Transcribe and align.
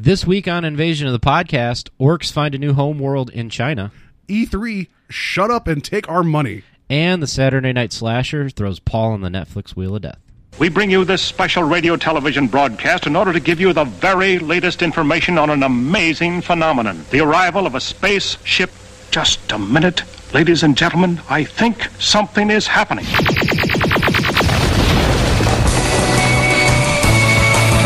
This 0.00 0.24
week 0.24 0.46
on 0.46 0.64
Invasion 0.64 1.08
of 1.08 1.12
the 1.12 1.18
Podcast, 1.18 1.88
orcs 1.98 2.30
find 2.30 2.54
a 2.54 2.58
new 2.58 2.72
home 2.72 3.00
world 3.00 3.30
in 3.30 3.50
China, 3.50 3.90
E3, 4.28 4.70
E 4.70 4.88
shut 5.08 5.50
up 5.50 5.66
and 5.66 5.82
take 5.82 6.08
our 6.08 6.22
money. 6.22 6.62
and 6.88 7.20
the 7.20 7.26
Saturday 7.26 7.72
Night 7.72 7.92
Slasher 7.92 8.48
throws 8.48 8.78
Paul 8.78 9.10
on 9.10 9.22
the 9.22 9.28
Netflix 9.28 9.74
Wheel 9.74 9.96
of 9.96 10.02
Death. 10.02 10.20
We 10.60 10.68
bring 10.68 10.88
you 10.92 11.04
this 11.04 11.20
special 11.20 11.64
radio 11.64 11.96
television 11.96 12.46
broadcast 12.46 13.08
in 13.08 13.16
order 13.16 13.32
to 13.32 13.40
give 13.40 13.60
you 13.60 13.72
the 13.72 13.82
very 13.84 14.38
latest 14.38 14.82
information 14.82 15.36
on 15.36 15.50
an 15.50 15.64
amazing 15.64 16.42
phenomenon 16.42 17.04
the 17.10 17.18
arrival 17.20 17.66
of 17.66 17.74
a 17.74 17.80
spaceship. 17.80 18.70
Just 19.10 19.50
a 19.50 19.58
minute, 19.58 20.04
ladies 20.32 20.62
and 20.62 20.76
gentlemen, 20.76 21.20
I 21.28 21.42
think 21.42 21.88
something 21.98 22.50
is 22.50 22.68
happening. 22.68 23.06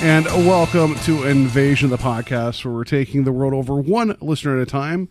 And 0.00 0.26
welcome 0.26 0.94
to 1.00 1.24
Invasion 1.24 1.92
of 1.92 1.98
the 1.98 2.04
Podcast, 2.04 2.64
where 2.64 2.72
we're 2.72 2.84
taking 2.84 3.24
the 3.24 3.32
world 3.32 3.52
over 3.52 3.74
one 3.74 4.16
listener 4.20 4.56
at 4.56 4.62
a 4.62 4.66
time. 4.66 5.08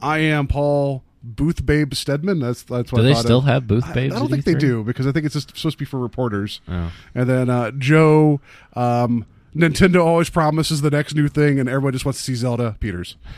I 0.00 0.18
am 0.18 0.46
Paul 0.46 1.02
Booth 1.24 1.66
Babe 1.66 1.92
Stedman. 1.92 2.38
That's 2.38 2.62
that's 2.62 2.92
what 2.92 3.00
Do 3.02 3.04
I 3.08 3.12
they 3.12 3.14
still 3.18 3.38
of. 3.40 3.44
have 3.46 3.66
booth 3.66 3.84
I- 3.86 3.92
babes 3.94 4.14
I, 4.14 4.18
don't 4.20 4.30
think 4.30 4.44
they 4.44 4.54
E3? 4.54 4.60
do 4.60 4.84
because 4.84 5.08
I 5.08 5.12
think 5.12 5.26
it's 5.26 5.34
just 5.34 5.56
supposed 5.56 5.74
to 5.76 5.78
be 5.78 5.84
for 5.84 5.98
reporters. 5.98 6.60
Oh. 6.68 6.92
And 7.16 7.28
then 7.28 7.50
uh, 7.50 7.72
Joe, 7.72 8.40
um, 8.74 9.26
Nintendo 9.58 10.04
always 10.04 10.30
promises 10.30 10.80
the 10.82 10.90
next 10.90 11.14
new 11.14 11.26
thing, 11.26 11.58
and 11.58 11.68
everyone 11.68 11.92
just 11.92 12.04
wants 12.04 12.18
to 12.18 12.24
see 12.24 12.34
Zelda. 12.34 12.76
Peters. 12.78 13.16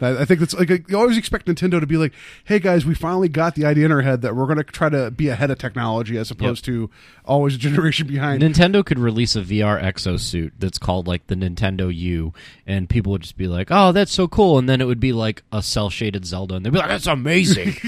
I 0.00 0.24
think 0.24 0.40
that's 0.40 0.54
like 0.54 0.88
you 0.88 0.96
always 0.96 1.18
expect 1.18 1.46
Nintendo 1.46 1.78
to 1.78 1.86
be 1.86 1.96
like, 1.96 2.12
"Hey 2.44 2.58
guys, 2.58 2.86
we 2.86 2.94
finally 2.94 3.28
got 3.28 3.54
the 3.54 3.66
idea 3.66 3.84
in 3.84 3.92
our 3.92 4.00
head 4.00 4.22
that 4.22 4.34
we're 4.34 4.46
going 4.46 4.58
to 4.58 4.64
try 4.64 4.88
to 4.88 5.10
be 5.10 5.28
ahead 5.28 5.50
of 5.50 5.58
technology 5.58 6.16
as 6.16 6.30
opposed 6.30 6.64
to 6.64 6.90
always 7.24 7.54
a 7.54 7.58
generation 7.58 8.06
behind." 8.06 8.42
Nintendo 8.42 8.84
could 8.84 8.98
release 8.98 9.36
a 9.36 9.42
VR 9.42 9.80
exosuit 9.82 10.52
that's 10.58 10.78
called 10.78 11.06
like 11.06 11.26
the 11.26 11.34
Nintendo 11.34 11.94
U, 11.94 12.32
and 12.66 12.88
people 12.88 13.12
would 13.12 13.22
just 13.22 13.36
be 13.36 13.46
like, 13.46 13.68
"Oh, 13.70 13.92
that's 13.92 14.12
so 14.12 14.26
cool!" 14.26 14.58
And 14.58 14.68
then 14.68 14.80
it 14.80 14.86
would 14.86 15.00
be 15.00 15.12
like 15.12 15.42
a 15.52 15.62
cell 15.62 15.90
shaded 15.90 16.24
Zelda, 16.24 16.54
and 16.54 16.64
they'd 16.64 16.72
be 16.72 16.78
like, 16.78 16.88
"That's 16.88 17.06
amazing." 17.06 17.74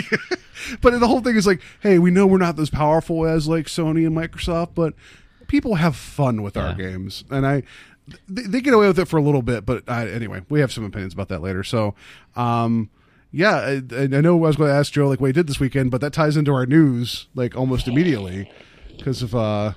But 0.80 0.98
the 0.98 1.08
whole 1.08 1.20
thing 1.20 1.36
is 1.36 1.46
like, 1.46 1.60
hey, 1.80 1.98
we 1.98 2.10
know 2.10 2.26
we're 2.26 2.38
not 2.38 2.58
as 2.58 2.70
powerful 2.70 3.26
as 3.26 3.48
like 3.48 3.66
Sony 3.66 4.06
and 4.06 4.16
Microsoft, 4.16 4.70
but 4.74 4.94
people 5.48 5.76
have 5.76 5.96
fun 5.96 6.42
with 6.42 6.56
our 6.56 6.74
games, 6.74 7.24
and 7.30 7.46
I 7.46 7.62
they, 8.28 8.42
they 8.42 8.60
get 8.60 8.74
away 8.74 8.86
with 8.86 8.98
it 8.98 9.06
for 9.08 9.16
a 9.16 9.22
little 9.22 9.42
bit. 9.42 9.64
But 9.64 9.84
uh, 9.88 9.92
anyway, 9.92 10.42
we 10.48 10.60
have 10.60 10.72
some 10.72 10.84
opinions 10.84 11.14
about 11.14 11.28
that 11.28 11.40
later. 11.42 11.62
So, 11.62 11.94
um, 12.36 12.90
yeah, 13.32 13.56
I, 13.56 13.82
I 13.96 14.06
know 14.06 14.36
I 14.36 14.48
was 14.48 14.56
going 14.56 14.70
to 14.70 14.76
ask 14.76 14.92
Joe 14.92 15.08
like 15.08 15.20
what 15.20 15.28
he 15.28 15.32
did 15.32 15.46
this 15.46 15.58
weekend, 15.60 15.90
but 15.90 16.00
that 16.00 16.12
ties 16.12 16.36
into 16.36 16.52
our 16.52 16.66
news 16.66 17.28
like 17.34 17.56
almost 17.56 17.88
immediately 17.88 18.50
because 18.96 19.22
of 19.22 19.34
uh, 19.34 19.72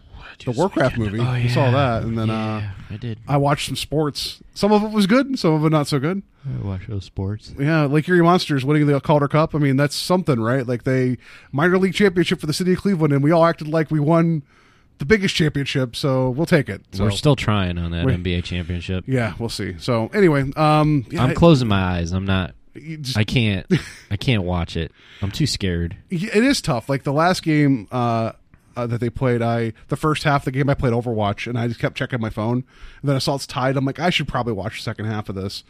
the 0.45 0.51
Warcraft 0.51 0.97
movie. 0.97 1.19
Oh, 1.19 1.33
We 1.33 1.49
saw 1.49 1.71
that, 1.71 2.03
and 2.03 2.17
then 2.17 2.27
yeah, 2.27 2.57
uh, 2.89 2.93
I 2.93 2.97
did. 2.97 3.19
I 3.27 3.37
watched 3.37 3.67
some 3.67 3.75
sports. 3.75 4.41
Some 4.53 4.71
of 4.71 4.83
it 4.83 4.91
was 4.91 5.07
good, 5.07 5.39
some 5.39 5.53
of 5.53 5.65
it 5.65 5.69
not 5.69 5.87
so 5.87 5.99
good. 5.99 6.21
I 6.45 6.65
watch 6.65 6.87
those 6.87 7.05
sports. 7.05 7.53
Yeah, 7.59 7.85
Lake 7.85 8.07
Erie 8.07 8.21
Monsters 8.21 8.63
winning 8.63 8.85
the 8.85 8.99
Calder 9.01 9.27
Cup. 9.27 9.53
I 9.55 9.57
mean, 9.57 9.75
that's 9.75 9.95
something, 9.95 10.39
right? 10.39 10.65
Like 10.65 10.83
they 10.83 11.17
minor 11.51 11.77
league 11.77 11.93
championship 11.93 12.39
for 12.39 12.45
the 12.45 12.53
city 12.53 12.73
of 12.73 12.79
Cleveland, 12.79 13.11
and 13.13 13.23
we 13.23 13.31
all 13.31 13.45
acted 13.45 13.67
like 13.67 13.89
we 13.91 13.99
won 13.99 14.43
the 14.99 15.05
biggest 15.05 15.35
championship, 15.35 15.95
so 15.95 16.29
we'll 16.31 16.45
take 16.45 16.69
it. 16.69 16.81
So, 16.91 17.03
We're 17.05 17.11
still 17.11 17.35
trying 17.35 17.77
on 17.77 17.91
that 17.91 18.05
We- 18.05 18.13
NBA 18.13 18.43
championship. 18.43 19.03
yeah, 19.07 19.33
we'll 19.39 19.49
see. 19.49 19.75
So 19.79 20.09
anyway, 20.13 20.51
um, 20.55 21.05
yeah, 21.11 21.23
I'm 21.23 21.35
closing 21.35 21.67
my 21.67 21.81
eyes. 21.97 22.11
I'm 22.11 22.25
not. 22.25 22.53
just- 22.75 23.17
I 23.17 23.23
can't. 23.23 23.65
I 24.11 24.17
can't 24.17 24.43
watch 24.43 24.77
it. 24.77 24.91
I'm 25.21 25.31
too 25.31 25.47
scared. 25.47 25.95
it 26.09 26.23
is 26.43 26.61
tough. 26.61 26.89
Like 26.89 27.03
the 27.03 27.13
last 27.13 27.43
game 27.43 27.87
uh, 27.91 28.31
uh, 28.77 28.85
that 28.87 28.99
they 28.99 29.09
played, 29.09 29.41
I 29.41 29.73
the 29.87 29.95
first 29.97 30.23
half 30.23 30.41
of 30.41 30.45
the 30.45 30.51
game 30.51 30.69
I 30.69 30.75
played 30.75 30.93
Overwatch, 30.93 31.47
and 31.47 31.57
I 31.57 31.67
just 31.67 31.79
kept 31.79 31.97
checking 31.97 32.21
my 32.21 32.29
phone. 32.29 32.63
And 33.01 33.09
then 33.09 33.15
I 33.15 33.19
saw 33.19 33.35
it's 33.35 33.47
tied. 33.47 33.75
I'm 33.75 33.85
like, 33.85 33.99
I 33.99 34.11
should 34.11 34.27
probably 34.27 34.53
watch 34.53 34.77
the 34.77 34.83
second 34.83 35.05
half 35.05 35.29
of 35.29 35.35
this. 35.35 35.63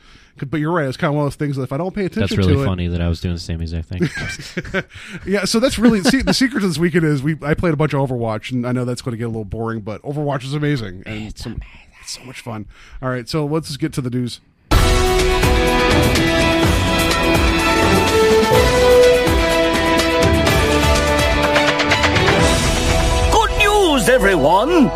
But 0.45 0.59
you're 0.59 0.73
right. 0.73 0.87
It's 0.87 0.97
kind 0.97 1.09
of 1.09 1.15
one 1.15 1.25
of 1.25 1.31
those 1.31 1.37
things 1.37 1.55
that 1.55 1.63
if 1.63 1.71
I 1.71 1.77
don't 1.77 1.95
pay 1.95 2.05
attention 2.05 2.37
That's 2.37 2.37
really 2.37 2.57
to 2.57 2.63
it, 2.63 2.65
funny 2.65 2.87
that 2.89 3.01
I 3.01 3.07
was 3.07 3.21
doing 3.21 3.33
the 3.33 3.39
same 3.39 3.61
exact 3.61 3.87
thing. 3.87 4.83
Yeah, 5.25 5.45
so 5.45 5.59
that's 5.59 5.79
really 5.79 6.01
see, 6.03 6.21
the 6.21 6.33
secret 6.33 6.63
of 6.63 6.69
this 6.69 6.77
weekend 6.77 7.05
is 7.05 7.23
we 7.23 7.37
I 7.41 7.53
played 7.53 7.73
a 7.73 7.77
bunch 7.77 7.93
of 7.93 8.07
Overwatch, 8.07 8.51
and 8.51 8.67
I 8.67 8.71
know 8.73 8.85
that's 8.85 9.01
going 9.01 9.13
to 9.13 9.17
get 9.17 9.25
a 9.25 9.27
little 9.27 9.45
boring, 9.45 9.79
but 9.81 10.01
Overwatch 10.03 10.43
is 10.43 10.53
amazing 10.53 11.03
and 11.05 11.27
it's, 11.27 11.41
some, 11.43 11.61
it's 12.01 12.11
so 12.11 12.23
much 12.23 12.41
fun. 12.41 12.67
All 13.01 13.09
right, 13.09 13.27
so 13.27 13.45
let's 13.45 13.67
just 13.67 13.79
get 13.79 13.93
to 13.93 14.01
the 14.01 14.09
news. 14.09 14.41
News, 24.07 24.15
everyone! 24.15 24.89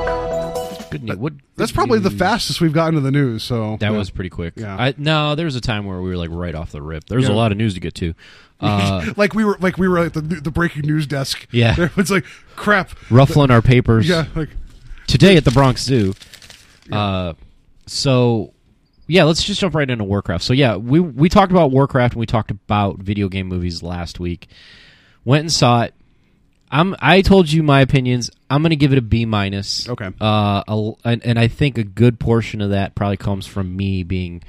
Good 0.89 1.03
news. 1.03 1.17
What? 1.17 1.33
That's 1.55 1.71
probably 1.71 1.99
the 1.99 2.09
fastest 2.11 2.61
we've 2.61 2.73
gotten 2.73 2.95
to 2.95 2.99
the 3.01 3.11
news. 3.11 3.43
So 3.43 3.77
That 3.79 3.91
yeah. 3.91 3.97
was 3.97 4.09
pretty 4.09 4.29
quick. 4.29 4.53
Yeah. 4.57 4.75
I, 4.75 4.93
no, 4.97 5.35
there 5.35 5.45
was 5.45 5.55
a 5.55 5.61
time 5.61 5.85
where 5.85 6.01
we 6.01 6.09
were 6.09 6.17
like 6.17 6.29
right 6.31 6.55
off 6.55 6.71
the 6.71 6.81
rip. 6.81 7.05
There 7.05 7.17
was 7.17 7.27
Yeah. 7.27 7.33
a 7.33 7.37
lot 7.37 7.51
of 7.51 7.57
news 7.57 7.73
to 7.75 7.79
get 7.79 7.93
to. 7.95 8.13
Uh, 8.59 9.13
like 9.17 9.33
we 9.33 9.43
were 9.45 9.57
like 9.59 9.77
we 9.77 9.87
were 9.87 9.99
at 9.99 10.13
the 10.13 10.21
the 10.21 10.51
breaking 10.51 10.83
news 10.83 11.07
desk. 11.07 11.47
Yeah. 11.51 11.75
it's 11.97 12.11
like 12.11 12.25
crap. 12.55 12.91
ruffling 13.09 13.51
our 13.51 13.61
papers. 13.61 14.07
Yeah, 14.07 14.25
like 14.35 14.49
Today 15.07 15.35
at 15.35 15.43
the 15.45 15.51
Bronx 15.51 15.83
Zoo. 15.83 16.13
Uh, 16.91 17.33
so 17.85 18.53
yeah, 19.07 19.23
let's 19.23 19.43
just 19.43 19.59
jump 19.59 19.75
right 19.75 19.89
into 19.89 20.03
Warcraft. 20.03 20.43
So 20.43 20.53
yeah, 20.53 20.75
we 20.77 20.99
we 20.99 21.27
talked 21.29 21.51
about 21.51 21.71
Warcraft 21.71 22.13
and 22.13 22.19
we 22.19 22.25
talked 22.25 22.51
about 22.51 22.99
video 22.99 23.27
game 23.29 23.47
movies 23.47 23.83
last 23.83 24.19
week. 24.19 24.47
Went 25.25 25.41
and 25.41 25.51
saw 25.51 25.83
it. 25.83 25.93
I'm. 26.71 26.95
I 26.99 27.21
told 27.21 27.51
you 27.51 27.61
my 27.63 27.81
opinions. 27.81 28.31
I'm 28.49 28.61
going 28.61 28.69
to 28.71 28.75
give 28.75 28.91
it 28.93 28.97
a 28.97 29.01
B 29.01 29.25
minus. 29.25 29.87
Okay. 29.89 30.09
Uh, 30.21 30.63
a, 30.67 30.91
and, 31.03 31.25
and 31.25 31.37
I 31.37 31.47
think 31.47 31.77
a 31.77 31.83
good 31.83 32.19
portion 32.19 32.61
of 32.61 32.69
that 32.71 32.95
probably 32.95 33.17
comes 33.17 33.45
from 33.45 33.75
me 33.75 34.03
being, 34.03 34.41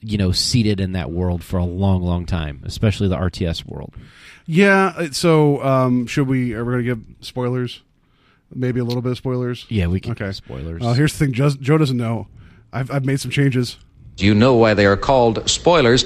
you 0.00 0.16
know, 0.16 0.30
seated 0.32 0.80
in 0.80 0.92
that 0.92 1.10
world 1.10 1.42
for 1.42 1.58
a 1.58 1.64
long, 1.64 2.02
long 2.02 2.24
time, 2.26 2.62
especially 2.64 3.08
the 3.08 3.16
RTS 3.16 3.66
world. 3.66 3.92
yeah. 4.46 4.92
uh, 4.96 5.10
So 5.10 5.62
um, 5.64 6.06
should 6.06 6.28
we? 6.28 6.54
Are 6.54 6.64
we 6.64 6.72
going 6.72 6.84
to 6.86 6.94
give 6.94 7.04
spoilers? 7.26 7.82
Maybe 8.54 8.80
a 8.80 8.84
little 8.84 9.02
bit 9.02 9.12
of 9.12 9.18
spoilers. 9.18 9.66
Yeah, 9.68 9.86
we 9.86 10.00
can. 10.00 10.12
Okay. 10.12 10.32
Spoilers. 10.32 10.82
Uh, 10.84 10.92
here's 10.92 11.12
the 11.16 11.24
thing. 11.26 11.32
Joe, 11.34 11.50
Joe 11.50 11.78
doesn't 11.78 11.96
know. 11.96 12.26
I've 12.72 12.90
I've 12.90 13.04
made 13.04 13.20
some 13.20 13.30
changes. 13.30 13.76
Do 14.16 14.26
you 14.26 14.34
know 14.34 14.54
why 14.54 14.74
they 14.74 14.86
are 14.86 14.96
called 14.96 15.48
spoilers? 15.48 16.04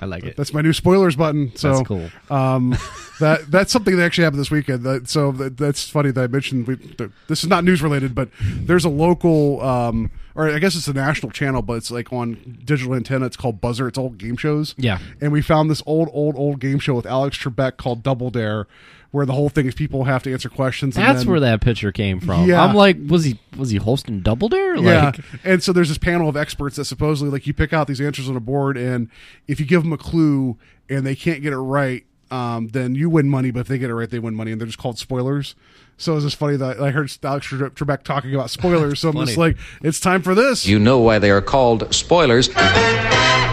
I 0.00 0.06
like 0.06 0.24
it. 0.24 0.36
That's 0.36 0.52
my 0.52 0.60
new 0.60 0.72
spoilers 0.72 1.16
button. 1.16 1.54
So 1.56 1.74
That's 1.76 1.88
cool. 1.88 2.10
Um, 2.30 2.76
that 3.20 3.50
that's 3.50 3.72
something 3.72 3.96
that 3.96 4.04
actually 4.04 4.24
happened 4.24 4.40
this 4.40 4.50
weekend. 4.50 4.82
That, 4.82 5.08
so 5.08 5.30
that, 5.32 5.56
that's 5.56 5.88
funny 5.88 6.10
that 6.10 6.20
I 6.20 6.26
mentioned. 6.26 6.66
We, 6.66 6.76
th- 6.76 7.10
this 7.28 7.44
is 7.44 7.48
not 7.48 7.64
news 7.64 7.82
related, 7.82 8.14
but 8.14 8.28
there's 8.40 8.84
a 8.84 8.88
local, 8.88 9.60
um, 9.62 10.10
or 10.34 10.50
I 10.50 10.58
guess 10.58 10.74
it's 10.74 10.88
a 10.88 10.92
national 10.92 11.30
channel, 11.32 11.62
but 11.62 11.74
it's 11.74 11.90
like 11.90 12.12
on 12.12 12.58
digital 12.64 12.94
antenna. 12.94 13.26
It's 13.26 13.36
called 13.36 13.60
Buzzr. 13.60 13.86
It's 13.88 13.98
old 13.98 14.18
game 14.18 14.36
shows. 14.36 14.74
Yeah. 14.76 14.98
and 15.20 15.30
we 15.32 15.42
found 15.42 15.70
this 15.70 15.82
old, 15.86 16.08
old, 16.12 16.34
old 16.36 16.58
game 16.60 16.78
show 16.80 16.94
with 16.94 17.06
Alex 17.06 17.38
Trebek 17.38 17.76
called 17.76 18.02
Double 18.02 18.30
Dare, 18.30 18.66
where 19.14 19.24
the 19.24 19.32
whole 19.32 19.48
thing 19.48 19.66
is 19.66 19.76
people 19.76 20.02
have 20.02 20.24
to 20.24 20.32
answer 20.32 20.48
questions. 20.48 20.96
and 20.96 21.06
That's 21.06 21.20
then- 21.20 21.30
where 21.30 21.38
that 21.38 21.60
picture 21.60 21.92
came 21.92 22.18
from. 22.18 22.48
Yeah. 22.48 22.60
I'm 22.64 22.74
like, 22.74 22.96
was 23.06 23.22
he 23.24 23.38
was 23.56 23.70
he 23.70 23.76
hosting 23.78 24.22
Double 24.22 24.48
Dare? 24.48 24.74
Yeah, 24.76 25.04
Like, 25.04 25.20
and 25.44 25.62
so 25.62 25.72
there's 25.72 25.88
this 25.88 25.98
panel 25.98 26.28
of 26.28 26.36
experts 26.36 26.74
that 26.76 26.86
supposedly 26.86 27.30
like 27.30 27.46
you 27.46 27.54
pick 27.54 27.72
out 27.72 27.86
these 27.86 28.00
answers 28.00 28.28
on 28.28 28.34
a 28.34 28.40
board, 28.40 28.76
and 28.76 29.08
if 29.46 29.60
you 29.60 29.66
give 29.66 29.84
them 29.84 29.92
a 29.92 29.96
clue 29.96 30.56
and 30.90 31.06
they 31.06 31.14
can't 31.14 31.42
get 31.42 31.52
it 31.52 31.58
right, 31.58 32.04
um, 32.32 32.66
then 32.72 32.96
you 32.96 33.08
win 33.08 33.28
money. 33.28 33.52
But 33.52 33.60
if 33.60 33.68
they 33.68 33.78
get 33.78 33.88
it 33.88 33.94
right, 33.94 34.10
they 34.10 34.18
win 34.18 34.34
money, 34.34 34.50
and 34.50 34.60
they're 34.60 34.66
just 34.66 34.78
called 34.78 34.98
spoilers. 34.98 35.54
So 35.96 36.16
it's 36.16 36.24
just 36.24 36.34
funny 36.36 36.56
that 36.56 36.80
I 36.80 36.90
heard 36.90 37.08
Alex 37.22 37.46
Trebek 37.46 38.02
talking 38.02 38.34
about 38.34 38.50
spoilers. 38.50 38.98
So 39.04 39.10
I'm 39.10 39.24
just 39.26 39.38
like, 39.38 39.56
it's 39.84 40.00
time 40.00 40.22
for 40.22 40.34
this, 40.34 40.66
you 40.66 40.80
know 40.80 40.98
why 40.98 41.20
they 41.20 41.30
are 41.30 41.40
called 41.40 41.94
spoilers? 41.94 42.48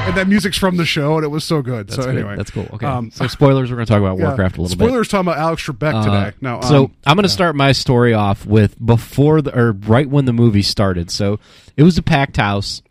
And 0.08 0.18
that 0.18 0.28
music's 0.28 0.58
from 0.58 0.78
the 0.78 0.86
show, 0.86 1.16
and 1.16 1.24
it 1.24 1.28
was 1.30 1.44
so 1.44 1.62
good. 1.62 1.88
that's 1.88 1.96
so 1.96 2.04
good. 2.04 2.16
anyway, 2.18 2.36
that's 2.36 2.52
cool. 2.52 2.68
Okay, 2.74 2.86
Um, 2.86 3.12
so 3.12 3.28
spoilers. 3.28 3.70
We're 3.70 3.78
going 3.78 3.86
to 3.86 3.92
talk 3.94 4.00
about 4.02 4.18
yeah. 4.20 4.26
Warcraft 4.28 4.58
a 4.58 4.62
little 4.62 4.78
bit. 4.78 4.84
spoilers 4.86 5.08
talking 5.08 5.28
about 5.28 5.38
Alex 5.40 5.64
Trebek 5.66 5.80
bit. 5.80 6.04
today. 6.04 6.28
Uh, 6.28 6.32
Now, 6.42 6.56
um, 6.58 6.64
so 6.64 6.92
I'm 7.06 7.16
going 7.16 7.24
to 7.24 7.30
start 7.30 7.56
my 7.56 7.72
story 7.72 8.14
off 8.14 8.46
with 8.46 8.84
before 8.84 9.42
the 9.42 9.58
or 9.58 9.74
right 9.74 10.10
when 10.10 10.26
the 10.26 10.34
movie 10.34 10.64
started. 10.64 11.12
So 11.12 11.40
it 11.78 11.84
was 11.84 11.98
a 11.98 12.02
packed 12.04 12.38
house. 12.38 12.82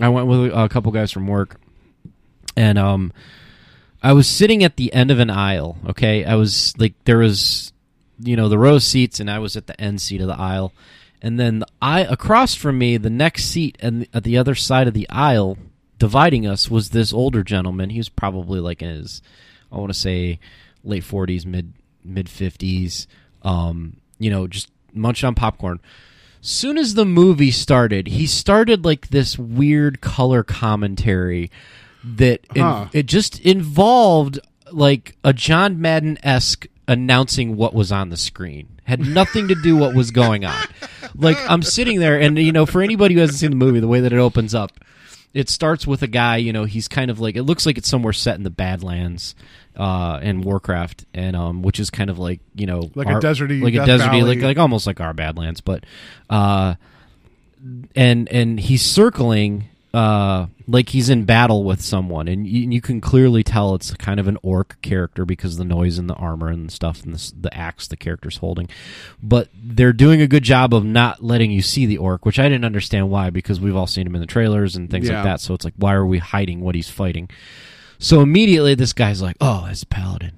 I 0.00 0.08
went 0.08 0.28
with 0.28 0.52
a 0.54 0.68
couple 0.68 0.92
guys 0.92 1.10
from 1.12 1.26
work, 1.26 1.60
and 2.56 2.78
um, 2.78 3.12
I 4.02 4.12
was 4.12 4.26
sitting 4.28 4.64
at 4.64 4.76
the 4.76 4.92
end 4.94 5.10
of 5.10 5.18
an 5.18 5.28
aisle. 5.30 5.76
Okay, 5.90 6.24
I 6.24 6.36
was 6.36 6.72
like, 6.78 6.94
there 7.04 7.18
was, 7.18 7.72
you 8.20 8.36
know, 8.36 8.48
the 8.48 8.58
row 8.58 8.76
of 8.76 8.82
seats, 8.82 9.20
and 9.20 9.30
I 9.30 9.38
was 9.40 9.56
at 9.56 9.66
the 9.66 9.78
end 9.80 10.00
seat 10.00 10.20
of 10.20 10.28
the 10.28 10.38
aisle. 10.38 10.72
And 11.22 11.38
then 11.38 11.58
the 11.58 11.66
I 11.82 12.00
across 12.00 12.54
from 12.54 12.78
me, 12.78 12.96
the 12.96 13.10
next 13.10 13.44
seat 13.46 13.76
and 13.80 14.06
at 14.14 14.24
the 14.24 14.38
other 14.38 14.54
side 14.54 14.88
of 14.88 14.94
the 14.94 15.06
aisle, 15.10 15.58
dividing 16.00 16.44
us, 16.48 16.68
was 16.68 16.90
this 16.90 17.12
older 17.12 17.44
gentleman. 17.44 17.90
He 17.90 17.98
was 17.98 18.08
probably 18.08 18.58
like 18.58 18.82
in 18.82 18.88
his 18.88 19.22
I 19.70 19.76
want 19.78 19.92
to 19.92 19.98
say 19.98 20.40
late 20.82 21.04
40s, 21.04 21.46
mid 21.46 21.74
mid 22.04 22.26
50s. 22.26 23.06
Um, 23.42 23.98
you 24.18 24.30
know, 24.30 24.48
just 24.48 24.68
munching 24.92 25.28
on 25.28 25.34
popcorn. 25.36 25.78
Soon 26.40 26.76
as 26.78 26.94
the 26.94 27.04
movie 27.04 27.50
started, 27.50 28.08
he 28.08 28.26
started 28.26 28.84
like 28.84 29.08
this 29.08 29.38
weird 29.38 30.00
color 30.00 30.42
commentary 30.42 31.50
that 32.02 32.40
in- 32.54 32.62
Huh. 32.62 32.86
it 32.92 33.06
just 33.06 33.38
involved 33.40 34.38
like 34.72 35.16
a 35.22 35.32
John 35.32 35.80
Madden 35.80 36.18
esque 36.22 36.66
announcing 36.88 37.56
what 37.56 37.74
was 37.74 37.92
on 37.92 38.08
the 38.08 38.16
screen. 38.16 38.68
Had 38.84 39.00
nothing 39.06 39.48
to 39.48 39.54
do 39.54 39.76
what 39.76 39.94
was 39.94 40.10
going 40.10 40.44
on. 40.44 40.56
Like 41.14 41.36
I'm 41.48 41.62
sitting 41.62 42.00
there, 42.00 42.18
and 42.18 42.38
you 42.38 42.52
know, 42.52 42.66
for 42.66 42.82
anybody 42.82 43.14
who 43.14 43.20
hasn't 43.20 43.38
seen 43.38 43.50
the 43.50 43.56
movie, 43.56 43.80
the 43.80 43.86
way 43.88 44.00
that 44.00 44.12
it 44.12 44.18
opens 44.18 44.54
up, 44.54 44.72
it 45.34 45.48
starts 45.48 45.86
with 45.86 46.02
a 46.02 46.06
guy. 46.06 46.36
You 46.38 46.52
know, 46.52 46.64
he's 46.64 46.88
kind 46.88 47.10
of 47.10 47.20
like 47.20 47.36
it 47.36 47.42
looks 47.42 47.66
like 47.66 47.78
it's 47.78 47.88
somewhere 47.88 48.12
set 48.12 48.36
in 48.36 48.42
the 48.42 48.50
Badlands. 48.50 49.34
Uh, 49.76 50.18
in 50.20 50.42
Warcraft, 50.42 51.06
and 51.14 51.34
um, 51.34 51.62
which 51.62 51.78
is 51.80 51.88
kind 51.90 52.10
of 52.10 52.18
like 52.18 52.40
you 52.54 52.66
know, 52.66 52.90
Like 52.94 53.06
a 53.06 53.12
deserty 53.12 53.62
like 53.62 53.72
a 53.74 53.86
Death 53.86 54.00
deserty, 54.00 54.10
Valley. 54.20 54.34
like 54.34 54.42
like 54.42 54.58
almost 54.58 54.86
like 54.86 55.00
our 55.00 55.14
Badlands, 55.14 55.60
but 55.62 55.84
uh, 56.28 56.74
and 57.94 58.28
and 58.28 58.58
he's 58.60 58.82
circling 58.82 59.68
uh 59.92 60.46
like 60.68 60.90
he's 60.90 61.10
in 61.10 61.24
battle 61.24 61.64
with 61.64 61.80
someone 61.80 62.28
and 62.28 62.46
you, 62.46 62.70
you 62.70 62.80
can 62.80 63.00
clearly 63.00 63.42
tell 63.42 63.74
it's 63.74 63.92
kind 63.94 64.20
of 64.20 64.28
an 64.28 64.38
orc 64.40 64.80
character 64.82 65.24
because 65.24 65.56
the 65.56 65.64
noise 65.64 65.98
and 65.98 66.08
the 66.08 66.14
armor 66.14 66.46
and 66.46 66.70
stuff 66.70 67.02
and 67.02 67.12
the, 67.12 67.32
the 67.40 67.52
axe 67.52 67.88
the 67.88 67.96
character's 67.96 68.36
holding. 68.36 68.68
But 69.20 69.48
they're 69.52 69.92
doing 69.92 70.20
a 70.22 70.28
good 70.28 70.44
job 70.44 70.72
of 70.74 70.84
not 70.84 71.24
letting 71.24 71.50
you 71.50 71.60
see 71.60 71.86
the 71.86 71.98
orc 71.98 72.24
which 72.24 72.38
i 72.38 72.44
didn't 72.44 72.64
understand 72.64 73.10
why 73.10 73.30
because 73.30 73.58
we've 73.58 73.74
all 73.74 73.88
seen 73.88 74.06
him 74.06 74.14
in 74.14 74.20
the 74.20 74.26
trailers 74.28 74.76
and 74.76 74.88
things 74.88 75.08
Yeah. 75.08 75.16
like 75.16 75.24
that. 75.24 75.40
So 75.40 75.54
it's 75.54 75.64
like 75.64 75.74
why 75.76 75.94
are 75.94 76.06
we 76.06 76.18
hiding 76.18 76.60
what 76.60 76.76
he's 76.76 76.90
fighting? 76.90 77.28
So 77.98 78.20
immediately 78.20 78.76
this 78.76 78.92
guy's 78.92 79.20
like 79.20 79.36
oh 79.40 79.64
that's 79.66 79.82
paladin. 79.82 80.32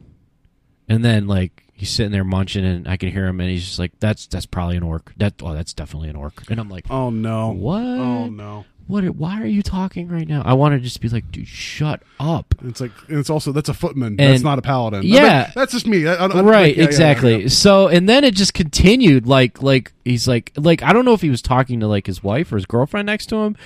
And 0.88 1.04
then 1.04 1.26
like 1.26 1.64
he's 1.82 1.90
sitting 1.90 2.12
there 2.12 2.22
munching 2.22 2.64
and 2.64 2.86
i 2.86 2.96
can 2.96 3.10
hear 3.10 3.26
him 3.26 3.40
and 3.40 3.50
he's 3.50 3.64
just 3.64 3.78
like 3.80 3.90
that's 3.98 4.28
that's 4.28 4.46
probably 4.46 4.76
an 4.76 4.84
orc 4.84 5.12
that 5.16 5.34
oh 5.42 5.52
that's 5.52 5.74
definitely 5.74 6.08
an 6.08 6.14
orc 6.14 6.48
and 6.48 6.60
i'm 6.60 6.68
like 6.68 6.88
Oh 6.88 7.10
no! 7.10 7.50
What? 7.50 7.82
Oh 7.82 8.28
no! 8.28 8.64
what? 8.86 9.02
Why 9.16 9.42
are 9.42 9.46
you 9.46 9.62
talking 9.62 10.08
right 10.08 10.28
now? 10.28 10.42
I 10.44 10.52
want 10.52 10.74
to 10.74 10.80
just 10.80 11.00
be 11.00 11.08
like, 11.08 11.32
dude, 11.32 11.48
shut 11.48 12.04
up. 12.20 12.54
It's 12.62 12.80
like 12.80 12.92
and 13.08 13.18
it's 13.18 13.30
also 13.30 13.50
that's 13.50 13.68
a 13.68 13.74
footman. 13.74 14.14
that's 14.14 14.42
not 14.42 14.60
a 14.60 14.62
paladin. 14.62 15.02
Yeah. 15.02 15.18
I 15.18 15.24
mean, 15.24 15.52
that's 15.56 15.72
just 15.72 15.88
me. 15.88 16.06
I, 16.06 16.14
I, 16.14 16.40
right, 16.42 16.76
yeah, 16.76 16.82
yeah, 16.82 16.88
exactly. 16.88 17.32
yeah, 17.32 17.38
yeah. 17.38 17.48
So, 17.48 17.88
and 17.88 18.08
then 18.08 18.22
it 18.22 18.34
just 18.34 18.54
continued. 18.54 19.26
Like, 19.26 19.60
like 19.60 19.92
he's 20.04 20.28
like, 20.28 20.52
like 20.56 20.82
I 20.84 20.92
don't 20.92 21.04
know 21.04 21.14
if 21.14 21.22
he 21.22 21.30
was 21.30 21.42
talking 21.42 21.80
to 21.80 21.88
like 21.88 22.06
his 22.06 22.22
wife 22.22 22.52
or 22.52 22.56
his 22.56 22.66
girlfriend 22.66 23.06
next 23.06 23.26
to 23.26 23.36
him. 23.36 23.56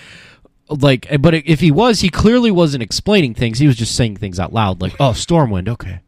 Like, 0.71 1.07
but 1.21 1.35
if 1.35 1.61
he 1.61 1.71
was, 1.71 2.01
he 2.01 2.09
clearly 2.09 2.51
wasn't 2.51 2.83
explaining 2.83 3.35
things. 3.35 3.59
He 3.59 3.67
was 3.67 3.77
just 3.77 3.95
saying 3.95 4.17
things 4.17 4.41
out 4.41 4.53
loud. 4.53 4.81
Like, 4.81 4.95
oh, 4.99 5.11
Stormwind, 5.11 5.69
okay. 5.69 6.01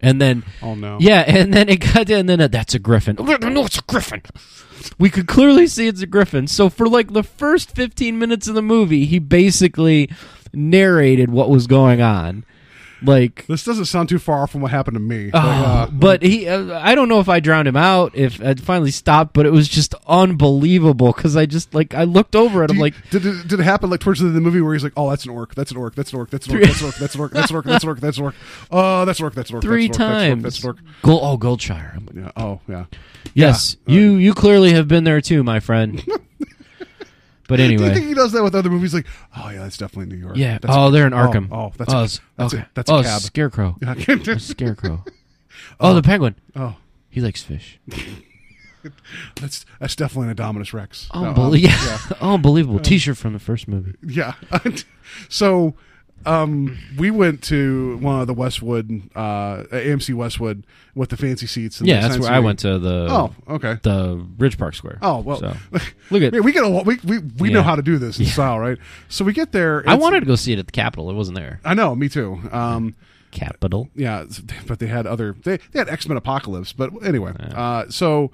And 0.00 0.20
then, 0.20 0.44
Oh, 0.62 0.74
no. 0.74 0.98
yeah, 1.00 1.24
and 1.26 1.52
then 1.52 1.68
it 1.68 1.78
got, 1.78 2.08
and 2.08 2.28
then 2.28 2.40
uh, 2.40 2.48
that's 2.48 2.74
a 2.74 2.78
griffin. 2.78 3.16
No, 3.18 3.64
it's 3.64 3.78
a 3.78 3.82
griffin. 3.82 4.22
We 4.98 5.10
could 5.10 5.26
clearly 5.26 5.66
see 5.66 5.88
it's 5.88 6.02
a 6.02 6.06
griffin. 6.06 6.46
So 6.46 6.68
for 6.68 6.88
like 6.88 7.12
the 7.12 7.24
first 7.24 7.74
fifteen 7.74 8.18
minutes 8.18 8.46
of 8.46 8.54
the 8.54 8.62
movie, 8.62 9.06
he 9.06 9.18
basically 9.18 10.08
narrated 10.52 11.30
what 11.30 11.50
was 11.50 11.66
going 11.66 12.00
on. 12.00 12.44
Like, 13.02 13.46
This 13.46 13.64
doesn't 13.64 13.84
sound 13.84 14.08
too 14.08 14.18
far 14.18 14.46
from 14.46 14.60
what 14.60 14.70
happened 14.70 14.94
to 14.96 15.00
me. 15.00 15.30
Oh, 15.32 15.38
Like, 15.38 15.46
uh, 15.66 15.86
but 15.92 16.22
he, 16.22 16.48
uh, 16.48 16.78
I 16.80 16.94
don't 16.94 17.08
know 17.08 17.20
if 17.20 17.28
I 17.28 17.38
drowned 17.40 17.68
him 17.68 17.76
out, 17.76 18.16
if 18.16 18.42
I 18.42 18.54
finally 18.54 18.90
stopped, 18.90 19.34
but 19.34 19.46
it 19.46 19.52
was 19.52 19.68
just 19.68 19.94
unbelievable 20.06 21.12
because 21.12 21.36
I 21.36 21.46
just 21.46 21.74
like 21.74 21.94
I 21.94 22.04
looked 22.04 22.34
over 22.36 22.64
at 22.64 22.70
him 22.70 22.76
you- 22.76 22.82
like, 22.82 22.94
did 23.10 23.24
it, 23.24 23.46
did 23.48 23.60
it 23.60 23.62
happen 23.62 23.90
like 23.90 24.00
towards 24.00 24.20
the 24.20 24.26
end 24.26 24.30
of 24.30 24.34
the 24.34 24.40
movie 24.40 24.60
where 24.60 24.72
he's 24.74 24.82
like, 24.84 24.92
"Oh, 24.96 25.08
that's 25.10 25.24
an 25.24 25.30
orc. 25.30 25.54
That's 25.54 25.70
an 25.70 25.76
orc. 25.76 25.94
That's 25.94 26.12
an 26.12 26.18
orc. 26.18 26.30
That's 26.30 26.48
an 26.50 26.56
orc. 26.56 26.68
That's 26.68 26.80
an 26.80 26.86
orc. 26.86 26.96
That's 26.98 27.14
an 27.14 27.20
orc. 27.20 27.32
That's 27.34 27.50
an 27.50 27.56
orc. 27.56 27.66
That's 27.66 27.84
an 27.84 27.88
orc. 27.88 28.00
That's 28.00 28.18
an 28.18 28.24
orc. 28.24 28.34
Oh, 28.70 29.04
that's 29.04 29.18
an 29.20 29.24
orc. 29.24 29.34
That's 29.34 29.50
an 29.50 29.56
orc. 29.56 29.62
three 29.62 29.86
that's 29.86 29.98
an 29.98 30.04
orc, 30.04 30.12
times. 30.12 30.42
That's 30.42 30.60
an 30.62 30.66
orc. 30.68 30.78
Gold, 31.02 31.20
oh, 31.22 31.38
Goldshire. 31.38 31.98
Yeah. 32.16 32.30
Oh, 32.36 32.60
yeah. 32.68 32.84
yes, 33.34 33.76
Yeah. 33.86 33.94
you 33.94 34.12
you 34.16 34.34
clearly 34.34 34.72
have 34.72 34.88
been 34.88 35.04
there 35.04 35.20
too, 35.20 35.42
my 35.44 35.60
friend. 35.60 36.02
But 37.48 37.56
Do 37.56 37.62
you 37.64 37.70
anyway, 37.70 37.94
think 37.94 38.06
he 38.06 38.14
does 38.14 38.30
that 38.32 38.44
with 38.44 38.54
other 38.54 38.70
movies? 38.70 38.94
Like, 38.94 39.06
oh 39.36 39.48
yeah, 39.48 39.60
that's 39.62 39.76
definitely 39.78 40.14
New 40.14 40.20
York. 40.22 40.36
yeah. 40.36 40.58
That's- 40.58 40.76
oh, 40.78 40.90
they're 40.92 41.06
in 41.06 41.12
oh, 41.14 41.16
Arkham. 41.16 41.48
Oh, 41.50 41.72
that's 41.76 41.92
oh, 41.92 41.98
a, 41.98 42.08
that's 42.36 42.54
okay. 42.54 42.62
a, 42.62 42.68
that's 42.74 42.90
oh, 42.90 42.98
a 42.98 43.02
cab. 43.02 43.20
Scarecrow. 43.22 43.76
Yeah. 43.82 43.94
A 44.34 44.38
scarecrow. 44.38 45.04
Oh, 45.80 45.92
the 45.94 46.02
penguin. 46.02 46.36
oh, 46.54 46.76
He 47.10 47.20
likes 47.20 47.42
fish. 47.42 47.80
that's 49.36 49.66
that's 49.80 49.96
definitely 49.96 50.30
an 50.30 50.36
Indominus 50.36 50.72
Rex. 50.72 51.08
No, 51.12 51.20
um, 51.20 51.26
Unbelievable. 51.28 51.74
yeah. 51.74 51.98
Unbelievable 52.20 52.78
T-shirt 52.78 53.16
from 53.16 53.32
the 53.32 53.38
first 53.40 53.66
movie. 53.66 53.94
Yeah. 54.02 54.34
so 55.28 55.74
um, 56.26 56.78
we 56.98 57.10
went 57.10 57.42
to 57.44 57.96
one 57.98 58.20
of 58.20 58.26
the 58.26 58.34
Westwood, 58.34 59.02
uh, 59.14 59.64
AMC 59.72 60.14
Westwood 60.14 60.64
with 60.94 61.10
the 61.10 61.16
fancy 61.16 61.46
seats. 61.46 61.78
and 61.80 61.88
Yeah, 61.88 62.00
that's 62.06 62.18
where 62.18 62.30
I 62.30 62.38
went 62.40 62.58
to 62.60 62.78
the 62.78 63.06
Oh, 63.10 63.34
okay. 63.48 63.78
the 63.82 64.24
Ridge 64.38 64.58
Park 64.58 64.74
Square. 64.74 64.98
Oh 65.02 65.20
well, 65.20 65.38
So, 65.40 65.56
look 66.10 66.22
at 66.22 66.32
Man, 66.32 66.42
we 66.42 66.52
get 66.52 66.64
a, 66.64 66.68
we 66.68 66.98
we, 67.04 67.18
we 67.38 67.50
know 67.50 67.62
how 67.62 67.76
to 67.76 67.82
do 67.82 67.98
this 67.98 68.18
in 68.18 68.26
style, 68.26 68.58
right? 68.58 68.78
So 69.08 69.24
we 69.24 69.32
get 69.32 69.52
there. 69.52 69.82
I 69.86 69.94
wanted 69.94 70.20
to 70.20 70.26
go 70.26 70.34
see 70.36 70.52
it 70.52 70.58
at 70.58 70.66
the 70.66 70.72
Capitol. 70.72 71.08
It 71.10 71.14
wasn't 71.14 71.36
there. 71.38 71.60
I 71.64 71.74
know, 71.74 71.94
me 71.94 72.08
too. 72.08 72.40
Um, 72.52 72.94
Capitol. 73.30 73.88
yeah, 73.94 74.24
but 74.66 74.78
they 74.78 74.86
had 74.86 75.06
other 75.06 75.34
they 75.44 75.58
they 75.72 75.78
had 75.78 75.88
X 75.88 76.08
Men 76.08 76.16
Apocalypse, 76.16 76.72
but 76.72 76.90
anyway. 77.04 77.32
Uh, 77.38 77.84
so 77.90 78.30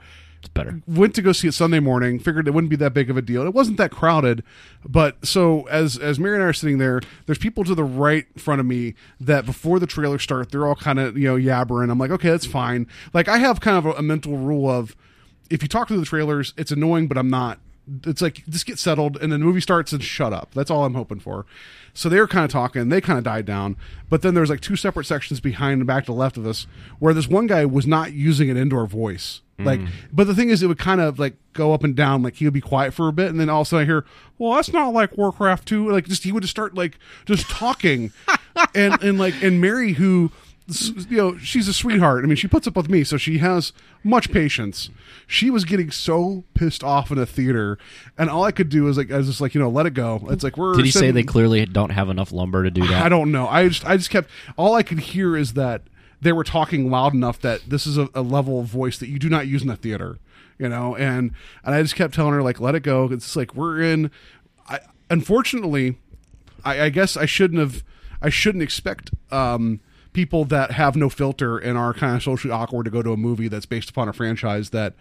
Better. 0.49 0.83
went 0.87 1.15
to 1.15 1.23
go 1.23 1.33
see 1.33 1.49
it 1.49 1.55
Sunday 1.55 1.81
morning. 1.81 2.19
Figured 2.19 2.47
it 2.47 2.53
wouldn't 2.53 2.71
be 2.71 2.77
that 2.77 2.95
big 2.95 3.11
of 3.11 3.17
a 3.17 3.23
deal. 3.23 3.47
It 3.47 3.55
wasn't 3.55 3.77
that 3.79 3.91
crowded, 3.91 4.43
but 4.85 5.25
so 5.27 5.63
as 5.69 5.97
as 5.97 6.19
Mary 6.19 6.37
and 6.37 6.45
I 6.45 6.49
are 6.49 6.53
sitting 6.53 6.79
there, 6.79 7.01
there's 7.27 7.39
people 7.39 7.65
to 7.65 7.75
the 7.75 7.85
right 7.85 8.27
in 8.35 8.41
front 8.41 8.61
of 8.61 8.67
me 8.67 8.95
that 9.21 9.47
before 9.47 9.79
the 9.79 9.87
trailer 9.87 10.19
start, 10.19 10.51
they're 10.51 10.67
all 10.67 10.77
kind 10.77 10.99
of 10.99 11.17
you 11.17 11.29
know 11.29 11.37
yabbering. 11.37 11.91
I'm 11.91 11.99
like, 11.99 12.11
okay, 12.11 12.31
that's 12.31 12.47
fine. 12.47 12.87
Like 13.13 13.29
I 13.29 13.39
have 13.39 13.61
kind 13.61 13.79
of 13.79 13.87
a, 13.87 13.93
a 13.93 14.03
mental 14.03 14.37
rule 14.37 14.69
of 14.71 14.95
if 15.51 15.63
you 15.63 15.69
talk 15.69 15.89
through 15.89 16.01
the 16.01 16.05
trailers, 16.07 16.55
it's 16.57 16.73
annoying, 16.73 17.07
but 17.07 17.19
I'm 17.19 17.31
not. 17.31 17.59
It's 18.07 18.23
like 18.23 18.45
just 18.49 18.67
get 18.67 18.79
settled, 18.79 19.19
and 19.19 19.31
then 19.31 19.41
the 19.41 19.47
movie 19.47 19.61
starts 19.61 19.93
and 19.93 20.03
shut 20.03 20.33
up. 20.33 20.53
That's 20.55 20.71
all 20.71 20.85
I'm 20.85 20.95
hoping 20.95 21.21
for. 21.21 21.45
So 21.93 22.09
they 22.09 22.19
were 22.19 22.27
kind 22.27 22.45
of 22.45 22.51
talking. 22.51 22.89
They 22.89 23.01
kind 23.01 23.19
of 23.19 23.25
died 23.25 23.45
down, 23.45 23.77
but 24.09 24.23
then 24.23 24.35
there's 24.35 24.51
like 24.51 24.61
two 24.61 24.77
separate 24.77 25.05
sections 25.05 25.41
behind 25.41 25.81
and 25.81 25.87
back 25.87 26.05
to 26.07 26.13
the 26.13 26.19
left 26.19 26.37
of 26.37 26.47
us 26.47 26.67
where 26.99 27.15
this 27.15 27.29
one 27.29 27.47
guy 27.47 27.65
was 27.67 27.87
not 27.87 28.13
using 28.13 28.51
an 28.51 28.57
indoor 28.57 28.87
voice. 28.87 29.43
Like, 29.59 29.81
mm. 29.81 29.89
but 30.13 30.27
the 30.27 30.35
thing 30.35 30.49
is, 30.49 30.63
it 30.63 30.67
would 30.67 30.79
kind 30.79 31.01
of 31.01 31.19
like 31.19 31.35
go 31.53 31.73
up 31.73 31.85
and 31.85 31.95
down. 31.95 32.23
Like 32.23 32.37
he 32.37 32.45
would 32.45 32.55
be 32.55 32.61
quiet 32.61 32.93
for 32.93 33.09
a 33.09 33.13
bit, 33.13 33.31
and 33.31 33.39
then 33.39 33.49
all 33.49 33.61
of 33.61 33.67
a 33.67 33.71
sudden 33.71 33.83
I 33.83 33.87
hear, 33.87 34.05
"Well, 34.37 34.55
that's 34.55 34.73
not 34.73 34.93
like 34.93 35.17
Warcraft 35.17 35.67
2. 35.69 35.91
Like, 35.91 36.07
just 36.07 36.25
he 36.25 36.33
would 36.33 36.43
just 36.43 36.51
start 36.51 36.75
like 36.75 36.99
just 37.25 37.49
talking, 37.49 38.13
and 38.75 39.01
and 39.03 39.19
like 39.19 39.41
and 39.43 39.61
Mary, 39.61 39.93
who 39.93 40.33
you 40.67 41.17
know, 41.17 41.37
she's 41.39 41.69
a 41.69 41.75
sweetheart. 41.75 42.25
I 42.25 42.27
mean, 42.27 42.37
she 42.37 42.49
puts 42.49 42.67
up 42.67 42.75
with 42.75 42.89
me, 42.89 43.05
so 43.05 43.19
she 43.19 43.39
has 43.39 43.73
much 44.03 44.33
patience. 44.33 44.89
She 45.27 45.51
was 45.51 45.65
getting 45.65 45.91
so 45.91 46.45
pissed 46.55 46.83
off 46.83 47.11
in 47.11 47.19
a 47.19 47.27
theater, 47.27 47.79
and 48.17 48.31
all 48.31 48.45
I 48.45 48.51
could 48.51 48.71
do 48.71 48.89
is 48.89 48.97
like 48.97 49.13
I 49.13 49.19
was 49.19 49.27
just 49.27 49.41
like, 49.41 49.55
you 49.55 49.61
know, 49.61 49.69
let 49.69 49.85
it 49.85 49.93
go. 49.93 50.27
It's 50.31 50.43
like 50.43 50.57
we're 50.57 50.75
Did 50.75 50.87
he 50.87 50.91
say 50.91 51.11
they 51.11 51.23
clearly 51.23 51.67
don't 51.67 51.91
have 51.91 52.09
enough 52.09 52.33
lumber 52.33 52.63
to 52.63 52.71
do 52.71 52.81
that? 52.87 53.05
I 53.05 53.09
don't 53.11 53.31
know. 53.31 53.47
I 53.47 53.69
just 53.69 53.85
I 53.85 53.97
just 53.99 54.11
kept 54.11 54.31
all 54.57 54.75
I 54.75 54.83
could 54.83 55.01
hear 55.01 55.37
is 55.37 55.53
that 55.53 55.83
they 56.25 56.33
were 56.33 56.43
talking 56.43 56.91
loud 56.91 57.13
enough 57.13 57.39
that 57.41 57.61
this 57.69 57.87
is 57.87 57.99
a, 57.99 58.09
a 58.15 58.23
level 58.23 58.59
of 58.59 58.67
voice 58.67 58.99
that 58.99 59.09
you 59.09 59.19
do 59.19 59.29
not 59.29 59.47
use 59.47 59.63
in 59.63 59.69
a 59.69 59.77
theater, 59.77 60.19
you 60.59 60.69
know. 60.69 60.97
And 60.97 61.33
and 61.63 61.75
I 61.75 61.83
just 61.83 61.95
kept 61.95 62.15
telling 62.15 62.33
her 62.33 62.43
like, 62.43 62.59
let 62.61 62.75
it 62.75 62.81
go. 62.81 63.05
It's 63.13 63.37
like 63.37 63.55
we're 63.55 63.81
in. 63.83 64.11
I 64.67 64.81
unfortunately, 65.11 65.99
I, 66.65 66.85
I 66.85 66.89
guess 66.89 67.17
I 67.17 67.27
shouldn't 67.27 67.61
have. 67.61 67.85
I 68.23 68.31
shouldn't 68.31 68.63
expect 68.63 69.11
um, 69.31 69.81
people 70.15 70.47
that 70.47 70.71
have 70.71 70.97
no 70.97 71.11
filter 71.11 71.59
and 71.59 71.77
are 71.77 71.93
kind 71.93 72.17
of 72.17 72.23
socially 72.23 72.53
awkward 72.53 72.85
to 72.85 72.91
go 72.91 73.03
to 73.03 73.13
a 73.13 73.19
movie 73.19 73.49
that's 73.49 73.67
based 73.67 73.91
upon 73.91 74.09
a 74.09 74.15
franchise 74.15 74.71
that 74.71 74.95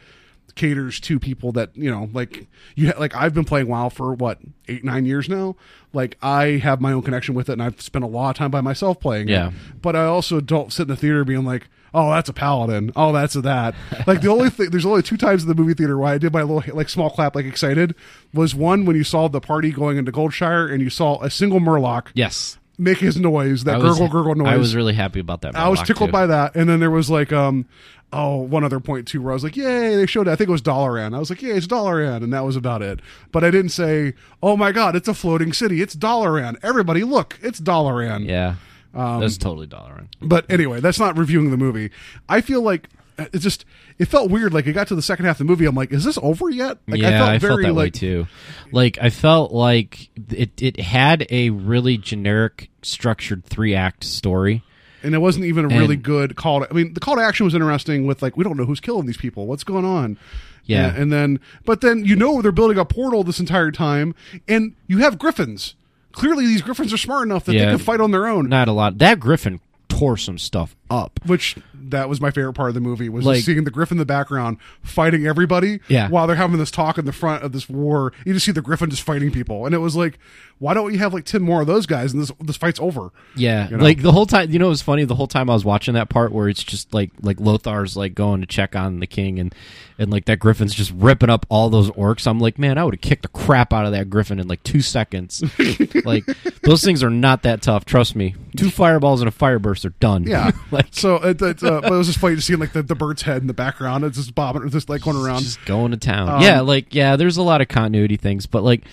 caters 0.55 0.99
to 0.99 1.19
people 1.19 1.51
that 1.53 1.75
you 1.75 1.89
know 1.89 2.09
like 2.13 2.47
you 2.75 2.87
ha- 2.91 2.99
like 2.99 3.15
I've 3.15 3.33
been 3.33 3.45
playing 3.45 3.67
WoW 3.67 3.89
for 3.89 4.13
what 4.13 4.39
eight 4.67 4.83
nine 4.83 5.05
years 5.05 5.27
now. 5.29 5.55
Like 5.93 6.17
I 6.21 6.57
have 6.63 6.81
my 6.81 6.91
own 6.91 7.01
connection 7.01 7.33
with 7.35 7.49
it, 7.49 7.53
and 7.53 7.63
I've 7.63 7.81
spent 7.81 8.03
a 8.05 8.07
lot 8.07 8.31
of 8.31 8.35
time 8.37 8.51
by 8.51 8.61
myself 8.61 8.99
playing. 8.99 9.27
Yeah. 9.27 9.47
it. 9.49 9.53
but 9.81 9.95
I 9.95 10.05
also 10.05 10.39
don't 10.41 10.71
sit 10.73 10.83
in 10.83 10.87
the 10.89 10.95
theater 10.95 11.23
being 11.25 11.45
like. 11.45 11.67
Oh, 11.95 12.09
that's 12.09 12.27
a 12.27 12.33
paladin. 12.33 12.91
Oh, 12.95 13.11
that's 13.11 13.35
a 13.35 13.41
that. 13.41 13.75
Like 14.07 14.21
the 14.21 14.29
only 14.29 14.49
thing, 14.49 14.71
there's 14.71 14.83
only 14.83 15.03
two 15.03 15.15
times 15.15 15.43
in 15.43 15.47
the 15.47 15.53
movie 15.53 15.75
theater 15.75 15.95
where 15.95 16.11
I 16.11 16.17
did 16.17 16.33
my 16.33 16.41
little 16.41 16.75
like 16.75 16.89
small 16.89 17.11
clap, 17.11 17.35
like 17.35 17.45
excited, 17.45 17.93
was 18.33 18.55
one 18.55 18.85
when 18.85 18.95
you 18.95 19.03
saw 19.03 19.27
the 19.27 19.39
party 19.39 19.69
going 19.71 19.97
into 19.97 20.11
Goldshire 20.11 20.73
and 20.73 20.81
you 20.81 20.89
saw 20.89 21.21
a 21.21 21.29
single 21.29 21.59
Murloc 21.59 22.07
Yes. 22.15 22.57
make 22.79 22.97
his 22.97 23.17
noise, 23.17 23.65
that 23.65 23.77
was, 23.79 23.99
gurgle 23.99 24.09
gurgle 24.11 24.33
noise. 24.33 24.47
I 24.47 24.57
was 24.57 24.75
really 24.75 24.95
happy 24.95 25.19
about 25.19 25.41
that. 25.41 25.55
I 25.55 25.69
was 25.69 25.83
tickled 25.83 26.07
too. 26.09 26.13
by 26.13 26.25
that. 26.25 26.55
And 26.55 26.67
then 26.67 26.79
there 26.79 26.89
was 26.89 27.11
like, 27.11 27.31
um, 27.31 27.67
oh, 28.13 28.37
one 28.37 28.63
other 28.63 28.79
point 28.79 29.07
too, 29.07 29.21
where 29.21 29.31
I 29.31 29.33
was 29.33 29.43
like, 29.43 29.57
yay, 29.57 29.95
they 29.95 30.05
showed 30.05 30.27
it. 30.27 30.31
I 30.31 30.35
think 30.35 30.47
it 30.47 30.51
was 30.51 30.61
Dalaran. 30.61 31.15
I 31.15 31.19
was 31.19 31.29
like, 31.29 31.41
yeah, 31.41 31.53
it's 31.55 31.67
Dalaran. 31.67 32.23
And 32.23 32.31
that 32.33 32.45
was 32.45 32.55
about 32.55 32.81
it. 32.81 32.99
But 33.31 33.43
I 33.43 33.51
didn't 33.51 33.69
say, 33.69 34.13
oh 34.41 34.55
my 34.55 34.71
God, 34.71 34.95
it's 34.95 35.07
a 35.07 35.13
floating 35.13 35.51
city. 35.53 35.81
It's 35.81 35.95
Dalaran. 35.95 36.57
Everybody 36.63 37.03
look, 37.03 37.39
it's 37.41 37.59
Dalaran. 37.59 38.27
Yeah. 38.27 38.55
Um, 38.93 39.19
That's 39.21 39.37
totally 39.37 39.65
Dalaran. 39.65 40.07
But 40.21 40.49
anyway, 40.51 40.79
that's 40.79 40.99
not 40.99 41.17
reviewing 41.17 41.49
the 41.49 41.57
movie. 41.57 41.89
I 42.29 42.41
feel 42.41 42.61
like 42.61 42.89
it 43.17 43.39
just, 43.39 43.65
it 43.97 44.05
felt 44.05 44.29
weird. 44.29 44.53
Like 44.53 44.67
it 44.67 44.73
got 44.73 44.87
to 44.89 44.95
the 44.95 45.01
second 45.01 45.25
half 45.25 45.35
of 45.35 45.47
the 45.47 45.51
movie. 45.51 45.65
I'm 45.65 45.73
like, 45.73 45.91
is 45.91 46.03
this 46.03 46.19
over 46.21 46.51
yet? 46.51 46.77
Like 46.87 47.01
yeah, 47.01 47.25
I 47.25 47.39
felt, 47.39 47.61
that 47.61 47.73
way 47.73 47.85
like, 47.85 47.93
too. 47.93 48.27
Like 48.71 48.99
I 49.01 49.09
felt 49.09 49.51
like 49.51 50.09
it 50.29 50.61
it 50.61 50.79
had 50.79 51.25
a 51.31 51.49
really 51.49 51.97
generic 51.97 52.69
structured 52.83 53.45
three 53.45 53.73
act 53.73 54.03
story 54.03 54.63
and 55.03 55.13
it 55.13 55.19
wasn't 55.19 55.45
even 55.45 55.65
a 55.65 55.69
And- 55.69 55.79
really 55.79 55.95
good 55.95 56.35
call. 56.35 56.61
To, 56.61 56.69
I 56.69 56.73
mean, 56.73 56.93
the 56.93 56.99
call 56.99 57.15
to 57.17 57.21
action 57.21 57.43
was 57.45 57.53
interesting 57.53 58.05
with 58.07 58.21
like 58.21 58.35
we 58.37 58.43
don't 58.43 58.57
know 58.57 58.65
who's 58.65 58.79
killing 58.79 59.05
these 59.05 59.17
people, 59.17 59.45
what's 59.47 59.63
going 59.63 59.85
on. 59.85 60.17
Yeah. 60.65 60.87
and, 60.89 60.97
and 60.97 61.11
then 61.11 61.39
but 61.65 61.81
then 61.81 62.05
you 62.05 62.15
know 62.15 62.41
they're 62.41 62.53
building 62.53 62.77
a 62.77 62.85
portal 62.85 63.23
this 63.23 63.39
entire 63.39 63.69
time, 63.71 64.15
and 64.47 64.75
you 64.87 64.99
have 64.99 65.19
griffins. 65.19 65.75
Clearly, 66.13 66.45
these 66.45 66.61
griffins 66.61 66.93
are 66.93 66.97
smart 66.97 67.25
enough 67.25 67.43
that 67.45 67.53
Yeah. 67.53 67.65
they 67.65 67.71
can 67.71 67.79
fight 67.79 67.99
on 67.99 68.11
their 68.11 68.27
own. 68.27 68.47
Not 68.47 68.67
a 68.67 68.71
lot. 68.71 68.99
That 68.99 69.19
Griffin 69.19 69.59
tore 69.89 70.15
some 70.15 70.37
stuff 70.37 70.75
up. 70.89 71.19
which 71.25 71.55
that 71.89 72.09
was 72.09 72.19
my 72.21 72.31
favorite 72.31 72.53
part 72.53 72.69
of 72.69 72.73
the 72.75 72.81
movie 72.81 73.09
was 73.09 73.25
Like- 73.25 73.43
seeing 73.43 73.63
the 73.63 73.71
griffin 73.71 73.95
in 73.95 73.99
the 73.99 74.05
background 74.05 74.57
fighting 74.81 75.25
everybody 75.27 75.79
Yeah. 75.87 76.09
while 76.09 76.27
they're 76.27 76.35
having 76.35 76.57
this 76.57 76.71
talk 76.71 76.97
in 76.97 77.05
the 77.05 77.11
front 77.13 77.43
of 77.43 77.51
this 77.51 77.67
war 77.69 78.13
you 78.25 78.33
just 78.33 78.45
see 78.45 78.51
the 78.51 78.61
griffin 78.61 78.89
just 78.89 79.01
fighting 79.03 79.31
people 79.31 79.65
and 79.65 79.73
it 79.75 79.79
was 79.79 79.95
like 79.95 80.17
why 80.59 80.73
don't 80.73 80.93
you 80.93 80.99
have 80.99 81.13
like 81.13 81.25
10 81.25 81.41
more 81.41 81.59
of 81.61 81.67
those 81.67 81.85
guys 81.85 82.13
and 82.13 82.21
this 82.21 82.31
this 82.39 82.55
fight's 82.55 82.79
over 82.79 83.11
Yeah, 83.35 83.69
You 83.69 83.77
know? 83.77 83.83
like 83.83 84.01
the 84.01 84.13
whole 84.13 84.25
time. 84.25 84.49
You 84.49 84.59
know, 84.59 84.67
it 84.67 84.69
was 84.69 84.81
funny. 84.81 85.03
The 85.03 85.15
whole 85.15 85.27
time 85.27 85.49
I 85.49 85.53
was 85.53 85.65
watching 85.65 85.95
that 85.95 86.07
part 86.07 86.31
where 86.31 86.47
it's 86.47 86.63
just 86.63 86.93
like 86.93 87.11
like 87.21 87.37
Lothar's 87.37 87.97
like 87.97 88.15
going 88.15 88.39
to 88.39 88.47
check 88.47 88.73
on 88.73 89.01
the 89.01 89.07
king, 89.07 89.39
and 89.39 89.53
and 89.97 90.09
like 90.09 90.23
that 90.25 90.39
Griffin's 90.39 90.73
just 90.73 90.91
ripping 90.95 91.29
up 91.29 91.45
all 91.49 91.69
those 91.69 91.89
orcs. 91.91 92.25
I'm 92.27 92.39
like, 92.39 92.57
man, 92.59 92.77
I 92.77 92.85
would 92.85 92.93
have 92.93 93.01
kicked 93.01 93.23
the 93.23 93.27
crap 93.29 93.73
out 93.73 93.85
of 93.85 93.91
that 93.91 94.09
Griffin 94.09 94.39
in 94.39 94.47
like 94.47 94.63
two 94.63 94.79
seconds. 94.81 95.43
like 96.05 96.23
those 96.61 96.81
things 96.81 97.03
are 97.03 97.09
not 97.09 97.43
that 97.43 97.61
tough. 97.61 97.83
Trust 97.83 98.15
me. 98.15 98.35
Two 98.55 98.69
fireballs 98.69 99.21
and 99.21 99.27
a 99.27 99.31
fireburst 99.31 99.85
are 99.85 99.95
done. 99.99 100.23
yeah 100.23 100.51
like 100.71 100.87
so 100.91 101.15
it, 101.15 101.41
it, 101.41 101.63
uh, 101.63 101.81
but 101.81 101.91
it 101.91 101.97
was 101.97 102.07
just 102.07 102.19
funny 102.19 102.35
to 102.35 102.41
see 102.41 102.55
like 102.55 102.73
the, 102.73 102.83
the 102.83 102.95
bird's 102.95 103.23
head 103.23 103.41
in 103.41 103.47
the 103.47 103.53
background 103.53 104.03
it's 104.03 104.17
just 104.17 104.35
bobbing 104.35 104.69
just 104.69 104.89
like 104.89 105.01
going 105.01 105.17
around 105.17 105.41
just 105.41 105.63
going 105.65 105.91
to 105.91 105.97
town. 105.97 106.29
Um, 106.29 106.41
yeah, 106.41 106.61
like 106.61 106.93
yeah, 106.93 107.15
there's 107.15 107.37
a 107.37 107.43
lot 107.43 107.61
of 107.61 107.67
continuity 107.67 108.17
things, 108.17 108.45
but 108.45 108.63
like, 108.63 108.85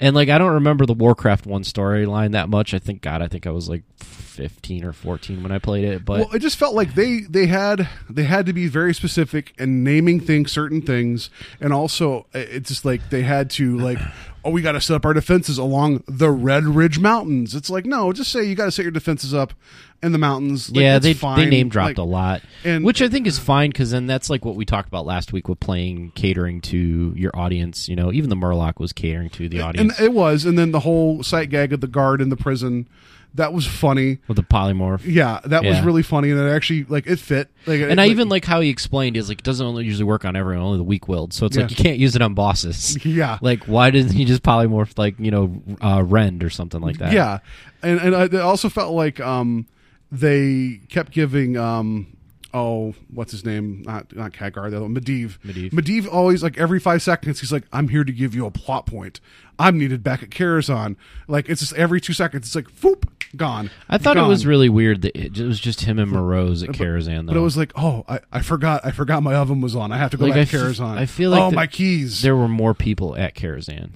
and 0.00 0.14
like 0.14 0.28
I 0.28 0.38
don't 0.38 0.54
remember 0.54 0.86
the 0.86 0.94
Warcraft 0.94 1.46
one 1.46 1.62
storyline 1.62 2.32
that 2.32 2.48
much. 2.48 2.74
I 2.74 2.78
think 2.78 3.02
God, 3.02 3.22
I 3.22 3.28
think 3.28 3.46
I 3.46 3.50
was 3.50 3.68
like 3.68 3.82
15 3.98 4.84
or 4.84 4.92
14 4.92 5.42
when 5.42 5.50
I 5.52 5.58
played 5.58 5.84
it, 5.84 6.04
but 6.04 6.20
well, 6.20 6.32
it 6.32 6.38
just 6.38 6.56
felt 6.56 6.74
like 6.74 6.94
they 6.94 7.20
they 7.28 7.46
had 7.46 7.88
they 8.08 8.24
had 8.24 8.46
to 8.46 8.52
be 8.52 8.68
very 8.68 8.94
specific 8.94 9.52
in 9.58 9.82
naming 9.82 10.20
things, 10.20 10.52
certain 10.52 10.82
things, 10.82 11.30
and 11.60 11.72
also 11.72 12.26
it's 12.32 12.68
just 12.68 12.84
like 12.84 13.10
they 13.10 13.22
had 13.22 13.50
to 13.50 13.76
like, 13.78 13.98
oh, 14.44 14.50
we 14.50 14.62
got 14.62 14.72
to 14.72 14.80
set 14.80 14.94
up 14.94 15.04
our 15.04 15.12
defenses 15.14 15.58
along 15.58 16.02
the 16.06 16.28
Redridge 16.28 16.98
Mountains. 16.98 17.54
It's 17.54 17.70
like 17.70 17.86
no, 17.86 18.12
just 18.12 18.30
say 18.32 18.44
you 18.44 18.54
got 18.54 18.66
to 18.66 18.72
set 18.72 18.82
your 18.82 18.92
defenses 18.92 19.34
up 19.34 19.52
in 20.02 20.12
the 20.12 20.18
mountains. 20.18 20.70
Like, 20.70 20.80
yeah, 20.80 20.98
they 20.98 21.12
fine. 21.14 21.38
they 21.38 21.46
name 21.50 21.68
dropped 21.68 21.90
Like, 21.90 21.98
a 21.98 22.02
lot, 22.02 22.42
and- 22.64 22.84
which 22.84 23.02
I 23.02 23.08
think 23.08 23.26
is 23.26 23.38
fine 23.38 23.70
because 23.70 23.90
then 23.90 24.06
that's 24.06 24.30
like 24.30 24.44
what 24.44 24.54
we 24.54 24.64
talked 24.64 24.88
about 24.88 25.06
last 25.06 25.32
week 25.32 25.48
with 25.48 25.60
playing 25.60 26.12
catering 26.14 26.60
to 26.62 27.12
your 27.16 27.32
audience. 27.34 27.88
You 27.88 27.96
know, 27.96 28.12
even 28.12 28.30
the 28.30 28.36
Murloc 28.36 28.78
was 28.78 28.92
catering 28.92 29.30
to 29.30 29.48
the 29.48 29.58
And 29.58 29.66
audience 29.66 30.00
it 30.00 30.12
was, 30.12 30.44
and 30.44 30.58
then 30.58 30.70
the 30.72 30.80
whole 30.80 31.22
sight 31.22 31.50
gag 31.50 31.72
of 31.72 31.80
the 31.80 31.86
guard 31.88 32.20
in 32.20 32.28
the 32.28 32.36
prison, 32.36 32.88
that 33.38 33.52
was 33.52 33.66
funny. 33.66 34.18
with 34.28 34.36
the 34.36 34.42
polymorph. 34.42 35.00
Yeah, 35.04 35.40
that 35.46 35.64
was 35.64 35.80
really 35.80 36.02
funny, 36.02 36.30
and 36.30 36.38
it 36.38 36.52
actually 36.52 36.84
like 36.84 37.06
it 37.06 37.18
fit. 37.18 37.50
Like, 37.66 37.80
And 37.80 38.00
I 38.00 38.06
even 38.08 38.28
like 38.28 38.44
how 38.44 38.60
he 38.60 38.68
explained 38.68 39.16
is 39.16 39.28
like 39.28 39.38
it 39.38 39.44
doesn't 39.44 39.66
only 39.66 39.84
usually 39.84 40.04
work 40.04 40.24
on 40.24 40.36
everyone, 40.36 40.64
only 40.64 40.78
the 40.78 40.84
weak 40.84 41.08
willed. 41.08 41.32
So 41.32 41.46
it's 41.46 41.56
like 41.56 41.70
you 41.70 41.76
can't 41.76 41.98
use 41.98 42.14
it 42.14 42.22
on 42.22 42.34
bosses. 42.34 42.98
Yeah. 43.04 43.38
Like 43.40 43.64
why 43.64 43.90
didn't 43.90 44.12
he 44.12 44.24
just 44.24 44.42
polymorph 44.42 44.98
like 44.98 45.18
you 45.18 45.30
know 45.30 45.62
uh, 45.80 46.02
Rend 46.06 46.44
or 46.44 46.50
something 46.50 46.80
like 46.80 46.98
that? 46.98 47.12
Yeah, 47.12 47.38
and 47.82 47.98
and 48.00 48.14
I, 48.14 48.24
it 48.24 48.34
also 48.34 48.68
felt 48.68 48.92
like 48.92 49.18
um 49.20 49.66
they 50.12 50.80
kept 50.88 51.12
giving 51.12 51.56
um 51.56 52.08
oh 52.58 52.94
what's 53.12 53.32
his 53.32 53.44
name 53.44 53.82
not 53.86 54.14
not 54.14 54.32
Khadgar 54.32 54.70
the 54.70 54.76
other 54.76 54.82
one 54.82 54.94
Medivh 54.94 55.38
Medivh. 55.46 55.70
Medivh 55.70 56.12
always 56.12 56.42
like 56.42 56.58
every 56.58 56.80
five 56.80 57.02
seconds 57.02 57.40
he's 57.40 57.52
like 57.52 57.64
I'm 57.72 57.88
here 57.88 58.04
to 58.04 58.12
give 58.12 58.34
you 58.34 58.46
a 58.46 58.50
plot 58.50 58.86
point 58.86 59.20
I'm 59.58 59.78
needed 59.78 60.02
back 60.02 60.22
at 60.22 60.30
Karazhan 60.30 60.96
like 61.28 61.48
it's 61.48 61.60
just 61.60 61.72
every 61.74 62.00
two 62.00 62.12
seconds 62.12 62.46
it's 62.46 62.54
like 62.54 62.68
whoop 62.82 63.10
gone 63.36 63.70
I 63.88 63.98
thought 63.98 64.16
it 64.16 64.22
was 64.22 64.46
really 64.46 64.68
weird 64.68 65.02
that 65.02 65.14
it 65.16 65.38
was 65.38 65.60
just 65.60 65.82
him 65.82 65.98
and 65.98 66.10
Moroes 66.10 66.62
at 66.62 66.70
Karazhan 66.70 67.26
though. 67.26 67.32
But 67.34 67.36
it 67.36 67.42
was 67.42 67.58
like, 67.58 67.72
oh, 67.76 68.02
I, 68.08 68.20
I 68.32 68.40
forgot, 68.40 68.86
I 68.86 68.90
forgot 68.90 69.22
my 69.22 69.34
oven 69.34 69.60
was 69.60 69.76
on. 69.76 69.92
I 69.92 69.98
have 69.98 70.10
to 70.12 70.16
go 70.16 70.24
Like, 70.24 70.34
back 70.34 70.48
to 70.48 70.56
I 70.56 70.60
f- 70.60 70.66
Karazhan. 70.66 70.96
I 70.98 71.04
feel 71.04 71.30
like 71.30 71.42
oh, 71.42 71.50
the- 71.50 71.56
my 71.56 71.66
keys. 71.66 72.22
there 72.22 72.34
were 72.34 72.48
more 72.48 72.72
people 72.72 73.14
at 73.16 73.34
Karazhan. 73.34 73.90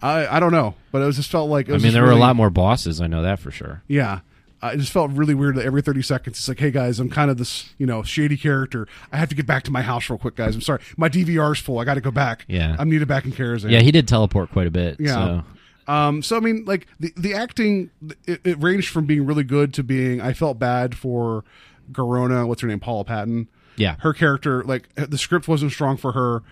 I, 0.00 0.36
I 0.36 0.38
don't 0.40 0.52
know, 0.52 0.74
but 0.92 1.02
it 1.02 1.06
was 1.06 1.16
just 1.16 1.30
felt 1.30 1.50
like. 1.50 1.68
I 1.70 1.78
mean, 1.78 1.92
there 1.92 2.04
were 2.04 2.10
a 2.12 2.16
lot 2.16 2.36
more 2.36 2.50
bosses. 2.50 3.00
I 3.00 3.08
know 3.08 3.22
that 3.22 3.40
for 3.40 3.50
sure. 3.50 3.82
Yeah. 3.88 4.20
It 4.62 4.78
just 4.78 4.92
felt 4.92 5.10
really 5.10 5.34
weird 5.34 5.56
that 5.56 5.64
every 5.64 5.82
30 5.82 6.02
seconds 6.02 6.38
it's 6.38 6.48
like, 6.48 6.58
hey 6.60 6.70
guys, 6.70 7.00
I'm 7.00 7.10
kind 7.10 7.30
of 7.30 7.36
this, 7.38 7.72
you 7.78 7.86
know, 7.86 8.02
shady 8.02 8.36
character. 8.36 8.86
I 9.10 9.16
have 9.16 9.28
to 9.30 9.34
get 9.34 9.46
back 9.46 9.64
to 9.64 9.70
my 9.72 9.82
house 9.82 10.08
real 10.08 10.18
quick, 10.18 10.36
guys. 10.36 10.54
I'm 10.54 10.60
sorry. 10.60 10.80
My 10.96 11.08
DVR's 11.08 11.58
full. 11.58 11.78
I 11.78 11.84
got 11.84 11.94
to 11.94 12.00
go 12.00 12.10
back. 12.12 12.44
Yeah. 12.48 12.76
I'm 12.78 12.88
needed 12.88 13.08
back 13.08 13.24
in 13.24 13.32
Karazhan. 13.32 13.70
Yeah, 13.70 13.80
he 13.80 13.90
did 13.90 14.06
teleport 14.06 14.50
quite 14.52 14.66
a 14.66 14.70
bit. 14.70 14.98
Yeah. 15.00 15.42
So. 15.86 15.92
Um, 15.92 16.22
so 16.22 16.36
I 16.36 16.40
mean, 16.40 16.64
like 16.64 16.86
the 17.00 17.12
the 17.16 17.34
acting, 17.34 17.90
it, 18.26 18.40
it 18.44 18.62
ranged 18.62 18.88
from 18.90 19.04
being 19.04 19.26
really 19.26 19.42
good 19.44 19.74
to 19.74 19.82
being. 19.82 20.20
I 20.20 20.32
felt 20.32 20.58
bad 20.60 20.94
for 20.96 21.42
Garona. 21.90 22.46
What's 22.46 22.62
her 22.62 22.68
name? 22.68 22.78
Paula 22.80 23.04
Patton. 23.04 23.48
Yeah. 23.76 23.96
her 24.00 24.12
character. 24.12 24.62
Like 24.62 24.94
the 24.94 25.18
script 25.18 25.48
wasn't 25.48 25.72
strong 25.72 25.96
for 25.96 26.12
her. 26.12 26.42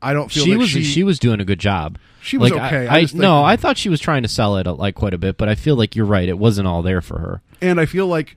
I 0.00 0.12
don't 0.12 0.30
feel 0.30 0.44
she 0.44 0.50
like 0.52 0.58
was 0.60 0.68
she, 0.70 0.82
she, 0.84 1.02
was 1.04 1.18
doing 1.18 1.40
a 1.40 1.44
good 1.44 1.58
job. 1.58 1.98
She 2.22 2.38
was 2.38 2.50
Like, 2.52 2.60
okay. 2.62 2.86
I, 2.88 2.94
I 2.94 2.98
I, 2.98 3.06
think- 3.06 3.20
no, 3.20 3.42
I 3.42 3.56
thought 3.56 3.76
she 3.78 3.88
was 3.88 4.00
trying 4.00 4.22
to 4.22 4.28
sell 4.28 4.56
it 4.56 4.66
uh, 4.66 4.74
like 4.74 4.94
quite 4.94 5.14
a 5.14 5.18
bit, 5.18 5.36
but 5.38 5.48
I 5.48 5.54
feel 5.54 5.76
like 5.76 5.96
you're 5.96 6.06
right. 6.06 6.28
It 6.28 6.38
wasn't 6.38 6.68
all 6.68 6.82
there 6.82 7.00
for 7.00 7.18
her. 7.18 7.42
and 7.60 7.80
I 7.80 7.86
feel 7.86 8.06
like 8.06 8.36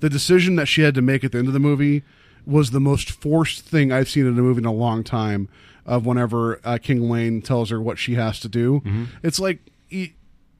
the 0.00 0.08
decision 0.10 0.56
that 0.56 0.66
she 0.66 0.82
had 0.82 0.94
to 0.94 1.02
make 1.02 1.22
at 1.24 1.32
the 1.32 1.38
end 1.38 1.46
of 1.48 1.52
the 1.52 1.60
movie 1.60 2.02
was 2.46 2.70
the 2.72 2.80
most 2.80 3.10
forced 3.10 3.64
thing 3.66 3.92
I've 3.92 4.08
seen 4.08 4.26
in 4.26 4.38
a 4.38 4.42
movie 4.42 4.58
in 4.60 4.64
a 4.66 4.72
long 4.72 5.04
time. 5.04 5.48
Of 5.84 6.06
whenever 6.06 6.60
uh, 6.64 6.78
King 6.80 7.10
Llane 7.10 7.42
tells 7.42 7.70
her 7.70 7.80
what 7.82 7.98
she 7.98 8.14
has 8.14 8.38
to 8.40 8.48
do, 8.48 8.80
Mm-hmm. 8.84 9.04
it's 9.24 9.40
like 9.40 9.58
e- 9.90 10.12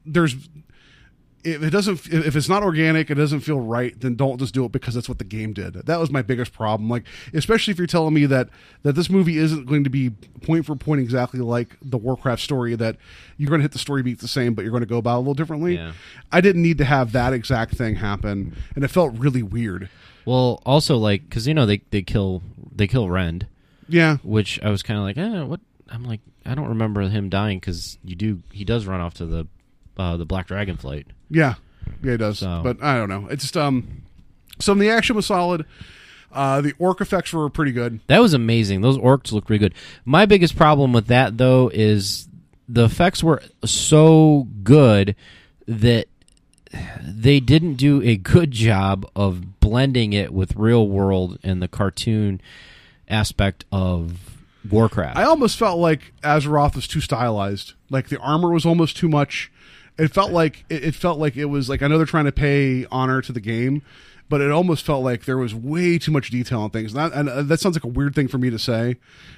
there's 0.05 0.35
if 1.45 1.61
it 1.61 1.69
doesn't 1.71 2.07
if 2.11 2.35
it's 2.35 2.47
not 2.49 2.63
organic 2.63 3.09
it 3.11 3.15
doesn't 3.15 3.41
feel 3.41 3.59
right 3.59 3.99
then 3.99 4.15
don't 4.15 4.37
just 4.39 4.53
do 4.53 4.63
it 4.65 4.71
because 4.71 4.93
that's 4.93 5.09
what 5.09 5.17
the 5.17 5.23
game 5.25 5.51
did 5.53 5.73
that 5.73 5.99
was 5.99 6.09
my 6.09 6.21
biggest 6.21 6.53
problem 6.53 6.89
like 6.89 7.03
especially 7.33 7.71
if 7.71 7.77
you're 7.77 7.85
telling 7.87 8.13
me 8.13 8.25
that 8.25 8.49
that 8.83 8.93
this 8.93 9.09
movie 9.09 9.37
isn't 9.37 9.65
going 9.65 9.83
to 9.83 9.89
be 9.89 10.09
point 10.41 10.65
for 10.65 10.75
point 10.75 11.01
exactly 11.01 11.39
like 11.41 11.77
the 11.81 11.97
warcraft 11.97 12.41
story 12.41 12.75
that 12.75 12.95
you're 13.37 13.49
going 13.49 13.59
to 13.59 13.63
hit 13.63 13.71
the 13.73 13.79
story 13.79 14.01
beat 14.01 14.19
the 14.19 14.27
same 14.27 14.53
but 14.53 14.61
you're 14.63 14.71
going 14.71 14.81
to 14.83 14.87
go 14.87 14.97
about 14.97 15.15
it 15.15 15.17
a 15.17 15.19
little 15.19 15.33
differently 15.33 15.75
Yeah. 15.75 15.93
i 16.31 16.39
didn't 16.41 16.61
need 16.61 16.77
to 16.79 16.85
have 16.85 17.11
that 17.11 17.33
exact 17.33 17.75
thing 17.75 17.95
happen 17.95 18.55
and 18.75 18.83
it 18.83 18.87
felt 18.89 19.13
really 19.17 19.43
weird 19.43 19.89
Well, 20.25 20.61
also 20.65 20.97
like 20.97 21.27
because 21.27 21.47
you 21.47 21.53
know 21.53 21.65
they 21.65 21.81
they 21.91 22.01
kill 22.03 22.41
they 22.75 22.87
kill 22.87 23.09
Rend, 23.09 23.47
yeah 23.89 24.17
which 24.23 24.61
I 24.63 24.69
was 24.69 24.81
kind 24.81 24.97
of 24.97 25.03
like, 25.03 25.17
eh, 25.17 25.43
what? 25.43 25.59
I'm 25.89 26.05
like, 26.05 26.21
I 26.45 26.55
don't 26.55 26.69
remember 26.69 27.01
him 27.01 27.29
dying 27.29 27.59
because 27.59 27.99
you 28.03 28.15
do 28.15 28.41
he 28.51 28.63
does 28.63 28.87
run 28.87 28.99
off 29.01 29.13
to 29.15 29.25
the 29.25 29.47
uh, 29.97 30.17
the 30.17 30.25
Black 30.25 30.47
Dragon 30.47 30.75
flight. 30.77 31.05
Yeah 31.33 31.55
yeah 32.03 32.13
it 32.13 32.17
does 32.17 32.39
So- 32.39 32.61
but 32.63 32.81
i 32.81 32.95
don't 32.97 33.09
know 33.09 33.27
it's 33.29 33.43
just 33.43 33.57
um 33.57 34.03
some 34.59 34.77
of 34.77 34.81
the 34.81 34.89
action 34.89 35.15
was 35.15 35.25
solid 35.25 35.65
uh 36.31 36.61
the 36.61 36.73
orc 36.79 37.01
effects 37.01 37.33
were 37.33 37.49
pretty 37.49 37.71
good 37.71 37.99
That 38.07 38.19
was 38.19 38.33
amazing. 38.33 38.81
Those 38.81 38.97
orcs 38.97 39.31
look 39.31 39.45
pretty 39.45 39.59
good. 39.59 39.73
My 40.05 40.25
biggest 40.25 40.55
problem 40.55 40.91
with 40.93 41.07
that 41.07 41.37
though 41.37 41.69
is 41.73 42.27
the 42.67 42.85
effects 42.85 43.23
were 43.23 43.41
so 43.65 44.47
good 44.63 45.15
that 45.67 46.07
they 47.01 47.39
didn't 47.39 47.75
do 47.75 48.01
a 48.01 48.17
good 48.17 48.49
job 48.51 49.05
of 49.15 49.59
blending 49.59 50.13
it 50.13 50.33
with 50.33 50.55
real 50.55 50.87
world 50.87 51.37
and 51.43 51.61
the 51.61 51.67
cartoon 51.67 52.41
aspect 53.07 53.65
of 53.71 54.17
Warcraft. 54.69 55.17
I 55.17 55.23
almost 55.23 55.59
felt 55.59 55.77
like 55.77 56.13
Azeroth 56.23 56.75
was 56.75 56.87
too 56.87 57.01
stylized. 57.01 57.73
Like 57.91 58.07
the 58.09 58.17
armor 58.19 58.49
was 58.49 58.65
almost 58.65 58.97
too 58.97 59.09
much. 59.09 59.51
It 59.97 60.13
felt 60.13 60.31
like 60.31 60.65
it, 60.69 60.83
it 60.85 60.95
felt 60.95 61.19
like 61.19 61.37
it 61.37 61.45
was 61.45 61.69
like 61.69 61.81
I 61.81 61.87
know 61.87 61.97
they're 61.97 62.05
trying 62.05 62.25
to 62.25 62.31
pay 62.31 62.85
honor 62.91 63.21
to 63.21 63.31
the 63.31 63.39
game, 63.41 63.81
but 64.29 64.41
it 64.41 64.49
almost 64.51 64.85
felt 64.85 65.03
like 65.03 65.25
there 65.25 65.37
was 65.37 65.53
way 65.53 65.99
too 65.99 66.11
much 66.11 66.29
detail 66.31 66.61
on 66.61 66.69
things. 66.71 66.93
And 66.95 67.29
uh, 67.29 67.43
that 67.43 67.59
sounds 67.59 67.75
like 67.75 67.83
a 67.83 67.87
weird 67.89 68.15
thing 68.15 68.27
for 68.27 68.37
me 68.39 68.49
to 68.49 68.57
say, 68.57 68.97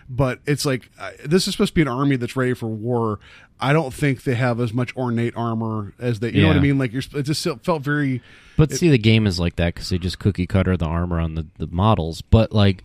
but 0.10 0.40
it's 0.46 0.66
like 0.66 0.90
uh, 1.00 1.12
this 1.26 1.48
is 1.48 1.54
supposed 1.54 1.72
to 1.72 1.76
be 1.76 1.82
an 1.82 1.88
army 1.88 2.16
that's 2.16 2.36
ready 2.36 2.54
for 2.54 2.68
war. 2.68 3.20
I 3.60 3.72
don't 3.74 3.94
think 3.94 4.24
they 4.24 4.36
have 4.36 4.60
as 4.60 4.74
much 4.74 4.96
ornate 4.98 5.34
armor 5.36 5.94
as 6.00 6.20
they. 6.20 6.32
You 6.32 6.42
know 6.42 6.48
what 6.48 6.54
I 6.58 6.60
Yeah. 6.60 6.64
mean? 6.64 6.78
Like 6.78 6.94
you're, 6.94 7.04
it 7.16 7.24
just 7.24 7.46
felt 7.64 7.82
very. 7.84 8.22
But 8.58 8.72
see, 8.72 8.90
the 8.90 8.98
game 8.98 9.28
is 9.28 9.40
like 9.40 9.58
that 9.58 9.74
because 9.76 9.90
they 9.90 9.98
just 9.98 10.20
cookie 10.20 10.48
cutter 10.48 10.78
the 10.78 10.86
armor 10.86 11.20
on 11.20 11.36
the, 11.36 11.46
the 11.58 11.68
models. 11.68 12.22
But 12.22 12.52
like 12.54 12.84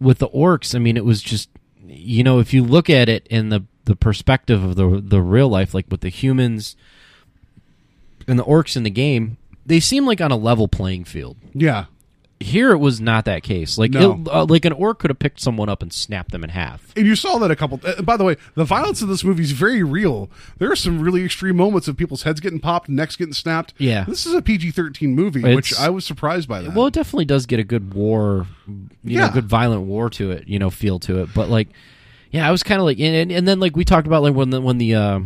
with 0.00 0.18
the 0.18 0.28
orcs, 0.28 0.74
I 0.74 0.78
mean, 0.78 0.96
it 0.96 1.04
was 1.04 1.20
just 1.22 1.50
you 1.86 2.24
know 2.24 2.40
if 2.40 2.52
you 2.54 2.64
look 2.64 2.88
at 2.90 3.08
it 3.08 3.26
in 3.28 3.48
the 3.50 3.64
the 3.86 3.96
perspective 3.96 4.62
of 4.62 4.76
the 4.76 5.00
the 5.04 5.20
real 5.22 5.48
life, 5.48 5.72
like 5.74 5.86
with 5.90 6.02
the 6.02 6.08
humans 6.10 6.76
and 8.28 8.38
the 8.38 8.44
orcs 8.44 8.76
in 8.76 8.82
the 8.82 8.90
game, 8.90 9.36
they 9.64 9.80
seem 9.80 10.06
like 10.06 10.20
on 10.20 10.30
a 10.30 10.36
level 10.36 10.68
playing 10.68 11.04
field. 11.04 11.36
Yeah, 11.54 11.86
Here, 12.40 12.72
it 12.72 12.78
was 12.78 13.00
not 13.00 13.24
that 13.24 13.42
case. 13.42 13.78
Like 13.78 13.92
No. 13.92 14.12
it, 14.20 14.28
uh, 14.28 14.44
like 14.44 14.64
an 14.64 14.72
orc 14.72 14.98
could 14.98 15.10
have 15.10 15.18
picked 15.18 15.40
someone 15.40 15.68
up 15.70 15.80
and 15.82 15.90
snapped 15.92 16.32
them 16.32 16.44
in 16.44 16.50
half. 16.50 16.92
And 16.96 17.06
you 17.06 17.14
saw 17.16 17.38
that 17.38 17.50
a 17.50 17.56
couple. 17.56 17.80
Uh, 17.84 18.02
by 18.02 18.16
the 18.18 18.24
way, 18.24 18.36
the 18.56 18.64
violence 18.64 19.00
in 19.00 19.08
this 19.08 19.22
movie 19.24 19.42
is 19.44 19.52
very 19.52 19.82
real. 19.82 20.28
There 20.58 20.70
are 20.70 20.76
some 20.76 21.00
really 21.00 21.24
extreme 21.24 21.56
moments 21.56 21.88
of 21.88 21.96
people's 21.96 22.24
heads 22.24 22.40
getting 22.40 22.60
popped, 22.60 22.88
necks 22.90 23.16
getting 23.16 23.32
snapped. 23.32 23.72
Yeah. 23.78 24.04
this 24.04 24.26
is 24.26 24.34
a 24.34 24.42
PG 24.42 24.72
thirteen 24.72 25.14
movie, 25.14 25.42
which 25.54 25.72
I 25.78 25.88
was 25.88 26.04
surprised 26.04 26.48
by 26.48 26.60
that. 26.62 26.74
Well, 26.74 26.86
it 26.88 26.94
definitely 26.94 27.24
does 27.26 27.46
get 27.46 27.58
a 27.60 27.64
good 27.64 27.94
war, 27.94 28.46
you 28.66 29.18
know, 29.18 29.26
Yeah. 29.26 29.32
good 29.32 29.46
violent 29.46 29.82
war 29.82 30.10
to 30.10 30.32
it, 30.32 30.46
you 30.48 30.58
know, 30.58 30.68
feel 30.70 30.98
to 31.00 31.22
it. 31.22 31.30
But 31.32 31.48
like, 31.48 31.68
yeah, 32.36 32.46
I 32.46 32.50
was 32.50 32.62
kind 32.62 32.78
of 32.78 32.84
like, 32.84 33.00
and, 33.00 33.32
and, 33.32 33.48
then 33.48 33.60
like 33.60 33.76
we 33.76 33.84
talked 33.86 34.06
about 34.06 34.22
like 34.22 34.34
when 34.34 34.50
the 34.50 34.60
when 34.60 34.76
the 34.76 34.94
uh, 34.94 35.20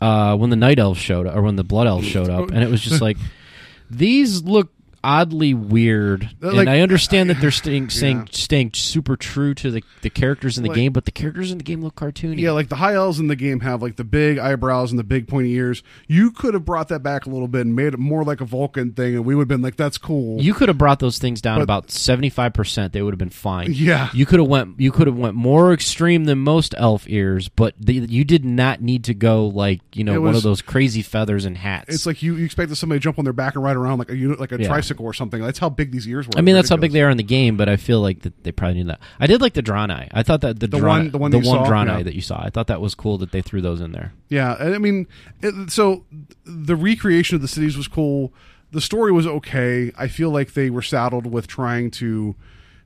uh, 0.00 0.34
when 0.34 0.48
the 0.48 0.56
night 0.56 0.78
elves 0.78 0.98
showed 0.98 1.26
up 1.26 1.36
or 1.36 1.42
when 1.42 1.56
the 1.56 1.64
blood 1.64 1.86
elves 1.86 2.06
showed 2.06 2.30
up, 2.30 2.50
and 2.50 2.62
it 2.62 2.70
was 2.70 2.80
just 2.80 3.02
like 3.02 3.18
these 3.90 4.42
look 4.42 4.72
oddly 5.04 5.54
weird, 5.54 6.30
Like- 6.40 6.60
and 6.60 6.70
I 6.70 6.80
understand 6.80 7.30
that 7.30 7.40
they're 7.40 7.50
staying 7.64 7.84
Yeah. 7.84 7.88
staying, 7.90 8.28
staying 8.32 8.70
super 8.74 9.16
true 9.16 9.54
to 9.54 9.70
the, 9.70 9.82
the 10.02 10.10
characters 10.10 10.56
in 10.56 10.62
the 10.64 10.70
Like- 10.70 10.76
game, 10.76 10.92
but 10.92 11.04
the 11.04 11.10
characters 11.10 11.52
in 11.52 11.58
the 11.58 11.64
game 11.64 11.82
look 11.82 11.94
cartoony. 11.94 12.40
Yeah, 12.40 12.52
like 12.52 12.68
the 12.68 12.76
high 12.76 12.94
elves 12.94 13.20
in 13.20 13.26
the 13.28 13.36
game 13.36 13.60
have 13.60 13.82
like 13.82 13.96
the 13.96 14.04
big 14.04 14.38
eyebrows 14.38 14.90
and 14.90 14.98
the 14.98 15.04
big 15.04 15.28
pointy 15.28 15.52
ears. 15.52 15.82
You 16.08 16.30
could 16.30 16.54
have 16.54 16.64
brought 16.64 16.88
that 16.88 17.02
back 17.02 17.26
a 17.26 17.30
little 17.30 17.48
bit 17.48 17.60
and 17.66 17.76
made 17.76 17.94
it 17.94 17.98
more 17.98 18.24
like 18.24 18.40
a 18.40 18.44
Vulcan 18.44 18.92
thing, 18.92 19.14
and 19.14 19.24
we 19.24 19.34
would 19.34 19.42
have 19.42 19.48
been 19.48 19.62
like, 19.62 19.76
"That's 19.76 19.98
cool." 19.98 20.40
You 20.42 20.54
could 20.54 20.68
have 20.68 20.78
brought 20.78 20.98
those 21.00 21.18
things 21.18 21.40
down 21.40 21.58
But- 21.58 21.62
about 21.64 21.90
seventy 21.90 22.30
five 22.30 22.54
percent. 22.54 22.92
They 22.92 23.02
would 23.02 23.12
have 23.12 23.18
been 23.18 23.28
fine. 23.30 23.72
Yeah. 23.72 24.08
you 24.14 24.24
could 24.26 24.38
have 24.40 24.48
went. 24.48 24.80
You 24.80 24.90
could 24.92 25.06
have 25.06 25.16
went 25.18 25.34
more 25.34 25.72
extreme 25.72 26.24
than 26.24 26.38
most 26.38 26.74
elf 26.78 27.04
ears, 27.08 27.48
but 27.48 27.74
the, 27.78 27.94
you 27.94 28.24
did 28.24 28.44
not 28.44 28.80
need 28.80 29.04
to 29.04 29.14
go 29.14 29.46
like 29.46 29.80
you 29.94 30.04
know 30.04 30.14
It 30.14 30.22
one 30.22 30.34
of 30.34 30.42
those 30.42 30.62
crazy 30.62 31.02
feathers 31.02 31.44
and 31.44 31.56
hats. 31.58 31.92
it's 31.94 32.06
like 32.06 32.22
you, 32.22 32.36
you 32.36 32.44
expected 32.44 32.76
somebody 32.76 32.98
to 33.00 33.02
jump 33.02 33.18
on 33.18 33.24
their 33.24 33.32
back 33.32 33.54
and 33.56 33.64
ride 33.64 33.76
around 33.76 33.98
like 33.98 34.10
a 34.10 34.16
unit, 34.16 34.38
like 34.40 34.52
a 34.52 34.58
Yeah. 34.60 34.68
tricycle 34.68 34.93
or 35.00 35.12
something. 35.14 35.40
That's 35.42 35.58
how 35.58 35.68
big 35.68 35.90
these 35.92 36.06
ears 36.08 36.26
were. 36.26 36.32
I 36.36 36.40
mean, 36.40 36.54
that's 36.54 36.68
how 36.68 36.76
big 36.76 36.92
they 36.92 37.02
are 37.02 37.10
in 37.10 37.16
the 37.16 37.22
game, 37.22 37.56
but 37.56 37.68
I 37.68 37.76
feel 37.76 38.00
like 38.00 38.20
that 38.22 38.44
they 38.44 38.52
probably 38.52 38.78
need 38.78 38.88
that. 38.88 39.00
I 39.20 39.26
did 39.26 39.40
like 39.40 39.54
the 39.54 39.62
drawn 39.62 39.90
eye. 39.90 40.08
I 40.12 40.22
thought 40.22 40.40
that 40.42 40.60
the, 40.60 40.66
The 40.66 40.78
drawn, 40.78 40.98
one- 41.04 41.10
the 41.10 41.18
one 41.18 41.30
the 41.30 41.38
one 41.38 41.44
saw? 41.44 41.66
drawn 41.66 41.86
Yeah. 41.86 41.96
eye 41.98 42.02
that 42.02 42.14
you 42.14 42.20
saw. 42.20 42.40
I 42.42 42.50
thought 42.50 42.66
that 42.68 42.80
was 42.80 42.94
cool 42.94 43.18
that 43.18 43.32
they 43.32 43.42
threw 43.42 43.60
those 43.60 43.80
in 43.80 43.92
there. 43.92 44.12
Yeah, 44.28 44.56
and 44.60 44.74
I 44.74 44.78
mean, 44.78 45.06
it, 45.42 45.70
so 45.70 46.04
the 46.44 46.76
recreation 46.76 47.36
of 47.36 47.42
the 47.42 47.48
cities 47.48 47.76
was 47.76 47.88
cool. 47.88 48.32
The 48.72 48.80
story 48.80 49.12
was 49.12 49.26
okay. 49.26 49.92
I 49.96 50.08
feel 50.08 50.30
like 50.30 50.54
they 50.54 50.68
were 50.70 50.82
saddled 50.82 51.26
with 51.26 51.46
trying 51.46 51.90
to 51.92 52.34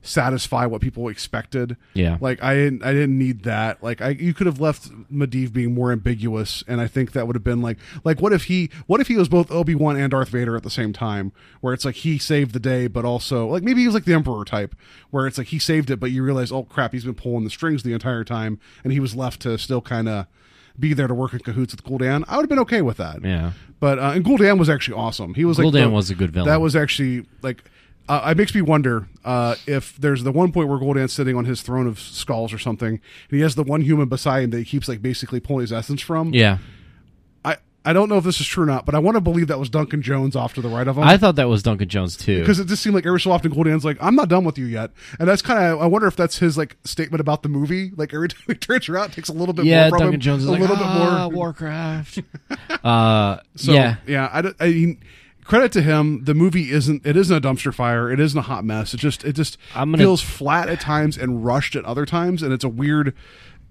satisfy 0.01 0.65
what 0.65 0.81
people 0.81 1.09
expected. 1.09 1.75
Yeah. 1.93 2.17
like 2.21 2.41
I 2.41 2.55
didn't, 2.55 2.83
I 2.83 2.93
didn't 2.93 3.17
need 3.17 3.43
that. 3.43 3.83
Like, 3.83 4.01
I 4.01 4.09
you 4.09 4.33
could 4.33 4.47
have 4.47 4.59
left 4.59 4.89
Medivh 5.11 5.51
being 5.51 5.73
more 5.73 5.91
ambiguous, 5.91 6.63
and 6.67 6.79
I 6.79 6.87
think 6.87 7.11
that 7.11 7.27
would 7.27 7.35
have 7.35 7.43
been 7.43 7.61
like, 7.61 7.77
like 8.03 8.21
what 8.21 8.33
if 8.33 8.45
he, 8.45 8.69
what 8.87 9.01
if 9.01 9.07
he 9.07 9.17
was 9.17 9.27
both 9.27 9.51
Obi 9.51 9.75
Wan 9.75 9.97
and 9.97 10.11
Darth 10.11 10.29
Vader 10.29 10.55
at 10.55 10.63
the 10.63 10.69
same 10.69 10.93
time, 10.93 11.31
where 11.61 11.73
it's 11.73 11.85
like 11.85 11.95
he 11.95 12.17
saved 12.17 12.53
the 12.53 12.59
day, 12.59 12.87
but 12.87 13.05
also 13.05 13.47
like 13.47 13.63
maybe 13.63 13.81
he 13.81 13.87
was 13.87 13.93
like 13.93 14.05
the 14.05 14.13
Emperor 14.13 14.45
type, 14.45 14.75
where 15.09 15.27
it's 15.27 15.37
like 15.37 15.47
he 15.47 15.59
saved 15.59 15.89
it, 15.89 15.99
but 15.99 16.11
you 16.11 16.23
realize, 16.23 16.51
oh 16.51 16.63
crap, 16.63 16.93
he's 16.93 17.05
been 17.05 17.15
pulling 17.15 17.43
the 17.43 17.49
strings 17.49 17.83
the 17.83 17.93
entire 17.93 18.23
time, 18.23 18.59
and 18.83 18.93
he 18.93 18.99
was 18.99 19.15
left 19.15 19.41
to 19.41 19.57
still 19.57 19.81
kind 19.81 20.07
of 20.07 20.27
be 20.79 20.93
there 20.93 21.07
to 21.07 21.13
work 21.13 21.33
in 21.33 21.39
cahoots 21.39 21.73
with 21.73 21.83
Gul'dan, 21.83 22.23
I 22.27 22.37
would 22.37 22.43
have 22.43 22.49
been 22.49 22.59
okay 22.59 22.81
with 22.81 22.97
that. 22.97 23.23
Yeah. 23.23 23.51
But 23.79 23.99
uh, 23.99 24.11
and 24.15 24.23
Gul'dan 24.23 24.57
was 24.57 24.69
actually 24.69 24.97
awesome. 24.97 25.33
He 25.33 25.45
was 25.45 25.59
like 25.59 25.67
Gul'dan 25.67 25.91
was 25.91 26.09
a 26.09 26.15
good 26.15 26.31
villain. 26.31 26.47
That 26.47 26.61
was 26.61 26.75
actually 26.75 27.25
like. 27.41 27.63
Uh, 28.09 28.29
it 28.31 28.37
makes 28.37 28.55
me 28.55 28.61
wonder 28.61 29.07
uh, 29.23 29.53
if 29.67 29.95
there's 29.97 30.23
the 30.23 30.31
one 30.31 30.51
point 30.51 30.67
where 30.67 30.79
Gul'dan's 30.79 31.13
sitting 31.13 31.35
on 31.35 31.45
his 31.45 31.61
throne 31.61 31.85
of 31.85 31.99
skulls 31.99 32.51
or 32.51 32.57
something, 32.57 32.93
and 32.93 33.01
he 33.29 33.41
has 33.41 33.53
the 33.53 33.61
one 33.61 33.81
human 33.81 34.09
beside 34.09 34.45
him 34.45 34.49
that 34.49 34.57
he 34.57 34.65
keeps 34.65 34.87
like 34.87 34.99
basically 34.99 35.39
pulling 35.39 35.61
his 35.61 35.71
essence 35.71 36.01
from. 36.01 36.33
Yeah, 36.33 36.57
I 37.45 37.57
I 37.85 37.93
don't 37.93 38.09
know 38.09 38.17
if 38.17 38.23
this 38.23 38.41
is 38.41 38.47
true 38.47 38.63
or 38.63 38.65
not, 38.65 38.87
but 38.87 38.95
I 38.95 38.99
want 38.99 39.13
to 39.13 39.21
believe 39.21 39.45
that 39.49 39.59
was 39.59 39.69
Duncan 39.69 40.01
Jones 40.01 40.35
off 40.35 40.55
to 40.55 40.61
the 40.61 40.69
right 40.69 40.87
of 40.87 40.97
him. 40.97 41.03
I 41.03 41.17
thought 41.17 41.35
that 41.35 41.49
was 41.49 41.61
Duncan 41.61 41.87
Jones 41.87 42.17
too. 42.17 42.39
because 42.39 42.59
it 42.59 42.67
just 42.67 42.81
seemed 42.81 42.95
like 42.95 43.05
every 43.05 43.19
so 43.19 43.31
often 43.31 43.51
Gul'dan's 43.51 43.85
like, 43.85 43.97
"I'm 44.01 44.15
not 44.15 44.27
done 44.27 44.43
with 44.43 44.57
you 44.57 44.65
yet," 44.65 44.89
and 45.19 45.29
that's 45.29 45.43
kind 45.43 45.63
of. 45.63 45.79
I 45.79 45.85
wonder 45.85 46.07
if 46.07 46.15
that's 46.15 46.39
his 46.39 46.57
like 46.57 46.77
statement 46.85 47.21
about 47.21 47.43
the 47.43 47.49
movie. 47.49 47.91
Like 47.95 48.11
every 48.11 48.29
time 48.29 48.41
he 48.47 48.55
turns 48.55 48.89
around, 48.89 49.11
it 49.11 49.13
takes 49.13 49.29
a 49.29 49.33
little 49.33 49.53
bit 49.53 49.65
yeah, 49.65 49.83
more 49.83 49.89
from 49.91 49.99
Duncan 49.99 50.13
him, 50.15 50.21
Jones 50.21 50.41
is 50.41 50.49
a 50.49 50.51
like, 50.53 50.61
little 50.61 50.77
ah, 50.79 51.27
bit 51.27 51.33
more. 51.35 51.45
Warcraft. 51.45 52.21
uh, 52.83 53.37
So 53.55 53.71
yeah, 53.71 53.97
yeah, 54.07 54.29
I, 54.33 54.65
I 54.65 54.69
mean, 54.71 54.99
credit 55.49 55.71
to 55.73 55.81
him. 55.81 56.23
The 56.23 56.33
movie 56.33 56.71
isn't. 56.71 57.05
It 57.05 57.17
isn't 57.17 57.35
a 57.35 57.41
dumpster 57.45 57.73
fire. 57.73 58.09
It 58.11 58.19
isn't 58.19 58.37
a 58.39 58.43
hot 58.43 58.63
mess. 58.63 58.93
It 58.93 58.97
just. 58.97 59.25
It 59.25 59.33
just 59.33 59.57
I'm 59.75 59.91
gonna- 59.91 60.01
feels 60.03 60.21
flat 60.21 60.69
at 60.69 60.79
times 60.79 61.17
and 61.17 61.43
rushed 61.43 61.75
at 61.75 61.83
other 61.83 62.05
times, 62.05 62.41
and 62.43 62.53
it's 62.53 62.63
a 62.63 62.69
weird. 62.69 63.13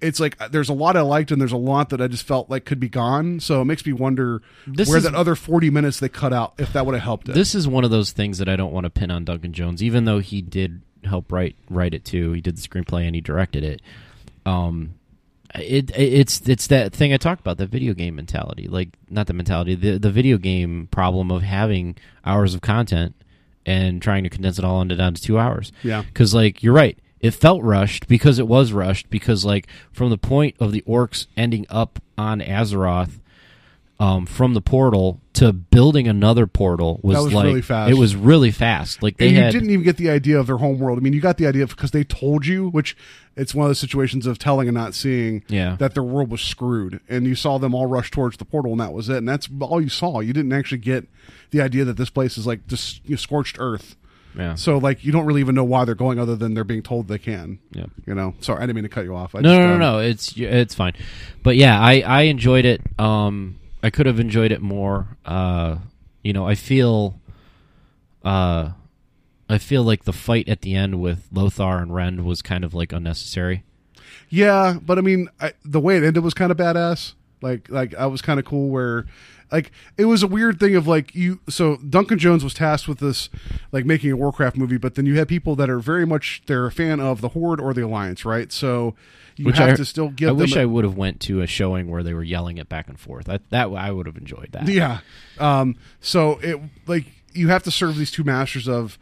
It's 0.01 0.21
like 0.21 0.37
there's 0.51 0.69
a 0.69 0.75
lot 0.75 0.97
I 0.97 1.01
liked 1.01 1.33
and 1.33 1.41
there's 1.41 1.51
a 1.51 1.57
lot 1.57 1.89
that 1.89 2.01
I 2.01 2.07
just 2.07 2.23
felt 2.25 2.49
like 2.49 2.65
could 2.65 2.79
be 2.79 2.89
gone. 2.89 3.41
So 3.41 3.63
it 3.63 3.65
makes 3.65 3.85
me 3.85 3.93
wonder 3.93 4.43
where 4.87 4.99
is- 4.99 5.03
that 5.03 5.15
other 5.15 5.35
40 5.35 5.71
minutes 5.71 5.99
they 5.99 6.09
cut 6.09 6.33
out 6.33 6.55
if 6.59 6.73
that 6.73 6.87
would 6.87 6.95
have 6.95 7.03
helped 7.03 7.29
it. 7.29 7.35
this 7.35 7.53
is 7.55 7.67
one 7.67 7.83
of 7.85 7.91
those 7.91 8.13
things 8.13 8.39
that 8.39 8.49
I 8.49 8.55
don't 8.55 8.73
want 8.73 8.85
to 8.85 8.91
pin 8.91 9.11
on 9.11 9.25
Duncan 9.25 9.53
Jones, 9.53 9.83
even 9.83 10.05
though 10.05 10.21
he 10.21 10.41
did 10.41 10.83
help 11.03 11.33
write 11.33 11.57
write 11.69 11.95
it 11.95 12.05
too. 12.05 12.31
He 12.33 12.41
did 12.41 12.57
the 12.57 12.61
screenplay 12.61 13.07
and 13.07 13.15
he 13.17 13.21
directed 13.21 13.65
it. 13.65 13.83
Um, 14.47 14.95
it, 15.55 15.91
it 15.91 15.95
it's 15.97 16.41
it's 16.49 16.67
that 16.69 16.93
thing 16.93 17.13
I 17.13 17.17
talked 17.17 17.41
about, 17.41 17.59
the 17.59 17.67
video 17.67 17.95
game 17.95 18.17
mentality. 18.17 18.69
Like 18.69 18.91
not 19.09 19.27
the 19.27 19.33
mentality, 19.33 19.75
the 19.75 19.99
the 19.99 20.11
video 20.11 20.39
game 20.39 20.89
problem 20.91 21.31
of 21.31 21.43
having 21.43 21.97
hours 22.25 22.55
of 22.55 22.61
content 22.61 23.15
and 23.67 24.01
trying 24.01 24.25
to 24.25 24.31
condense 24.31 24.59
it 24.59 24.65
all 24.65 24.81
into 24.81 24.97
down 24.97 25.15
to 25.15 25.23
two 25.23 25.39
hours. 25.39 25.73
Yeah. 25.83 26.03
because 26.03 26.35
like 26.35 26.63
you're 26.63 26.75
right. 26.75 26.99
It 27.21 27.33
felt 27.33 27.63
rushed 27.65 28.07
because 28.07 28.39
it 28.39 28.47
was 28.47 28.73
rushed 28.73 29.11
because 29.11 29.45
like 29.45 29.67
from 29.91 30.11
the 30.11 30.19
point 30.19 30.55
of 30.61 30.71
the 30.71 30.83
orcs 30.83 31.27
ending 31.37 31.67
up 31.69 32.01
on 32.17 32.41
Azeroth, 32.41 33.19
um, 34.01 34.27
from 34.27 34.55
the 34.55 34.61
portal 34.61 35.21
to 35.35 35.53
building 35.53 36.07
another 36.07 36.47
portal 36.47 37.01
was, 37.03 37.17
was 37.25 37.33
like 37.33 37.45
really 37.47 37.63
fast. 37.63 37.91
it 37.91 37.95
was 37.95 38.15
really 38.15 38.51
fast. 38.53 39.03
Like 39.03 39.17
they 39.17 39.27
and 39.29 39.37
you 39.37 39.43
had 39.43 39.53
didn't 39.53 39.71
even 39.71 39.85
get 39.85 39.97
the 39.97 40.09
idea 40.11 40.39
of 40.39 40.47
their 40.47 40.59
home 40.59 40.79
world. 40.79 40.99
I 40.99 41.01
mean, 41.01 41.13
you 41.13 41.21
got 41.21 41.37
the 41.37 41.47
idea 41.49 41.67
because 41.67 41.91
they 41.91 42.05
told 42.05 42.47
you, 42.47 42.69
which 42.69 42.97
it's 43.37 43.55
one 43.55 43.67
of 43.67 43.71
those 43.71 43.79
situations 43.81 44.27
of 44.27 44.39
telling 44.39 44.69
and 44.69 44.77
not 44.77 44.95
seeing 44.95 45.43
Yeah. 45.49 45.77
that 45.81 45.95
their 45.95 46.03
world 46.05 46.31
was 46.31 46.41
screwed. 46.41 47.01
And 47.09 47.27
you 47.27 47.35
saw 47.35 47.59
them 47.59 47.75
all 47.75 47.87
rush 47.87 48.11
towards 48.11 48.37
the 48.37 48.45
portal, 48.45 48.73
and 48.73 48.81
that 48.81 48.93
was 48.93 49.09
it. 49.09 49.17
And 49.17 49.29
that's 49.29 49.49
all 49.61 49.81
you 49.81 49.89
saw. 49.89 50.21
You 50.21 50.33
didn't 50.33 50.53
actually 50.53 50.79
get 50.79 51.09
the 51.51 51.61
idea 51.61 51.85
that 51.85 51.97
this 51.97 52.11
place 52.11 52.39
is 52.39 52.47
like 52.47 52.67
just 52.69 53.05
you 53.05 53.11
know, 53.13 53.17
scorched 53.17 53.57
earth. 53.59 53.97
yeah. 54.37 54.55
So 54.55 54.79
like 54.79 55.05
you 55.05 55.11
don't 55.11 55.27
really 55.27 55.41
even 55.41 55.55
know 55.57 55.65
why 55.65 55.85
they're 55.85 55.95
going, 55.97 56.19
other 56.21 56.37
than 56.37 56.55
they're 56.55 56.63
being 56.65 56.83
told 56.83 57.09
they 57.09 57.19
can. 57.19 57.59
Yeah. 57.73 57.87
You 58.07 58.15
know. 58.15 58.35
Sorry, 58.41 58.59
I 58.59 58.63
didn't 58.63 58.77
mean 58.77 58.85
to 58.85 58.89
cut 58.91 59.05
you 59.05 59.15
off. 59.17 59.35
I 59.35 59.41
no, 59.41 59.49
just, 59.51 59.59
no, 59.61 59.67
no, 59.67 59.73
um, 59.75 59.79
no. 59.81 59.99
It's 60.01 60.35
it's 60.37 60.75
fine, 60.75 60.95
but 61.43 61.57
yeah, 61.57 61.81
I 61.81 62.01
I 62.01 62.23
enjoyed 62.23 62.65
it. 62.65 62.81
Um, 62.99 63.57
I 63.83 63.91
could 63.91 64.07
have 64.07 64.19
enjoyed 64.19 64.53
it 64.53 64.61
more. 64.61 65.17
Uh, 65.25 65.79
you 66.23 66.33
know, 66.33 66.47
I 66.47 66.55
feel, 66.55 67.21
uh, 68.25 68.71
I 69.49 69.59
feel 69.59 69.83
like 69.83 70.05
the 70.05 70.13
fight 70.13 70.49
at 70.49 70.63
the 70.63 70.75
end 70.75 71.01
with 71.01 71.29
Lothar 71.33 71.79
and 71.79 71.95
Rend 71.95 72.25
was 72.25 72.43
kind 72.43 72.65
of 72.65 72.75
like 72.75 72.93
unnecessary. 72.93 73.65
Yeah, 74.29 74.79
but 74.83 74.99
I 74.99 75.01
mean, 75.01 75.29
I, 75.41 75.53
the 75.65 75.81
way 75.81 75.97
it 75.97 76.03
ended 76.03 76.23
was 76.23 76.35
kind 76.35 76.51
of 76.51 76.59
badass. 76.59 77.15
Like, 77.41 77.69
like 77.71 77.95
I 77.95 78.07
was 78.07 78.21
kind 78.21 78.41
of 78.41 78.45
cool. 78.45 78.69
Where, 78.69 79.07
like, 79.51 79.71
it 79.97 80.07
was 80.07 80.23
a 80.23 80.27
weird 80.27 80.59
thing 80.59 80.75
of 80.75 80.87
like 80.87 81.15
you. 81.15 81.41
So 81.49 81.77
Duncan 81.77 82.19
Jones 82.19 82.43
was 82.43 82.53
tasked 82.53 82.89
with 82.89 82.99
this, 82.99 83.31
like 83.71 83.87
making 83.87 84.11
a 84.11 84.17
Warcraft 84.17 84.57
movie, 84.57 84.77
but 84.77 84.97
then 84.97 85.07
you 85.07 85.17
have 85.19 85.29
people 85.29 85.55
that 85.57 85.71
are 85.71 85.79
very 85.79 86.05
much 86.05 86.43
they're 86.47 86.67
a 86.67 86.73
fan 86.73 87.01
of 87.01 87.21
the 87.21 87.29
Horde 87.29 87.61
or 87.61 87.73
the 87.73 87.85
Alliance, 87.85 88.25
right? 88.25 88.51
So 88.53 88.95
you 89.39 89.45
Which 89.47 89.59
have 89.59 89.71
I, 89.71 89.75
to 89.77 89.85
still 89.85 90.09
give 90.09 90.31
I 90.31 90.33
wish 90.33 90.57
a- 90.57 90.63
I 90.63 90.65
would 90.65 90.85
have 90.85 90.97
went 90.97 91.21
to 91.23 91.41
a 91.43 91.47
showing 91.47 91.89
where 91.91 92.03
they 92.03 92.13
were 92.13 92.25
yelling 92.25 92.59
it 92.59 92.69
back 92.69 92.89
and 92.89 92.99
forth. 92.99 93.29
I, 93.29 93.39
that 93.51 93.71
I 93.71 93.91
would 93.91 94.07
have 94.07 94.17
enjoyed 94.17 94.49
that. 94.53 94.67
Yeah. 94.69 95.01
Um, 95.39 95.77
so 96.01 96.39
it 96.43 96.61
like 96.87 97.07
you 97.33 97.49
have 97.49 97.63
to 97.63 97.71
serve 97.71 97.97
these 97.97 98.11
two 98.11 98.25
masters 98.25 98.69
of 98.69 98.99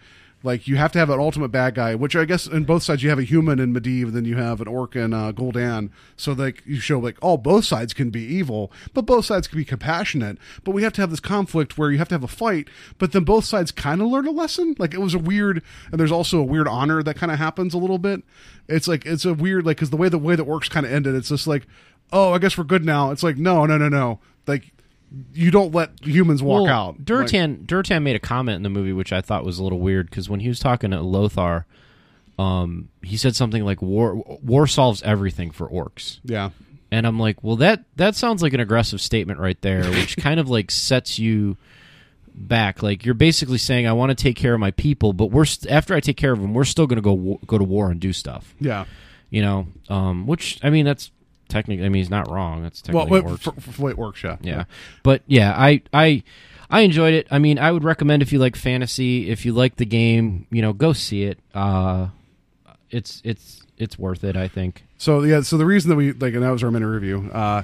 like 0.47 0.69
you 0.69 0.77
have 0.77 0.93
to 0.93 0.99
have 1.01 1.11
an 1.11 1.19
ultimate 1.19 1.49
bad 1.49 1.75
guy, 1.75 1.97
which 1.97 2.15
I 2.15 2.25
guess 2.25 2.47
in 2.47 2.65
both 2.65 2.85
sides 2.85 3.03
you 3.03 3.11
have 3.11 3.19
a 3.19 3.25
human 3.25 3.59
in 3.59 3.75
Medivh, 3.75 4.13
then 4.13 4.25
you 4.25 4.37
have 4.37 4.61
an 4.61 4.69
orc 4.69 4.95
in 4.95 5.13
uh, 5.13 5.33
Gul'dan. 5.33 5.91
So 6.17 6.33
like 6.33 6.63
you 6.65 6.79
show 6.79 7.01
like 7.01 7.19
oh 7.21 7.37
both 7.37 7.65
sides 7.65 7.93
can 7.93 8.11
be 8.11 8.23
evil, 8.23 8.71
but 8.95 9.03
both 9.03 9.25
sides 9.25 9.49
can 9.49 9.59
be 9.59 9.65
compassionate. 9.65 10.39
But 10.63 10.71
we 10.71 10.85
have 10.85 10.93
to 10.95 11.01
have 11.03 11.11
this 11.11 11.21
conflict 11.21 11.77
where 11.77 11.91
you 11.91 11.99
have 11.99 12.09
to 12.09 12.15
have 12.15 12.23
a 12.23 12.29
fight, 12.29 12.69
but 12.97 13.11
then 13.11 13.25
both 13.25 13.45
sides 13.45 13.73
kind 13.73 14.01
of 14.01 14.07
learn 14.07 14.29
a 14.29 14.31
lesson. 14.31 14.77
Like 14.79 14.95
it 14.95 15.01
was 15.01 15.15
a 15.15 15.19
weird, 15.19 15.63
and 15.91 15.99
there's 15.99 16.13
also 16.13 16.39
a 16.39 16.45
weird 16.45 16.69
honor 16.69 17.03
that 17.03 17.17
kind 17.17 17.33
of 17.33 17.39
happens 17.39 17.75
a 17.75 17.79
little 17.79 17.99
bit. 17.99 18.23
It's 18.69 18.87
like 18.87 19.05
it's 19.05 19.25
a 19.25 19.35
weird 19.35 19.67
like 19.67 19.79
because 19.79 19.91
the 19.91 19.97
way 19.97 20.09
the 20.09 20.17
way 20.17 20.37
that 20.37 20.47
orcs 20.47 20.71
kind 20.71 20.87
of 20.87 20.93
ended, 20.93 21.17
it's 21.17 21.29
just 21.29 21.49
like 21.49 21.67
oh 22.13 22.33
I 22.33 22.39
guess 22.39 22.57
we're 22.57 22.65
good 22.65 22.85
now. 22.85 23.11
It's 23.11 23.25
like 23.25 23.37
no 23.37 23.67
no 23.67 23.77
no 23.77 23.89
no 23.89 24.21
like 24.47 24.73
you 25.33 25.51
don't 25.51 25.75
let 25.75 25.91
humans 26.03 26.43
walk 26.43 26.65
well, 26.65 26.73
out. 26.73 26.99
Like, 26.99 27.05
Durotan 27.05 27.67
Durotan 27.67 28.03
made 28.03 28.17
a 28.17 28.21
comment 28.21 28.57
in 28.57 28.63
the 28.63 28.71
movie 28.71 28.93
which 28.93 29.13
I 29.13 29.21
thought 29.21 29.45
was 29.45 29.59
a 29.59 29.63
little 29.63 29.81
weird 29.81 30.11
because 30.11 30.29
when 30.29 30.41
he 30.41 30.49
was 30.49 30.59
talking 30.59 30.91
to 30.91 31.01
Lothar, 31.01 31.67
um, 32.39 32.89
he 33.03 33.17
said 33.17 33.37
something 33.37 33.65
like 33.65 33.81
"war 33.81 34.15
war 34.15 34.67
solves 34.67 35.03
everything 35.03 35.51
for 35.51 35.69
orcs," 35.69 36.21
yeah, 36.25 36.51
and 36.91 37.07
I'm 37.07 37.19
like, 37.19 37.43
well, 37.43 37.57
that 37.57 37.85
that 37.97 38.15
sounds 38.15 38.43
like 38.43 38.53
an 38.53 38.61
aggressive 38.61 39.01
statement 39.01 39.41
right 39.41 39.61
there, 39.61 39.85
which 39.91 40.17
kind 40.17 40.41
of 40.41 40.49
like 40.49 40.71
sets 40.71 41.19
you 41.19 41.57
back. 42.35 42.83
Like 42.83 43.05
you're 43.05 43.15
basically 43.15 43.59
saying, 43.59 43.87
I 43.87 43.93
want 43.93 44.11
to 44.11 44.15
take 44.15 44.37
care 44.37 44.55
of 44.55 44.61
my 44.61 44.71
people, 44.73 45.13
but 45.13 45.27
we're 45.27 45.45
st- 45.45 45.73
after 45.73 45.95
I 45.95 46.01
take 46.01 46.17
care 46.17 46.33
of 46.33 46.41
them, 46.41 46.55
we're 46.55 46.65
still 46.65 46.87
going 46.87 46.97
to 46.97 47.03
go 47.03 47.41
go 47.47 47.59
to 47.59 47.65
war 47.65 47.91
and 47.91 48.01
do 48.01 48.13
stuff. 48.13 48.55
yeah. 48.61 48.85
You 49.29 49.43
know, 49.43 49.67
um, 49.89 50.29
which 50.29 50.61
I 50.63 50.71
mean, 50.71 50.85
that's 50.85 51.11
technically, 51.49 51.85
I 51.87 51.89
mean, 51.89 52.01
he's 52.03 52.11
not 52.11 52.31
wrong. 52.31 52.63
That's 52.63 52.83
Well, 52.89 53.05
technically 53.07 53.21
wait, 53.23 53.31
works. 53.31 53.43
for, 53.45 53.53
for, 53.53 53.73
for 53.73 53.91
it 53.91 53.99
works, 53.99 54.23
yeah. 54.23 54.37
Yeah. 54.43 54.65
But 55.03 55.23
yeah, 55.27 55.55
I 55.57 55.83
I 55.93 56.23
I 56.71 56.81
enjoyed 56.81 57.15
it. 57.15 57.27
I 57.31 57.39
mean, 57.39 57.59
I 57.59 57.71
would 57.73 57.85
recommend 57.85 58.23
if 58.23 58.33
you 58.33 58.39
like 58.39 58.57
fantasy, 58.57 59.31
if 59.31 59.45
you 59.47 59.53
like 59.53 59.77
the 59.77 59.87
game, 59.87 60.47
you 60.51 60.63
know, 60.63 60.73
go 60.73 60.93
see 60.93 61.25
it. 61.25 61.39
Uh 61.55 62.09
it's 62.91 63.21
it's 63.25 63.63
it's 63.79 63.99
worth 63.99 64.25
it, 64.25 64.37
I 64.37 64.49
think. 64.49 64.85
So 64.99 65.23
yeah, 65.23 65.43
so 65.43 65.57
the 65.59 65.67
reason 65.67 65.91
that 65.91 65.97
we 65.97 66.13
like, 66.13 66.35
and 66.35 66.43
that 66.43 66.51
was 66.51 66.63
our 66.63 66.71
minute 66.71 66.87
review. 66.87 67.29
Uh, 67.33 67.63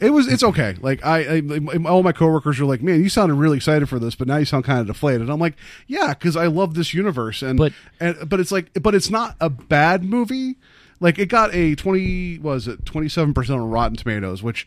it 0.00 0.10
was 0.10 0.28
it's 0.32 0.44
okay. 0.44 0.76
Like 0.80 1.04
I, 1.04 1.38
I, 1.38 1.76
all 1.86 2.04
my 2.04 2.12
coworkers 2.12 2.60
were 2.60 2.66
like, 2.66 2.80
"Man, 2.82 3.02
you 3.02 3.08
sounded 3.08 3.34
really 3.34 3.56
excited 3.56 3.88
for 3.88 3.98
this, 3.98 4.14
but 4.14 4.28
now 4.28 4.36
you 4.36 4.44
sound 4.44 4.64
kind 4.64 4.78
of 4.78 4.86
deflated." 4.86 5.22
And 5.22 5.30
I'm 5.30 5.40
like, 5.40 5.56
"Yeah, 5.88 6.14
because 6.14 6.36
I 6.36 6.46
love 6.46 6.74
this 6.74 6.94
universe." 6.94 7.42
And 7.42 7.58
But- 7.58 7.72
and 7.98 8.28
but 8.28 8.38
it's 8.38 8.52
like, 8.52 8.70
but 8.80 8.94
it's 8.94 9.10
not 9.10 9.34
a 9.40 9.50
bad 9.50 10.04
movie. 10.04 10.56
Like 11.00 11.18
it 11.18 11.26
got 11.26 11.54
a 11.54 11.74
twenty 11.74 12.38
was 12.38 12.66
it 12.68 12.84
twenty 12.84 13.08
seven 13.08 13.34
percent 13.34 13.60
on 13.60 13.70
Rotten 13.70 13.96
Tomatoes, 13.96 14.42
which 14.42 14.66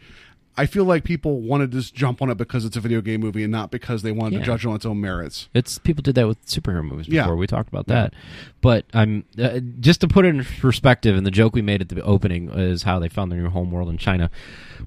I 0.58 0.65
feel 0.65 0.84
like 0.84 1.06
people 1.06 1.39
wanted 1.41 1.72
to 1.72 1.78
just 1.78 1.96
jump 1.96 2.22
on 2.22 2.30
it 2.30 2.36
because 2.38 2.65
it's 2.65 2.76
a 2.76 2.82
video 2.82 3.00
game 3.00 3.22
movie 3.22 3.41
and 3.44 3.52
not 3.54 3.72
because 3.72 4.02
they 4.02 4.12
wanted 4.12 4.34
Yeah. 4.34 4.39
to 4.39 4.46
judge 4.46 4.65
it 4.65 4.70
on 4.70 4.76
its 4.76 4.86
own 4.86 5.00
merits. 5.00 5.48
It's 5.54 5.78
people 5.78 6.02
did 6.02 6.15
that 6.15 6.28
with 6.28 6.46
superhero 6.46 6.84
movies 6.84 7.08
Yeah. 7.08 7.24
before. 7.24 7.38
We 7.38 7.48
talked 7.48 7.70
about 7.70 7.88
that, 7.88 8.13
but 8.60 8.86
I'm 8.94 9.24
uh, 9.41 9.60
just 9.80 10.02
to 10.02 10.10
put 10.10 10.26
it 10.26 10.36
in 10.36 10.44
perspective. 10.44 11.15
And 11.15 11.26
the 11.26 11.32
joke 11.32 11.56
we 11.56 11.62
made 11.62 11.80
at 11.82 11.88
the 11.89 12.02
opening 12.02 12.50
is 12.50 12.84
how 12.84 13.00
they 13.00 13.08
found 13.08 13.32
their 13.32 13.39
new 13.41 13.50
home 13.50 13.72
world 13.72 13.88
in 13.89 13.98
China. 13.98 14.30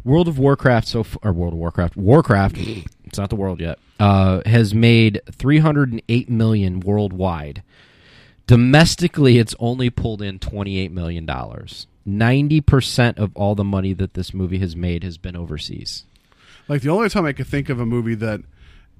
World 0.04 0.28
of 0.28 0.38
Warcraft, 0.38 0.87
so 0.87 1.00
f- 1.00 1.16
or 1.22 1.33
World 1.33 1.54
of 1.54 1.59
Warcraft, 1.59 1.96
Warcraft. 1.96 2.57
it's 3.04 3.16
not 3.18 3.30
the 3.30 3.37
world 3.37 3.59
yet. 3.61 3.78
Uh, 3.98 4.42
has 4.44 4.74
made 4.74 5.20
308 5.30 6.28
million 6.28 6.80
worldwide. 6.80 7.62
Domestically, 8.46 9.38
it's 9.38 9.54
only 9.59 9.90
pulled 9.90 10.22
in 10.22 10.38
28 10.38 10.92
million 10.92 11.26
dollars. 11.26 11.87
90% 12.07 13.18
of 13.18 13.35
all 13.35 13.54
the 13.54 13.64
money 13.64 13.94
that 13.94 14.12
this 14.12 14.35
movie 14.35 14.59
has 14.59 14.76
made 14.76 15.02
has 15.02 15.16
been 15.16 15.35
overseas. 15.35 16.04
Like 16.68 16.83
the 16.83 16.90
only 16.90 17.09
time 17.09 17.24
I 17.24 17.33
could 17.33 17.46
think 17.46 17.70
of 17.70 17.80
a 17.80 17.87
movie 17.87 18.14
that 18.16 18.42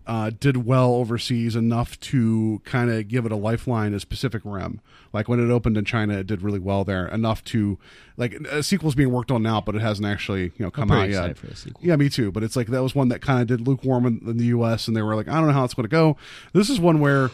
uh, 0.07 0.31
did 0.39 0.67
well 0.67 0.95
overseas 0.95 1.57
enough 1.57 1.99
to 1.99 2.61
kind 2.65 2.91
of 2.91 3.09
give 3.09 3.25
it 3.25 3.33
a 3.33 3.37
lifeline 3.37 3.95
is 3.95 4.05
Pacific 4.05 4.43
Rim. 4.45 4.81
Like 5.13 5.29
when 5.29 5.41
it 5.41 5.53
opened 5.53 5.79
in 5.79 5.85
China, 5.85 6.19
it 6.19 6.27
did 6.27 6.43
really 6.43 6.59
well 6.59 6.85
there 6.85 7.07
enough 7.09 7.43
to 7.45 7.79
like 8.17 8.35
a 8.51 8.63
sequel's 8.63 8.95
being 8.95 9.13
worked 9.13 9.31
on 9.31 9.43
now, 9.43 9.61
but 9.61 9.75
it 9.75 9.81
hasn't 9.81 10.07
actually 10.07 10.45
you 10.57 10.65
know 10.65 10.71
come 10.71 10.91
out 10.91 11.09
yet. 11.09 11.39
for 11.39 11.55
sequel. 11.55 11.81
Yeah, 11.83 11.97
me 11.97 12.09
too. 12.09 12.31
But 12.31 12.43
it's 12.43 12.57
like 12.57 12.67
that 12.69 12.83
was 12.83 12.95
one 12.95 13.09
that 13.09 13.23
kind 13.23 13.41
of 13.41 13.47
did 13.47 13.67
lukewarm 13.67 14.07
in, 14.07 14.21
in 14.27 14.37
the 14.37 14.47
U.S. 14.47 14.89
and 14.89 14.97
they 14.97 15.03
were 15.03 15.15
like, 15.15 15.29
I 15.29 15.35
don't 15.35 15.47
know 15.47 15.53
how 15.53 15.65
it's 15.65 15.75
going 15.75 15.85
to 15.85 15.89
go. 15.89 16.17
This 16.53 16.69
is 16.71 16.81
one 16.81 17.01
where. 17.01 17.31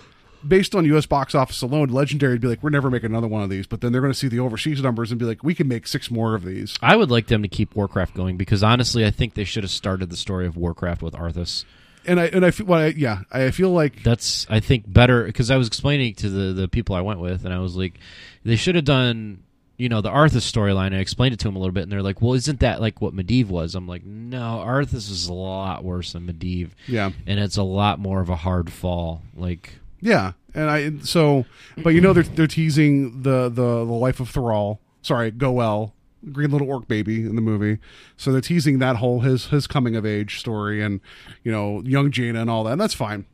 Based 0.46 0.74
on 0.74 0.84
U.S. 0.86 1.06
box 1.06 1.34
office 1.34 1.60
alone, 1.62 1.88
Legendary 1.88 2.34
would 2.34 2.40
be 2.40 2.48
like, 2.48 2.62
"We're 2.62 2.70
never 2.70 2.90
making 2.90 3.10
another 3.10 3.26
one 3.28 3.42
of 3.42 3.50
these." 3.50 3.66
But 3.66 3.80
then 3.80 3.92
they're 3.92 4.00
going 4.00 4.12
to 4.12 4.18
see 4.18 4.28
the 4.28 4.40
overseas 4.40 4.82
numbers 4.82 5.10
and 5.12 5.18
be 5.18 5.26
like, 5.26 5.42
"We 5.44 5.54
can 5.54 5.68
make 5.68 5.86
six 5.86 6.10
more 6.10 6.34
of 6.34 6.44
these." 6.44 6.76
I 6.80 6.96
would 6.96 7.10
like 7.10 7.26
them 7.26 7.42
to 7.42 7.48
keep 7.48 7.74
Warcraft 7.76 8.14
going 8.14 8.36
because 8.36 8.62
honestly, 8.62 9.04
I 9.04 9.10
think 9.10 9.34
they 9.34 9.44
should 9.44 9.64
have 9.64 9.70
started 9.70 10.08
the 10.10 10.16
story 10.16 10.46
of 10.46 10.56
Warcraft 10.56 11.02
with 11.02 11.14
Arthas. 11.14 11.64
And 12.06 12.18
I 12.18 12.26
and 12.26 12.46
I 12.46 12.50
feel, 12.50 12.64
well, 12.66 12.80
I, 12.80 12.86
yeah, 12.86 13.20
I 13.30 13.50
feel 13.50 13.70
like 13.70 14.02
That's 14.02 14.46
I 14.48 14.60
think 14.60 14.90
better 14.90 15.24
because 15.24 15.50
I 15.50 15.56
was 15.58 15.66
explaining 15.66 16.14
to 16.16 16.30
the 16.30 16.52
the 16.54 16.68
people 16.68 16.96
I 16.96 17.02
went 17.02 17.20
with, 17.20 17.44
and 17.44 17.52
I 17.52 17.58
was 17.58 17.76
like, 17.76 17.98
they 18.44 18.56
should 18.56 18.74
have 18.76 18.84
done. 18.86 19.42
You 19.76 19.88
know 19.88 20.02
the 20.02 20.10
Arthas 20.10 20.44
storyline. 20.50 20.94
I 20.94 20.98
explained 20.98 21.32
it 21.32 21.38
to 21.40 21.48
them 21.48 21.56
a 21.56 21.58
little 21.58 21.72
bit, 21.72 21.84
and 21.84 21.90
they're 21.92 22.02
like, 22.02 22.20
"Well, 22.20 22.34
isn't 22.34 22.60
that 22.60 22.82
like 22.82 23.00
what 23.00 23.14
Medivh 23.14 23.48
was?" 23.48 23.74
I'm 23.74 23.88
like, 23.88 24.04
"No, 24.04 24.62
Arthas 24.62 25.10
is 25.10 25.28
a 25.28 25.32
lot 25.32 25.84
worse 25.84 26.12
than 26.12 26.26
Medivh, 26.26 26.70
Yeah. 26.86 27.12
and 27.26 27.40
it's 27.40 27.56
a 27.56 27.62
lot 27.62 27.98
more 27.98 28.20
of 28.20 28.28
a 28.28 28.36
hard 28.36 28.70
fall." 28.70 29.22
Like, 29.34 29.79
Yeah, 30.00 30.32
and 30.54 30.70
I 30.70 30.92
so, 31.02 31.44
but 31.82 31.90
you 31.90 32.00
know 32.00 32.12
they're 32.12 32.22
they're 32.22 32.46
teasing 32.46 33.22
the 33.22 33.48
the 33.48 33.84
the 33.84 33.92
life 33.92 34.20
of 34.20 34.28
Thrall. 34.28 34.80
Sorry, 35.02 35.30
Goel, 35.30 35.94
Green 36.32 36.50
Little 36.50 36.68
Orc 36.68 36.88
baby 36.88 37.20
in 37.20 37.36
the 37.36 37.42
movie. 37.42 37.78
So 38.16 38.32
they're 38.32 38.40
teasing 38.40 38.78
that 38.78 38.96
whole 38.96 39.20
his 39.20 39.46
his 39.46 39.66
coming 39.66 39.96
of 39.96 40.04
age 40.06 40.38
story 40.38 40.82
and 40.82 41.00
you 41.42 41.52
know 41.52 41.82
young 41.82 42.10
Jaina 42.10 42.40
and 42.40 42.50
all 42.50 42.64
that. 42.64 42.72
And 42.72 42.80
that's 42.80 42.94
fine. 42.94 43.26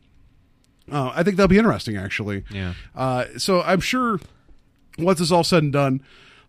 Uh, 0.90 1.12
I 1.14 1.22
think 1.22 1.36
that'll 1.36 1.48
be 1.48 1.58
interesting 1.58 1.96
actually. 1.96 2.44
Yeah. 2.50 2.74
Uh, 2.94 3.24
so 3.36 3.62
I'm 3.62 3.80
sure 3.80 4.20
once 4.98 5.20
it's 5.20 5.32
all 5.32 5.44
said 5.44 5.62
and 5.62 5.72
done, 5.72 6.02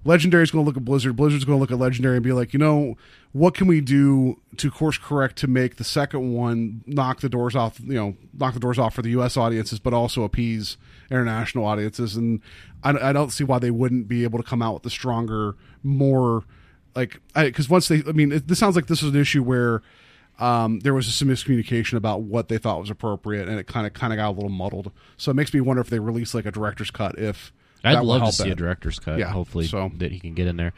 Legendary's 0.05 0.51
going 0.51 0.63
to 0.63 0.67
look 0.67 0.77
at 0.77 0.85
Blizzard. 0.85 1.15
Blizzard's 1.15 1.43
going 1.43 1.57
to 1.57 1.59
look 1.59 1.71
at 1.71 1.77
Legendary 1.77 2.15
and 2.15 2.23
be 2.23 2.31
like, 2.31 2.53
you 2.53 2.59
know, 2.59 2.95
what 3.33 3.53
can 3.53 3.67
we 3.67 3.81
do 3.81 4.39
to 4.57 4.71
course 4.71 4.97
correct 4.97 5.37
to 5.37 5.47
make 5.47 5.75
the 5.75 5.83
second 5.83 6.33
one 6.33 6.81
knock 6.85 7.19
the 7.19 7.29
doors 7.29 7.55
off, 7.55 7.79
you 7.79 7.93
know, 7.93 8.15
knock 8.33 8.53
the 8.53 8.59
doors 8.59 8.79
off 8.79 8.95
for 8.95 9.01
the 9.01 9.09
U.S. 9.11 9.35
audiences, 9.35 9.79
but 9.79 9.93
also 9.93 10.23
appease 10.23 10.77
international 11.11 11.65
audiences? 11.65 12.15
And 12.15 12.41
I, 12.83 13.09
I 13.09 13.13
don't 13.13 13.31
see 13.31 13.43
why 13.43 13.59
they 13.59 13.71
wouldn't 13.71 14.07
be 14.07 14.23
able 14.23 14.39
to 14.39 14.47
come 14.47 14.61
out 14.61 14.75
with 14.75 14.83
the 14.83 14.89
stronger, 14.89 15.55
more 15.83 16.43
like, 16.95 17.19
because 17.35 17.69
once 17.69 17.87
they, 17.87 18.01
I 18.07 18.11
mean, 18.11 18.31
it, 18.31 18.47
this 18.47 18.59
sounds 18.59 18.75
like 18.75 18.87
this 18.87 19.03
is 19.03 19.13
an 19.13 19.19
issue 19.19 19.43
where 19.43 19.81
um, 20.39 20.79
there 20.79 20.93
was 20.93 21.13
some 21.13 21.27
miscommunication 21.27 21.97
about 21.97 22.21
what 22.21 22.47
they 22.47 22.57
thought 22.57 22.79
was 22.79 22.89
appropriate, 22.89 23.47
and 23.47 23.59
it 23.59 23.67
kind 23.67 23.87
of 23.87 23.93
kind 23.93 24.13
of 24.13 24.17
got 24.17 24.29
a 24.29 24.31
little 24.31 24.49
muddled. 24.49 24.91
So 25.17 25.31
it 25.31 25.33
makes 25.33 25.53
me 25.53 25.61
wonder 25.61 25.81
if 25.81 25.89
they 25.89 25.99
release 25.99 26.33
like 26.33 26.45
a 26.45 26.51
director's 26.51 26.91
cut. 26.91 27.17
If 27.17 27.51
I'd 27.83 28.03
love 28.03 28.23
to 28.25 28.31
see 28.31 28.49
it. 28.49 28.53
a 28.53 28.55
director's 28.55 28.99
cut. 28.99 29.19
Yeah, 29.19 29.31
hopefully, 29.31 29.67
so- 29.67 29.91
that 29.97 30.11
he 30.11 30.19
can 30.19 30.33
get 30.33 30.47
in 30.47 30.57
there, 30.57 30.73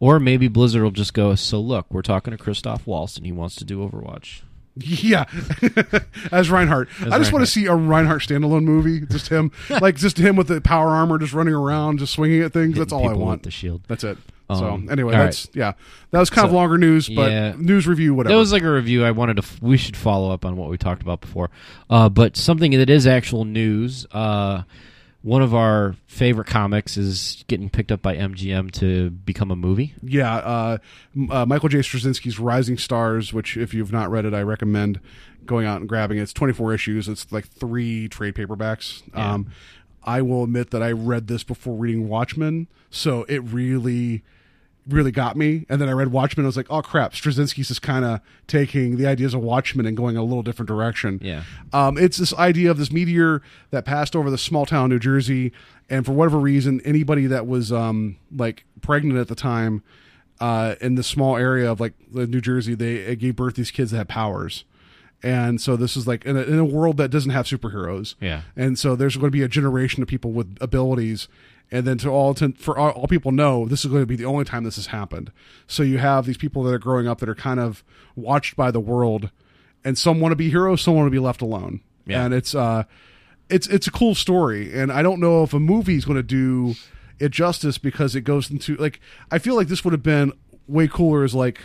or 0.00 0.20
maybe 0.20 0.48
Blizzard 0.48 0.82
will 0.82 0.90
just 0.90 1.14
go. 1.14 1.34
So 1.34 1.60
look, 1.60 1.86
we're 1.90 2.02
talking 2.02 2.32
to 2.32 2.38
Christoph 2.38 2.86
Waltz, 2.86 3.16
and 3.16 3.26
he 3.26 3.32
wants 3.32 3.56
to 3.56 3.64
do 3.64 3.78
Overwatch. 3.78 4.42
Yeah, 4.74 5.26
as 6.32 6.50
Reinhardt. 6.50 6.88
I 7.02 7.18
just 7.18 7.30
want 7.30 7.44
to 7.44 7.50
see 7.50 7.66
a 7.66 7.74
Reinhardt 7.74 8.22
standalone 8.22 8.64
movie. 8.64 9.04
Just 9.06 9.28
him, 9.28 9.52
like 9.82 9.96
just 9.96 10.16
him 10.18 10.34
with 10.34 10.48
the 10.48 10.62
power 10.62 10.88
armor, 10.88 11.18
just 11.18 11.34
running 11.34 11.52
around, 11.52 11.98
just 11.98 12.14
swinging 12.14 12.40
at 12.40 12.54
things. 12.54 12.78
That's 12.78 12.90
all 12.90 13.06
I 13.06 13.12
want. 13.12 13.42
the 13.42 13.50
shield. 13.50 13.82
That's 13.86 14.02
it. 14.02 14.16
Um, 14.48 14.86
so 14.86 14.92
anyway, 14.92 15.12
that's 15.12 15.48
yeah. 15.52 15.72
That 16.10 16.20
was 16.20 16.30
kind 16.30 16.46
of 16.46 16.52
longer 16.52 16.78
news, 16.78 17.06
but 17.08 17.30
yeah. 17.30 17.54
news 17.58 17.86
review, 17.86 18.14
whatever. 18.14 18.32
That 18.34 18.38
was 18.38 18.50
like 18.52 18.62
a 18.62 18.72
review. 18.72 19.04
I 19.04 19.10
wanted 19.10 19.36
to. 19.36 19.42
F- 19.42 19.60
we 19.60 19.76
should 19.76 19.96
follow 19.96 20.30
up 20.30 20.46
on 20.46 20.56
what 20.56 20.70
we 20.70 20.78
talked 20.78 21.02
about 21.02 21.20
before, 21.20 21.50
uh, 21.90 22.08
but 22.08 22.38
something 22.38 22.72
that 22.72 22.88
is 22.88 23.06
actual 23.06 23.44
news. 23.44 24.06
Uh, 24.10 24.62
one 25.22 25.40
of 25.42 25.54
our 25.54 25.94
favorite 26.06 26.46
comics 26.48 26.96
is 26.96 27.44
getting 27.46 27.70
picked 27.70 27.92
up 27.92 28.02
by 28.02 28.16
MGM 28.16 28.70
to 28.72 29.10
become 29.10 29.50
a 29.50 29.56
movie. 29.56 29.94
yeah. 30.02 30.36
Uh, 30.36 30.78
uh, 31.30 31.46
Michael 31.46 31.68
J. 31.68 31.78
Straczynski's 31.78 32.38
Rising 32.38 32.76
Stars, 32.76 33.32
which 33.32 33.56
if 33.56 33.72
you've 33.72 33.92
not 33.92 34.10
read 34.10 34.24
it, 34.24 34.34
I 34.34 34.42
recommend 34.42 35.00
going 35.46 35.66
out 35.66 35.80
and 35.80 35.88
grabbing 35.88 36.18
it. 36.18 36.22
It's 36.22 36.32
24 36.32 36.74
issues. 36.74 37.08
It's 37.08 37.30
like 37.32 37.46
three 37.46 38.08
trade 38.08 38.34
paperbacks. 38.34 39.02
Um, 39.16 39.50
I 40.04 40.22
will 40.22 40.42
admit 40.42 40.70
that 40.70 40.82
I 40.82 40.90
read 40.92 41.28
this 41.28 41.44
before 41.44 41.76
reading 41.76 42.08
Watchmen, 42.08 42.66
so 42.90 43.24
it 43.28 43.38
really 43.38 44.24
really 44.88 45.12
got 45.12 45.36
me. 45.36 45.64
And 45.68 45.80
then 45.80 45.88
I 45.88 45.92
read 45.92 46.08
Watchmen. 46.08 46.44
I 46.44 46.48
was 46.48 46.56
like, 46.56 46.66
oh 46.70 46.82
crap, 46.82 47.12
Straczynski's 47.12 47.70
is 47.70 47.78
kind 47.78 48.04
of 48.04 48.20
taking 48.46 48.96
the 48.96 49.06
ideas 49.06 49.34
of 49.34 49.40
Watchmen 49.40 49.86
and 49.86 49.96
going 49.96 50.16
a 50.16 50.22
little 50.22 50.42
different 50.42 50.68
direction. 50.68 51.20
Yeah. 51.22 51.44
Um, 51.72 51.96
it's 51.98 52.16
this 52.16 52.34
idea 52.34 52.70
of 52.70 52.78
this 52.78 52.90
meteor 52.90 53.42
that 53.70 53.84
passed 53.84 54.16
over 54.16 54.30
the 54.30 54.38
small 54.38 54.66
town 54.66 54.90
New 54.90 54.98
Jersey, 54.98 55.52
and 55.88 56.04
for 56.04 56.12
whatever 56.12 56.38
reason, 56.38 56.80
anybody 56.84 57.26
that 57.26 57.46
was 57.46 57.70
um, 57.70 58.16
like 58.34 58.64
pregnant 58.80 59.18
at 59.18 59.28
the 59.28 59.34
time 59.34 59.82
uh, 60.40 60.74
in 60.80 60.96
the 60.96 61.02
small 61.02 61.36
area 61.36 61.70
of 61.70 61.78
like 61.80 61.94
New 62.10 62.40
Jersey, 62.40 62.74
they 62.74 63.14
gave 63.14 63.36
birth 63.36 63.54
to 63.54 63.60
these 63.60 63.70
kids 63.70 63.92
that 63.92 63.98
had 63.98 64.08
powers. 64.08 64.64
And 65.22 65.60
so 65.60 65.76
this 65.76 65.96
is 65.96 66.08
like 66.08 66.24
in 66.24 66.36
a, 66.36 66.42
in 66.42 66.58
a 66.58 66.64
world 66.64 66.96
that 66.96 67.10
doesn't 67.10 67.30
have 67.30 67.46
superheroes. 67.46 68.16
Yeah. 68.20 68.42
And 68.56 68.76
so 68.76 68.96
there's 68.96 69.16
going 69.16 69.28
to 69.28 69.30
be 69.30 69.42
a 69.42 69.48
generation 69.48 70.02
of 70.02 70.08
people 70.08 70.32
with 70.32 70.56
abilities, 70.60 71.28
and 71.72 71.86
then 71.86 71.96
to 71.98 72.10
all 72.10 72.34
to, 72.34 72.52
for 72.52 72.78
all, 72.78 72.90
all 72.90 73.08
people 73.08 73.32
know, 73.32 73.66
this 73.66 73.84
is 73.84 73.90
going 73.90 74.02
to 74.02 74.06
be 74.06 74.14
the 74.14 74.26
only 74.26 74.44
time 74.44 74.62
this 74.62 74.76
has 74.76 74.86
happened. 74.86 75.32
So 75.66 75.82
you 75.82 75.98
have 75.98 76.26
these 76.26 76.36
people 76.36 76.62
that 76.64 76.74
are 76.74 76.78
growing 76.78 77.08
up 77.08 77.18
that 77.20 77.28
are 77.30 77.34
kind 77.34 77.58
of 77.58 77.82
watched 78.14 78.54
by 78.56 78.70
the 78.70 78.78
world, 78.78 79.30
and 79.82 79.96
some 79.96 80.20
want 80.20 80.32
to 80.32 80.36
be 80.36 80.50
heroes, 80.50 80.82
some 80.82 80.94
want 80.94 81.06
to 81.06 81.10
be 81.10 81.18
left 81.18 81.40
alone. 81.40 81.80
Yeah. 82.06 82.24
And 82.24 82.34
it's 82.34 82.54
uh, 82.54 82.84
it's 83.48 83.66
it's 83.68 83.86
a 83.86 83.90
cool 83.90 84.14
story, 84.14 84.78
and 84.78 84.92
I 84.92 85.02
don't 85.02 85.18
know 85.18 85.42
if 85.42 85.54
a 85.54 85.58
movie 85.58 85.96
is 85.96 86.04
going 86.04 86.18
to 86.18 86.22
do 86.22 86.74
it 87.18 87.30
justice 87.30 87.78
because 87.78 88.14
it 88.14 88.20
goes 88.20 88.50
into 88.50 88.76
like 88.76 89.00
I 89.30 89.38
feel 89.38 89.56
like 89.56 89.68
this 89.68 89.82
would 89.82 89.92
have 89.92 90.02
been 90.02 90.32
way 90.68 90.88
cooler 90.88 91.24
as 91.24 91.34
like 91.34 91.60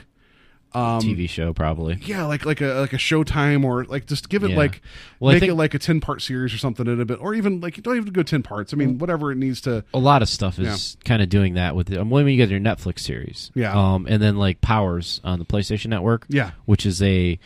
Um, 0.77 1.01
TV 1.01 1.27
show 1.29 1.53
probably. 1.53 1.97
yeah, 2.05 2.25
like 2.25 2.45
like 2.45 2.61
a 2.61 2.73
like 2.81 2.93
a 2.93 2.97
Showtime 2.97 3.63
or 3.63 3.85
like 3.85 4.05
just 4.05 4.29
give 4.29 4.43
it 4.43 4.51
Yeah. 4.51 4.57
like 4.57 4.81
Well, 5.19 5.33
make 5.33 5.39
think- 5.41 5.51
it 5.51 5.55
like 5.55 5.73
a 5.73 5.79
ten 5.79 5.99
part 6.01 6.21
series 6.21 6.53
or 6.53 6.57
something 6.57 6.85
in 6.87 6.99
a 7.01 7.05
bit, 7.05 7.19
or 7.21 7.33
even 7.33 7.59
like 7.61 7.77
you 7.77 7.83
don't 7.83 7.97
even 7.97 8.13
go 8.13 8.23
ten 8.23 8.43
parts. 8.43 8.73
I 8.73 8.77
mean, 8.77 8.97
whatever 8.99 9.31
it 9.31 9.37
needs 9.37 9.61
to. 9.61 9.83
a 9.93 9.99
lot 9.99 10.21
of 10.21 10.29
stuff 10.29 10.59
is 10.59 10.97
kind 11.05 11.21
of 11.21 11.29
doing 11.29 11.55
that 11.55 11.75
with 11.75 11.91
it. 11.91 11.97
Um, 11.97 12.09
when 12.09 12.27
you 12.27 12.37
get 12.37 12.49
your 12.49 12.59
Netflix 12.59 12.99
series, 12.99 13.51
Yeah. 13.55 13.73
um, 13.73 14.05
and 14.09 14.21
then 14.21 14.37
like 14.37 14.61
Powers 14.61 15.19
on 15.23 15.39
the 15.39 15.45
PlayStation 15.45 15.87
Network, 15.87 16.25
Yeah. 16.29 16.51
which 16.65 16.85
is 16.85 17.01
a. 17.01 17.39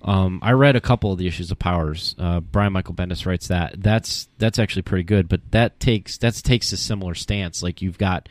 Um, 0.00 0.38
I 0.42 0.52
read 0.52 0.76
a 0.76 0.80
couple 0.80 1.10
of 1.10 1.18
the 1.18 1.26
issues 1.26 1.50
of 1.50 1.58
Powers. 1.58 2.14
Uh, 2.20 2.38
Brian 2.38 2.72
Michael 2.72 2.94
Bendis 2.94 3.26
writes 3.26 3.48
that. 3.48 3.82
That's 3.82 4.28
that's 4.38 4.60
actually 4.60 4.82
pretty 4.82 5.02
good, 5.02 5.28
but 5.28 5.40
that 5.50 5.80
takes 5.80 6.16
that 6.18 6.34
takes 6.36 6.70
a 6.70 6.76
similar 6.76 7.16
stance. 7.16 7.64
Like 7.64 7.82
you've 7.82 7.98
got 7.98 8.28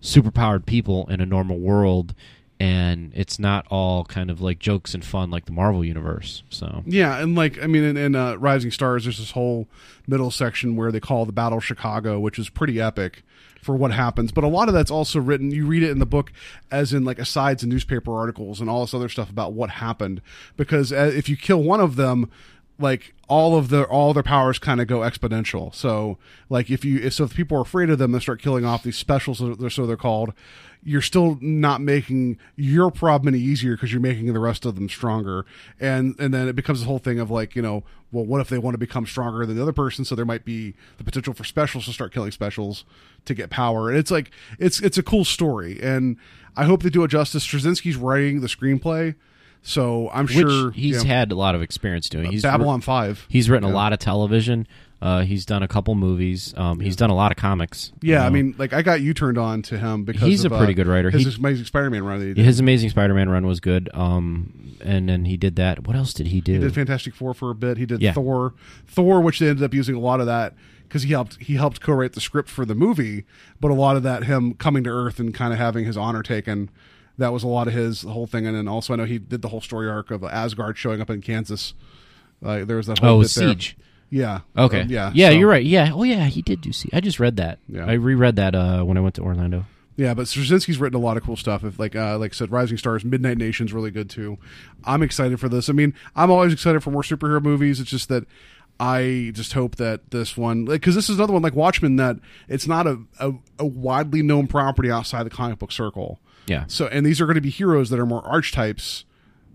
superpowered 0.00 0.64
people 0.64 1.06
in 1.08 1.20
a 1.20 1.26
normal 1.26 1.58
world, 1.58 2.14
and 2.60 3.12
it's 3.14 3.38
not 3.38 3.66
all 3.70 4.04
kind 4.04 4.30
of 4.30 4.40
like 4.40 4.58
jokes 4.58 4.94
and 4.94 5.04
fun 5.04 5.30
like 5.30 5.46
the 5.46 5.52
Marvel 5.52 5.84
universe. 5.84 6.42
So 6.50 6.82
Yeah, 6.86 7.18
and 7.18 7.34
like 7.34 7.62
I 7.62 7.66
mean, 7.66 7.84
in, 7.84 7.96
in 7.96 8.14
uh, 8.14 8.34
Rising 8.36 8.70
Stars, 8.70 9.04
there's 9.04 9.18
this 9.18 9.32
whole 9.32 9.68
middle 10.06 10.30
section 10.30 10.74
where 10.76 10.90
they 10.90 11.00
call 11.00 11.24
the 11.24 11.32
Battle 11.32 11.60
Chicago, 11.60 12.18
which 12.18 12.38
is 12.38 12.48
pretty 12.48 12.80
epic 12.80 13.22
for 13.62 13.76
what 13.76 13.92
happens. 13.92 14.32
But 14.32 14.44
a 14.44 14.48
lot 14.48 14.68
of 14.68 14.74
that's 14.74 14.90
also 14.90 15.20
written. 15.20 15.50
You 15.50 15.66
read 15.66 15.82
it 15.82 15.90
in 15.90 15.98
the 15.98 16.06
book 16.06 16.32
as 16.70 16.92
in 16.92 17.04
like 17.04 17.18
asides 17.18 17.62
and 17.62 17.70
newspaper 17.70 18.16
articles 18.16 18.60
and 18.60 18.68
all 18.68 18.80
this 18.80 18.94
other 18.94 19.08
stuff 19.08 19.30
about 19.30 19.52
what 19.52 19.70
happened. 19.70 20.20
Because 20.56 20.92
uh, 20.92 21.12
if 21.14 21.28
you 21.28 21.36
kill 21.36 21.62
one 21.62 21.80
of 21.80 21.96
them, 21.96 22.30
like 22.78 23.14
all 23.28 23.56
of 23.56 23.68
their 23.68 23.86
all 23.90 24.14
their 24.14 24.22
powers 24.22 24.58
kind 24.58 24.80
of 24.80 24.86
go 24.86 25.00
exponential. 25.00 25.74
So 25.74 26.18
like 26.48 26.70
if 26.70 26.84
you 26.84 26.98
if, 27.00 27.14
so 27.14 27.24
if 27.24 27.34
people 27.34 27.58
are 27.58 27.62
afraid 27.62 27.90
of 27.90 27.98
them, 27.98 28.12
they 28.12 28.20
start 28.20 28.40
killing 28.40 28.64
off 28.64 28.82
these 28.82 28.96
specials, 28.96 29.40
they're, 29.58 29.70
so 29.70 29.86
they're 29.86 29.96
called. 29.96 30.32
You're 30.88 31.02
still 31.02 31.38
not 31.40 31.80
making 31.80 32.38
your 32.56 32.90
problem 32.90 33.34
any 33.34 33.42
easier 33.42 33.74
because 33.76 33.92
you're 33.92 34.00
making 34.00 34.32
the 34.32 34.40
rest 34.40 34.64
of 34.64 34.74
them 34.74 34.88
stronger, 34.88 35.44
and 35.78 36.18
and 36.18 36.32
then 36.32 36.48
it 36.48 36.56
becomes 36.56 36.80
the 36.80 36.86
whole 36.86 36.98
thing 36.98 37.20
of 37.20 37.30
like 37.30 37.54
you 37.54 37.62
know, 37.62 37.84
well, 38.10 38.24
what 38.24 38.40
if 38.40 38.48
they 38.48 38.58
want 38.58 38.74
to 38.74 38.78
become 38.78 39.06
stronger 39.06 39.44
than 39.44 39.56
the 39.56 39.62
other 39.62 39.72
person? 39.72 40.04
So 40.04 40.14
there 40.14 40.24
might 40.24 40.44
be 40.44 40.74
the 40.96 41.04
potential 41.04 41.34
for 41.34 41.44
specials 41.44 41.84
to 41.84 41.92
start 41.92 42.12
killing 42.12 42.30
specials 42.30 42.84
to 43.26 43.34
get 43.34 43.50
power, 43.50 43.90
and 43.90 43.98
it's 43.98 44.10
like 44.10 44.30
it's 44.58 44.80
it's 44.80 44.98
a 44.98 45.02
cool 45.02 45.24
story, 45.24 45.78
and 45.82 46.16
I 46.56 46.64
hope 46.64 46.82
they 46.82 46.90
do 46.90 47.04
it 47.04 47.08
justice. 47.08 47.46
Straczynski's 47.46 47.96
writing 47.96 48.40
the 48.40 48.48
screenplay, 48.48 49.14
So 49.62 50.10
I'm 50.12 50.26
which 50.26 50.34
sure 50.34 50.70
he's 50.70 51.04
yeah, 51.04 51.08
had 51.16 51.32
a 51.32 51.34
lot 51.36 51.54
of 51.54 51.62
experience 51.62 52.08
doing. 52.08 52.30
He's 52.30 52.42
Babylon 52.42 52.80
Five. 52.80 53.26
He's 53.28 53.50
written 53.50 53.68
a 53.68 53.72
lot 53.72 53.92
of 53.92 53.98
television. 53.98 54.66
Uh, 55.00 55.20
he's 55.22 55.46
done 55.46 55.62
a 55.62 55.68
couple 55.68 55.94
movies. 55.94 56.52
Um, 56.56 56.80
he's 56.80 56.96
done 56.96 57.10
a 57.10 57.14
lot 57.14 57.30
of 57.30 57.36
comics. 57.38 57.92
Yeah, 58.02 58.24
I 58.24 58.26
Um, 58.26 58.32
mean, 58.32 58.54
like 58.58 58.72
I 58.72 58.82
got 58.82 59.00
you 59.00 59.14
turned 59.14 59.38
on 59.38 59.62
to 59.62 59.78
him 59.78 60.02
because 60.04 60.22
He's 60.22 60.44
of, 60.44 60.50
a 60.50 60.58
pretty 60.58 60.72
uh, 60.72 60.76
good 60.76 60.86
writer. 60.88 61.10
His 61.10 61.24
He- 61.34 61.38
Amazing 61.38 61.66
Spider-Man 61.66 62.02
run. 62.02 62.18
That 62.18 62.26
he 62.26 62.34
did. 62.34 62.44
his 62.44 62.58
Amazing 62.58 62.90
Spider-Man 62.90 63.28
run 63.28 63.46
was 63.46 63.60
good. 63.60 63.88
Um, 63.94 64.76
and 64.80 65.08
then 65.08 65.24
he 65.24 65.36
did 65.36 65.54
that. 65.56 65.86
What 65.86 65.94
else 65.94 66.12
did 66.12 66.28
he 66.28 66.40
do? 66.40 66.54
He 66.54 66.58
did 66.58 66.74
Fantastic 66.74 67.14
Four 67.14 67.32
for 67.32 67.50
a 67.50 67.54
bit. 67.54 67.76
He 67.78 67.86
did 67.86 68.00
Yeah. 68.02 68.12
Thor, 68.12 68.54
Thor, 68.88 69.20
which 69.20 69.38
they 69.38 69.48
ended 69.48 69.62
up 69.64 69.72
using 69.72 69.94
a 69.94 70.00
lot 70.00 70.18
of 70.18 70.26
that 70.26 70.54
because 70.82 71.04
he 71.04 71.10
helped 71.12 71.36
he 71.40 71.54
helped 71.54 71.80
co-write 71.80 72.14
the 72.14 72.20
script 72.20 72.48
for 72.48 72.64
the 72.64 72.74
movie. 72.74 73.24
But 73.60 73.70
a 73.70 73.74
lot 73.74 73.96
of 73.96 74.02
that 74.02 74.24
him 74.24 74.54
coming 74.54 74.82
to 74.84 74.90
Earth 74.90 75.20
and 75.20 75.32
kind 75.32 75.52
of 75.52 75.60
having 75.60 75.84
his 75.84 75.96
honor 75.96 76.24
taken. 76.24 76.70
That 77.18 77.32
was 77.32 77.42
a 77.44 77.48
lot 77.48 77.66
of 77.68 77.74
his 77.74 78.02
whole 78.02 78.26
thing, 78.26 78.46
and 78.46 78.56
then 78.56 78.66
also 78.68 78.92
I 78.92 78.96
know 78.96 79.04
he 79.04 79.18
did 79.18 79.42
the 79.42 79.48
whole 79.48 79.60
story 79.60 79.88
arc 79.88 80.10
of 80.10 80.22
Asgard 80.24 80.76
showing 80.78 81.00
up 81.00 81.10
in 81.10 81.20
Kansas. 81.20 81.74
Uh, 82.44 82.64
there 82.64 82.76
was 82.76 82.86
that 82.86 82.98
whole 83.00 83.18
oh, 83.18 83.22
bit 83.22 83.30
there. 83.34 83.54
Yeah. 84.10 84.40
Okay. 84.56 84.82
Um, 84.82 84.88
yeah. 84.90 85.10
Yeah, 85.14 85.30
so- 85.30 85.36
you're 85.36 85.48
right. 85.48 85.64
Yeah. 85.64 85.90
Oh, 85.92 86.02
yeah. 86.02 86.24
He 86.26 86.42
did 86.42 86.60
do 86.60 86.72
Siege. 86.72 86.90
I 86.94 87.00
just 87.00 87.20
read 87.20 87.36
that. 87.36 87.58
Yeah. 87.68 87.84
I 87.86 87.94
reread 87.94 88.36
that 88.36 88.54
uh, 88.54 88.82
when 88.84 88.96
I 88.96 89.00
went 89.00 89.14
to 89.16 89.22
Orlando. 89.22 89.66
Yeah, 89.96 90.14
but 90.14 90.26
Straczynski's 90.26 90.78
written 90.78 90.96
a 90.96 91.02
lot 91.02 91.16
of 91.16 91.24
cool 91.24 91.34
stuff. 91.36 91.64
If 91.64 91.78
like 91.80 91.96
uh, 91.96 92.18
like 92.18 92.32
I 92.32 92.34
said, 92.34 92.52
Rising 92.52 92.78
Stars, 92.78 93.04
Midnight 93.04 93.36
Nation's 93.36 93.72
really 93.72 93.90
good 93.90 94.08
too. 94.08 94.38
I'm 94.84 95.02
excited 95.02 95.40
for 95.40 95.48
this. 95.48 95.68
I 95.68 95.72
mean, 95.72 95.92
I'm 96.14 96.30
always 96.30 96.52
excited 96.52 96.84
for 96.84 96.92
more 96.92 97.02
superhero 97.02 97.42
movies. 97.42 97.80
It's 97.80 97.90
just 97.90 98.08
that 98.08 98.24
I 98.78 99.32
just 99.34 99.54
hope 99.54 99.74
that 99.76 100.12
this 100.12 100.36
one, 100.36 100.66
because 100.66 100.94
this 100.94 101.10
is 101.10 101.16
another 101.16 101.32
one 101.32 101.42
like 101.42 101.56
Watchmen, 101.56 101.96
that 101.96 102.16
it's 102.46 102.68
not 102.68 102.86
a, 102.86 103.00
a, 103.18 103.32
a 103.58 103.66
widely 103.66 104.22
known 104.22 104.46
property 104.46 104.88
outside 104.88 105.24
the 105.24 105.30
comic 105.30 105.58
book 105.58 105.72
circle. 105.72 106.20
Yeah. 106.46 106.64
So, 106.68 106.86
and 106.86 107.04
these 107.04 107.20
are 107.20 107.26
going 107.26 107.34
to 107.34 107.40
be 107.40 107.50
heroes 107.50 107.90
that 107.90 107.98
are 107.98 108.06
more 108.06 108.24
archetypes. 108.24 109.04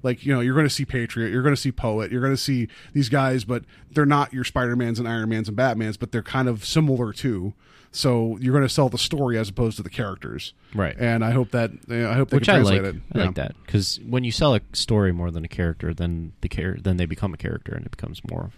Like 0.04 0.26
you 0.26 0.34
know, 0.34 0.42
you're 0.42 0.54
going 0.54 0.68
to 0.68 0.74
see 0.74 0.86
Patriot, 0.86 1.32
you're 1.32 1.42
going 1.42 1.56
to 1.56 1.60
see 1.62 1.72
Poet, 1.72 2.12
you're 2.12 2.22
going 2.22 2.34
to 2.34 2.38
see 2.42 2.68
these 2.94 3.10
guys, 3.10 3.46
but 3.46 3.63
they're 3.92 4.06
not 4.06 4.34
your 4.34 4.44
Spider 4.44 4.76
Mans 4.76 5.00
and 5.00 5.08
Iron 5.08 5.30
Mans 5.30 5.48
and 5.48 5.58
Batmans, 5.58 5.98
but 5.98 6.12
they're 6.12 6.22
kind 6.22 6.48
of 6.48 6.63
similar 6.66 7.13
too. 7.13 7.54
So 7.96 8.38
you're 8.42 8.54
going 8.54 8.63
to 8.68 8.74
sell 8.74 8.89
the 8.89 8.98
story 8.98 9.38
as 9.38 9.50
opposed 9.50 9.78
to 9.78 9.84
the 9.84 9.89
characters, 9.89 10.54
Right. 10.74 10.96
And 11.00 11.24
I 11.24 11.30
hope 11.30 11.52
that 11.52 11.70
uh, 11.92 12.10
I 12.10 12.13
hope 12.16 12.32
they 12.32 12.38
Which 12.38 12.46
can 12.48 12.56
I 12.56 12.60
like. 12.63 12.82
it. 12.82 12.96
I 13.13 13.18
Yeah. 13.20 13.26
like 13.26 13.36
that 13.36 13.56
because 13.66 14.00
when 14.08 14.24
you 14.24 14.32
sell 14.32 14.56
a 14.56 14.62
story 14.74 15.12
more 15.12 15.30
than 15.32 15.46
a 15.46 15.48
character, 15.48 15.94
then 15.94 16.34
the 16.42 16.50
char- 16.50 16.78
then 16.82 16.98
they 16.98 17.06
become 17.06 17.34
a 17.34 17.38
character 17.38 17.74
and 17.74 17.86
it 17.86 17.92
becomes 17.92 18.20
more. 18.30 18.50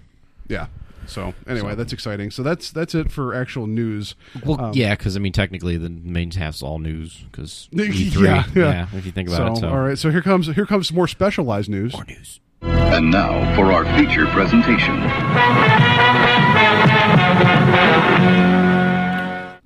Yeah. 0.48 0.68
So 1.08 1.34
anyway, 1.48 1.72
So- 1.72 1.76
that's 1.76 1.94
exciting. 1.94 2.32
So 2.32 2.42
that's 2.44 2.72
that's 2.72 2.96
it 2.96 3.12
for 3.12 3.34
actual 3.36 3.68
news. 3.68 4.16
Well, 4.44 4.60
Um, 4.60 4.72
yeah, 4.74 4.96
because 4.96 5.16
I 5.16 5.20
mean, 5.20 5.34
technically, 5.34 5.78
the 5.78 5.90
main 5.90 6.32
half's 6.32 6.64
all 6.64 6.80
news 6.80 7.24
because 7.32 7.70
E3. 7.74 8.24
yeah. 8.26 8.44
yeah, 8.56 8.88
if 8.94 9.06
you 9.06 9.12
think 9.12 9.30
about 9.30 9.52
it. 9.52 9.56
So, 9.58 9.62
So 9.62 9.70
all 9.70 9.80
right, 9.82 9.98
so 9.98 10.10
here 10.10 10.22
comes 10.24 10.48
here 10.48 10.66
comes 10.66 10.92
more 10.92 11.08
specialized 11.08 11.70
news. 11.70 11.94
more 11.94 12.06
news. 12.06 12.40
And 12.62 13.12
now 13.12 13.56
for 13.56 13.72
our 13.72 13.86
feature 13.98 14.26
presentation. 14.28 14.96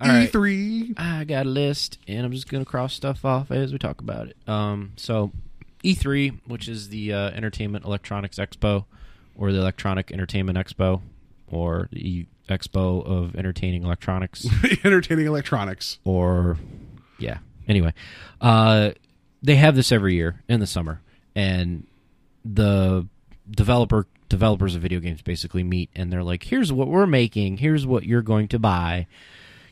All 0.02 0.08
right. 0.08 0.32
E3. 0.32 0.94
I 0.98 1.24
got 1.26 1.46
a 1.46 1.50
list, 1.50 1.98
and 2.08 2.26
I'm 2.26 2.32
just 2.32 2.48
gonna 2.50 2.66
cross 2.66 2.94
stuff 2.94 3.26
off 3.26 3.52
as 3.52 3.72
we 3.74 3.78
talk 3.80 4.00
about 4.02 4.28
it. 4.30 4.38
Um, 4.48 4.94
so 4.96 5.32
E3, 5.84 6.40
which 6.48 6.68
is 6.70 6.90
the 6.90 7.14
uh, 7.14 7.30
Entertainment 7.32 7.84
Electronics 7.86 8.38
Expo, 8.40 8.86
or 9.40 9.52
the 9.54 9.58
Electronic 9.60 10.12
Entertainment 10.12 10.58
Expo, 10.58 11.02
or 11.48 11.88
the 11.92 12.28
Expo 12.50 13.06
of 13.06 13.36
Entertaining 13.36 13.84
Electronics, 13.84 14.46
Entertaining 14.84 15.26
electronics. 15.26 15.98
or 16.04 16.58
yeah. 17.18 17.38
Anyway, 17.68 17.94
uh, 18.42 18.92
they 19.42 19.56
have 19.56 19.76
this 19.76 19.92
every 19.92 20.16
year 20.16 20.42
in 20.50 20.60
the 20.60 20.68
summer, 20.68 21.02
and 21.36 21.86
the 22.44 23.08
developer 23.50 24.08
developers 24.28 24.76
of 24.76 24.82
video 24.82 25.00
games 25.00 25.22
basically 25.22 25.64
meet, 25.64 25.90
and 25.96 26.12
they're 26.12 26.24
like, 26.24 26.44
"Here's 26.44 26.72
what 26.74 26.88
we're 26.88 27.08
making. 27.08 27.58
Here's 27.58 27.86
what 27.86 28.04
you're 28.04 28.22
going 28.22 28.48
to 28.50 28.60
buy." 28.60 29.08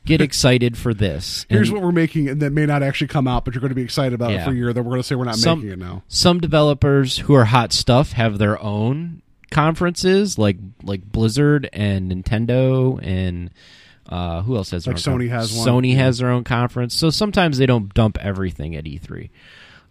Get 0.06 0.22
excited 0.30 0.78
for 0.78 0.94
this. 0.94 1.46
Here's 1.50 1.68
And- 1.70 1.78
what 1.78 1.84
we're 1.84 1.92
making, 1.92 2.30
and 2.30 2.42
that 2.42 2.52
may 2.54 2.66
not 2.66 2.82
actually 2.84 3.08
come 3.08 3.28
out, 3.28 3.44
but 3.44 3.54
you're 3.54 3.62
going 3.62 3.70
to 3.70 3.76
be 3.76 3.82
excited 3.82 4.14
about 4.14 4.32
it 4.32 4.44
for 4.46 4.52
a 4.52 4.56
year. 4.56 4.72
That 4.72 4.84
we're 4.84 4.92
going 4.92 5.02
to 5.02 5.08
say 5.08 5.16
we're 5.16 5.26
not 5.26 5.36
some, 5.36 5.60
making 5.60 5.74
it 5.74 5.80
now. 5.80 6.04
Some 6.08 6.40
developers 6.40 7.18
who 7.18 7.34
are 7.34 7.46
hot 7.46 7.74
stuff 7.74 8.14
have 8.14 8.38
their 8.38 8.62
own 8.62 9.22
conferences, 9.52 10.38
like 10.38 10.58
like 10.84 11.04
Blizzard 11.04 11.70
and 11.74 12.12
Nintendo, 12.12 13.00
and 13.04 13.50
uh, 14.10 14.42
who 14.44 14.56
else 14.56 14.72
has 14.72 14.86
their 14.86 14.94
Like 14.94 15.08
own 15.08 15.20
Sony 15.20 15.30
con- 15.30 15.38
has 15.40 15.54
one. 15.58 15.68
Sony 15.68 15.96
has 15.96 16.18
their 16.20 16.30
own 16.30 16.44
conference. 16.44 16.96
So 16.96 17.10
sometimes 17.10 17.58
they 17.58 17.66
don't 17.66 17.94
dump 17.94 18.18
everything 18.22 18.76
at 18.76 18.86
E3. 18.86 19.30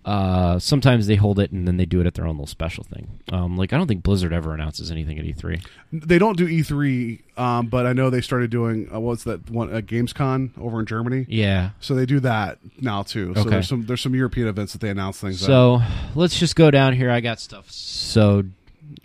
Uh, 0.05 0.57
sometimes 0.61 1.09
they 1.09 1.17
hold 1.17 1.41
it 1.41 1.51
and 1.51 1.67
then 1.67 1.79
they 1.79 1.85
do 1.85 2.01
it 2.01 2.07
at 2.07 2.15
their 2.15 2.29
own 2.29 2.37
little 2.37 2.47
special 2.47 2.85
thing. 2.85 3.19
Um, 3.33 3.57
like 3.57 3.73
I 3.73 3.77
don't 3.77 3.89
think 3.89 4.05
Blizzard 4.05 4.33
ever 4.33 4.55
announces 4.55 4.93
anything 4.93 5.19
at 5.19 5.25
E 5.25 5.35
E3. 5.35 5.61
They 5.93 6.19
don't 6.21 6.37
do 6.39 6.47
E3, 6.47 7.19
um, 7.37 7.67
but 7.67 7.87
I 7.87 7.93
know 7.93 8.09
they 8.09 8.21
started 8.21 8.49
doing 8.51 8.89
uh, 8.95 9.01
what's 9.01 9.25
that 9.25 9.51
one? 9.51 9.75
Uh, 9.75 9.81
Gamescom 9.81 10.57
over 10.61 10.79
in 10.79 10.87
Germany. 10.87 11.27
Yeah. 11.29 11.71
So 11.81 11.97
they 11.97 12.07
do 12.07 12.21
that 12.21 12.59
now 12.81 13.03
too. 13.03 13.35
So 13.35 13.41
Okay. 13.41 13.51
there's 13.51 13.69
some 13.69 13.85
there's 13.87 14.01
some 14.01 14.15
European 14.15 14.47
events 14.47 14.75
that 14.75 14.81
they 14.81 14.91
announce 14.91 15.21
things. 15.21 15.43
at. 15.43 15.47
So 15.47 15.83
let's 16.15 16.39
just 16.39 16.55
go 16.55 16.71
down 16.71 16.95
here. 16.95 17.11
I 17.11 17.19
got 17.21 17.41
stuff. 17.41 17.69
So, 17.73 18.45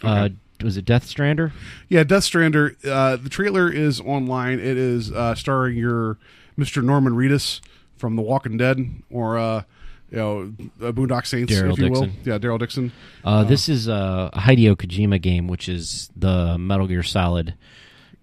uh, 0.03 0.29
was 0.63 0.77
it 0.77 0.85
Death 0.85 1.05
Strander? 1.07 1.51
Yeah, 1.89 2.03
Death 2.03 2.23
Strander. 2.23 2.75
Uh, 2.85 3.15
the 3.17 3.29
trailer 3.29 3.71
is 3.71 3.99
online. 3.99 4.59
It 4.59 4.77
is 4.77 5.11
uh, 5.11 5.35
starring 5.35 5.77
your 5.77 6.17
Mr. 6.57 6.83
Norman 6.83 7.13
Reedus 7.13 7.61
from 7.97 8.15
The 8.15 8.21
Walking 8.21 8.57
Dead, 8.57 8.77
or 9.09 9.37
uh, 9.37 9.63
you 10.11 10.17
know, 10.17 10.53
uh, 10.81 10.91
Boondock 10.91 11.25
Saints, 11.25 11.53
Daryl 11.53 11.73
if 11.73 11.79
you 11.79 11.91
will. 11.91 12.07
Yeah, 12.23 12.37
Daryl 12.37 12.59
Dixon. 12.59 12.91
Uh, 13.23 13.43
this 13.43 13.69
is 13.69 13.87
uh, 13.87 14.29
a 14.33 14.39
Hideo 14.39 14.75
Kojima 14.75 15.21
game, 15.21 15.47
which 15.47 15.67
is 15.69 16.09
the 16.15 16.57
Metal 16.57 16.87
Gear 16.87 17.03
Solid 17.03 17.55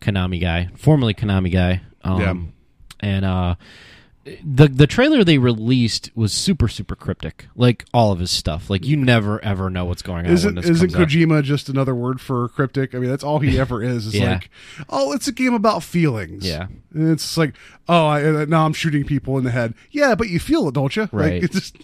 Konami 0.00 0.40
guy, 0.40 0.68
formerly 0.76 1.14
Konami 1.14 1.52
guy. 1.52 1.80
Um, 2.04 2.20
Yeah. 2.20 2.34
And 3.00 3.24
uh, 3.24 3.54
the 4.44 4.68
the 4.68 4.86
trailer 4.86 5.24
they 5.24 5.38
released 5.38 6.10
was 6.14 6.32
super 6.34 6.68
super 6.68 6.94
cryptic, 6.94 7.46
like 7.56 7.84
all 7.94 8.12
of 8.12 8.18
his 8.18 8.30
stuff. 8.30 8.68
Like 8.68 8.84
you 8.84 8.96
never 8.96 9.42
ever 9.44 9.70
know 9.70 9.84
what's 9.86 10.02
going 10.02 10.26
on. 10.26 10.32
Isn't 10.32 10.54
this 10.54 10.68
isn't 10.68 10.92
comes 10.92 11.00
out. 11.02 11.08
Kojima 11.08 11.42
just 11.42 11.68
another 11.70 11.94
word 11.94 12.20
for 12.20 12.48
cryptic? 12.50 12.94
I 12.94 12.98
mean, 12.98 13.08
that's 13.08 13.24
all 13.24 13.38
he 13.38 13.58
ever 13.60 13.82
is. 13.82 14.06
It's 14.08 14.16
Yeah. 14.16 14.32
like, 14.32 14.50
oh, 14.90 15.12
it's 15.12 15.28
a 15.28 15.32
game 15.32 15.54
about 15.54 15.82
feelings. 15.82 16.46
Yeah. 16.46 16.66
and 16.92 17.10
it's 17.10 17.36
like, 17.38 17.54
oh, 17.88 18.06
I, 18.06 18.22
uh, 18.24 18.44
now 18.46 18.66
I'm 18.66 18.72
shooting 18.74 19.04
people 19.04 19.38
in 19.38 19.44
the 19.44 19.50
head. 19.50 19.72
Yeah, 19.90 20.14
but 20.14 20.28
you 20.28 20.38
feel 20.40 20.68
it, 20.68 20.74
don't 20.74 20.94
you? 20.94 21.08
Right. 21.10 21.34
Like, 21.34 21.42
it's 21.44 21.54
just 21.54 21.76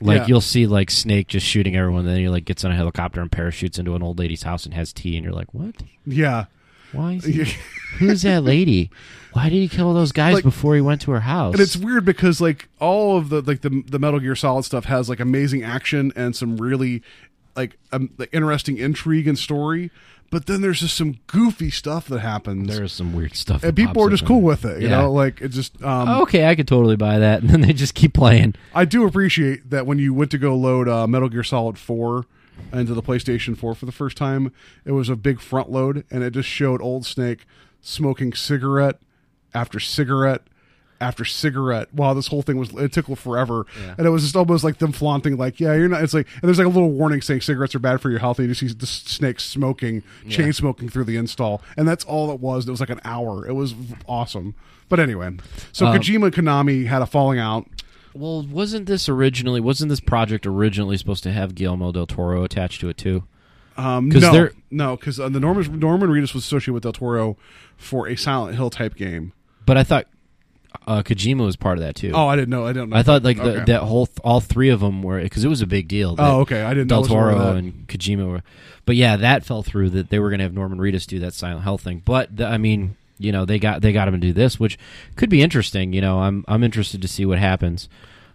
Like 0.00 0.20
yeah. 0.22 0.26
you'll 0.26 0.40
see 0.42 0.66
like 0.66 0.90
Snake 0.90 1.28
just 1.28 1.46
shooting 1.46 1.76
everyone, 1.76 2.04
then 2.04 2.18
he 2.18 2.28
like 2.28 2.44
gets 2.44 2.64
on 2.64 2.72
a 2.72 2.76
helicopter 2.76 3.22
and 3.22 3.32
parachutes 3.32 3.78
into 3.78 3.94
an 3.94 4.02
old 4.02 4.18
lady's 4.18 4.42
house 4.42 4.64
and 4.66 4.74
has 4.74 4.92
tea, 4.92 5.16
and 5.16 5.24
you're 5.24 5.32
like, 5.34 5.54
what? 5.54 5.76
yeah. 6.04 6.44
Why? 6.92 7.14
Is 7.14 7.24
he, 7.24 7.44
who's 7.98 8.22
that 8.22 8.42
lady? 8.44 8.90
Why 9.32 9.50
did 9.50 9.56
he 9.56 9.68
kill 9.68 9.92
those 9.92 10.12
guys 10.12 10.34
Like- 10.34 10.44
before 10.44 10.74
he 10.74 10.80
went 10.80 11.02
to 11.02 11.10
her 11.10 11.20
house? 11.20 11.52
And 11.54 11.60
it's 11.60 11.76
weird 11.76 12.04
because 12.06 12.40
like 12.40 12.68
all 12.80 13.18
of 13.18 13.28
the 13.28 13.42
like 13.42 13.60
the 13.60 13.82
the 13.86 13.98
Metal 13.98 14.18
Gear 14.20 14.34
Solid 14.34 14.64
stuff 14.64 14.86
has 14.86 15.08
like 15.08 15.20
amazing 15.20 15.62
action 15.62 16.12
and 16.16 16.34
some 16.34 16.56
really 16.56 17.02
like 17.54 17.76
um, 17.92 18.10
like 18.18 18.30
interesting 18.32 18.78
intrigue 18.78 19.26
and 19.28 19.38
story, 19.38 19.90
but 20.30 20.46
then 20.46 20.60
there's 20.62 20.80
just 20.80 20.96
some 20.96 21.18
goofy 21.26 21.70
stuff 21.70 22.06
that 22.08 22.20
happens, 22.20 22.74
There's 22.76 22.92
some 22.92 23.14
weird 23.14 23.34
stuff, 23.34 23.62
and 23.62 23.74
people 23.76 24.02
are 24.04 24.10
just 24.10 24.26
cool 24.26 24.40
with 24.42 24.64
it. 24.64 24.80
You 24.80 24.88
Yeah. 24.88 25.02
know, 25.02 25.12
like 25.12 25.40
it 25.42 25.48
just 25.48 25.82
um, 25.82 26.08
okay, 26.22 26.46
I 26.48 26.54
could 26.54 26.68
totally 26.68 26.96
buy 26.96 27.18
that, 27.18 27.40
and 27.42 27.50
then 27.50 27.60
they 27.62 27.72
just 27.74 27.94
keep 27.94 28.14
playing. 28.14 28.54
I 28.74 28.84
do 28.86 29.06
appreciate 29.06 29.68
that 29.70 29.86
when 29.86 29.98
you 29.98 30.12
went 30.14 30.30
to 30.32 30.38
go 30.38 30.54
load 30.56 30.88
uh, 30.88 31.06
Metal 31.06 31.28
Gear 31.28 31.44
Solid 31.44 31.76
4 31.78 32.24
into 32.72 32.94
the 32.94 33.02
PlayStation 33.02 33.56
4 33.56 33.74
for 33.74 33.86
the 33.86 33.92
first 33.92 34.16
time, 34.16 34.52
it 34.84 34.92
was 34.92 35.08
a 35.08 35.16
big 35.16 35.40
front 35.40 35.70
load 35.70 36.04
and 36.10 36.22
it 36.22 36.30
just 36.32 36.48
showed 36.48 36.80
Old 36.82 37.06
Snake 37.06 37.44
smoking 37.80 38.32
cigarette 38.32 38.98
after 39.54 39.78
cigarette 39.80 40.42
after 40.98 41.24
cigarette. 41.26 41.92
While 41.92 42.14
this 42.14 42.28
whole 42.28 42.40
thing 42.42 42.56
was 42.56 42.72
it 42.72 42.92
took 42.92 43.14
forever. 43.16 43.66
And 43.98 44.06
it 44.06 44.10
was 44.10 44.22
just 44.22 44.34
almost 44.34 44.64
like 44.64 44.78
them 44.78 44.92
flaunting 44.92 45.36
like 45.36 45.60
yeah 45.60 45.74
you're 45.74 45.88
not 45.88 46.02
it's 46.02 46.14
like 46.14 46.26
and 46.40 46.42
there's 46.48 46.58
like 46.58 46.66
a 46.66 46.70
little 46.70 46.90
warning 46.90 47.20
saying 47.20 47.42
cigarettes 47.42 47.74
are 47.74 47.78
bad 47.78 48.00
for 48.00 48.10
your 48.10 48.18
health 48.18 48.38
and 48.38 48.48
you 48.48 48.54
just 48.54 48.60
see 48.60 48.78
the 48.78 48.86
snake 48.86 49.38
smoking 49.40 50.02
chain 50.28 50.52
smoking 50.52 50.88
through 50.88 51.04
the 51.04 51.16
install. 51.16 51.62
And 51.76 51.86
that's 51.86 52.04
all 52.04 52.30
it 52.32 52.40
was. 52.40 52.66
It 52.66 52.70
was 52.70 52.80
like 52.80 52.90
an 52.90 53.00
hour. 53.04 53.46
It 53.46 53.52
was 53.52 53.74
awesome. 54.08 54.54
But 54.88 54.98
anyway 55.00 55.36
so 55.72 55.86
Um, 55.86 55.96
Kojima 55.98 56.26
and 56.26 56.34
Konami 56.34 56.86
had 56.86 57.02
a 57.02 57.06
falling 57.06 57.38
out 57.38 57.66
Well, 58.18 58.46
wasn't 58.46 58.86
this 58.86 59.08
originally? 59.08 59.60
Wasn't 59.60 59.88
this 59.88 60.00
project 60.00 60.46
originally 60.46 60.96
supposed 60.96 61.22
to 61.24 61.32
have 61.32 61.54
Guillermo 61.54 61.92
del 61.92 62.06
Toro 62.06 62.44
attached 62.44 62.80
to 62.80 62.88
it 62.88 62.96
too? 62.96 63.24
Um, 63.76 64.08
no, 64.08 64.32
they're- 64.32 64.52
no, 64.70 64.96
because 64.96 65.20
uh, 65.20 65.28
the 65.28 65.38
Norman 65.40 65.78
Norman 65.78 66.08
Reedus 66.10 66.32
was 66.32 66.44
associated 66.44 66.72
with 66.72 66.82
Del 66.82 66.92
Toro 66.92 67.36
for 67.76 68.08
a 68.08 68.16
Silent 68.16 68.56
Hill 68.56 68.70
type 68.70 68.94
game. 68.94 69.32
But 69.66 69.76
I 69.76 69.84
thought 69.84 70.06
uh, 70.86 71.02
Kojima 71.02 71.44
was 71.44 71.56
part 71.56 71.76
of 71.76 71.84
that 71.84 71.94
too. 71.94 72.12
Oh, 72.14 72.26
I 72.26 72.36
didn't 72.36 72.48
know. 72.48 72.64
I 72.64 72.72
didn't 72.72 72.88
know. 72.90 72.96
I 72.96 73.02
thought 73.02 73.22
like 73.22 73.36
the, 73.36 73.64
that 73.66 73.82
whole 73.82 74.08
all 74.24 74.40
three 74.40 74.70
of 74.70 74.80
them 74.80 75.02
were 75.02 75.20
because 75.20 75.44
it 75.44 75.48
was 75.48 75.60
a 75.60 75.66
big 75.66 75.88
deal. 75.88 76.14
Oh, 76.18 76.40
okay. 76.40 76.62
I 76.62 76.72
didn't 76.72 76.88
Del 76.88 77.00
it 77.00 77.02
was 77.02 77.10
aware 77.10 77.30
of 77.32 77.38
Toro 77.38 77.56
and 77.56 77.86
Kojima 77.86 78.26
were, 78.30 78.42
but 78.86 78.96
yeah, 78.96 79.16
that 79.16 79.44
fell 79.44 79.62
through. 79.62 79.90
That 79.90 80.08
they 80.08 80.18
were 80.20 80.30
going 80.30 80.38
to 80.38 80.44
have 80.44 80.54
Norman 80.54 80.78
Reedus 80.78 81.06
do 81.06 81.18
that 81.20 81.34
Silent 81.34 81.64
Hill 81.64 81.76
thing. 81.76 82.00
But 82.04 82.34
the, 82.34 82.46
I 82.46 82.56
mean, 82.56 82.96
you 83.18 83.32
know, 83.32 83.44
they 83.44 83.58
got 83.58 83.82
they 83.82 83.92
got 83.92 84.08
him 84.08 84.14
to 84.14 84.20
do 84.20 84.32
this, 84.32 84.60
which 84.60 84.78
could 85.16 85.30
be 85.30 85.42
interesting. 85.42 85.92
You 85.92 86.00
know, 86.00 86.20
I'm 86.20 86.44
I'm 86.48 86.62
interested 86.62 87.02
to 87.02 87.08
see 87.08 87.24
what 87.26 87.38
happens. 87.38 87.88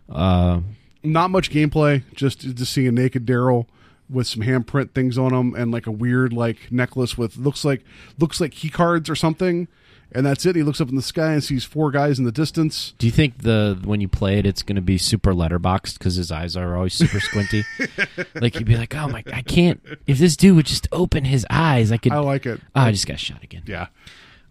Uh, 0.10 0.62
Not 1.04 1.32
much 1.32 1.52
gameplay. 1.52 2.04
Just 2.16 2.42
to 2.58 2.66
seeing 2.66 2.88
a 2.88 2.92
naked 2.92 3.26
Daryl 3.26 3.68
with 4.10 4.28
some 4.28 4.42
handprint 4.44 4.92
things 4.92 5.18
on 5.18 5.34
him 5.34 5.56
and 5.56 5.72
like 5.72 5.88
a 5.88 5.92
weird 5.92 6.34
like 6.34 6.72
necklace 6.72 7.18
with 7.18 7.38
looks 7.38 7.64
like 7.64 7.84
looks 8.20 8.42
like 8.42 8.52
key 8.52 8.70
cards 8.70 9.10
or 9.10 9.16
something. 9.16 9.68
And 10.14 10.26
that's 10.26 10.46
it. 10.46 10.58
He 10.58 10.64
looks 10.64 10.82
up 10.82 10.90
in 10.90 10.98
the 10.98 11.02
sky 11.02 11.32
and 11.32 11.42
sees 11.42 11.64
four 11.64 11.90
guys 11.90 12.20
in 12.20 12.26
the 12.26 12.34
distance. 12.34 12.94
Do 12.98 13.08
you 13.08 13.14
think 13.14 13.44
the 13.44 13.80
when 13.86 14.02
you 14.02 14.10
play 14.10 14.38
it, 14.40 14.46
it's 14.46 14.62
going 14.62 14.76
to 14.76 14.82
be 14.82 14.98
super 14.98 15.34
letterboxed 15.34 15.98
because 15.98 16.16
his 16.16 16.34
eyes 16.34 16.58
are 16.58 16.76
always 16.76 16.94
super 16.94 17.22
squinty? 17.22 17.64
like 18.36 18.56
you'd 18.56 18.66
be 18.66 18.76
like, 18.76 18.94
"Oh 18.94 19.08
my, 19.08 19.24
I 19.32 19.42
can't." 19.42 19.82
If 20.08 20.18
this 20.18 20.36
dude 20.36 20.58
would 20.58 20.66
just 20.66 20.90
open 20.92 21.24
his 21.24 21.48
eyes, 21.50 21.94
I 21.94 21.98
could. 21.98 22.12
I 22.12 22.20
like 22.20 22.46
it. 22.46 22.60
Oh, 22.76 22.82
I 22.82 22.92
just 22.92 23.08
got 23.08 23.20
shot 23.22 23.42
again. 23.42 23.64
Yeah. 23.66 23.88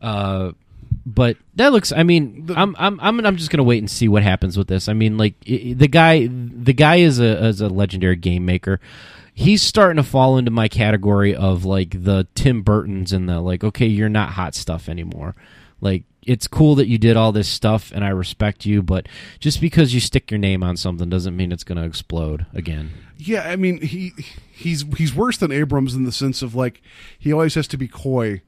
Uh, 0.00 0.52
but 1.06 1.36
that 1.56 1.72
looks. 1.72 1.92
I 1.92 2.02
mean, 2.02 2.50
I'm 2.54 2.76
I'm 2.78 3.00
I'm 3.00 3.24
I'm 3.24 3.36
just 3.36 3.50
gonna 3.50 3.64
wait 3.64 3.78
and 3.78 3.90
see 3.90 4.08
what 4.08 4.22
happens 4.22 4.56
with 4.56 4.68
this. 4.68 4.88
I 4.88 4.92
mean, 4.92 5.16
like 5.16 5.38
the 5.40 5.88
guy, 5.88 6.26
the 6.26 6.72
guy 6.72 6.96
is 6.96 7.18
a 7.20 7.46
is 7.46 7.60
a 7.60 7.68
legendary 7.68 8.16
game 8.16 8.44
maker. 8.44 8.80
He's 9.32 9.62
starting 9.62 9.96
to 9.96 10.08
fall 10.08 10.36
into 10.36 10.50
my 10.50 10.68
category 10.68 11.34
of 11.34 11.64
like 11.64 12.04
the 12.04 12.26
Tim 12.34 12.62
Burtons 12.62 13.12
and 13.12 13.28
the 13.28 13.40
like. 13.40 13.64
Okay, 13.64 13.86
you're 13.86 14.08
not 14.08 14.30
hot 14.30 14.54
stuff 14.54 14.88
anymore. 14.88 15.34
Like 15.80 16.04
it's 16.26 16.46
cool 16.46 16.74
that 16.74 16.88
you 16.88 16.98
did 16.98 17.16
all 17.16 17.32
this 17.32 17.48
stuff, 17.48 17.92
and 17.94 18.04
I 18.04 18.10
respect 18.10 18.66
you. 18.66 18.82
But 18.82 19.08
just 19.38 19.60
because 19.60 19.94
you 19.94 20.00
stick 20.00 20.30
your 20.30 20.38
name 20.38 20.62
on 20.62 20.76
something 20.76 21.08
doesn't 21.08 21.36
mean 21.36 21.52
it's 21.52 21.64
gonna 21.64 21.86
explode 21.86 22.46
again. 22.52 22.90
Yeah, 23.16 23.48
I 23.48 23.56
mean 23.56 23.80
he 23.80 24.12
he's 24.52 24.82
he's 24.96 25.14
worse 25.14 25.38
than 25.38 25.52
Abrams 25.52 25.94
in 25.94 26.04
the 26.04 26.12
sense 26.12 26.42
of 26.42 26.54
like 26.54 26.82
he 27.18 27.32
always 27.32 27.54
has 27.54 27.66
to 27.68 27.76
be 27.76 27.88
coy 27.88 28.42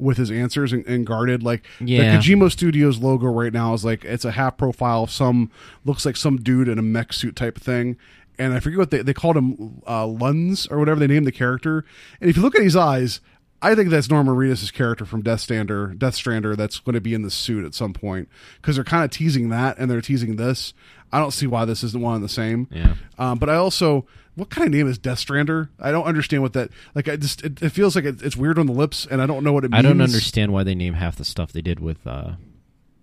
with 0.00 0.16
his 0.16 0.30
answers 0.30 0.72
and, 0.72 0.86
and 0.86 1.06
guarded. 1.06 1.42
Like 1.42 1.64
Yeah. 1.80 2.12
the 2.12 2.18
Kojima 2.18 2.50
Studios 2.50 2.98
logo 2.98 3.26
right 3.26 3.52
now 3.52 3.74
is 3.74 3.84
like 3.84 4.04
it's 4.04 4.24
a 4.24 4.32
half 4.32 4.56
profile 4.56 5.04
of 5.04 5.10
some 5.10 5.50
looks 5.84 6.04
like 6.06 6.16
some 6.16 6.36
dude 6.38 6.68
in 6.68 6.78
a 6.78 6.82
mech 6.82 7.12
suit 7.12 7.36
type 7.36 7.58
thing. 7.58 7.96
And 8.38 8.54
I 8.54 8.60
forget 8.60 8.78
what 8.78 8.90
they 8.90 9.02
they 9.02 9.14
called 9.14 9.36
him 9.36 9.82
uh, 9.86 10.04
Ludens 10.04 10.70
or 10.70 10.78
whatever 10.78 11.00
they 11.00 11.06
named 11.08 11.26
the 11.26 11.32
character. 11.32 11.84
And 12.20 12.30
if 12.30 12.36
you 12.36 12.42
look 12.42 12.54
at 12.54 12.62
his 12.62 12.76
eyes, 12.76 13.20
I 13.60 13.74
think 13.74 13.90
that's 13.90 14.08
Norman 14.08 14.36
Reedus' 14.36 14.72
character 14.72 15.04
from 15.04 15.22
Death 15.22 15.40
Stander, 15.40 15.88
Death 15.98 16.14
Strander. 16.14 16.56
That's 16.56 16.78
going 16.78 16.94
to 16.94 17.00
be 17.00 17.14
in 17.14 17.22
the 17.22 17.30
suit 17.32 17.64
at 17.64 17.74
some 17.74 17.92
point 17.92 18.28
because 18.60 18.76
they're 18.76 18.84
kind 18.84 19.02
of 19.04 19.10
teasing 19.10 19.48
that 19.48 19.76
and 19.78 19.90
they're 19.90 20.00
teasing 20.00 20.36
this. 20.36 20.72
I 21.10 21.18
don't 21.18 21.32
see 21.32 21.48
why 21.48 21.64
this 21.64 21.82
isn't 21.82 22.00
one 22.00 22.14
and 22.16 22.22
the 22.24 22.28
same. 22.28 22.68
Yeah. 22.70 22.94
Um, 23.18 23.38
but 23.38 23.48
I 23.50 23.56
also, 23.56 24.06
what 24.38 24.50
kind 24.50 24.66
of 24.66 24.72
name 24.72 24.86
is 24.86 24.98
Death 24.98 25.18
Strander? 25.18 25.68
I 25.80 25.90
don't 25.90 26.04
understand 26.04 26.42
what 26.42 26.52
that. 26.52 26.70
Like, 26.94 27.08
I 27.08 27.16
just 27.16 27.44
it, 27.44 27.60
it 27.60 27.70
feels 27.70 27.96
like 27.96 28.04
it, 28.04 28.22
it's 28.22 28.36
weird 28.36 28.58
on 28.58 28.66
the 28.66 28.72
lips, 28.72 29.06
and 29.10 29.20
I 29.20 29.26
don't 29.26 29.42
know 29.42 29.52
what 29.52 29.64
it 29.64 29.70
means. 29.72 29.84
I 29.84 29.88
don't 29.88 30.00
understand 30.00 30.52
why 30.52 30.62
they 30.62 30.74
name 30.74 30.94
half 30.94 31.16
the 31.16 31.24
stuff 31.24 31.52
they 31.52 31.60
did 31.60 31.80
with 31.80 32.06
uh, 32.06 32.32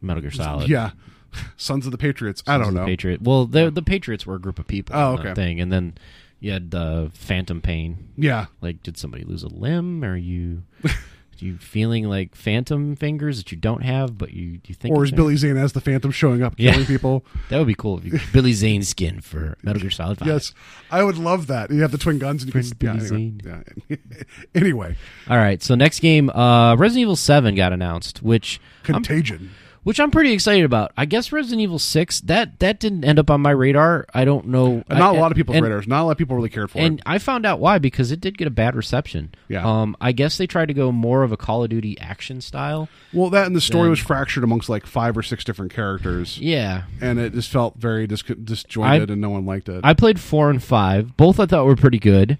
Metal 0.01 0.21
Gear 0.21 0.31
Solid. 0.31 0.69
Yeah, 0.69 0.91
Sons 1.57 1.85
of 1.85 1.91
the 1.91 1.97
Patriots. 1.97 2.41
I 2.47 2.57
don't 2.57 2.69
of 2.69 2.73
know. 2.73 2.85
Patriot. 2.85 3.21
Well, 3.21 3.45
the 3.45 3.69
the 3.69 3.81
Patriots 3.81 4.25
were 4.25 4.35
a 4.35 4.39
group 4.39 4.59
of 4.59 4.67
people. 4.67 4.95
Oh, 4.95 5.17
okay. 5.17 5.33
Thing, 5.33 5.59
and 5.59 5.71
then 5.71 5.97
you 6.39 6.51
had 6.51 6.73
uh, 6.73 7.09
Phantom 7.13 7.61
Pain. 7.61 8.09
Yeah, 8.17 8.45
Like, 8.61 8.83
did 8.83 8.97
somebody 8.97 9.23
lose 9.23 9.43
a 9.43 9.47
limb? 9.47 10.03
Are 10.03 10.15
you 10.15 10.63
you 11.41 11.57
feeling 11.57 12.07
like 12.09 12.35
phantom 12.35 12.95
fingers 12.95 13.37
that 13.37 13.51
you 13.51 13.57
don't 13.57 13.83
have, 13.83 14.17
but 14.17 14.31
you 14.33 14.59
you 14.65 14.73
think? 14.75 14.93
or 14.95 15.03
is 15.03 15.11
there? 15.11 15.17
Billy 15.17 15.35
Zane 15.37 15.57
as 15.57 15.73
the 15.73 15.81
Phantom 15.81 16.11
showing 16.11 16.41
up 16.43 16.53
Yeah. 16.57 16.71
killing 16.71 16.85
people? 16.87 17.25
That 17.49 17.57
would 17.59 17.67
be 17.67 17.75
cool. 17.75 17.99
If 17.99 18.05
you 18.05 18.19
Billy 18.33 18.53
Zane 18.53 18.81
skin 18.83 19.21
for 19.21 19.57
Metal 19.63 19.79
Gear 19.81 19.91
Solid 19.91 20.17
Five. 20.17 20.27
yes, 20.27 20.53
I 20.89 21.03
would 21.03 21.17
love 21.17 21.47
that. 21.47 21.69
You 21.71 21.81
have 21.81 21.91
the 21.91 21.97
twin 21.97 22.17
guns, 22.19 22.43
and 22.43 22.53
you 22.53 22.61
can. 22.61 22.67
Yeah, 22.81 22.93
Billy 23.07 23.33
anyway. 23.43 23.63
yeah. 23.89 23.97
anyway, 24.55 24.95
All 25.29 25.37
right. 25.37 25.61
So 25.61 25.75
next 25.75 25.99
game, 25.99 26.29
uh, 26.31 26.75
Resident 26.75 27.01
Evil 27.03 27.15
Seven 27.15 27.55
got 27.55 27.71
announced, 27.73 28.23
which 28.23 28.59
I'm 28.87 28.95
Contagion. 28.95 29.51
Which 29.85 29.99
I'm 29.99 30.09
pretty 30.11 30.33
excited 30.33 30.65
about. 30.65 30.91
I 30.97 31.05
guess 31.05 31.31
Resident 31.31 31.61
Evil 31.61 31.77
Six 31.79 32.19
that 32.21 32.59
that 32.59 32.79
didn't 32.79 33.05
end 33.05 33.19
up 33.19 33.29
on 33.29 33.39
my 33.39 33.51
radar. 33.51 34.05
I 34.13 34.25
don't 34.25 34.47
know. 34.47 34.83
And 34.89 34.99
not 34.99 35.15
a 35.15 35.17
a 35.17 35.21
lot 35.21 35.31
of 35.31 35.37
people's 35.37 35.55
and, 35.55 35.63
radars. 35.63 35.87
Not 35.87 36.01
a 36.01 36.05
lot 36.05 36.11
of 36.13 36.17
people 36.17 36.35
really 36.35 36.49
cared 36.49 36.71
for 36.71 36.79
And 36.79 36.85
it. 36.85 36.87
And 36.87 37.03
I 37.05 37.19
found 37.19 37.45
out 37.45 37.59
why 37.59 37.77
because 37.77 38.11
it 38.11 38.19
did 38.19 38.37
get 38.37 38.47
a 38.47 38.51
bad 38.51 38.75
reception. 38.75 39.33
Yeah. 39.47 39.65
Um. 39.65 39.95
I 40.01 40.11
guess 40.11 40.37
they 40.37 40.47
tried 40.47 40.65
to 40.67 40.73
go 40.73 40.91
more 40.91 41.21
of 41.23 41.31
a 41.31 41.37
Call 41.37 41.63
of 41.63 41.69
Duty 41.69 41.97
action 42.01 42.41
style. 42.41 42.89
Well, 43.13 43.29
that 43.29 43.45
and 43.47 43.55
the 43.55 43.61
story 43.61 43.83
Then- 43.83 43.91
was 43.91 43.99
fractured 43.99 44.43
amongst 44.43 44.67
like 44.67 44.85
five 44.85 45.15
or 45.17 45.23
six 45.23 45.43
different 45.43 45.71
characters, 45.73 46.37
Yeah. 46.39 46.83
and 46.99 47.19
it 47.19 47.33
just 47.33 47.51
felt 47.51 47.75
very 47.77 48.07
dis- 48.07 48.23
disjointed, 48.23 49.09
and 49.11 49.21
no 49.21 49.29
one 49.29 49.45
liked 49.45 49.69
it. 49.69 49.81
I 49.83 49.93
played 49.93 50.19
four 50.19 50.49
and 50.49 50.61
five. 50.61 51.15
Both 51.15 51.39
I 51.39 51.45
thought 51.45 51.65
were 51.65 51.75
pretty 51.75 51.99
good. 51.99 52.37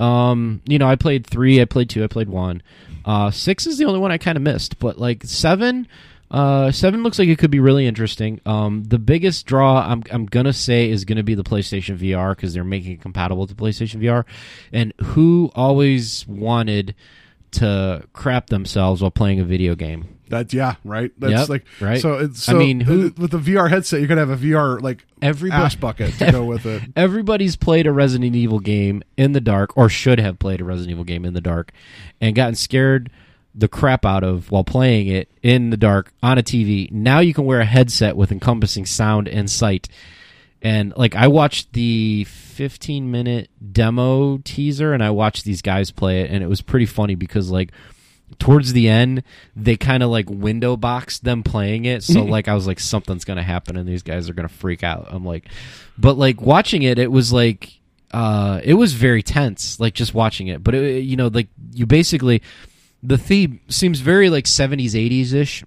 Um, 0.00 0.60
you 0.66 0.78
know, 0.78 0.86
I 0.88 0.96
played 0.96 1.26
three, 1.26 1.60
I 1.60 1.64
played 1.66 1.88
two, 1.88 2.02
I 2.02 2.08
played 2.08 2.28
one. 2.28 2.62
Uh, 3.04 3.30
six 3.30 3.66
is 3.66 3.78
the 3.78 3.84
only 3.84 4.00
one 4.00 4.10
I 4.10 4.18
kind 4.18 4.36
of 4.36 4.42
missed, 4.42 4.78
but 4.78 4.98
like 4.98 5.22
seven, 5.24 5.86
uh, 6.30 6.72
seven 6.72 7.02
looks 7.02 7.18
like 7.18 7.28
it 7.28 7.38
could 7.38 7.50
be 7.50 7.60
really 7.60 7.86
interesting. 7.86 8.40
Um, 8.46 8.84
the 8.84 8.98
biggest 8.98 9.46
draw 9.46 9.86
I'm 9.86 10.02
I'm 10.10 10.26
gonna 10.26 10.52
say 10.52 10.90
is 10.90 11.04
gonna 11.04 11.22
be 11.22 11.34
the 11.34 11.44
PlayStation 11.44 11.96
VR 11.98 12.34
because 12.34 12.54
they're 12.54 12.64
making 12.64 12.92
it 12.92 13.00
compatible 13.00 13.46
to 13.46 13.54
PlayStation 13.54 14.00
VR, 14.02 14.24
and 14.72 14.92
who 15.02 15.50
always 15.54 16.26
wanted 16.26 16.94
to 17.52 18.02
crap 18.12 18.48
themselves 18.48 19.00
while 19.00 19.10
playing 19.12 19.38
a 19.38 19.44
video 19.44 19.74
game. 19.76 20.08
That's 20.28 20.52
yeah, 20.54 20.76
right. 20.84 21.12
That's 21.18 21.32
Yep, 21.32 21.48
like 21.50 21.64
right. 21.80 22.00
So 22.00 22.14
it's 22.14 22.48
I 22.48 22.52
so 22.52 22.58
mean, 22.58 22.80
who- 22.80 23.12
with 23.16 23.30
the 23.30 23.38
VR 23.38 23.68
headset, 23.70 24.00
you're 24.00 24.08
gonna 24.08 24.26
have 24.26 24.30
a 24.30 24.36
VR 24.36 24.80
like 24.80 25.06
Everybody- 25.22 25.62
ass 25.62 25.74
bucket 25.76 26.14
to 26.14 26.32
go 26.32 26.44
with 26.44 26.66
it. 26.66 26.82
Everybody's 26.96 27.54
played 27.56 27.86
a 27.86 27.92
Resident 27.92 28.34
Evil 28.34 28.58
game 28.58 29.02
in 29.16 29.32
the 29.32 29.40
dark, 29.40 29.76
or 29.76 29.88
should 29.88 30.18
have 30.18 30.38
played 30.40 30.60
a 30.60 30.64
Resident 30.64 30.90
Evil 30.92 31.04
game 31.04 31.24
in 31.24 31.34
the 31.34 31.40
dark, 31.42 31.70
and 32.20 32.34
gotten 32.34 32.54
scared 32.56 33.10
the 33.54 33.68
crap 33.68 34.04
out 34.04 34.24
of 34.24 34.50
while 34.50 34.64
playing 34.64 35.06
it 35.06 35.30
in 35.42 35.70
the 35.70 35.76
dark 35.76 36.12
on 36.22 36.38
a 36.38 36.42
TV. 36.42 36.90
Now 36.90 37.20
you 37.20 37.32
can 37.32 37.44
wear 37.44 37.60
a 37.60 37.64
headset 37.64 38.16
with 38.16 38.32
encompassing 38.32 38.86
sound 38.86 39.28
and 39.28 39.48
sight. 39.48 39.88
And 40.60 40.94
like 40.96 41.14
I 41.14 41.28
watched 41.28 41.72
the 41.72 42.24
15 42.24 43.10
minute 43.10 43.50
demo 43.72 44.38
teaser 44.38 44.92
and 44.92 45.04
I 45.04 45.10
watched 45.10 45.44
these 45.44 45.62
guys 45.62 45.90
play 45.90 46.22
it 46.22 46.30
and 46.30 46.42
it 46.42 46.48
was 46.48 46.62
pretty 46.62 46.86
funny 46.86 47.14
because 47.14 47.50
like 47.50 47.70
towards 48.38 48.72
the 48.72 48.88
end 48.88 49.22
they 49.54 49.76
kind 49.76 50.02
of 50.02 50.10
like 50.10 50.28
window 50.28 50.76
boxed 50.76 51.24
them 51.24 51.42
playing 51.42 51.84
it 51.84 52.02
so 52.02 52.22
like 52.24 52.48
i 52.48 52.54
was 52.54 52.66
like 52.66 52.80
something's 52.80 53.24
gonna 53.24 53.42
happen 53.42 53.76
and 53.76 53.88
these 53.88 54.02
guys 54.02 54.28
are 54.28 54.34
gonna 54.34 54.48
freak 54.48 54.82
out 54.82 55.06
i'm 55.10 55.24
like 55.24 55.46
but 55.98 56.16
like 56.16 56.40
watching 56.40 56.82
it 56.82 56.98
it 56.98 57.12
was 57.12 57.32
like 57.32 57.78
uh 58.12 58.60
it 58.64 58.74
was 58.74 58.92
very 58.92 59.22
tense 59.22 59.78
like 59.78 59.94
just 59.94 60.14
watching 60.14 60.48
it 60.48 60.64
but 60.64 60.74
it, 60.74 61.04
you 61.04 61.16
know 61.16 61.28
like 61.28 61.48
you 61.72 61.86
basically 61.86 62.42
the 63.04 63.18
theme 63.18 63.60
seems 63.68 64.00
very 64.00 64.30
like 64.30 64.44
70s 64.46 64.92
80s 64.92 65.32
ish 65.34 65.64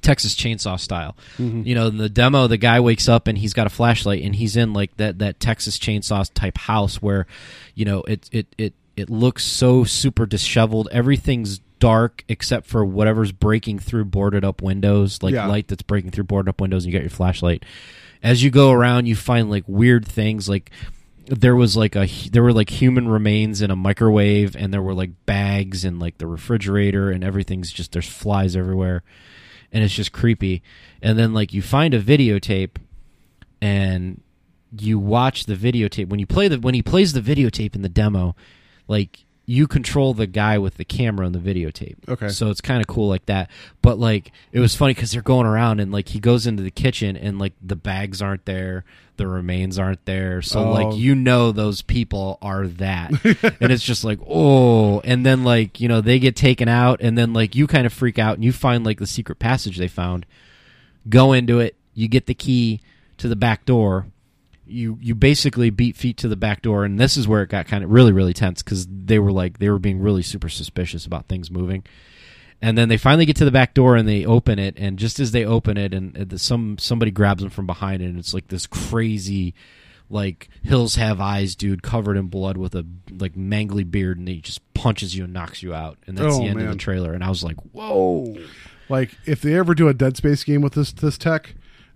Texas 0.00 0.34
Chainsaw 0.34 0.78
style. 0.80 1.16
Mm-hmm. 1.38 1.62
You 1.62 1.74
know, 1.76 1.86
in 1.86 1.96
the 1.96 2.08
demo, 2.08 2.48
the 2.48 2.56
guy 2.56 2.80
wakes 2.80 3.08
up 3.08 3.28
and 3.28 3.38
he's 3.38 3.54
got 3.54 3.66
a 3.66 3.70
flashlight 3.70 4.22
and 4.24 4.34
he's 4.34 4.56
in 4.56 4.72
like 4.72 4.96
that 4.96 5.20
that 5.20 5.38
Texas 5.38 5.78
Chainsaw 5.78 6.28
type 6.34 6.58
house 6.58 7.00
where, 7.00 7.26
you 7.74 7.84
know, 7.84 8.00
it 8.02 8.28
it 8.32 8.46
it 8.58 8.74
it 8.96 9.08
looks 9.10 9.44
so 9.44 9.84
super 9.84 10.26
disheveled. 10.26 10.88
Everything's 10.90 11.60
dark 11.78 12.24
except 12.28 12.66
for 12.66 12.84
whatever's 12.84 13.32
breaking 13.32 13.78
through 13.78 14.04
boarded 14.04 14.44
up 14.44 14.60
windows, 14.62 15.22
like 15.22 15.34
Yeah. 15.34 15.46
light 15.46 15.68
that's 15.68 15.82
breaking 15.82 16.10
through 16.10 16.24
boarded 16.24 16.48
up 16.48 16.60
windows. 16.60 16.84
And 16.84 16.92
you 16.92 16.98
got 16.98 17.04
your 17.04 17.10
flashlight. 17.10 17.64
As 18.22 18.42
you 18.42 18.50
go 18.50 18.70
around, 18.70 19.06
you 19.06 19.16
find 19.16 19.50
like 19.50 19.64
weird 19.66 20.06
things 20.06 20.48
like 20.48 20.70
there 21.26 21.56
was 21.56 21.76
like 21.76 21.94
a 21.94 22.06
there 22.30 22.42
were 22.42 22.52
like 22.52 22.70
human 22.70 23.08
remains 23.08 23.62
in 23.62 23.70
a 23.70 23.76
microwave 23.76 24.56
and 24.56 24.72
there 24.72 24.82
were 24.82 24.94
like 24.94 25.10
bags 25.24 25.84
in 25.84 25.98
like 25.98 26.18
the 26.18 26.26
refrigerator 26.26 27.10
and 27.10 27.22
everything's 27.22 27.72
just 27.72 27.92
there's 27.92 28.08
flies 28.08 28.56
everywhere 28.56 29.02
and 29.72 29.82
it's 29.82 29.94
just 29.94 30.12
creepy. 30.12 30.62
And 31.00 31.18
then 31.18 31.32
like 31.32 31.52
you 31.52 31.62
find 31.62 31.94
a 31.94 32.02
videotape 32.02 32.76
and 33.60 34.20
you 34.78 34.98
watch 34.98 35.46
the 35.46 35.54
videotape 35.54 36.08
when 36.08 36.20
you 36.20 36.26
play 36.26 36.48
the 36.48 36.58
when 36.58 36.74
he 36.74 36.82
plays 36.82 37.12
the 37.12 37.20
videotape 37.20 37.74
in 37.74 37.82
the 37.82 37.88
demo 37.88 38.34
like 38.88 39.24
you 39.44 39.66
control 39.66 40.14
the 40.14 40.26
guy 40.26 40.56
with 40.56 40.76
the 40.76 40.84
camera 40.84 41.26
in 41.26 41.32
the 41.32 41.38
videotape. 41.38 41.96
Okay. 42.08 42.28
so 42.28 42.48
it's 42.50 42.60
kind 42.60 42.80
of 42.80 42.86
cool 42.86 43.08
like 43.08 43.26
that. 43.26 43.50
But 43.82 43.98
like 43.98 44.30
it 44.52 44.60
was 44.60 44.76
funny 44.76 44.94
because 44.94 45.10
they're 45.12 45.22
going 45.22 45.46
around 45.46 45.80
and 45.80 45.90
like 45.90 46.08
he 46.10 46.20
goes 46.20 46.46
into 46.46 46.62
the 46.62 46.70
kitchen 46.70 47.16
and 47.16 47.38
like 47.38 47.52
the 47.60 47.76
bags 47.76 48.22
aren't 48.22 48.44
there 48.44 48.84
the 49.18 49.26
remains 49.26 49.78
aren't 49.78 50.04
there. 50.06 50.40
So 50.42 50.60
Oh. 50.60 50.72
like 50.72 50.96
you 50.96 51.14
know 51.14 51.52
those 51.52 51.82
people 51.82 52.38
are 52.40 52.66
that. 52.68 53.10
And 53.60 53.70
it's 53.72 53.82
just 53.84 54.04
like 54.04 54.18
oh. 54.28 55.00
And 55.00 55.26
then 55.26 55.44
like 55.44 55.80
you 55.80 55.88
know 55.88 56.00
they 56.00 56.18
get 56.18 56.36
taken 56.36 56.68
out 56.68 57.00
and 57.02 57.18
then 57.18 57.32
like 57.32 57.54
you 57.54 57.66
kind 57.66 57.84
of 57.84 57.92
freak 57.92 58.18
out 58.18 58.34
and 58.36 58.44
you 58.44 58.52
find 58.52 58.84
like 58.84 58.98
the 59.00 59.06
secret 59.06 59.38
passage 59.40 59.76
they 59.76 59.88
found. 59.88 60.24
Go 61.08 61.32
into 61.32 61.58
it 61.58 61.76
you 61.94 62.08
get 62.08 62.24
the 62.26 62.34
key 62.34 62.80
to 63.18 63.28
the 63.28 63.36
back 63.36 63.66
door 63.66 64.06
you 64.72 64.98
you 65.00 65.14
basically 65.14 65.70
beat 65.70 65.96
feet 65.96 66.16
to 66.18 66.28
the 66.28 66.36
back 66.36 66.62
door 66.62 66.84
and 66.84 66.98
this 66.98 67.16
is 67.16 67.28
where 67.28 67.42
it 67.42 67.48
got 67.50 67.66
kind 67.66 67.84
of 67.84 67.90
really 67.90 68.12
really 68.12 68.32
tense 68.32 68.62
because 68.62 68.86
they 68.88 69.18
were 69.18 69.32
like 69.32 69.58
they 69.58 69.68
were 69.70 69.78
being 69.78 70.00
really 70.00 70.22
super 70.22 70.48
suspicious 70.48 71.06
about 71.06 71.28
things 71.28 71.50
moving. 71.50 71.84
And 72.64 72.78
then 72.78 72.88
they 72.88 72.96
finally 72.96 73.26
get 73.26 73.34
to 73.36 73.44
the 73.44 73.50
back 73.50 73.74
door 73.74 73.96
and 73.96 74.08
they 74.08 74.24
open 74.24 74.60
it 74.60 74.74
and 74.78 74.96
just 74.98 75.18
as 75.18 75.32
they 75.32 75.44
open 75.44 75.76
it 75.76 75.92
and, 75.92 76.16
and 76.16 76.40
some 76.40 76.78
somebody 76.78 77.10
grabs 77.10 77.42
them 77.42 77.50
from 77.50 77.66
behind 77.66 78.02
and 78.02 78.18
it's 78.18 78.32
like 78.32 78.48
this 78.48 78.66
crazy 78.68 79.52
like 80.08 80.48
hills 80.62 80.94
have 80.96 81.20
eyes 81.20 81.56
dude 81.56 81.82
covered 81.82 82.16
in 82.16 82.28
blood 82.28 82.56
with 82.56 82.74
a 82.74 82.86
like 83.18 83.34
mangly 83.34 83.88
beard 83.90 84.18
and 84.18 84.28
he 84.28 84.40
just 84.40 84.60
punches 84.74 85.16
you 85.16 85.24
and 85.24 85.32
knocks 85.32 85.62
you 85.62 85.74
out. 85.74 85.98
And 86.06 86.16
that's 86.16 86.34
Oh, 86.36 86.38
the 86.38 86.44
end 86.46 86.60
of 86.60 86.68
the 86.68 86.76
trailer 86.76 87.12
and 87.14 87.24
i 87.24 87.28
was 87.28 87.42
like 87.42 87.56
whoa. 87.72 88.36
Like 88.88 89.16
if 89.26 89.40
they 89.42 89.54
ever 89.54 89.74
do 89.74 89.88
a 89.88 89.94
Dead 89.94 90.16
Space 90.16 90.44
game 90.44 90.60
with 90.60 90.74
this 90.74 90.92
this 90.92 91.16
tech, 91.18 91.54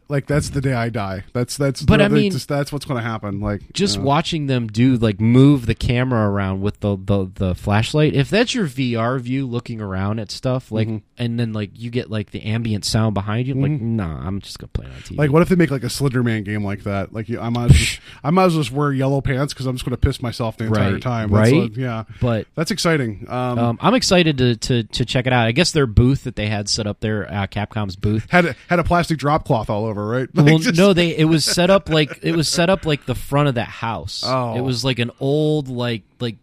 like 0.09 0.27
that's 0.27 0.51
the 0.51 0.61
day 0.61 0.73
I 0.73 0.89
die. 0.89 1.25
That's 1.33 1.57
that's. 1.57 1.83
But 1.83 2.01
I 2.01 2.09
mean- 2.09 2.33
just, 2.33 2.49
that's 2.49 2.73
what's 2.73 2.85
going 2.85 3.03
to 3.03 3.09
happen. 3.09 3.41
Like 3.41 3.73
just 3.73 3.99
uh, 3.99 4.03
watching 4.03 4.47
them 4.47 4.69
do 4.69 4.97
like 4.97 5.21
move 5.21 5.67
the 5.67 5.75
camera 5.75 6.29
around 6.31 6.61
with 6.61 6.81
the, 6.81 6.97
the 6.97 7.31
the 7.35 7.55
flashlight 7.55 8.15
if 8.15 8.31
that's 8.31 8.55
your 8.55 8.67
vr 8.67 9.21
view 9.21 9.47
looking 9.47 9.81
around 9.81 10.19
at 10.19 10.31
stuff 10.31 10.71
like 10.73 10.87
Mm-hmm. 10.89 10.97
and 11.19 11.41
then 11.41 11.53
like 11.53 11.71
you 11.75 11.91
get 11.91 12.11
like 12.11 12.31
the 12.31 12.43
ambient 12.43 12.85
sound 12.85 13.15
behind 13.15 13.47
you 13.49 13.55
like 13.55 13.71
nah 13.81 14.25
i'm 14.27 14.41
just 14.41 14.59
gonna 14.59 14.69
play 14.69 14.87
it 14.87 14.93
on 14.93 14.99
tv 15.01 15.17
Like, 15.19 15.31
what 15.33 15.43
if 15.43 15.49
they 15.49 15.57
make 15.57 15.71
like 15.71 15.83
a 15.83 15.91
Slender 15.91 16.23
Man 16.23 16.45
game 16.45 16.63
like 16.65 16.85
that? 16.85 17.13
Like, 17.13 17.29
I 17.31 17.49
might, 17.49 17.71
as 17.71 17.99
well, 17.99 17.99
I 18.25 18.31
might 18.31 18.45
as 18.45 18.55
well 18.55 18.63
just 18.63 18.75
wear 18.75 18.93
yellow 18.93 19.21
pants 19.21 19.53
because 19.53 19.67
I'm 19.67 19.75
just 19.75 19.85
going 19.85 19.97
to 19.97 20.01
piss 20.01 20.23
myself 20.23 20.57
the 20.57 20.65
entire 20.67 20.93
Right, 20.95 21.03
time. 21.03 21.31
That's 21.31 21.51
right? 21.53 21.63
what- 21.63 21.77
yeah, 21.77 22.05
but 22.21 22.47
that's 22.55 22.71
exciting. 22.71 23.27
Um, 23.29 23.59
um, 23.59 23.79
i'm 23.81 23.95
excited 23.95 24.39
to, 24.39 24.57
to 24.57 24.83
to 24.85 25.05
check 25.05 25.27
it 25.27 25.33
out 25.33 25.47
i 25.47 25.53
guess 25.53 25.73
their 25.73 25.87
booth 25.87 26.25
that 26.25 26.37
they 26.37 26.47
had 26.47 26.69
set 26.69 26.87
up 26.87 27.01
there 27.01 27.27
uh, 27.33 27.47
capcom's 27.47 27.97
booth 27.97 28.27
had 28.31 28.45
a, 28.47 28.57
had 28.69 28.79
a 28.79 28.85
plastic 28.85 29.19
drop 29.19 29.45
cloth 29.45 29.69
all 29.71 29.85
over, 29.87 29.96
right? 30.05 30.29
Like, 30.35 30.47
well, 30.47 30.59
just- 30.59 30.79
no, 30.79 30.93
they 30.93 31.17
it 31.17 31.25
was 31.25 31.45
set 31.45 31.71
up 31.71 31.89
like 31.89 32.19
it 32.23 32.35
was 32.37 32.49
set 32.49 32.69
up 32.71 32.85
like 32.85 33.07
the 33.07 33.15
front 33.15 33.49
of 33.49 33.55
that 33.55 33.69
house. 33.69 34.23
Oh. 34.27 34.55
It 34.57 34.61
was 34.61 34.85
like 34.85 34.99
an 34.99 35.11
old 35.21 35.69
like 35.69 36.03
like 36.21 36.37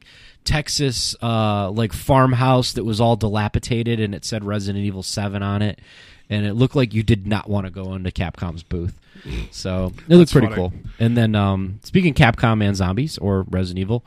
Texas 0.44 1.16
uh 1.22 1.70
like 1.72 1.94
farmhouse 1.94 2.74
that 2.74 2.84
was 2.84 3.00
all 3.00 3.16
dilapidated 3.16 4.00
and 4.00 4.14
it 4.14 4.26
said 4.26 4.44
Resident 4.44 4.84
Evil 4.84 5.02
7 5.04 5.42
on 5.42 5.62
it 5.62 5.80
and 6.30 6.46
it 6.46 6.54
looked 6.54 6.76
like 6.76 6.94
you 6.94 7.04
did 7.04 7.26
not 7.28 7.50
want 7.50 7.66
to 7.66 7.72
go 7.72 7.94
into 7.94 8.12
Capcom's 8.12 8.64
booth. 8.64 9.00
So, 9.52 9.94
it 10.10 10.16
looked 10.16 10.32
pretty 10.34 10.48
funny. 10.48 10.56
cool. 10.58 10.74
And 11.00 11.16
then 11.16 11.36
um 11.36 11.80
speaking 11.84 12.14
Capcom 12.14 12.62
and 12.66 12.76
zombies 12.76 13.18
or 13.20 13.44
Resident 13.44 13.80
Evil, 13.80 14.04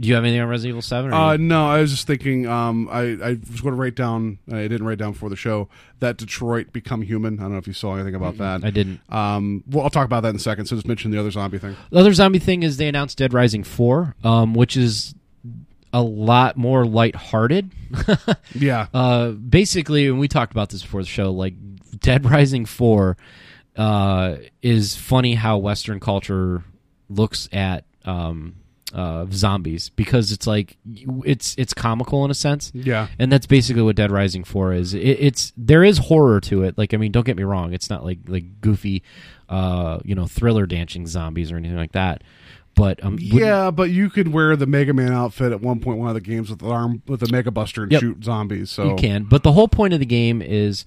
do 0.00 0.08
you 0.08 0.14
have 0.14 0.22
anything 0.24 0.40
on 0.40 0.48
Resident 0.48 0.70
Evil 0.72 0.82
7 0.82 1.10
or 1.12 1.14
Uh, 1.14 1.36
no, 1.38 1.66
I 1.66 1.80
was 1.80 1.90
just 1.90 2.06
thinking. 2.06 2.46
Um, 2.46 2.88
I, 2.90 3.00
I 3.22 3.38
was 3.50 3.60
going 3.62 3.74
to 3.74 3.80
write 3.80 3.94
down. 3.94 4.38
I 4.50 4.62
didn't 4.68 4.84
write 4.84 4.98
down 4.98 5.14
for 5.14 5.28
the 5.30 5.36
show 5.36 5.68
that 6.00 6.18
Detroit 6.18 6.72
Become 6.72 7.02
Human. 7.02 7.38
I 7.38 7.42
don't 7.42 7.52
know 7.52 7.58
if 7.58 7.66
you 7.66 7.72
saw 7.72 7.94
anything 7.94 8.14
about 8.14 8.36
that. 8.38 8.64
I 8.64 8.70
didn't. 8.70 9.00
Um, 9.08 9.64
well, 9.68 9.84
I'll 9.84 9.90
talk 9.90 10.04
about 10.04 10.22
that 10.24 10.30
in 10.30 10.36
a 10.36 10.40
second. 10.40 10.66
So 10.66 10.76
just 10.76 10.86
mention 10.86 11.10
the 11.10 11.18
other 11.18 11.30
zombie 11.30 11.58
thing. 11.58 11.74
The 11.90 11.98
other 12.00 12.12
zombie 12.12 12.38
thing 12.38 12.62
is 12.62 12.76
they 12.76 12.88
announced 12.88 13.16
Dead 13.18 13.32
Rising 13.32 13.64
4, 13.64 14.14
um 14.24 14.54
which 14.54 14.76
is 14.76 15.14
a 15.94 16.02
lot 16.02 16.56
more 16.56 16.84
lighthearted. 16.86 17.70
Yeah, 18.54 18.86
Uh, 18.94 19.30
basically, 19.30 20.06
and 20.06 20.18
we 20.18 20.28
talked 20.28 20.52
about 20.52 20.68
this 20.70 20.82
before 20.82 21.02
the 21.02 21.08
show, 21.08 21.30
like 21.32 21.54
Dead 22.00 22.24
Rising 22.24 22.64
Four 22.66 23.16
uh, 23.76 24.36
is 24.62 24.96
funny 24.96 25.34
how 25.34 25.58
Western 25.58 26.00
culture 26.00 26.62
looks 27.08 27.48
at 27.52 27.84
um, 28.04 28.54
uh, 28.92 29.26
zombies 29.30 29.88
because 29.90 30.32
it's 30.32 30.46
like 30.46 30.76
it's 31.24 31.54
it's 31.58 31.72
comical 31.74 32.24
in 32.24 32.30
a 32.30 32.34
sense. 32.34 32.70
yeah. 32.74 33.08
And 33.18 33.32
that's 33.32 33.46
basically 33.46 33.82
what 33.82 33.96
Dead 33.96 34.10
Rising 34.10 34.44
Four 34.44 34.72
is. 34.72 34.94
It, 34.94 35.00
it's 35.00 35.52
there 35.56 35.82
is 35.82 35.98
horror 35.98 36.40
to 36.42 36.62
it. 36.64 36.76
Like 36.76 36.94
I 36.94 36.96
mean, 36.98 37.12
don't 37.12 37.24
get 37.26 37.36
me 37.36 37.42
wrong. 37.44 37.72
It's 37.72 37.88
not 37.88 38.04
like 38.04 38.18
like 38.26 38.60
goofy, 38.60 39.02
uh, 39.48 40.00
you 40.04 40.14
know, 40.14 40.26
thriller 40.26 40.66
dancing 40.66 41.06
zombies 41.06 41.50
or 41.50 41.56
anything 41.56 41.78
like 41.78 41.92
that. 41.92 42.22
But 42.74 43.04
um, 43.04 43.18
Yeah, 43.20 43.70
but 43.70 43.90
you 43.90 44.08
could 44.08 44.28
wear 44.32 44.56
the 44.56 44.66
Mega 44.66 44.94
Man 44.94 45.12
outfit 45.12 45.52
at 45.52 45.60
one 45.60 45.80
point 45.80 46.06
of 46.06 46.14
the 46.14 46.20
games 46.20 46.48
with 46.48 46.60
the 46.60 46.68
arm 46.68 47.02
with 47.06 47.20
the 47.20 47.30
Mega 47.30 47.50
Buster 47.50 47.82
and 47.82 47.92
Yep. 47.92 48.00
shoot 48.00 48.24
zombies. 48.24 48.70
So 48.70 48.90
You 48.90 48.96
can, 48.96 49.24
but 49.24 49.42
the 49.42 49.52
whole 49.52 49.68
point 49.68 49.92
of 49.94 50.00
the 50.00 50.06
game 50.06 50.40
is 50.40 50.84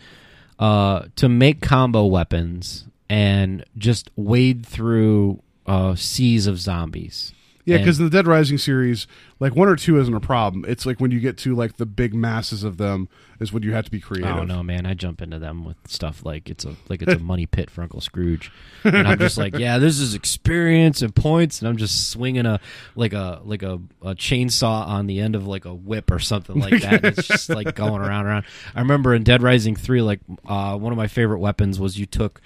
uh, 0.57 1.03
to 1.17 1.29
make 1.29 1.61
combo 1.61 2.05
weapons 2.05 2.85
and 3.09 3.63
just 3.77 4.09
wade 4.15 4.65
through 4.65 5.41
uh, 5.67 5.95
seas 5.95 6.47
of 6.47 6.59
zombies. 6.59 7.33
Yeah, 7.65 7.77
because 7.79 7.99
in 7.99 8.05
the 8.05 8.11
Dead 8.11 8.27
Rising 8.27 8.59
series, 8.59 9.07
like 9.39 9.55
one 9.55 9.67
or 9.67 9.75
two 9.75 9.99
isn't 9.99 10.13
a 10.13 10.19
problem. 10.19 10.65
It's 10.67 10.85
like 10.85 10.99
when 10.99 11.09
you 11.09 11.19
get 11.19 11.35
to 11.39 11.55
like 11.55 11.77
the 11.77 11.85
big 11.87 12.13
masses 12.13 12.63
of 12.63 12.77
them 12.77 13.09
is 13.39 13.51
when 13.51 13.63
you 13.63 13.73
have 13.73 13.85
to 13.85 13.91
be 13.91 13.99
creative. 13.99 14.31
I 14.31 14.35
don't 14.37 14.47
know, 14.47 14.61
man. 14.61 14.85
I 14.85 14.93
jump 14.93 15.19
into 15.19 15.39
them 15.39 15.65
with 15.65 15.75
stuff 15.87 16.23
like 16.23 16.47
it's 16.47 16.63
a 16.63 16.75
like 16.89 17.01
it's 17.01 17.13
a 17.13 17.19
money 17.23 17.47
pit 17.47 17.71
for 17.71 17.81
Uncle 17.81 18.01
Scrooge, 18.01 18.51
and 18.83 19.07
I'm 19.07 19.17
just 19.17 19.37
like, 19.37 19.57
yeah, 19.57 19.79
this 19.79 19.97
is 19.99 20.13
experience 20.13 21.01
and 21.01 21.13
points, 21.15 21.59
and 21.59 21.67
I'm 21.67 21.77
just 21.77 22.11
swinging 22.11 22.45
a 22.45 22.59
like 22.95 23.13
a 23.13 23.41
like 23.43 23.63
a, 23.63 23.79
a 24.03 24.13
chainsaw 24.13 24.87
on 24.87 25.07
the 25.07 25.19
end 25.19 25.35
of 25.35 25.47
like 25.47 25.65
a 25.65 25.73
whip 25.73 26.11
or 26.11 26.19
something 26.19 26.59
like 26.59 26.81
that. 26.83 27.03
and 27.03 27.17
it's 27.17 27.27
just 27.27 27.49
like 27.49 27.75
going 27.75 28.01
around 28.01 28.27
around. 28.27 28.45
I 28.75 28.81
remember 28.81 29.15
in 29.15 29.23
Dead 29.23 29.41
Rising 29.41 29.75
three, 29.75 30.03
like 30.03 30.19
uh, 30.47 30.77
one 30.77 30.93
of 30.93 30.97
my 30.97 31.07
favorite 31.07 31.39
weapons 31.39 31.79
was 31.79 31.97
you 31.97 32.05
took. 32.05 32.41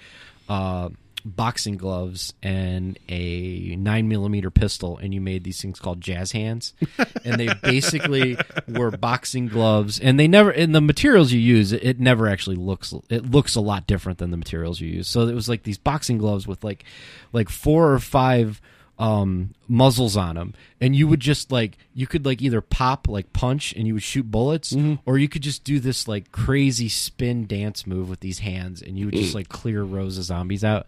Uh, 0.48 0.90
boxing 1.26 1.78
gloves 1.78 2.34
and 2.42 2.98
a 3.10 3.76
nine 3.78 4.08
millimeter 4.08 4.50
pistol 4.50 4.98
and 4.98 5.14
you 5.14 5.22
made 5.22 5.44
these 5.44 5.62
things 5.62 5.80
called 5.80 6.02
jazz 6.02 6.32
hands. 6.32 6.74
And 7.26 7.40
they 7.40 7.50
basically 7.62 8.38
were 8.68 8.92
boxing 8.92 9.48
gloves 9.48 10.00
and 10.00 10.20
they 10.20 10.28
never 10.28 10.52
in 10.52 10.72
the 10.72 10.82
materials 10.82 11.32
you 11.32 11.40
use 11.40 11.72
it, 11.72 11.84
it 11.84 12.00
never 12.00 12.28
actually 12.28 12.56
looks 12.56 12.94
it 13.10 13.30
looks 13.30 13.56
a 13.56 13.62
lot 13.62 13.88
different 13.88 14.20
than 14.20 14.32
the 14.32 14.38
materials 14.38 14.80
you 14.80 14.88
use. 14.90 15.08
So 15.08 15.28
it 15.28 15.36
was 15.36 15.50
like 15.50 15.64
these 15.64 15.78
boxing 15.78 16.18
gloves 16.18 16.48
with 16.48 16.64
like 16.64 16.86
like 17.34 17.50
four 17.50 17.94
or 17.94 18.00
five 18.00 18.62
um 19.00 19.54
muzzles 19.70 20.18
on 20.18 20.36
them 20.36 20.54
and 20.82 20.94
you 20.94 21.08
would 21.08 21.22
just 21.22 21.52
like 21.54 21.78
you 21.94 22.06
could 22.06 22.26
like 22.26 22.42
either 22.42 22.60
pop 22.60 23.08
like 23.08 23.32
punch 23.32 23.74
and 23.74 23.88
you 23.88 23.94
would 23.94 24.04
shoot 24.04 24.30
bullets 24.30 24.76
or 25.06 25.18
you 25.18 25.30
could 25.30 25.42
just 25.42 25.64
do 25.64 25.80
this 25.80 26.06
like 26.06 26.32
crazy 26.34 26.90
spin 26.90 27.48
dance 27.48 27.88
move 27.88 28.10
with 28.10 28.20
these 28.20 28.40
hands 28.40 28.82
and 28.82 29.00
you 29.00 29.06
would 29.06 29.16
just 29.16 29.34
like 29.34 29.48
clear 29.48 29.84
rows 29.84 30.18
of 30.18 30.26
zombies 30.26 30.66
out 30.66 30.86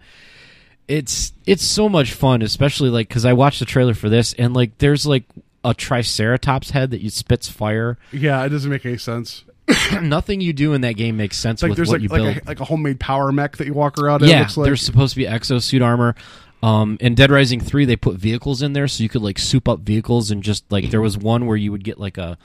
it's 0.90 1.32
it's 1.46 1.64
so 1.64 1.88
much 1.88 2.12
fun 2.12 2.42
especially 2.42 2.90
like 2.90 3.08
because 3.08 3.24
i 3.24 3.32
watched 3.32 3.60
the 3.60 3.66
trailer 3.66 3.94
for 3.94 4.10
this 4.10 4.34
and 4.34 4.54
like 4.54 4.78
there's 4.80 5.06
like 5.06 5.24
a 5.64 5.74
triceratops 5.74 6.72
head 6.72 6.92
that 6.92 7.02
you 7.02 7.10
spits 7.10 7.48
fire 7.48 7.98
Yeah, 8.12 8.44
it 8.44 8.50
doesn't 8.50 8.70
make 8.70 8.86
any 8.86 8.98
sense. 8.98 9.44
nothing 10.02 10.42
you 10.42 10.52
do 10.54 10.74
in 10.74 10.82
that 10.82 10.94
game 10.94 11.16
makes 11.16 11.38
sense 11.38 11.62
like 11.62 11.70
with 11.70 11.78
there's 11.78 11.88
what 11.88 12.02
like 12.02 12.04
you 12.04 12.10
like 12.10 12.22
build 12.36 12.38
a, 12.38 12.48
like 12.50 12.60
a 12.60 12.66
homemade 12.66 13.00
power 13.00 13.32
mech 13.32 13.58
that 13.58 13.68
you 13.68 13.74
walk 13.74 13.98
around. 14.00 14.22
in. 14.24 14.30
yeah, 14.30 14.40
looks 14.40 14.58
like. 14.58 14.66
there's 14.66 14.82
supposed 14.82 15.14
to 15.14 15.18
be 15.20 15.26
exosuit 15.26 15.84
armor. 15.86 16.16
Um, 16.64 16.98
in 17.00 17.16
Dead 17.16 17.32
Rising 17.32 17.60
three, 17.60 17.86
they 17.86 17.96
put 17.96 18.16
vehicles 18.16 18.62
in 18.62 18.74
there, 18.74 18.88
so 18.88 19.02
you 19.02 19.10
could 19.10 19.22
like 19.22 19.40
soup 19.40 19.68
up 19.68 19.80
vehicles 19.80 20.30
and 20.30 20.44
just 20.44 20.72
like 20.72 20.92
there 20.92 21.02
was 21.02 21.18
one 21.18 21.46
where 21.48 21.58
you 21.58 21.72
would 21.72 21.84
get 21.84 22.00
like 22.00 22.18
a 22.18 22.38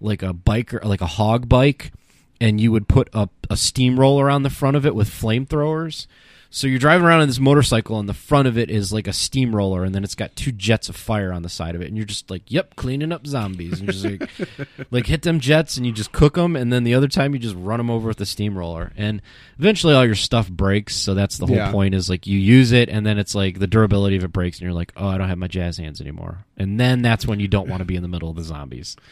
like 0.00 0.22
a 0.22 0.32
bike 0.32 0.72
or 0.72 0.80
like 0.84 1.00
a 1.00 1.06
hog 1.06 1.48
bike, 1.48 1.92
and 2.40 2.60
you 2.60 2.70
would 2.70 2.86
put 2.86 3.08
a, 3.12 3.28
a 3.50 3.56
steamroller 3.56 4.30
on 4.30 4.44
the 4.44 4.50
front 4.50 4.76
of 4.76 4.86
it 4.86 4.94
with 4.94 5.08
flamethrowers. 5.08 6.06
So 6.50 6.66
you're 6.66 6.78
driving 6.78 7.06
around 7.06 7.20
in 7.20 7.28
this 7.28 7.38
motorcycle, 7.38 7.98
and 8.00 8.08
the 8.08 8.14
front 8.14 8.48
of 8.48 8.56
it 8.56 8.70
is 8.70 8.90
like 8.90 9.06
a 9.06 9.12
steamroller, 9.12 9.84
and 9.84 9.94
then 9.94 10.02
it's 10.02 10.14
got 10.14 10.34
two 10.34 10.50
jets 10.50 10.88
of 10.88 10.96
fire 10.96 11.30
on 11.30 11.42
the 11.42 11.48
side 11.50 11.74
of 11.74 11.82
it, 11.82 11.88
and 11.88 11.96
you're 11.96 12.06
just 12.06 12.30
like, 12.30 12.42
"Yep, 12.50 12.74
cleaning 12.76 13.12
up 13.12 13.26
zombies," 13.26 13.80
and 13.80 13.90
just 13.92 14.02
like, 14.04 14.30
like 14.90 15.06
hit 15.06 15.22
them 15.22 15.40
jets, 15.40 15.76
and 15.76 15.84
you 15.84 15.92
just 15.92 16.10
cook 16.10 16.36
them, 16.36 16.56
and 16.56 16.72
then 16.72 16.84
the 16.84 16.94
other 16.94 17.06
time 17.06 17.34
you 17.34 17.38
just 17.38 17.54
run 17.54 17.76
them 17.76 17.90
over 17.90 18.08
with 18.08 18.16
the 18.16 18.24
steamroller, 18.24 18.92
and 18.96 19.20
eventually 19.58 19.92
all 19.92 20.06
your 20.06 20.14
stuff 20.14 20.48
breaks. 20.48 20.96
So 20.96 21.12
that's 21.14 21.36
the 21.36 21.46
whole 21.46 21.56
Yeah. 21.56 21.70
point 21.70 21.94
is 21.94 22.08
like 22.08 22.26
you 22.26 22.38
use 22.38 22.72
it, 22.72 22.88
and 22.88 23.04
then 23.04 23.18
it's 23.18 23.34
like 23.34 23.58
the 23.58 23.66
durability 23.66 24.16
of 24.16 24.24
it 24.24 24.32
breaks, 24.32 24.56
and 24.58 24.62
you're 24.64 24.72
like, 24.72 24.92
"Oh, 24.96 25.06
I 25.08 25.18
don't 25.18 25.28
have 25.28 25.36
my 25.38 25.48
jazz 25.48 25.76
hands 25.76 26.00
anymore," 26.00 26.46
and 26.56 26.80
then 26.80 27.02
that's 27.02 27.26
when 27.26 27.40
you 27.40 27.48
don't 27.48 27.68
want 27.68 27.80
to 27.80 27.84
be 27.84 27.94
in 27.96 28.02
the 28.02 28.08
middle 28.08 28.30
of 28.30 28.36
the 28.36 28.42
zombies. 28.44 28.96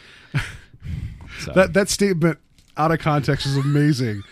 So. 1.40 1.52
that 1.52 1.72
that 1.74 1.88
statement 1.88 2.38
out 2.76 2.92
of 2.92 3.00
context 3.00 3.46
is 3.46 3.56
amazing. 3.56 4.22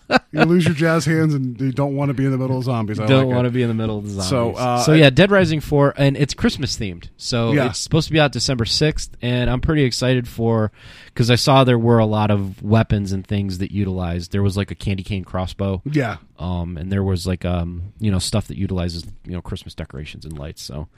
you 0.32 0.42
lose 0.44 0.64
your 0.64 0.74
jazz 0.74 1.04
hands 1.04 1.34
and 1.34 1.60
you 1.60 1.72
don't 1.72 1.94
want 1.96 2.08
to 2.08 2.14
be 2.14 2.24
in 2.24 2.30
the 2.30 2.38
middle 2.38 2.58
of 2.58 2.64
zombies. 2.64 2.98
I 3.00 3.06
don't 3.06 3.26
like 3.26 3.34
want 3.34 3.46
it. 3.46 3.50
to 3.50 3.54
be 3.54 3.62
in 3.62 3.68
the 3.68 3.74
middle 3.74 3.98
of 3.98 4.04
the 4.04 4.10
zombies. 4.10 4.28
So, 4.28 4.52
uh, 4.52 4.78
so 4.82 4.92
yeah, 4.92 5.10
Dead 5.10 5.30
Rising 5.30 5.60
four, 5.60 5.94
and 5.96 6.16
it's 6.16 6.34
Christmas 6.34 6.76
themed. 6.78 7.08
So 7.16 7.52
Yeah. 7.52 7.66
it's 7.70 7.78
supposed 7.78 8.06
to 8.08 8.12
be 8.12 8.20
out 8.20 8.32
December 8.32 8.64
sixth, 8.64 9.16
and 9.22 9.48
I'm 9.50 9.60
pretty 9.60 9.82
excited 9.84 10.26
for 10.28 10.72
because 11.06 11.30
I 11.30 11.34
saw 11.36 11.64
there 11.64 11.78
were 11.78 11.98
a 11.98 12.06
lot 12.06 12.30
of 12.30 12.62
weapons 12.62 13.12
and 13.12 13.26
things 13.26 13.58
that 13.58 13.70
utilized. 13.72 14.32
There 14.32 14.42
was 14.42 14.56
like 14.56 14.70
a 14.70 14.74
candy 14.74 15.02
cane 15.02 15.24
crossbow, 15.24 15.82
Yeah, 15.84 16.16
um, 16.38 16.76
and 16.76 16.90
there 16.90 17.04
was 17.04 17.26
like 17.26 17.44
um, 17.44 17.92
you 17.98 18.10
know, 18.10 18.18
stuff 18.18 18.46
that 18.48 18.56
utilizes 18.56 19.04
you 19.26 19.32
know 19.32 19.42
Christmas 19.42 19.74
decorations 19.74 20.24
and 20.24 20.38
lights. 20.38 20.62
So 20.62 20.88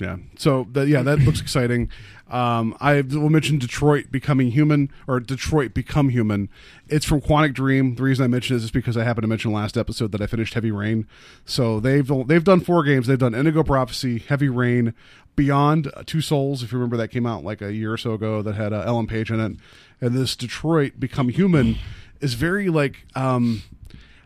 yeah. 0.00 0.16
So 0.36 0.66
that 0.72 0.88
yeah, 0.88 1.02
that 1.02 1.18
looks 1.20 1.40
exciting. 1.40 1.90
Um, 2.30 2.76
I 2.80 3.00
will 3.00 3.28
mention 3.28 3.58
Detroit 3.58 4.12
becoming 4.12 4.52
human 4.52 4.90
or 5.08 5.18
Detroit 5.18 5.74
become 5.74 6.10
human. 6.10 6.48
It's 6.88 7.04
from 7.04 7.20
Quantic 7.20 7.54
Dream. 7.54 7.96
The 7.96 8.04
reason 8.04 8.24
I 8.24 8.28
mention 8.28 8.56
it 8.56 8.62
is 8.62 8.70
because 8.70 8.96
I 8.96 9.02
happened 9.02 9.24
to 9.24 9.28
mention 9.28 9.52
last 9.52 9.76
episode 9.76 10.12
that 10.12 10.20
I 10.20 10.26
finished 10.26 10.54
Heavy 10.54 10.70
Rain. 10.70 11.08
So 11.44 11.80
they've 11.80 12.08
they've 12.26 12.44
done 12.44 12.60
four 12.60 12.84
games. 12.84 13.06
They've 13.06 13.18
done 13.18 13.34
Indigo 13.34 13.64
Prophecy, 13.64 14.18
Heavy 14.18 14.48
Rain, 14.48 14.94
Beyond 15.34 15.90
Two 16.06 16.20
Souls. 16.20 16.62
If 16.62 16.70
you 16.70 16.78
remember, 16.78 16.96
that 16.96 17.08
came 17.08 17.26
out 17.26 17.44
like 17.44 17.60
a 17.60 17.72
year 17.72 17.92
or 17.92 17.98
so 17.98 18.14
ago. 18.14 18.42
That 18.42 18.54
had 18.54 18.72
uh, 18.72 18.84
Ellen 18.86 19.08
Page 19.08 19.30
in 19.30 19.40
it. 19.40 19.56
And 20.00 20.14
this 20.14 20.36
Detroit 20.36 21.00
become 21.00 21.30
human 21.30 21.76
is 22.20 22.34
very 22.34 22.68
like 22.68 23.06
um, 23.16 23.62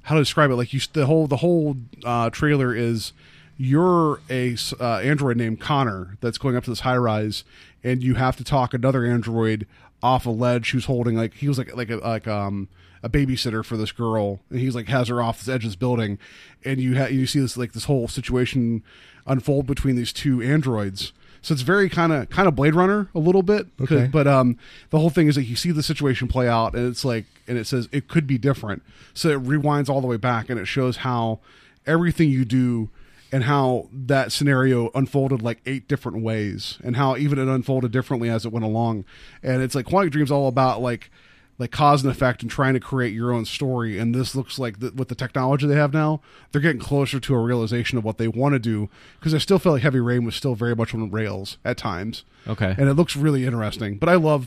how 0.03 0.15
to 0.15 0.21
describe 0.21 0.51
it. 0.51 0.57
Like 0.57 0.75
you, 0.75 0.81
the 0.93 1.07
whole 1.07 1.27
the 1.27 1.39
whole 1.39 1.77
uh, 2.05 2.29
trailer 2.31 2.75
is 2.75 3.13
you're 3.57 4.21
a 4.31 4.57
uh, 4.81 4.99
android 4.99 5.37
named 5.37 5.61
Connor 5.61 6.17
that's 6.21 6.39
going 6.39 6.57
up 6.57 6.65
to 6.65 6.71
this 6.71 6.81
high 6.81 6.97
rise, 6.97 7.45
and 7.83 8.03
you 8.03 8.15
have 8.15 8.37
to 8.37 8.45
talk 8.45 8.75
another 8.75 9.05
android 9.05 9.67
off 10.03 10.27
a 10.27 10.31
ledge 10.31 10.71
who's 10.73 10.85
holding 10.85 11.17
like 11.17 11.35
he 11.35 11.49
was 11.49 11.59
like 11.59 11.75
like 11.75 11.91
a, 11.91 11.97
like 11.97 12.27
um 12.27 12.69
a 13.03 13.09
babysitter 13.09 13.65
for 13.65 13.77
this 13.77 13.93
girl, 13.93 14.41
and 14.51 14.59
he's 14.59 14.75
like 14.75 14.89
has 14.89 15.09
her 15.09 15.23
off 15.23 15.39
this 15.39 15.49
edge 15.49 15.65
of 15.65 15.71
this 15.71 15.77
building, 15.77 16.19
and 16.65 16.81
you 16.81 16.97
ha- 16.97 17.07
you 17.07 17.27
see 17.27 17.41
this 17.41 17.57
like 17.57 17.73
this 17.73 17.85
whole 17.85 18.09
situation 18.09 18.83
unfold 19.27 19.67
between 19.67 19.97
these 19.97 20.13
two 20.13 20.43
androids. 20.43 21.13
So 21.43 21.53
it's 21.53 21.63
very 21.63 21.91
kind 21.91 22.13
of 22.13 22.31
kind 22.31 22.49
of 22.49 22.57
Blade 22.57 22.75
Runner 22.75 23.11
a 23.15 23.19
little 23.19 23.43
bit, 23.43 23.67
Okay. 23.81 24.09
But 24.11 24.27
um, 24.27 24.59
the 24.89 24.99
whole 24.99 25.11
thing 25.11 25.29
is 25.29 25.35
that 25.35 25.45
you 25.45 25.57
see 25.57 25.71
the 25.71 25.83
situation 25.83 26.27
play 26.27 26.49
out, 26.49 26.75
and 26.75 26.89
it's 26.89 27.05
like, 27.05 27.27
and 27.47 27.59
it 27.59 27.67
says 27.67 27.89
it 27.93 28.09
could 28.09 28.27
be 28.27 28.39
different. 28.39 28.83
So 29.13 29.29
it 29.29 29.45
rewinds 29.45 29.91
all 29.91 30.01
the 30.01 30.07
way 30.07 30.17
back, 30.17 30.49
and 30.49 30.59
it 30.59 30.65
shows 30.65 30.99
how 30.99 31.41
everything 31.87 32.31
you 32.31 32.47
do 32.47 32.89
and 33.35 33.43
how 33.43 33.89
that 33.93 34.31
scenario 34.31 34.93
unfolded 34.95 35.43
like 35.43 35.61
eight 35.67 35.89
different 35.89 36.23
ways 36.23 36.79
and 36.85 36.95
how 36.95 37.17
even 37.17 37.37
it 37.37 37.49
unfolded 37.49 37.91
differently 37.91 38.31
as 38.31 38.47
it 38.47 38.53
went 38.53 38.65
along. 38.65 39.05
And 39.43 39.61
it's 39.61 39.75
like 39.75 39.87
quantic 39.87 40.13
dream's 40.13 40.31
all 40.31 40.47
about 40.47 40.81
like 40.81 41.11
like 41.59 41.73
cause 41.73 42.05
and 42.05 42.13
effect 42.13 42.43
and 42.43 42.51
trying 42.51 42.75
to 42.75 42.81
create 42.81 43.13
your 43.13 43.33
own 43.33 43.45
story. 43.45 43.99
And 43.99 44.15
this 44.15 44.37
looks 44.37 44.57
like 44.57 44.79
the, 44.79 44.93
with 44.93 45.09
the 45.09 45.17
technology 45.17 45.67
they 45.67 45.75
have 45.75 45.93
now 45.93 46.21
they're 46.53 46.61
getting 46.61 46.81
closer 46.81 47.19
to 47.19 47.35
a 47.35 47.39
realization 47.41 47.99
of 47.99 48.05
what 48.05 48.19
they 48.19 48.29
want 48.29 48.53
to 48.53 48.61
do 48.61 48.89
because 49.19 49.35
i 49.35 49.39
still 49.39 49.59
feel 49.59 49.73
like 49.73 49.83
heavy 49.83 49.99
rain 49.99 50.25
was 50.25 50.37
still 50.37 50.55
very 50.55 50.77
much 50.77 50.95
on 50.95 51.11
rails 51.11 51.59
at 51.65 51.77
times. 51.77 52.23
Okay. 52.47 52.73
and 52.79 52.89
it 52.89 52.95
looks 52.95 53.17
really 53.17 53.45
interesting. 53.45 53.97
But 53.97 54.11
i 54.11 54.15
love 54.15 54.47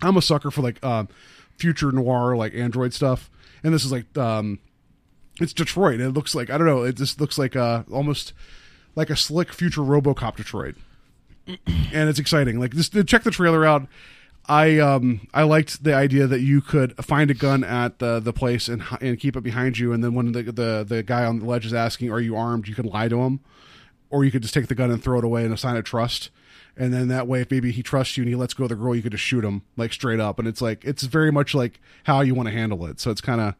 i'm 0.00 0.16
a 0.16 0.22
sucker 0.22 0.50
for 0.50 0.62
like 0.62 0.82
um 0.82 1.06
future 1.58 1.92
noir 1.92 2.34
like 2.34 2.54
android 2.54 2.94
stuff. 2.94 3.30
And 3.62 3.74
this 3.74 3.84
is 3.84 3.92
like 3.92 4.16
um 4.16 4.58
it's 5.40 5.52
detroit 5.52 6.00
it 6.00 6.10
looks 6.10 6.34
like 6.34 6.50
i 6.50 6.58
don't 6.58 6.66
know 6.66 6.82
it 6.82 6.96
just 6.96 7.20
looks 7.20 7.38
like 7.38 7.56
uh 7.56 7.82
almost 7.92 8.32
like 8.94 9.10
a 9.10 9.16
slick 9.16 9.52
future 9.52 9.80
robocop 9.80 10.36
detroit. 10.36 10.76
And 11.92 12.08
it's 12.08 12.20
exciting. 12.20 12.60
Like 12.60 12.72
just 12.72 12.92
check 13.08 13.24
the 13.24 13.32
trailer 13.32 13.64
out. 13.64 13.88
I 14.46 14.78
um 14.78 15.26
I 15.34 15.42
liked 15.42 15.82
the 15.82 15.92
idea 15.92 16.28
that 16.28 16.40
you 16.40 16.60
could 16.60 16.94
find 17.04 17.28
a 17.28 17.34
gun 17.34 17.64
at 17.64 17.98
the 17.98 18.20
the 18.20 18.32
place 18.32 18.68
and 18.68 18.84
and 19.00 19.18
keep 19.18 19.36
it 19.36 19.40
behind 19.40 19.78
you, 19.78 19.92
and 19.92 20.04
then 20.04 20.14
when 20.14 20.30
the 20.30 20.44
the 20.44 20.84
the 20.86 21.02
guy 21.02 21.24
on 21.24 21.40
the 21.40 21.46
ledge 21.46 21.66
is 21.66 21.74
asking, 21.74 22.12
"Are 22.12 22.20
you 22.20 22.36
armed?" 22.36 22.68
you 22.68 22.76
can 22.76 22.86
lie 22.86 23.08
to 23.08 23.22
him, 23.22 23.40
or 24.08 24.24
you 24.24 24.30
could 24.30 24.42
just 24.42 24.54
take 24.54 24.68
the 24.68 24.76
gun 24.76 24.92
and 24.92 25.02
throw 25.02 25.18
it 25.18 25.24
away 25.24 25.44
assign 25.44 25.76
a 25.76 25.82
trust, 25.82 26.30
and 26.76 26.94
then 26.94 27.08
that 27.08 27.26
way, 27.26 27.40
if 27.40 27.50
maybe 27.50 27.72
he 27.72 27.82
trusts 27.82 28.16
you 28.16 28.22
and 28.22 28.28
he 28.28 28.36
lets 28.36 28.54
go 28.54 28.64
of 28.64 28.68
the 28.70 28.76
girl, 28.76 28.94
you 28.94 29.02
could 29.02 29.12
just 29.12 29.24
shoot 29.24 29.44
him 29.44 29.62
like 29.76 29.92
straight 29.92 30.20
up, 30.20 30.38
and 30.38 30.46
it's 30.46 30.62
like 30.62 30.84
it's 30.84 31.02
very 31.02 31.32
much 31.32 31.52
like 31.52 31.80
how 32.04 32.20
you 32.20 32.36
want 32.36 32.48
to 32.48 32.54
handle 32.54 32.86
it. 32.86 33.00
So 33.00 33.10
it's 33.10 33.20
kind 33.20 33.40
of 33.40 33.54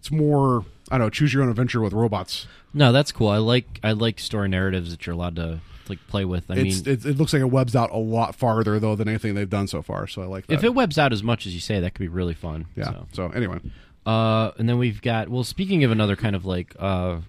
it's 0.00 0.10
more 0.10 0.64
I 0.90 0.98
don't 0.98 1.06
know 1.06 1.10
choose 1.10 1.32
your 1.34 1.42
own 1.42 1.48
adventure 1.48 1.80
with 1.80 1.92
robots. 1.92 2.46
No, 2.74 2.92
that's 2.92 3.12
cool. 3.12 3.28
I 3.28 3.38
like 3.38 3.80
I 3.82 3.92
like 3.92 4.18
story 4.18 4.48
narratives 4.48 4.90
that 4.90 5.06
you're 5.06 5.14
allowed 5.14 5.36
to 5.36 5.60
like 5.88 5.98
play 6.08 6.24
with. 6.24 6.50
I 6.50 6.54
it's 6.56 6.84
mean, 6.84 6.94
it, 6.94 7.04
it 7.06 7.16
looks 7.16 7.32
like 7.32 7.40
it 7.42 7.46
webs 7.46 7.74
out 7.76 7.90
a 7.92 7.96
lot 7.96 8.34
farther 8.34 8.78
though 8.78 8.96
than 8.96 9.08
anything 9.08 9.34
they've 9.34 9.48
done 9.48 9.66
so 9.68 9.82
far. 9.82 10.06
So 10.06 10.22
I 10.22 10.26
like 10.26 10.46
that. 10.46 10.54
if 10.54 10.64
it 10.64 10.74
webs 10.74 10.98
out 10.98 11.12
as 11.12 11.22
much 11.22 11.46
as 11.46 11.54
you 11.54 11.60
say, 11.60 11.80
that 11.80 11.94
could 11.94 12.02
be 12.02 12.08
really 12.08 12.34
fun. 12.34 12.66
yeah. 12.76 12.90
So. 12.92 13.06
So 13.12 13.28
anyway, 13.30 13.58
Uh, 14.04 14.50
and 14.58 14.68
then 14.68 14.78
we've 14.78 15.00
got 15.02 15.28
well, 15.28 15.44
speaking 15.44 15.84
of 15.84 15.90
another 15.90 16.16
kind 16.16 16.36
of 16.36 16.44
like 16.44 16.74
uh, 16.78 17.20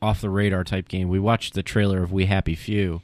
off 0.00 0.20
the 0.20 0.30
radar 0.30 0.64
type 0.64 0.88
game, 0.88 1.08
we 1.08 1.18
watched 1.18 1.54
the 1.54 1.62
trailer 1.62 2.02
of 2.02 2.12
We 2.12 2.26
Happy 2.26 2.54
Few 2.54 3.02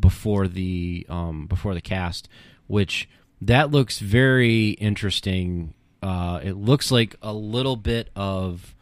before 0.00 0.48
the 0.48 1.06
um, 1.08 1.46
before 1.46 1.74
the 1.74 1.80
cast, 1.80 2.28
which 2.66 3.08
that 3.40 3.70
looks 3.70 3.98
very 3.98 4.70
interesting. 4.70 5.74
Uh, 6.02 6.40
it 6.42 6.56
looks 6.56 6.90
like 6.90 7.14
a 7.22 7.32
little 7.32 7.76
bit 7.76 8.08
of 8.16 8.74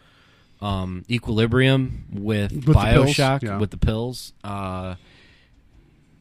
um, 0.60 1.04
Equilibrium 1.10 2.06
with, 2.12 2.52
With 2.52 2.64
the 2.66 2.72
pills, 2.74 3.10
Bioshock 3.10 3.42
yeah. 3.42 3.58
with 3.58 3.70
the 3.70 3.76
pills. 3.76 4.32
Uh, 4.44 4.96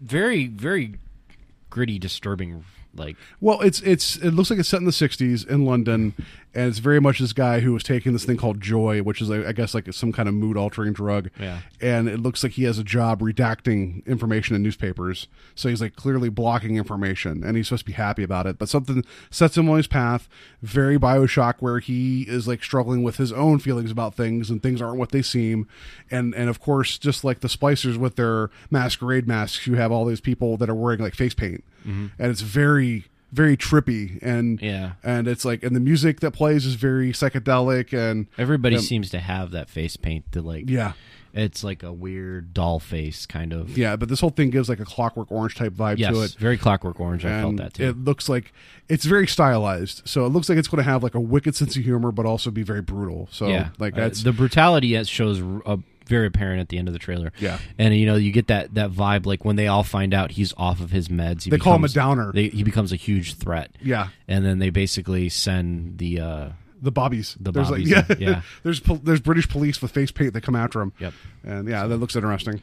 very 0.01 0.47
very 0.47 0.95
gritty, 1.69 1.99
disturbing. 1.99 2.63
Like 2.95 3.17
Well, 3.39 3.61
it's 3.61 3.81
it's 3.81 4.15
it 4.17 4.31
looks 4.31 4.49
like 4.49 4.59
it's 4.59 4.69
set 4.69 4.79
in 4.79 4.85
the 4.85 4.91
'60s 4.91 5.47
in 5.47 5.63
London, 5.63 6.15
and 6.53 6.67
it's 6.67 6.79
very 6.79 6.99
much 6.99 7.19
this 7.19 7.33
guy 7.33 7.59
who 7.59 7.73
was 7.73 7.83
taking 7.83 8.11
this 8.11 8.25
thing 8.25 8.37
called 8.37 8.59
Joy, 8.59 9.03
which 9.03 9.21
is 9.21 9.29
I 9.29 9.51
guess 9.51 9.73
like 9.75 9.91
some 9.93 10.11
kind 10.11 10.27
of 10.27 10.33
mood 10.33 10.57
altering 10.57 10.93
drug. 10.93 11.29
Yeah. 11.39 11.59
And 11.79 12.09
it 12.09 12.19
looks 12.19 12.41
like 12.43 12.53
he 12.53 12.63
has 12.63 12.79
a 12.79 12.83
job 12.83 13.21
redacting 13.21 14.05
information 14.07 14.55
in 14.55 14.63
newspapers, 14.63 15.27
so 15.53 15.69
he's 15.69 15.81
like 15.81 15.95
clearly 15.95 16.29
blocking 16.29 16.77
information, 16.77 17.43
and 17.43 17.55
he's 17.55 17.67
supposed 17.67 17.81
to 17.81 17.85
be 17.85 17.93
happy 17.93 18.23
about 18.23 18.47
it. 18.47 18.57
But 18.57 18.69
something 18.69 19.03
sets 19.29 19.57
him 19.57 19.69
on 19.69 19.77
his 19.77 19.87
path, 19.87 20.27
very 20.61 20.97
Bioshock, 20.97 21.55
where 21.59 21.79
he 21.79 22.23
is 22.23 22.47
like 22.47 22.63
struggling 22.63 23.03
with 23.03 23.17
his 23.17 23.31
own 23.31 23.59
feelings 23.59 23.91
about 23.91 24.15
things, 24.15 24.49
and 24.49 24.61
things 24.61 24.81
aren't 24.81 24.97
what 24.97 25.11
they 25.11 25.21
seem, 25.21 25.67
and 26.09 26.33
and 26.33 26.49
of 26.49 26.59
course, 26.59 26.97
just 26.97 27.23
like 27.23 27.41
the 27.41 27.47
Splicers 27.47 27.97
with 27.97 28.15
their 28.15 28.49
masquerade 28.71 29.27
masks, 29.27 29.67
you 29.67 29.75
have 29.75 29.91
all 29.91 30.05
these 30.05 30.21
people 30.21 30.57
that 30.57 30.69
are 30.69 30.75
wearing 30.75 30.99
like 30.99 31.13
face 31.13 31.35
paint, 31.35 31.63
mm-hmm. 31.81 32.07
and 32.17 32.31
it's 32.31 32.41
very 32.41 33.05
very 33.31 33.55
trippy 33.55 34.17
and 34.23 34.59
Yeah. 34.61 34.93
and 35.03 35.27
it's 35.27 35.45
like 35.45 35.63
and 35.63 35.75
the 35.75 35.79
music 35.79 36.19
that 36.21 36.31
plays 36.31 36.65
is 36.65 36.75
very 36.75 37.11
psychedelic 37.11 37.93
and 37.93 38.27
everybody 38.37 38.77
seems 38.79 39.09
to 39.11 39.19
have 39.19 39.51
that 39.51 39.69
face 39.69 39.97
paint 39.97 40.31
to 40.31 40.41
like 40.41 40.69
yeah 40.69 40.93
It's 41.31 41.63
like 41.63 41.83
a 41.83 41.93
weird 41.93 42.55
doll 42.55 42.79
face 42.79 43.27
kind 43.27 43.53
of. 43.53 43.77
yeah 43.77 43.95
but 43.95 44.09
this 44.09 44.19
whole 44.19 44.31
thing 44.31 44.49
gives 44.49 44.67
like 44.67 44.79
a 44.79 44.85
clockwork 44.85 45.31
orange 45.31 45.53
type 45.55 45.73
vibe 45.73 45.99
Yes, 45.99 46.11
to 46.13 46.21
it 46.23 46.31
very 46.39 46.57
Clockwork 46.57 46.99
Orange. 46.99 47.23
I 47.23 47.39
felt 47.41 47.57
that 47.57 47.75
too. 47.75 47.83
it 47.89 47.97
looks 48.03 48.29
like 48.29 48.51
it's 48.87 49.05
very 49.05 49.27
stylized 49.27 50.01
so 50.05 50.25
it 50.25 50.29
looks 50.29 50.49
like 50.49 50.57
it's 50.57 50.67
going 50.67 50.83
to 50.83 50.89
have 50.89 51.03
like 51.03 51.13
a 51.15 51.19
wicked 51.19 51.55
sense 51.55 51.75
of 51.77 51.83
humor 51.83 52.11
but 52.11 52.25
also 52.25 52.49
be 52.49 52.63
very 52.63 52.81
brutal 52.81 53.27
so 53.31 53.47
yeah, 53.47 53.69
like 53.77 53.93
Uh, 53.93 53.97
that's 54.01 54.23
the 54.23 54.33
brutality 54.33 54.93
that 54.93 55.07
shows 55.07 55.39
uh, 55.67 55.77
very 56.09 56.27
apparent 56.27 56.59
at 56.59 56.67
the 56.67 56.77
end 56.77 56.89
of 56.89 56.93
the 56.93 56.99
trailer. 56.99 57.31
Yeah. 57.39 57.59
and 57.77 57.95
you 57.95 58.05
know 58.05 58.15
you 58.15 58.31
get 58.33 58.47
that 58.47 58.73
that 58.73 58.91
vibe 58.91 59.25
like 59.25 59.45
when 59.45 59.55
they 59.55 59.67
all 59.67 59.83
find 59.83 60.13
out 60.13 60.31
he's 60.31 60.53
off 60.57 60.81
of 60.81 60.91
his 60.91 61.07
meds. 61.07 61.43
He 61.43 61.49
They 61.51 61.57
call 61.57 61.75
him 61.75 61.85
a 61.85 61.89
downer. 61.89 62.33
They, 62.33 62.49
he 62.49 62.63
becomes 62.63 62.91
a 62.91 62.97
huge 62.97 63.35
threat. 63.35 63.71
Yeah. 63.81 64.09
and 64.27 64.43
then 64.45 64.59
they 64.59 64.69
basically 64.71 65.29
send 65.29 65.97
the. 65.99 66.19
uh 66.19 66.49
the 66.81 66.91
bobbies 66.91 67.35
The 67.39 67.51
there's 67.51 67.69
bobbies, 67.69 67.91
like, 67.91 68.09
yeah, 68.09 68.15
yeah. 68.29 68.41
there's 68.63 68.79
pol- 68.79 69.01
there's 69.03 69.19
british 69.19 69.49
police 69.49 69.81
with 69.81 69.91
face 69.91 70.11
paint 70.11 70.31
that 70.33 70.41
come 70.41 70.55
after 70.55 70.79
him 70.81 70.93
Yep. 70.99 71.13
and 71.43 71.67
yeah 71.67 71.85
that 71.87 71.97
looks 71.97 72.15
interesting 72.15 72.61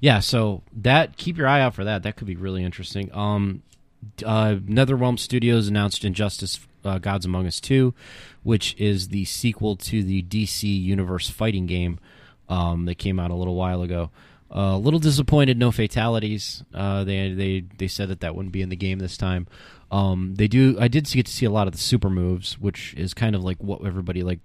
Yeah, 0.00 0.20
so 0.20 0.62
that 0.72 1.16
keep 1.16 1.36
your 1.36 1.48
eye 1.48 1.60
out 1.60 1.74
for 1.74 1.82
that. 1.84 2.02
That 2.04 2.14
could 2.16 2.26
be 2.28 2.36
really 2.36 2.62
interesting. 2.62 3.10
Um, 3.12 3.62
uh, 4.24 4.56
NetherRealm 4.62 5.18
Studios 5.18 5.66
announced 5.68 6.04
Injustice: 6.04 6.60
uh, 6.84 6.98
Gods 6.98 7.24
Among 7.26 7.46
Us 7.46 7.60
Two, 7.60 7.92
which 8.44 8.76
is 8.78 9.08
the 9.08 9.24
sequel 9.24 9.74
to 9.76 10.02
the 10.04 10.22
DC 10.22 10.62
Universe 10.62 11.28
fighting 11.30 11.66
game 11.66 11.98
um, 12.48 12.84
that 12.86 12.96
came 12.96 13.18
out 13.18 13.30
a 13.30 13.34
little 13.34 13.54
while 13.54 13.82
ago. 13.82 14.10
Uh, 14.54 14.74
a 14.74 14.78
little 14.78 15.00
disappointed, 15.00 15.58
no 15.58 15.72
fatalities. 15.72 16.62
Uh, 16.72 17.02
they 17.04 17.32
they 17.32 17.64
they 17.78 17.88
said 17.88 18.08
that 18.08 18.20
that 18.20 18.34
wouldn't 18.36 18.52
be 18.52 18.62
in 18.62 18.68
the 18.68 18.76
game 18.76 18.98
this 19.00 19.16
time. 19.16 19.46
Um, 19.90 20.34
they 20.36 20.46
do. 20.48 20.76
I 20.80 20.88
did 20.88 21.10
get 21.10 21.26
to 21.26 21.32
see 21.32 21.46
a 21.46 21.50
lot 21.50 21.66
of 21.66 21.72
the 21.72 21.78
super 21.78 22.10
moves, 22.10 22.58
which 22.58 22.94
is 22.94 23.12
kind 23.12 23.34
of 23.34 23.42
like 23.42 23.58
what 23.58 23.84
everybody 23.84 24.22
like 24.22 24.40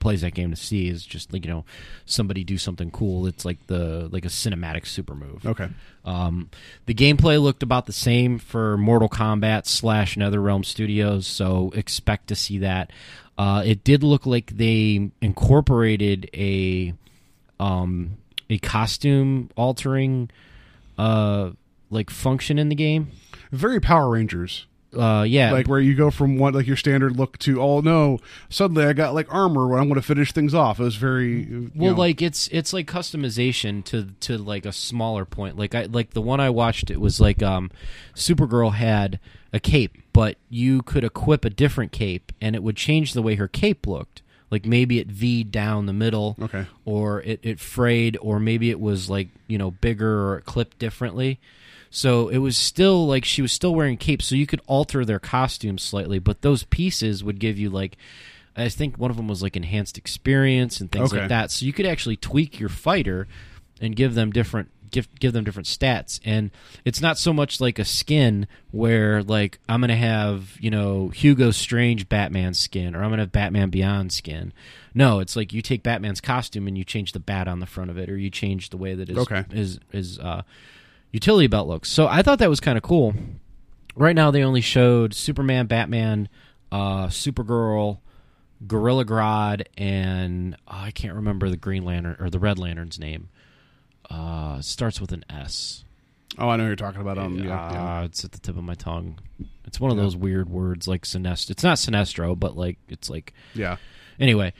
plays 0.00 0.22
that 0.22 0.32
game 0.34 0.50
to 0.50 0.56
see 0.56 0.88
is 0.88 1.04
just 1.04 1.32
like 1.32 1.44
you 1.44 1.50
know 1.50 1.64
somebody 2.06 2.42
do 2.42 2.58
something 2.58 2.90
cool. 2.90 3.26
It's 3.26 3.44
like 3.44 3.64
the 3.68 4.08
like 4.10 4.24
a 4.24 4.28
cinematic 4.28 4.86
super 4.86 5.14
move. 5.14 5.46
okay 5.46 5.68
Um, 6.04 6.50
the 6.86 6.94
gameplay 6.94 7.40
looked 7.40 7.62
about 7.62 7.86
the 7.86 7.92
same 7.92 8.38
for 8.38 8.76
Mortal 8.76 9.08
Kombat 9.08 9.66
slash 9.66 10.16
NetherRealm 10.16 10.64
Studios, 10.64 11.26
so 11.26 11.70
expect 11.76 12.28
to 12.28 12.34
see 12.34 12.58
that. 12.58 12.90
Uh, 13.38 13.62
it 13.64 13.84
did 13.84 14.02
look 14.02 14.26
like 14.26 14.56
they 14.56 15.10
incorporated 15.22 16.28
a 16.34 16.94
um, 17.60 18.16
a 18.48 18.58
costume 18.58 19.50
altering 19.56 20.30
uh, 20.98 21.50
like 21.90 22.10
function 22.10 22.58
in 22.58 22.68
the 22.68 22.74
game. 22.74 23.12
very 23.52 23.80
power 23.80 24.10
rangers. 24.10 24.66
Uh, 24.96 25.22
yeah, 25.22 25.52
like 25.52 25.68
where 25.68 25.78
you 25.78 25.94
go 25.94 26.10
from 26.10 26.36
what 26.36 26.52
like 26.52 26.66
your 26.66 26.76
standard 26.76 27.16
look 27.16 27.38
to 27.38 27.62
oh 27.62 27.80
no 27.80 28.18
suddenly 28.48 28.84
i 28.84 28.92
got 28.92 29.14
like 29.14 29.32
armor 29.32 29.68
when 29.68 29.78
i'm 29.78 29.84
going 29.86 29.94
to 30.00 30.02
finish 30.04 30.32
things 30.32 30.52
off. 30.52 30.80
It 30.80 30.82
was 30.82 30.96
very 30.96 31.70
well 31.76 31.92
know, 31.92 31.96
like 31.96 32.20
it's 32.20 32.48
it's 32.48 32.72
like 32.72 32.88
customization 32.88 33.84
to 33.84 34.08
to 34.18 34.36
like 34.36 34.66
a 34.66 34.72
smaller 34.72 35.24
point. 35.24 35.56
Like 35.56 35.76
i 35.76 35.84
like 35.84 36.10
the 36.10 36.20
one 36.20 36.40
i 36.40 36.50
watched 36.50 36.90
it 36.90 37.00
was 37.00 37.20
like 37.20 37.40
um 37.40 37.70
supergirl 38.16 38.72
had 38.72 39.20
a 39.52 39.60
cape 39.60 39.96
but 40.12 40.38
you 40.48 40.82
could 40.82 41.04
equip 41.04 41.44
a 41.44 41.50
different 41.50 41.92
cape 41.92 42.32
and 42.40 42.56
it 42.56 42.62
would 42.64 42.76
change 42.76 43.12
the 43.12 43.22
way 43.22 43.36
her 43.36 43.46
cape 43.46 43.86
looked 43.86 44.22
like 44.50 44.64
maybe 44.66 44.98
it 44.98 45.06
v 45.08 45.44
down 45.44 45.86
the 45.86 45.92
middle 45.92 46.36
Okay. 46.40 46.66
or 46.84 47.22
it, 47.22 47.40
it 47.42 47.60
frayed 47.60 48.16
or 48.20 48.40
maybe 48.40 48.70
it 48.70 48.80
was 48.80 49.08
like 49.08 49.28
you 49.46 49.58
know 49.58 49.70
bigger 49.70 50.28
or 50.28 50.38
it 50.38 50.44
clipped 50.44 50.78
differently 50.78 51.38
so 51.90 52.28
it 52.28 52.38
was 52.38 52.56
still 52.56 53.06
like 53.06 53.24
she 53.24 53.42
was 53.42 53.52
still 53.52 53.74
wearing 53.74 53.96
capes 53.96 54.26
so 54.26 54.34
you 54.34 54.46
could 54.46 54.60
alter 54.66 55.04
their 55.04 55.18
costumes 55.18 55.82
slightly 55.82 56.18
but 56.18 56.42
those 56.42 56.64
pieces 56.64 57.22
would 57.24 57.38
give 57.40 57.58
you 57.58 57.68
like 57.70 57.96
i 58.56 58.68
think 58.68 58.96
one 58.98 59.10
of 59.10 59.16
them 59.16 59.28
was 59.28 59.42
like 59.42 59.56
enhanced 59.56 59.96
experience 59.98 60.80
and 60.80 60.90
things 60.92 61.12
Okay. 61.12 61.20
like 61.22 61.28
that 61.28 61.50
so 61.50 61.64
you 61.66 61.72
could 61.72 61.86
actually 61.86 62.16
tweak 62.16 62.58
your 62.60 62.68
fighter 62.68 63.26
and 63.80 63.96
give 63.96 64.14
them 64.14 64.30
different 64.30 64.68
give 64.90 65.08
give 65.18 65.32
them 65.32 65.44
different 65.44 65.66
stats. 65.66 66.20
And 66.24 66.50
it's 66.84 67.00
not 67.00 67.18
so 67.18 67.32
much 67.32 67.60
like 67.60 67.78
a 67.78 67.84
skin 67.84 68.46
where 68.70 69.22
like 69.22 69.58
i'm 69.68 69.80
gonna 69.80 69.96
have 69.96 70.56
you 70.60 70.70
know 70.70 71.08
hugo 71.08 71.50
strange 71.50 72.08
batman 72.08 72.54
skin 72.54 72.94
or 72.94 73.02
i'm 73.02 73.10
gonna 73.10 73.22
have 73.22 73.32
batman 73.32 73.70
beyond 73.70 74.12
skin. 74.12 74.52
No 74.94 75.20
it's 75.20 75.36
like 75.36 75.52
you 75.52 75.62
take 75.62 75.82
batman's 75.82 76.20
costume 76.20 76.66
and 76.68 76.76
you 76.78 76.84
change 76.84 77.12
the 77.12 77.20
bat 77.20 77.48
on 77.48 77.60
the 77.60 77.66
front 77.66 77.90
of 77.90 77.98
it 77.98 78.08
or 78.08 78.16
you 78.16 78.30
change 78.30 78.70
the 78.70 78.76
way 78.76 78.94
that 78.94 79.08
his 79.08 79.18
Okay. 79.18 79.44
his 79.52 79.78
his 79.90 80.18
uh 80.18 80.42
utility 81.12 81.46
belt 81.46 81.66
looks. 81.68 81.88
So 81.88 82.06
i 82.06 82.22
thought 82.22 82.38
that 82.38 82.50
was 82.50 82.60
kind 82.60 82.76
of 82.76 82.82
cool. 82.84 83.14
Right 83.96 84.14
now 84.14 84.30
they 84.30 84.44
only 84.44 84.60
showed 84.60 85.14
superman 85.14 85.66
batman 85.66 86.28
uh 86.70 87.06
supergirl 87.08 87.98
gorilla 88.66 89.04
grodd 89.06 89.64
and 89.78 90.54
oh, 90.68 90.72
i 90.76 90.90
can't 90.90 91.14
remember 91.14 91.48
the 91.48 91.56
green 91.56 91.82
lantern 91.84 92.14
or 92.20 92.28
the 92.28 92.38
red 92.38 92.58
lantern's 92.58 92.98
name 92.98 93.28
uh 94.10 94.56
it 94.58 94.64
starts 94.64 95.00
with 95.00 95.12
an 95.12 95.24
s 95.30 95.84
oh 96.38 96.48
i 96.48 96.56
know 96.56 96.66
you're 96.66 96.76
talking 96.76 97.00
about 97.00 97.18
um 97.18 97.38
yeah, 97.38 97.68
uh, 97.68 97.72
yeah. 97.72 98.02
it's 98.02 98.24
at 98.24 98.32
the 98.32 98.38
tip 98.38 98.56
of 98.56 98.64
my 98.64 98.74
tongue 98.74 99.18
it's 99.64 99.78
one 99.80 99.90
of 99.90 99.96
those 99.96 100.16
weird 100.16 100.48
words 100.48 100.86
like 100.88 101.02
sinestro 101.02 101.50
it's 101.50 101.62
not 101.62 101.76
sinestro 101.78 102.38
but 102.38 102.56
like 102.56 102.78
it's 102.88 103.08
like 103.10 103.32
yeah 103.54 103.76
anyway 104.18 104.52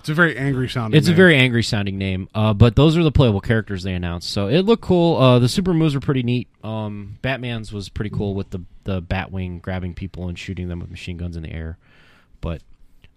It's 0.00 0.08
a 0.08 0.14
very 0.14 0.38
angry 0.38 0.68
sounding. 0.68 0.96
It's 0.96 1.08
a 1.08 1.14
very 1.14 1.34
angry 1.36 1.64
sounding 1.64 1.98
name, 1.98 2.28
uh, 2.32 2.54
but 2.54 2.76
those 2.76 2.96
are 2.96 3.02
the 3.02 3.10
playable 3.10 3.40
characters 3.40 3.82
they 3.82 3.92
announced. 3.92 4.30
So 4.30 4.46
it 4.46 4.60
looked 4.62 4.84
cool. 4.84 5.16
Uh, 5.16 5.40
the 5.40 5.48
super 5.48 5.74
moves 5.74 5.96
were 5.96 6.00
pretty 6.00 6.22
neat. 6.22 6.46
Um, 6.62 7.18
Batman's 7.22 7.72
was 7.72 7.88
pretty 7.88 8.10
cool 8.10 8.34
with 8.34 8.50
the 8.50 8.60
the 8.84 9.02
Batwing 9.02 9.60
grabbing 9.60 9.94
people 9.94 10.28
and 10.28 10.38
shooting 10.38 10.68
them 10.68 10.78
with 10.78 10.90
machine 10.92 11.16
guns 11.16 11.36
in 11.36 11.42
the 11.42 11.50
air. 11.50 11.76
But 12.40 12.62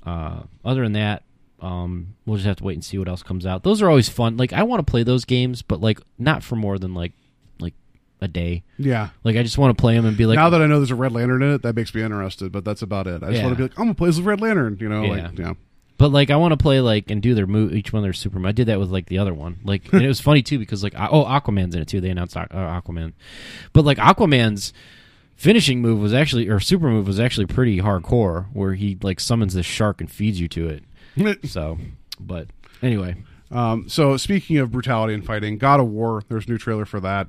uh, 0.03 0.41
other 0.65 0.81
than 0.81 0.93
that, 0.93 1.21
um, 1.61 2.15
we'll 2.25 2.37
just 2.37 2.47
have 2.47 2.57
to 2.57 2.63
wait 2.63 2.73
and 2.75 2.83
see 2.85 2.97
what 2.97 3.07
else 3.07 3.23
comes 3.23 3.45
out. 3.45 3.63
Those 3.63 3.81
are 3.81 3.89
always 3.89 4.09
fun. 4.09 4.37
Like 4.37 4.53
I 4.53 4.63
want 4.63 4.85
to 4.85 4.89
play 4.89 5.03
those 5.03 5.25
games, 5.25 5.61
but 5.61 5.81
like 5.81 5.99
not 6.17 6.43
for 6.43 6.55
more 6.55 6.77
than 6.79 6.93
like 6.93 7.13
like 7.59 7.73
a 8.21 8.27
day. 8.27 8.63
yeah. 8.77 9.09
Like 9.23 9.35
I 9.35 9.43
just 9.43 9.57
want 9.57 9.77
to 9.77 9.81
play 9.81 9.95
them 9.95 10.05
and 10.05 10.15
be 10.17 10.25
like, 10.25 10.35
now 10.37 10.49
that 10.49 10.61
I 10.61 10.65
know 10.67 10.79
there's 10.79 10.91
a 10.91 10.95
Red 10.95 11.11
Lantern 11.11 11.41
in 11.43 11.51
it, 11.55 11.61
that 11.63 11.75
makes 11.75 11.93
me 11.93 12.01
interested. 12.01 12.51
But 12.51 12.63
that's 12.65 12.81
about 12.81 13.07
it. 13.07 13.23
I 13.23 13.27
just 13.27 13.37
Yeah. 13.37 13.43
want 13.45 13.53
to 13.53 13.57
be 13.57 13.63
like, 13.63 13.77
I'm 13.79 13.85
gonna 13.85 13.93
play 13.95 14.09
as 14.09 14.17
a 14.19 14.23
Red 14.23 14.41
Lantern. 14.41 14.77
You 14.79 14.89
know, 14.89 15.03
Yeah. 15.03 15.09
like 15.27 15.37
yeah. 15.39 15.53
But 15.97 16.13
like, 16.13 16.29
I 16.29 16.37
want 16.37 16.53
to 16.53 16.57
play 16.57 16.79
like 16.79 17.11
and 17.11 17.21
do 17.21 17.33
their 17.35 17.45
move 17.47 17.73
each 17.75 17.91
one 17.91 17.99
of 17.99 18.03
their 18.05 18.13
super. 18.13 18.45
I 18.47 18.53
did 18.53 18.67
that 18.67 18.79
with 18.79 18.89
like 18.89 19.07
the 19.07 19.17
other 19.17 19.33
one. 19.33 19.59
Like, 19.65 19.91
and 19.91 20.01
it 20.01 20.07
was 20.07 20.21
funny 20.21 20.41
too 20.41 20.57
because 20.57 20.81
like, 20.81 20.93
oh, 20.97 21.25
Aquaman's 21.25 21.75
in 21.75 21.81
it 21.81 21.89
too. 21.89 21.99
They 21.99 22.09
announced 22.09 22.35
Aqu- 22.35 22.55
uh, 22.55 22.81
Aquaman, 22.81 23.11
but 23.73 23.83
like 23.83 23.97
Aquaman's 23.97 24.71
finishing 25.35 25.81
move 25.81 25.99
was 25.99 26.13
actually 26.13 26.49
or 26.49 26.59
super 26.59 26.89
move 26.89 27.07
was 27.07 27.19
actually 27.19 27.45
pretty 27.47 27.79
hardcore, 27.79 28.45
where 28.53 28.73
he 28.75 28.97
like 29.01 29.19
summons 29.19 29.53
this 29.53 29.65
shark 29.65 29.99
and 30.01 30.09
feeds 30.11 30.39
you 30.39 30.47
to 30.49 30.67
it. 30.69 30.83
So, 31.45 31.77
but 32.19 32.47
anyway, 32.81 33.15
Um, 33.51 33.89
so 33.89 34.15
speaking 34.17 34.57
of 34.57 34.71
brutality 34.71 35.13
and 35.13 35.25
fighting, 35.25 35.57
God 35.57 35.79
of 35.79 35.87
War, 35.87 36.23
there's 36.29 36.45
a 36.45 36.49
new 36.49 36.57
trailer 36.57 36.85
for 36.85 36.99
that. 36.99 37.27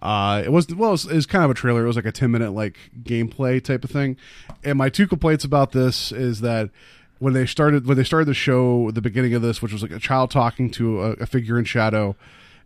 Uh, 0.00 0.42
it 0.44 0.50
was 0.52 0.68
well, 0.68 0.90
it 0.90 0.92
was, 0.92 1.04
it 1.06 1.14
was 1.14 1.26
kind 1.26 1.44
of 1.44 1.50
a 1.50 1.54
trailer. 1.54 1.84
It 1.84 1.86
was 1.86 1.96
like 1.96 2.06
a 2.06 2.12
10 2.12 2.30
minute 2.30 2.52
like 2.52 2.78
gameplay 3.02 3.62
type 3.62 3.84
of 3.84 3.90
thing. 3.90 4.16
And 4.64 4.78
my 4.78 4.88
two 4.88 5.06
complaints 5.06 5.44
about 5.44 5.72
this 5.72 6.12
is 6.12 6.40
that 6.40 6.70
when 7.18 7.32
they 7.32 7.46
started 7.46 7.86
when 7.86 7.96
they 7.96 8.04
started 8.04 8.26
the 8.26 8.34
show, 8.34 8.90
the 8.92 9.02
beginning 9.02 9.34
of 9.34 9.42
this, 9.42 9.60
which 9.60 9.72
was 9.72 9.82
like 9.82 9.90
a 9.90 9.98
child 9.98 10.30
talking 10.30 10.70
to 10.72 11.02
a, 11.02 11.10
a 11.14 11.26
figure 11.26 11.58
in 11.58 11.64
shadow, 11.64 12.16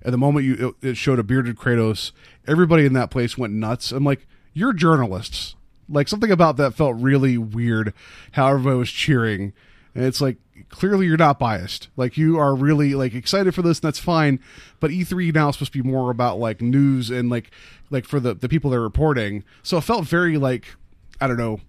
at 0.02 0.10
the 0.10 0.18
moment 0.18 0.44
you 0.44 0.74
it, 0.82 0.88
it 0.88 0.96
showed 0.96 1.18
a 1.18 1.22
bearded 1.22 1.56
Kratos, 1.56 2.12
everybody 2.46 2.84
in 2.84 2.92
that 2.92 3.10
place 3.10 3.38
went 3.38 3.54
nuts. 3.54 3.92
I'm 3.92 4.04
like, 4.04 4.26
you're 4.52 4.72
journalists. 4.74 5.54
Like 5.88 6.08
something 6.08 6.30
about 6.30 6.56
that 6.58 6.74
felt 6.74 6.96
really 6.96 7.38
weird. 7.38 7.94
How 8.32 8.48
everybody 8.48 8.76
was 8.76 8.90
cheering, 8.90 9.52
and 9.94 10.04
it's 10.04 10.20
like 10.20 10.36
clearly 10.68 11.06
you're 11.06 11.16
not 11.16 11.38
biased. 11.38 11.88
Like 11.96 12.16
you 12.16 12.38
are 12.38 12.54
really 12.54 12.94
like 12.94 13.14
excited 13.14 13.54
for 13.54 13.62
this, 13.62 13.78
and 13.78 13.88
that's 13.88 13.98
fine. 13.98 14.40
But 14.80 14.90
E3 14.90 15.34
now 15.34 15.48
is 15.48 15.56
supposed 15.56 15.72
to 15.72 15.82
be 15.82 15.88
more 15.88 16.10
about 16.10 16.38
like 16.38 16.60
news 16.60 17.10
and 17.10 17.30
like 17.30 17.50
like 17.90 18.04
for 18.04 18.20
the 18.20 18.34
the 18.34 18.48
people 18.48 18.70
they're 18.70 18.80
reporting. 18.80 19.44
So 19.62 19.78
it 19.78 19.82
felt 19.82 20.06
very 20.06 20.36
like 20.38 20.74
I 21.20 21.26
don't 21.26 21.38
know 21.38 21.60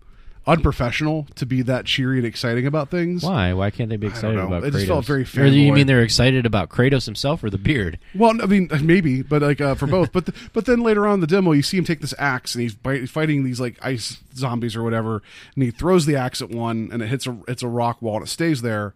unprofessional 0.46 1.26
to 1.36 1.46
be 1.46 1.62
that 1.62 1.86
cheery 1.86 2.18
and 2.18 2.26
exciting 2.26 2.66
about 2.68 2.90
things. 2.90 3.24
why? 3.24 3.54
Why 3.54 3.70
can't 3.72 3.90
they 3.90 3.96
be 3.96 4.08
excited 4.08 4.36
know. 4.36 4.48
about 4.48 4.64
It 4.64 4.74
Kratos? 4.74 4.78
just 4.78 4.88
felt 4.88 5.06
very 5.06 5.26
Or 5.38 5.46
you 5.46 5.72
mean 5.74 5.88
they're 5.88 6.02
excited 6.02 6.46
about 6.46 6.70
Kratos 6.70 7.06
himself 7.06 7.44
or 7.44 7.50
the 7.50 7.58
beard? 7.58 7.98
Well, 8.14 8.42
I 8.42 8.46
mean, 8.46 8.70
maybe, 8.82 9.22
but 9.22 9.42
like 9.42 9.62
uh, 9.62 9.76
for 9.76 9.88
both. 9.88 10.12
But 10.12 10.26
th- 10.28 10.50
but 10.54 10.66
then 10.66 10.82
later 10.82 11.08
on 11.08 11.16
in 11.16 11.20
the 11.22 11.28
demo, 11.28 11.54
you 11.54 11.62
see 11.64 11.78
him 11.78 11.86
take 11.86 12.02
this 12.02 12.14
axe 12.20 12.56
and 12.56 12.62
he's 12.62 12.76
bi- 12.76 13.06
fighting 13.06 13.44
these 13.44 13.60
like 13.60 13.78
ice 13.82 14.18
zombies 14.36 14.76
or 14.76 14.84
whatever, 14.84 15.22
and 15.56 15.64
he 15.64 15.72
throws 15.72 16.06
the 16.06 16.16
axe 16.16 16.42
at 16.42 16.50
one 16.50 16.90
and 16.92 17.02
it 17.02 17.08
hits 17.08 17.26
a 17.26 17.38
it's 17.48 17.64
a 17.64 17.68
rock 17.68 18.02
wall 18.02 18.18
and 18.18 18.26
it 18.26 18.30
stays 18.30 18.62
there, 18.62 18.94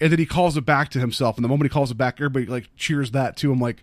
and 0.00 0.12
then 0.12 0.18
he 0.18 0.26
calls 0.26 0.56
it 0.56 0.66
back 0.66 0.90
to 0.90 0.98
himself. 1.00 1.36
And 1.36 1.44
the 1.44 1.48
moment 1.48 1.70
he 1.70 1.72
calls 1.72 1.90
it 1.90 1.96
back, 1.96 2.16
everybody 2.18 2.46
like 2.46 2.68
cheers 2.76 3.12
that 3.12 3.36
to 3.38 3.50
I'm 3.50 3.60
like, 3.60 3.82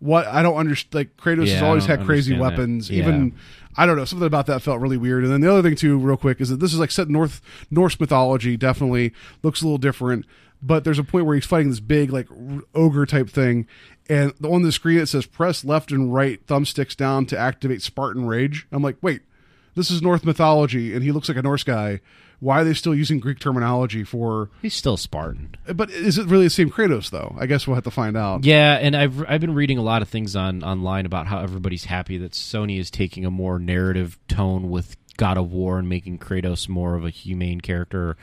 what? 0.00 0.26
I 0.26 0.42
don't 0.42 0.56
understand. 0.56 0.94
Like 0.94 1.16
Kratos 1.16 1.46
Yeah, 1.46 1.54
has 1.54 1.62
always 1.62 1.86
had 1.86 2.04
crazy 2.04 2.34
understand 2.34 2.40
that. 2.56 2.60
weapons, 2.60 2.90
Yeah. 2.90 2.98
even. 3.04 3.34
I 3.76 3.86
don't 3.86 3.96
know. 3.96 4.04
Something 4.04 4.26
about 4.26 4.46
that 4.46 4.62
felt 4.62 4.80
really 4.80 4.96
weird. 4.96 5.24
And 5.24 5.32
then 5.32 5.40
the 5.40 5.50
other 5.50 5.62
thing 5.62 5.76
too, 5.76 5.98
real 5.98 6.16
quick, 6.16 6.40
is 6.40 6.50
that 6.50 6.60
this 6.60 6.72
is 6.72 6.78
like 6.78 6.90
set 6.90 7.08
North 7.08 7.40
Norse 7.70 7.98
mythology. 7.98 8.56
Definitely 8.56 9.12
looks 9.42 9.62
a 9.62 9.64
little 9.64 9.78
different. 9.78 10.26
But 10.64 10.84
there's 10.84 10.98
a 10.98 11.04
point 11.04 11.26
where 11.26 11.34
he's 11.34 11.46
fighting 11.46 11.70
this 11.70 11.80
big 11.80 12.12
like 12.12 12.28
ogre 12.74 13.04
type 13.06 13.28
thing, 13.28 13.66
and 14.08 14.32
on 14.44 14.62
the 14.62 14.70
screen 14.70 14.98
it 14.98 15.06
says 15.06 15.26
press 15.26 15.64
left 15.64 15.90
and 15.90 16.14
right 16.14 16.46
thumbsticks 16.46 16.96
down 16.96 17.26
to 17.26 17.38
activate 17.38 17.82
Spartan 17.82 18.26
Rage. 18.26 18.66
I'm 18.70 18.82
like, 18.82 18.96
wait, 19.02 19.22
this 19.74 19.90
is 19.90 20.02
North 20.02 20.24
mythology, 20.24 20.94
and 20.94 21.02
he 21.02 21.10
looks 21.10 21.28
like 21.28 21.38
a 21.38 21.42
Norse 21.42 21.64
guy. 21.64 22.00
Why 22.42 22.60
are 22.60 22.64
they 22.64 22.74
still 22.74 22.92
using 22.92 23.20
Greek 23.20 23.38
terminology 23.38 24.02
for? 24.02 24.50
He's 24.60 24.74
still 24.74 24.96
Spartan. 24.96 25.54
But 25.72 25.90
is 25.90 26.18
it 26.18 26.26
really 26.26 26.46
the 26.46 26.50
same 26.50 26.70
Kratos 26.70 27.10
though? 27.10 27.36
I 27.38 27.46
guess 27.46 27.68
we'll 27.68 27.76
have 27.76 27.84
to 27.84 27.92
find 27.92 28.16
out. 28.16 28.42
Yeah, 28.42 28.74
and 28.74 28.96
I've 28.96 29.24
I've 29.30 29.40
been 29.40 29.54
reading 29.54 29.78
a 29.78 29.82
lot 29.82 30.02
of 30.02 30.08
things 30.08 30.34
on 30.34 30.64
online 30.64 31.06
about 31.06 31.28
how 31.28 31.38
everybody's 31.38 31.84
happy 31.84 32.18
that 32.18 32.32
Sony 32.32 32.80
is 32.80 32.90
taking 32.90 33.24
a 33.24 33.30
more 33.30 33.60
narrative 33.60 34.18
tone 34.26 34.70
with 34.70 34.96
God 35.16 35.38
of 35.38 35.52
War 35.52 35.78
and 35.78 35.88
making 35.88 36.18
Kratos 36.18 36.68
more 36.68 36.96
of 36.96 37.04
a 37.04 37.10
humane 37.10 37.60
character, 37.60 38.16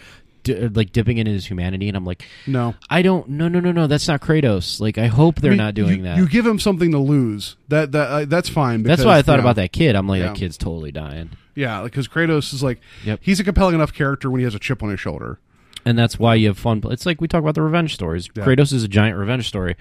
di- 0.43 0.67
like 0.69 0.91
dipping 0.91 1.17
into 1.17 1.31
his 1.31 1.45
humanity. 1.47 1.87
And 1.87 1.97
I'm 1.97 2.05
like, 2.05 2.23
No. 2.47 2.75
I 2.89 3.01
don't. 3.01 3.27
No, 3.29 3.47
no, 3.47 3.59
no, 3.59 3.71
no. 3.71 3.87
That's 3.87 4.07
not 4.07 4.21
Kratos. 4.21 4.79
Like, 4.79 4.97
I 4.97 5.07
hope 5.07 5.41
they're 5.41 5.51
I 5.51 5.55
mean, 5.55 5.57
not 5.57 5.73
doing 5.73 5.97
you, 5.97 6.03
that. 6.03 6.17
You 6.17 6.27
give 6.27 6.45
him 6.45 6.59
something 6.59 6.91
to 6.91 6.97
lose. 6.99 7.55
That 7.67 7.91
that 7.93 8.09
uh, 8.09 8.25
that's 8.25 8.49
fine. 8.49 8.83
That's 8.83 9.03
why 9.03 9.17
I 9.17 9.21
thought 9.21 9.39
about 9.39 9.55
that 9.57 9.71
kid. 9.71 9.95
I'm 9.95 10.07
like, 10.07 10.19
Yeah. 10.21 10.27
that 10.27 10.35
kid's 10.37 10.57
totally 10.57 10.91
dying. 10.91 11.31
Yeah, 11.55 11.83
because 11.83 12.07
Kratos 12.07 12.53
is 12.53 12.63
like, 12.63 12.79
Yep. 13.03 13.19
he's 13.21 13.39
a 13.39 13.43
compelling 13.43 13.75
enough 13.75 13.91
character 13.93 14.29
when 14.31 14.39
he 14.39 14.45
has 14.45 14.55
a 14.55 14.59
chip 14.59 14.81
on 14.81 14.89
his 14.89 14.99
shoulder. 14.99 15.39
and 15.85 15.97
that's 15.97 16.17
why 16.19 16.35
you 16.35 16.47
have 16.47 16.57
fun. 16.57 16.81
It's 16.85 17.05
like 17.05 17.19
we 17.21 17.27
talk 17.27 17.41
about 17.41 17.55
the 17.55 17.61
revenge 17.61 17.93
stories. 17.93 18.29
Yeah. 18.35 18.43
Kratos 18.45 18.71
is 18.73 18.83
a 18.83 18.87
giant 18.87 19.17
revenge 19.17 19.47
story. 19.47 19.75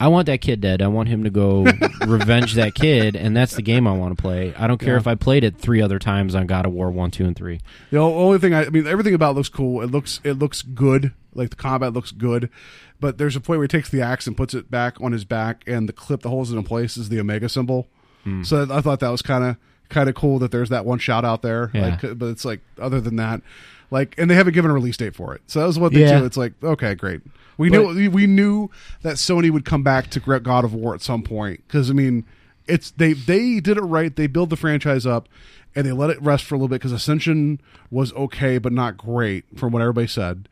I 0.00 0.08
want 0.08 0.26
that 0.26 0.40
kid 0.40 0.60
dead. 0.62 0.80
I 0.82 0.86
want 0.88 1.08
him 1.10 1.24
to 1.24 1.30
go 1.30 1.64
revenge 2.06 2.54
that 2.54 2.74
kid, 2.74 3.14
and 3.16 3.36
that's 3.36 3.54
the 3.54 3.62
game 3.62 3.86
I 3.86 3.92
want 3.92 4.16
to 4.16 4.20
play. 4.20 4.54
I 4.56 4.66
don't 4.66 4.78
care 4.78 4.94
Yeah. 4.94 5.00
if 5.00 5.06
I 5.06 5.14
played 5.14 5.44
it 5.44 5.58
three 5.58 5.82
other 5.82 5.98
times 5.98 6.34
on 6.34 6.46
God 6.46 6.64
of 6.66 6.72
War 6.72 6.90
one, 6.90 7.10
two, 7.10 7.26
and 7.26 7.36
three. 7.36 7.60
The 7.90 7.98
only 7.98 8.38
thing 8.38 8.54
I, 8.54 8.64
I 8.64 8.68
mean, 8.70 8.86
everything 8.86 9.14
about 9.14 9.32
it 9.32 9.34
looks 9.34 9.48
cool. 9.50 9.82
It 9.82 9.90
looks 9.90 10.20
it 10.24 10.34
looks 10.34 10.62
good. 10.62 11.12
Like 11.34 11.50
the 11.50 11.56
combat 11.56 11.92
looks 11.92 12.10
good, 12.10 12.50
but 12.98 13.18
there's 13.18 13.36
a 13.36 13.40
point 13.40 13.58
where 13.58 13.64
he 13.64 13.68
takes 13.68 13.88
the 13.88 14.00
axe 14.02 14.26
and 14.26 14.36
puts 14.36 14.52
it 14.54 14.68
back 14.70 15.00
on 15.00 15.12
his 15.12 15.24
back, 15.24 15.62
and 15.66 15.88
the 15.88 15.92
clip 15.92 16.22
that 16.22 16.28
holds 16.28 16.50
it 16.50 16.56
in 16.56 16.64
place 16.64 16.96
is 16.96 17.08
the 17.08 17.20
Omega 17.20 17.48
symbol. 17.48 17.86
Hmm. 18.24 18.42
So 18.42 18.66
I 18.70 18.80
thought 18.80 18.98
that 19.00 19.10
was 19.10 19.22
kind 19.22 19.44
of 19.44 19.56
kind 19.90 20.08
of 20.08 20.14
cool 20.14 20.38
that 20.40 20.50
there's 20.50 20.70
that 20.70 20.84
one 20.84 20.98
shot 20.98 21.24
out 21.24 21.42
there. 21.42 21.70
Yeah. 21.74 21.98
Like, 22.02 22.18
but 22.18 22.26
it's 22.30 22.44
like 22.44 22.60
other 22.80 23.00
than 23.00 23.16
that, 23.16 23.42
like, 23.90 24.14
and 24.18 24.28
they 24.30 24.34
haven't 24.34 24.54
given 24.54 24.70
a 24.70 24.74
release 24.74 24.96
date 24.96 25.14
for 25.14 25.34
it. 25.34 25.42
So 25.46 25.60
that 25.60 25.66
was 25.66 25.78
one 25.78 25.90
thing 25.92 26.00
Yeah. 26.00 26.18
too. 26.20 26.24
It's 26.24 26.36
like 26.36 26.52
okay, 26.64 26.94
great. 26.96 27.20
We 27.60 27.68
But- 27.68 27.94
knew 27.94 28.10
we- 28.10 28.26
knew 28.26 28.70
that 29.02 29.16
Sony 29.16 29.50
would 29.50 29.64
come 29.66 29.82
back 29.82 30.08
to 30.10 30.20
God 30.20 30.64
of 30.64 30.72
War 30.72 30.94
at 30.94 31.02
some 31.02 31.22
point 31.22 31.60
because 31.66 31.90
I 31.90 31.92
mean, 31.92 32.24
it's 32.66 32.90
they 32.90 33.12
they 33.12 33.60
did 33.60 33.76
it 33.76 33.82
right. 33.82 34.14
They 34.16 34.26
build 34.26 34.48
the 34.48 34.56
franchise 34.56 35.04
up 35.04 35.28
and 35.76 35.86
they 35.86 35.92
let 35.92 36.08
it 36.08 36.20
rest 36.22 36.44
for 36.44 36.54
a 36.54 36.58
little 36.58 36.68
bit 36.68 36.76
because 36.76 36.92
Ascension 36.92 37.60
was 37.90 38.12
okay 38.14 38.56
but 38.58 38.72
not 38.72 38.96
great 38.96 39.44
from 39.56 39.72
what 39.72 39.82
everybody 39.82 40.06
said. 40.06 40.48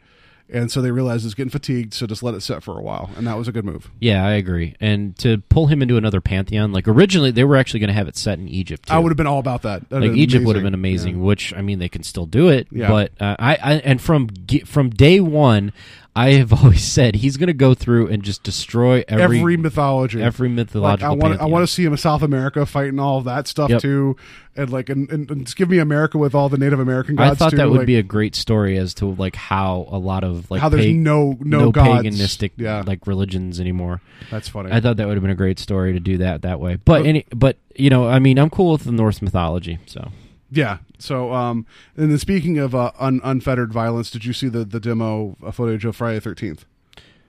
And 0.50 0.70
so 0.72 0.80
they 0.80 0.90
realized 0.90 1.26
it's 1.26 1.34
getting 1.34 1.50
fatigued, 1.50 1.92
so 1.92 2.06
just 2.06 2.22
let 2.22 2.34
it 2.34 2.40
sit 2.40 2.62
for 2.62 2.78
a 2.78 2.82
while, 2.82 3.10
and 3.18 3.26
that 3.26 3.36
was 3.36 3.48
a 3.48 3.52
good 3.52 3.66
move. 3.66 3.90
Yeah, 4.00 4.24
I 4.24 4.30
agree. 4.32 4.76
And 4.80 5.14
to 5.18 5.42
pull 5.50 5.66
him 5.66 5.82
into 5.82 5.98
another 5.98 6.22
pantheon, 6.22 6.72
like 6.72 6.88
originally 6.88 7.30
they 7.30 7.44
were 7.44 7.56
actually 7.56 7.80
going 7.80 7.88
to 7.88 7.94
have 7.94 8.08
it 8.08 8.16
set 8.16 8.38
in 8.38 8.48
Egypt. 8.48 8.88
Too. 8.88 8.94
I 8.94 8.98
would 8.98 9.10
have 9.10 9.16
been 9.18 9.26
all 9.26 9.40
about 9.40 9.60
that. 9.62 9.90
That'd 9.90 10.08
like 10.08 10.16
Egypt 10.18 10.46
would 10.46 10.56
have 10.56 10.62
been 10.62 10.72
amazing. 10.72 11.22
Which 11.22 11.52
I 11.54 11.60
mean, 11.60 11.78
they 11.78 11.90
can 11.90 12.02
still 12.02 12.24
do 12.24 12.48
it. 12.48 12.66
Yeah. 12.70 12.88
But 12.88 13.12
uh, 13.20 13.36
I, 13.38 13.58
I 13.62 13.72
and 13.84 14.00
from 14.00 14.28
from 14.64 14.88
day 14.88 15.20
one, 15.20 15.70
I 16.16 16.32
have 16.32 16.52
always 16.64 16.82
said 16.82 17.14
he's 17.16 17.36
going 17.36 17.46
to 17.46 17.52
go 17.52 17.74
through 17.74 18.08
and 18.08 18.22
just 18.24 18.42
destroy 18.42 19.04
every, 19.06 19.38
every, 19.38 19.56
mythology, 19.56 20.20
every 20.20 20.48
Like, 20.48 20.56
mythological. 20.56 21.12
I 21.12 21.14
want 21.14 21.40
I 21.40 21.44
want 21.44 21.62
to 21.62 21.72
see 21.72 21.84
him 21.84 21.92
in 21.92 21.98
South 21.98 22.22
America 22.22 22.66
fighting 22.66 22.98
all 22.98 23.18
of 23.18 23.24
that 23.26 23.46
stuff 23.46 23.70
Yep. 23.70 23.80
too, 23.82 24.16
and 24.56 24.68
like 24.70 24.88
and, 24.88 25.08
and, 25.12 25.30
and 25.30 25.44
just 25.46 25.56
give 25.56 25.70
me 25.70 25.78
America 25.78 26.18
with 26.18 26.34
all 26.34 26.48
the 26.48 26.58
Native 26.58 26.80
American 26.80 27.14
gods. 27.14 27.30
I 27.30 27.34
thought 27.36 27.50
too, 27.50 27.56
that 27.58 27.70
would 27.70 27.78
like, 27.78 27.86
be 27.86 27.96
a 27.96 28.02
great 28.02 28.34
story 28.34 28.76
as 28.78 28.94
to 28.94 29.06
like 29.14 29.36
how 29.36 29.86
a 29.90 29.98
lot 29.98 30.24
of 30.24 30.50
like 30.50 30.60
How 30.60 30.68
there's 30.68 30.86
pag- 30.86 30.96
no- 30.96 31.36
no 31.40 31.70
gods. 31.70 32.02
paganistic 32.04 32.50
Yeah. 32.56 32.82
like 32.84 33.06
religions 33.06 33.60
anymore. 33.60 34.00
that's 34.30 34.48
funny. 34.48 34.72
I 34.72 34.80
thought 34.80 34.96
that 34.96 35.06
would 35.06 35.14
have 35.14 35.22
been 35.22 35.30
a 35.30 35.36
great 35.36 35.58
story 35.60 35.92
to 35.92 36.00
do 36.00 36.18
that 36.18 36.42
that 36.42 36.58
way. 36.58 36.76
But 36.84 37.06
any, 37.06 37.26
but 37.30 37.58
you 37.76 37.90
know, 37.90 38.08
I 38.08 38.18
mean, 38.18 38.38
I'm 38.38 38.50
cool 38.50 38.72
with 38.72 38.84
the 38.84 38.92
Norse 38.92 39.22
mythology. 39.22 39.78
So 39.86 40.10
Yeah. 40.50 40.78
So, 40.98 41.32
um, 41.32 41.66
and 41.96 42.10
then 42.10 42.18
speaking 42.18 42.58
of 42.58 42.74
uh, 42.74 42.92
un- 42.98 43.20
unfettered 43.22 43.72
violence, 43.72 44.10
did 44.10 44.24
you 44.24 44.32
see 44.32 44.48
the 44.48 44.64
the 44.64 44.80
demo 44.80 45.36
uh, 45.44 45.50
footage 45.50 45.84
of 45.84 45.96
Friday 45.96 46.20
Thirteenth? 46.20 46.64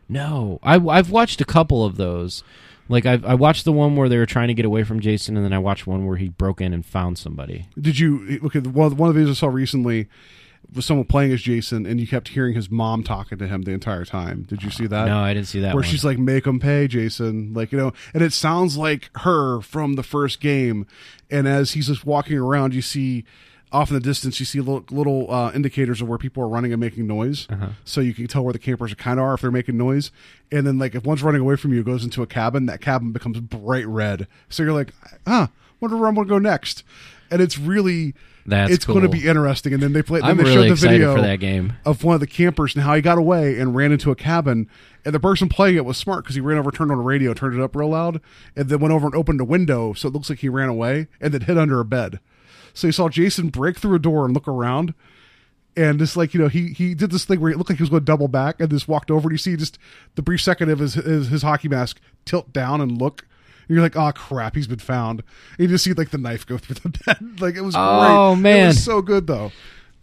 no, 0.09 0.59
I, 0.63 0.75
I've 0.75 1.11
watched 1.11 1.39
a 1.39 1.45
couple 1.45 1.85
of 1.85 1.97
those. 1.97 2.43
Like 2.87 3.05
I, 3.05 3.19
I 3.23 3.35
watched 3.35 3.65
the 3.65 3.71
one 3.71 3.95
where 3.95 4.09
they 4.09 4.17
were 4.17 4.25
trying 4.25 4.47
to 4.47 4.55
get 4.55 4.65
away 4.65 4.83
from 4.83 4.99
Jason, 4.99 5.35
and 5.37 5.45
then 5.45 5.53
I 5.53 5.59
watched 5.59 5.85
one 5.85 6.07
where 6.07 6.17
he 6.17 6.29
broke 6.29 6.59
in 6.59 6.73
and 6.73 6.83
found 6.83 7.19
somebody. 7.19 7.67
Did 7.79 7.99
you 7.99 8.39
look 8.41 8.55
at 8.55 8.65
one? 8.65 8.97
One 8.97 9.09
of 9.09 9.15
the 9.15 9.21
videos 9.21 9.29
I 9.29 9.33
saw 9.33 9.47
recently 9.47 10.09
was 10.73 10.85
someone 10.85 11.05
playing 11.05 11.31
as 11.31 11.41
Jason, 11.41 11.85
and 11.85 11.99
you 11.99 12.07
kept 12.07 12.29
hearing 12.29 12.55
his 12.55 12.69
mom 12.71 13.03
talking 13.03 13.37
to 13.37 13.47
him 13.47 13.61
the 13.61 13.71
entire 13.71 14.05
time. 14.05 14.43
Did 14.43 14.63
you 14.63 14.71
see 14.71 14.87
that? 14.87 15.05
no, 15.05 15.19
I 15.19 15.35
didn't 15.35 15.47
see 15.47 15.59
that. 15.61 15.75
Where 15.75 15.83
one. 15.83 15.91
she's 15.91 16.03
like, 16.03 16.17
"Make 16.17 16.47
him 16.47 16.59
pay, 16.59 16.87
Jason," 16.87 17.53
like 17.53 17.71
you 17.71 17.77
know, 17.77 17.93
and 18.13 18.23
it 18.23 18.33
sounds 18.33 18.75
like 18.75 19.11
her 19.17 19.61
from 19.61 19.93
the 19.93 20.03
first 20.03 20.39
game. 20.39 20.87
And 21.29 21.47
as 21.47 21.73
he's 21.73 21.87
just 21.87 22.07
walking 22.07 22.39
around, 22.39 22.73
you 22.73 22.81
see 22.81 23.23
off 23.71 23.89
in 23.89 23.93
the 23.95 23.99
distance, 24.01 24.39
you 24.39 24.45
see 24.45 24.59
little, 24.59 24.83
little 24.89 25.31
uh, 25.31 25.51
indicators 25.53 26.01
of 26.01 26.07
where 26.07 26.17
people 26.17 26.41
are 26.43 26.47
running 26.47 26.71
and 26.73 26.79
making 26.79 27.05
noise, 27.05 27.47
Uh-huh. 27.49 27.69
so 27.85 28.01
you 28.01 28.13
can 28.13 28.25
tell 28.27 28.43
where 28.43 28.53
the 28.53 28.59
campers 28.59 28.91
are 28.91 28.95
kind 28.95 29.19
of 29.19 29.25
are 29.25 29.35
if 29.35 29.41
they're 29.41 29.51
making 29.51 29.77
noise. 29.77 30.11
And 30.51 30.65
then, 30.65 30.79
like, 30.79 30.95
if 30.95 31.03
one's 31.03 31.21
running 31.21 31.41
away 31.41 31.55
from 31.55 31.73
you, 31.73 31.83
goes 31.83 32.03
into 32.03 32.23
a 32.23 32.27
cabin, 32.27 32.65
that 32.65 32.81
cabin 32.81 33.11
becomes 33.11 33.39
bright 33.39 33.87
red. 33.87 34.27
So 34.49 34.63
you're 34.63 34.73
like, 34.73 34.93
"Ah, 35.27 35.49
wonder 35.79 35.97
where 35.97 36.07
I'm 36.07 36.15
going 36.15 36.27
to 36.27 36.33
go 36.33 36.39
next." 36.39 36.83
and 37.31 37.43
it's 37.43 37.59
really 37.59 38.15
That's 38.47 38.73
it's 38.73 38.85
going 38.85 39.03
to 39.03 39.07
be 39.09 39.27
interesting. 39.27 39.71
And 39.71 39.83
then 39.83 39.93
they 39.93 40.01
play. 40.01 40.19
Then 40.19 40.31
I'm 40.31 40.37
they 40.37 40.45
really 40.45 40.69
showed 40.69 40.77
the 40.77 40.87
video 40.87 41.15
for 41.15 41.21
that 41.21 41.39
game. 41.39 41.73
of 41.85 42.03
one 42.03 42.15
of 42.15 42.21
the 42.21 42.25
campers 42.25 42.73
and 42.73 42.83
how 42.83 42.95
he 42.95 43.01
got 43.03 43.19
away 43.19 43.59
and 43.59 43.75
ran 43.75 43.91
into 43.91 44.09
a 44.09 44.15
cabin. 44.15 44.67
And 45.05 45.13
the 45.13 45.19
person 45.19 45.47
playing 45.47 45.75
it 45.75 45.85
was 45.85 45.95
smart 45.95 46.23
because 46.23 46.33
he 46.33 46.41
ran 46.41 46.57
over, 46.57 46.71
turned 46.71 46.91
on 46.91 46.97
a 46.97 47.01
radio, 47.03 47.35
turned 47.35 47.53
it 47.53 47.61
up 47.61 47.75
real 47.75 47.89
loud, 47.89 48.19
and 48.55 48.67
then 48.69 48.79
went 48.79 48.91
over 48.95 49.05
and 49.05 49.13
opened 49.15 49.39
a 49.41 49.45
window 49.45 49.93
so 49.93 50.07
it 50.07 50.13
looks 50.15 50.27
like 50.31 50.39
he 50.39 50.49
ran 50.49 50.69
away, 50.69 51.05
and 51.21 51.31
then 51.35 51.41
hid 51.41 51.55
under 51.59 51.79
a 51.79 51.85
bed. 51.85 52.19
So 52.79 52.87
you 52.87 52.93
saw 52.93 53.09
Jason 53.09 53.49
break 53.49 53.77
through 53.77 53.95
a 53.95 53.99
door 53.99 54.25
and 54.25 54.33
look 54.33 54.47
around, 54.47 54.93
and 55.77 55.99
just 55.99 56.17
like 56.17 56.33
you 56.33 56.39
know, 56.39 56.47
he 56.47 56.69
he 56.69 56.93
did 56.95 57.11
this 57.11 57.25
thing 57.25 57.39
where 57.39 57.51
it 57.51 57.57
looked 57.57 57.69
like 57.69 57.77
he 57.77 57.83
was 57.83 57.89
going 57.89 58.01
to 58.01 58.05
double 58.05 58.27
back, 58.27 58.59
and 58.59 58.69
just 58.69 58.87
walked 58.87 59.11
over, 59.11 59.27
and 59.29 59.33
you 59.33 59.37
see 59.37 59.55
just 59.55 59.77
the 60.15 60.21
brief 60.21 60.41
second 60.41 60.69
of 60.69 60.79
his 60.79 60.95
his, 60.95 61.27
his 61.29 61.41
hockey 61.41 61.67
mask 61.67 61.99
tilt 62.25 62.51
down 62.53 62.81
and 62.81 62.99
look. 62.99 63.25
And 63.67 63.75
you're 63.75 63.83
like, 63.83 63.95
oh 63.95 64.11
crap, 64.11 64.55
he's 64.55 64.65
been 64.65 64.79
found. 64.79 65.21
And 65.57 65.59
you 65.59 65.67
just 65.67 65.83
see 65.83 65.93
like 65.93 66.09
the 66.09 66.17
knife 66.17 66.43
go 66.45 66.57
through 66.57 66.75
the 66.75 66.89
bed. 67.05 67.17
like 67.41 67.55
it 67.55 67.61
was 67.61 67.75
Oh, 67.77 68.33
great. 68.33 68.39
it 68.39 68.41
man. 68.41 68.67
was 68.69 68.83
so 68.83 69.01
good 69.03 69.27
though. 69.27 69.51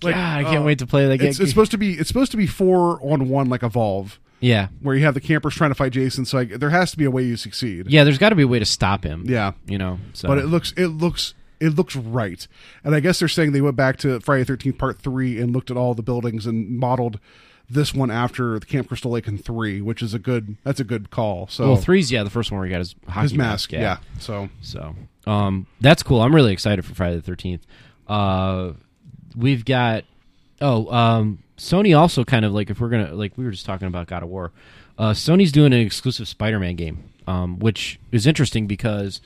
Like, 0.03 0.14
God, 0.14 0.39
I 0.39 0.45
can't 0.45 0.59
uh, 0.62 0.66
wait 0.66 0.79
to 0.81 0.87
play 0.87 1.09
that 1.09 1.18
game. 1.18 1.29
It's, 1.31 1.41
it's 1.41 1.51
supposed 1.51 1.72
to 1.72 1.79
be 1.79 1.95
it's 1.95 2.07
supposed 2.07 2.31
to 2.31 2.37
be 2.37 2.47
four 2.47 3.01
on 3.03 3.29
one 3.29 3.49
like 3.49 3.62
Evolve, 3.64 4.20
yeah, 4.41 4.68
where 4.83 4.95
you 4.95 5.05
have 5.05 5.14
the 5.14 5.20
campers 5.20 5.55
trying 5.57 5.70
to 5.70 5.74
fight 5.74 5.91
Jason. 5.93 6.24
So 6.27 6.37
like, 6.37 6.51
there 6.61 6.70
has 6.70 6.91
to 6.93 6.97
be 6.97 7.07
a 7.07 7.11
way 7.11 7.22
you 7.24 7.37
succeed. 7.37 7.87
yeah. 7.89 8.05
There's 8.05 8.18
got 8.18 8.29
to 8.29 8.37
be 8.37 8.43
a 8.43 8.47
way 8.49 8.59
to 8.61 8.64
stop 8.66 9.03
him. 9.03 9.24
Yeah. 9.27 9.53
you 9.66 9.79
know. 9.79 9.99
So. 10.12 10.29
But 10.29 10.39
it 10.39 10.47
looks 10.47 10.72
it 10.77 10.89
looks 10.89 11.35
it 11.61 11.70
looks 11.70 11.96
right. 11.96 12.46
And 12.84 12.94
I 12.94 13.00
guess 13.00 13.18
they're 13.18 13.28
saying 13.28 13.52
they 13.52 13.61
went 13.61 13.76
back 13.76 13.96
to 13.98 14.20
Friday 14.20 14.44
Thirteenth 14.44 14.78
Part 14.78 14.98
Three 14.98 15.40
and 15.40 15.52
looked 15.52 15.70
at 15.70 15.76
all 15.76 15.94
the 15.94 16.02
buildings 16.02 16.46
and 16.46 16.78
modeled 16.78 17.18
this 17.68 17.92
one 17.92 18.11
after 18.11 18.59
the 18.59 18.66
Camp 18.66 18.88
Crystal 18.88 19.11
Lake 19.11 19.26
in 19.26 19.38
three, 19.38 19.80
which 19.80 20.02
is 20.02 20.14
a 20.14 20.18
good 20.18 20.57
that's 20.64 20.80
a 20.80 20.84
good 20.84 21.11
call. 21.11 21.48
So 21.48 21.68
well, 21.68 21.76
three's 21.76 22.12
yeah, 22.12 22.22
the 22.22 22.30
first 22.30 22.50
one 22.50 22.59
where 22.59 22.66
he 22.66 22.72
got 22.72 22.78
his 22.78 22.94
hockey 23.09 23.22
his 23.22 23.34
mask, 23.34 23.72
yeah. 23.72 23.98
So 24.18 24.48
So, 24.61 24.94
um, 25.26 25.66
that's 25.80 26.02
cool. 26.02 26.22
I'm 26.22 26.34
really 26.34 26.52
excited 26.52 26.84
for 26.84 26.94
Friday 26.94 27.16
the 27.16 27.22
Thirteenth. 27.22 27.66
Uh, 28.07 28.72
we've 29.36 29.64
got 29.64 30.04
oh, 30.61 30.92
um, 30.94 31.42
Sony 31.59 31.98
also 31.98 32.24
kind 32.24 32.44
of 32.44 32.52
like 32.52 32.70
if 32.70 32.80
we're 32.80 32.88
gonna 32.88 33.14
like 33.14 33.36
we 33.36 33.44
were 33.44 33.50
just 33.50 33.66
talking 33.66 33.88
about 33.88 34.07
God 34.07 34.22
of 34.22 34.28
War. 34.28 34.52
Uh, 34.98 35.11
Sony's 35.11 35.52
doing 35.52 35.74
an 35.74 35.80
exclusive 35.80 36.26
Spider-Man 36.26 36.74
game, 36.74 37.04
um, 37.26 37.59
which 37.59 38.00
is 38.12 38.26
interesting 38.26 38.66
because 38.66 39.20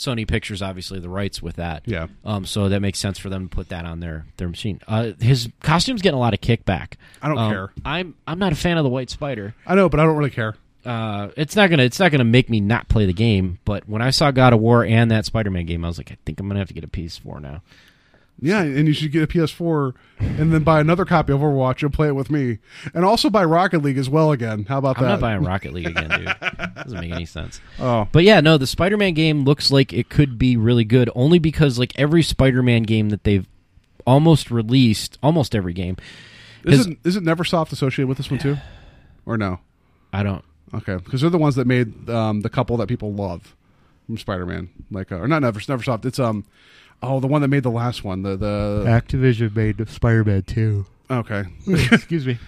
Sony 0.00 0.26
Pictures 0.26 0.62
obviously 0.62 0.98
the 0.98 1.08
rights 1.08 1.42
with 1.42 1.56
that. 1.56 1.82
Yeah. 1.86 2.06
Um, 2.24 2.44
so 2.46 2.68
that 2.68 2.80
makes 2.80 2.98
sense 2.98 3.18
for 3.18 3.28
them 3.28 3.48
to 3.48 3.54
put 3.54 3.68
that 3.68 3.84
on 3.84 4.00
their 4.00 4.26
their 4.38 4.48
machine. 4.48 4.80
Uh, 4.88 5.12
his 5.20 5.48
costume's 5.60 6.02
getting 6.02 6.16
a 6.16 6.20
lot 6.20 6.34
of 6.34 6.40
kickback. 6.40 6.94
I 7.22 7.28
don't 7.28 7.38
Um, 7.38 7.50
care. 7.52 7.72
I'm 7.84 8.14
I'm 8.26 8.38
not 8.38 8.52
a 8.52 8.56
fan 8.56 8.78
of 8.78 8.84
the 8.84 8.90
White 8.90 9.10
Spider 9.10 9.54
I 9.66 9.74
know, 9.74 9.88
but 9.88 10.00
I 10.00 10.04
don't 10.04 10.16
really 10.16 10.30
care. 10.30 10.56
uh, 10.86 11.28
it's 11.36 11.54
not 11.56 11.68
gonna 11.70 11.82
it's 11.82 12.00
not 12.00 12.10
gonna 12.10 12.24
make 12.24 12.48
me 12.48 12.60
not 12.60 12.88
play 12.88 13.04
the 13.06 13.12
game. 13.12 13.58
But 13.64 13.88
when 13.88 14.00
I 14.00 14.10
saw 14.10 14.30
God 14.30 14.52
of 14.54 14.60
War 14.60 14.84
and 14.84 15.10
that 15.10 15.26
Spider 15.26 15.50
Man 15.50 15.66
game, 15.66 15.84
I 15.84 15.88
was 15.88 15.98
like, 15.98 16.10
I 16.10 16.16
think 16.24 16.40
I'm 16.40 16.48
gonna 16.48 16.58
have 16.60 16.68
to 16.68 16.74
get 16.74 16.84
a 16.84 16.88
PS4 16.88 17.40
now. 17.42 17.62
Yeah, 18.42 18.62
and 18.62 18.86
you 18.88 18.94
should 18.94 19.12
get 19.12 19.22
a 19.22 19.26
PS4 19.26 19.92
and 20.18 20.52
then 20.52 20.62
buy 20.62 20.80
another 20.80 21.04
copy 21.04 21.32
of 21.32 21.40
Overwatch 21.40 21.82
and 21.82 21.92
play 21.92 22.08
it 22.08 22.14
with 22.14 22.30
me, 22.30 22.58
and 22.94 23.04
also 23.04 23.28
buy 23.28 23.44
Rocket 23.44 23.82
League 23.82 23.98
as 23.98 24.08
well 24.08 24.32
again. 24.32 24.64
How 24.64 24.78
about 24.78 24.96
that? 24.96 25.02
I'm 25.04 25.08
not 25.10 25.20
buying 25.20 25.42
Rocket 25.42 25.72
League 25.74 25.88
again, 25.88 26.08
dude. 26.08 26.74
Doesn't 26.74 27.00
make 27.00 27.12
any 27.12 27.26
sense. 27.26 27.60
Oh, 27.78 28.08
But 28.12 28.24
yeah, 28.24 28.40
no, 28.40 28.56
the 28.56 28.66
Spider 28.66 28.96
Man 28.96 29.12
game 29.14 29.44
looks 29.44 29.70
like 29.70 29.92
it 29.92 30.08
could 30.08 30.38
be 30.38 30.56
really 30.56 30.84
good, 30.84 31.10
only 31.14 31.38
because 31.38 31.78
like 31.78 31.92
every 31.98 32.22
Spider 32.22 32.62
Man 32.62 32.84
game 32.84 33.10
that 33.10 33.24
they've 33.24 33.46
almost 34.06 34.50
released, 34.50 35.18
almost 35.22 35.54
every 35.54 35.74
game. 35.74 35.96
has- 36.64 36.80
isn't 36.80 36.98
isn't 37.04 37.24
NeverSoft 37.24 37.72
associated 37.72 38.08
with 38.08 38.16
this 38.16 38.30
one 38.30 38.40
too, 38.40 38.56
or 39.26 39.36
no? 39.36 39.60
I 40.12 40.22
don't. 40.22 40.44
Okay, 40.72 40.96
because 40.96 41.20
they're 41.20 41.30
the 41.30 41.36
ones 41.38 41.56
that 41.56 41.66
made 41.66 42.08
um, 42.08 42.40
the 42.40 42.48
couple 42.48 42.76
that 42.78 42.86
people 42.88 43.12
love 43.12 43.54
from 44.06 44.16
Spider-Man, 44.16 44.70
like 44.90 45.12
uh, 45.12 45.16
or 45.16 45.28
not 45.28 45.42
Never 45.42 45.60
NeverSoft. 45.60 46.04
It's 46.04 46.18
um, 46.18 46.44
oh, 47.02 47.20
the 47.20 47.26
one 47.26 47.42
that 47.42 47.48
made 47.48 47.62
the 47.62 47.70
last 47.70 48.04
one. 48.04 48.22
The 48.22 48.36
the 48.36 48.84
Activision 48.86 49.54
made 49.54 49.88
Spider-Man 49.88 50.42
2. 50.42 50.86
okay. 51.10 51.44
Excuse 51.66 52.26
me. 52.26 52.38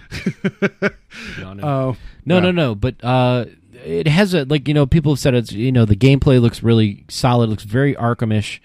Yawning. 1.39 1.63
Oh 1.63 1.95
No, 2.25 2.35
yeah. 2.35 2.41
no, 2.41 2.51
no. 2.51 2.75
But 2.75 3.03
uh, 3.03 3.45
it 3.83 4.07
has 4.07 4.33
a 4.33 4.45
like 4.45 4.67
you 4.67 4.73
know 4.73 4.85
people 4.85 5.13
have 5.13 5.19
said 5.19 5.33
it's 5.33 5.51
you 5.51 5.71
know 5.71 5.85
the 5.85 5.95
gameplay 5.95 6.39
looks 6.41 6.63
really 6.63 7.05
solid. 7.09 7.49
Looks 7.49 7.63
very 7.63 7.95
Arkhamish 7.95 8.59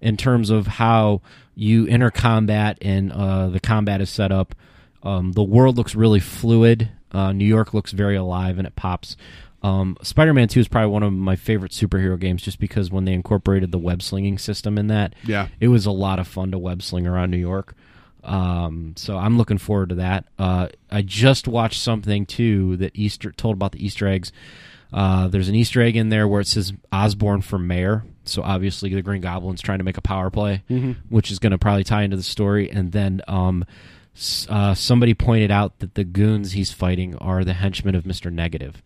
in 0.00 0.16
terms 0.16 0.50
of 0.50 0.66
how 0.66 1.20
you 1.54 1.86
enter 1.88 2.10
combat 2.10 2.78
and 2.80 3.12
uh, 3.12 3.48
the 3.48 3.60
combat 3.60 4.00
is 4.00 4.08
set 4.08 4.32
up. 4.32 4.54
Um, 5.02 5.32
the 5.32 5.42
world 5.42 5.76
looks 5.76 5.94
really 5.94 6.20
fluid. 6.20 6.90
Uh, 7.12 7.32
New 7.32 7.44
York 7.44 7.74
looks 7.74 7.92
very 7.92 8.16
alive 8.16 8.56
and 8.58 8.66
it 8.66 8.76
pops. 8.76 9.16
Um, 9.62 9.96
Spider-Man 10.02 10.48
Two 10.48 10.60
is 10.60 10.68
probably 10.68 10.90
one 10.90 11.02
of 11.02 11.12
my 11.12 11.36
favorite 11.36 11.72
superhero 11.72 12.18
games, 12.18 12.42
just 12.42 12.58
because 12.58 12.90
when 12.90 13.04
they 13.04 13.12
incorporated 13.12 13.72
the 13.72 13.78
web 13.78 14.02
slinging 14.02 14.38
system 14.38 14.78
in 14.78 14.86
that, 14.86 15.14
Yeah. 15.24 15.48
it 15.60 15.68
was 15.68 15.84
a 15.86 15.90
lot 15.90 16.18
of 16.18 16.26
fun 16.26 16.50
to 16.52 16.58
web 16.58 16.82
sling 16.82 17.06
around 17.06 17.30
New 17.30 17.36
York. 17.36 17.74
Um, 18.24 18.94
so 18.96 19.16
I'm 19.16 19.38
looking 19.38 19.58
forward 19.58 19.90
to 19.90 19.94
that. 19.96 20.26
Uh, 20.38 20.68
I 20.90 21.02
just 21.02 21.48
watched 21.48 21.80
something 21.80 22.26
too 22.26 22.76
that 22.78 22.92
Easter 22.94 23.32
told 23.32 23.54
about 23.54 23.72
the 23.72 23.84
Easter 23.84 24.06
eggs. 24.06 24.30
Uh, 24.92 25.28
there's 25.28 25.48
an 25.48 25.54
Easter 25.54 25.80
egg 25.80 25.96
in 25.96 26.08
there 26.08 26.26
where 26.26 26.40
it 26.40 26.46
says 26.46 26.72
Osborn 26.92 27.42
for 27.42 27.58
mayor. 27.58 28.04
So 28.24 28.42
obviously 28.42 28.92
the 28.94 29.02
Green 29.02 29.22
Goblin's 29.22 29.62
trying 29.62 29.78
to 29.78 29.84
make 29.84 29.96
a 29.96 30.02
power 30.02 30.30
play, 30.30 30.62
which 31.08 31.30
is 31.30 31.38
going 31.38 31.52
to 31.52 31.58
probably 31.58 31.84
tie 31.84 32.02
into 32.02 32.16
the 32.16 32.22
story. 32.22 32.70
And 32.70 32.92
then 32.92 33.22
um, 33.28 33.64
uh, 34.48 34.74
somebody 34.74 35.14
pointed 35.14 35.50
out 35.50 35.78
that 35.78 35.94
the 35.94 36.04
goons 36.04 36.52
he's 36.52 36.72
fighting 36.72 37.14
are 37.16 37.44
the 37.44 37.54
henchmen 37.54 37.94
of 37.94 38.04
Mister 38.04 38.30
Negative. 38.30 38.82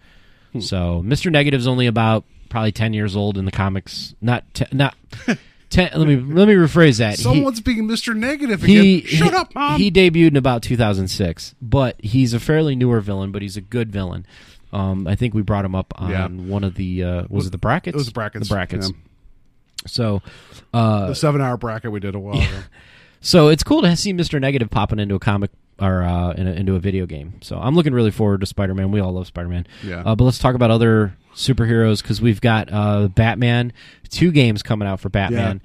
So 0.61 1.03
Mister 1.03 1.31
Negative's 1.31 1.67
only 1.67 1.87
about 1.87 2.25
probably 2.49 2.73
ten 2.73 2.93
years 2.93 3.17
old 3.17 3.39
in 3.39 3.45
the 3.45 3.51
comics. 3.53 4.15
Not 4.21 4.45
te- 4.55 4.67
not. 4.73 4.95
Ten, 5.71 5.91
let 5.97 6.07
me 6.07 6.15
let 6.17 6.47
me 6.47 6.55
rephrase 6.55 6.99
that. 6.99 7.17
He- 7.17 7.23
Someone's 7.23 7.61
being 7.61 7.89
Mr. 7.89 8.15
Negative 8.15 8.63
again. 8.63 8.85
he 8.85 9.01
Shut 9.01 9.31
he- 9.33 9.37
up, 9.37 9.53
mom. 9.57 9.81
He 9.81 9.91
debuted 9.91 10.29
in 10.29 10.37
about 10.37 10.63
2006, 10.63 11.57
but 11.61 11.97
he's 12.01 12.33
a 12.33 12.39
fairly 12.39 12.77
newer 12.77 13.01
villain, 13.01 13.33
but 13.33 13.43
he's 13.43 13.57
a 13.57 13.61
good 13.61 13.91
villain. 13.91 14.25
Um, 14.73 15.09
I 15.09 15.17
think 15.17 15.35
we 15.35 15.43
brought 15.43 15.65
him 15.65 15.75
up 15.75 15.93
on 15.97 16.11
Yeah. 16.11 16.29
one 16.29 16.63
of 16.63 16.75
the 16.77 17.03
uh, 17.03 17.25
was 17.29 17.47
it 17.47 17.51
the 17.51 17.59
brackets? 17.59 17.95
it 17.95 17.99
was 17.99 18.07
the 18.07 18.13
brackets. 18.13 18.49
The 18.49 18.55
brackets. 18.55 18.91
yeah. 18.91 18.97
So, 19.89 20.23
uh, 20.73 21.09
the 21.09 21.15
seven-hour 21.15 21.57
bracket 21.57 21.91
we 21.91 21.99
did 21.99 22.15
a 22.15 22.21
while 22.21 22.37
ago. 22.41 22.49
So 23.25 23.49
it's 23.49 23.63
cool 23.63 23.83
to 23.83 23.97
see 23.97 24.13
Mister 24.13 24.39
Negative 24.39 24.71
popping 24.71 24.99
into 24.99 25.15
a 25.15 25.19
comic 25.19 25.51
or 25.81 26.03
uh, 26.03 26.33
in 26.33 26.47
a, 26.47 26.53
into 26.53 26.75
a 26.77 26.79
video 26.79 27.07
game. 27.07 27.41
So 27.43 27.59
I'm 27.59 27.75
looking 27.75 27.93
really 27.95 28.11
forward 28.11 28.41
to 28.41 28.47
Spider 28.47 28.75
Man. 28.75 28.91
We 28.91 29.01
all 29.01 29.13
love 29.13 29.27
Spider 29.27 29.49
Man. 29.49 29.67
Yeah. 29.83 30.03
Uh, 30.05 30.15
but 30.15 30.25
let's 30.25 30.39
talk 30.39 30.55
about 30.55 30.71
other 30.71 31.17
superheroes 31.35 32.03
because 32.03 32.21
we've 32.21 32.41
got 32.41 32.73
uh, 32.73 33.09
Batman. 33.09 33.73
Two 34.09 34.31
games 34.31 34.63
coming 34.63 34.87
out 34.87 35.01
for 35.01 35.09
Batman. 35.09 35.61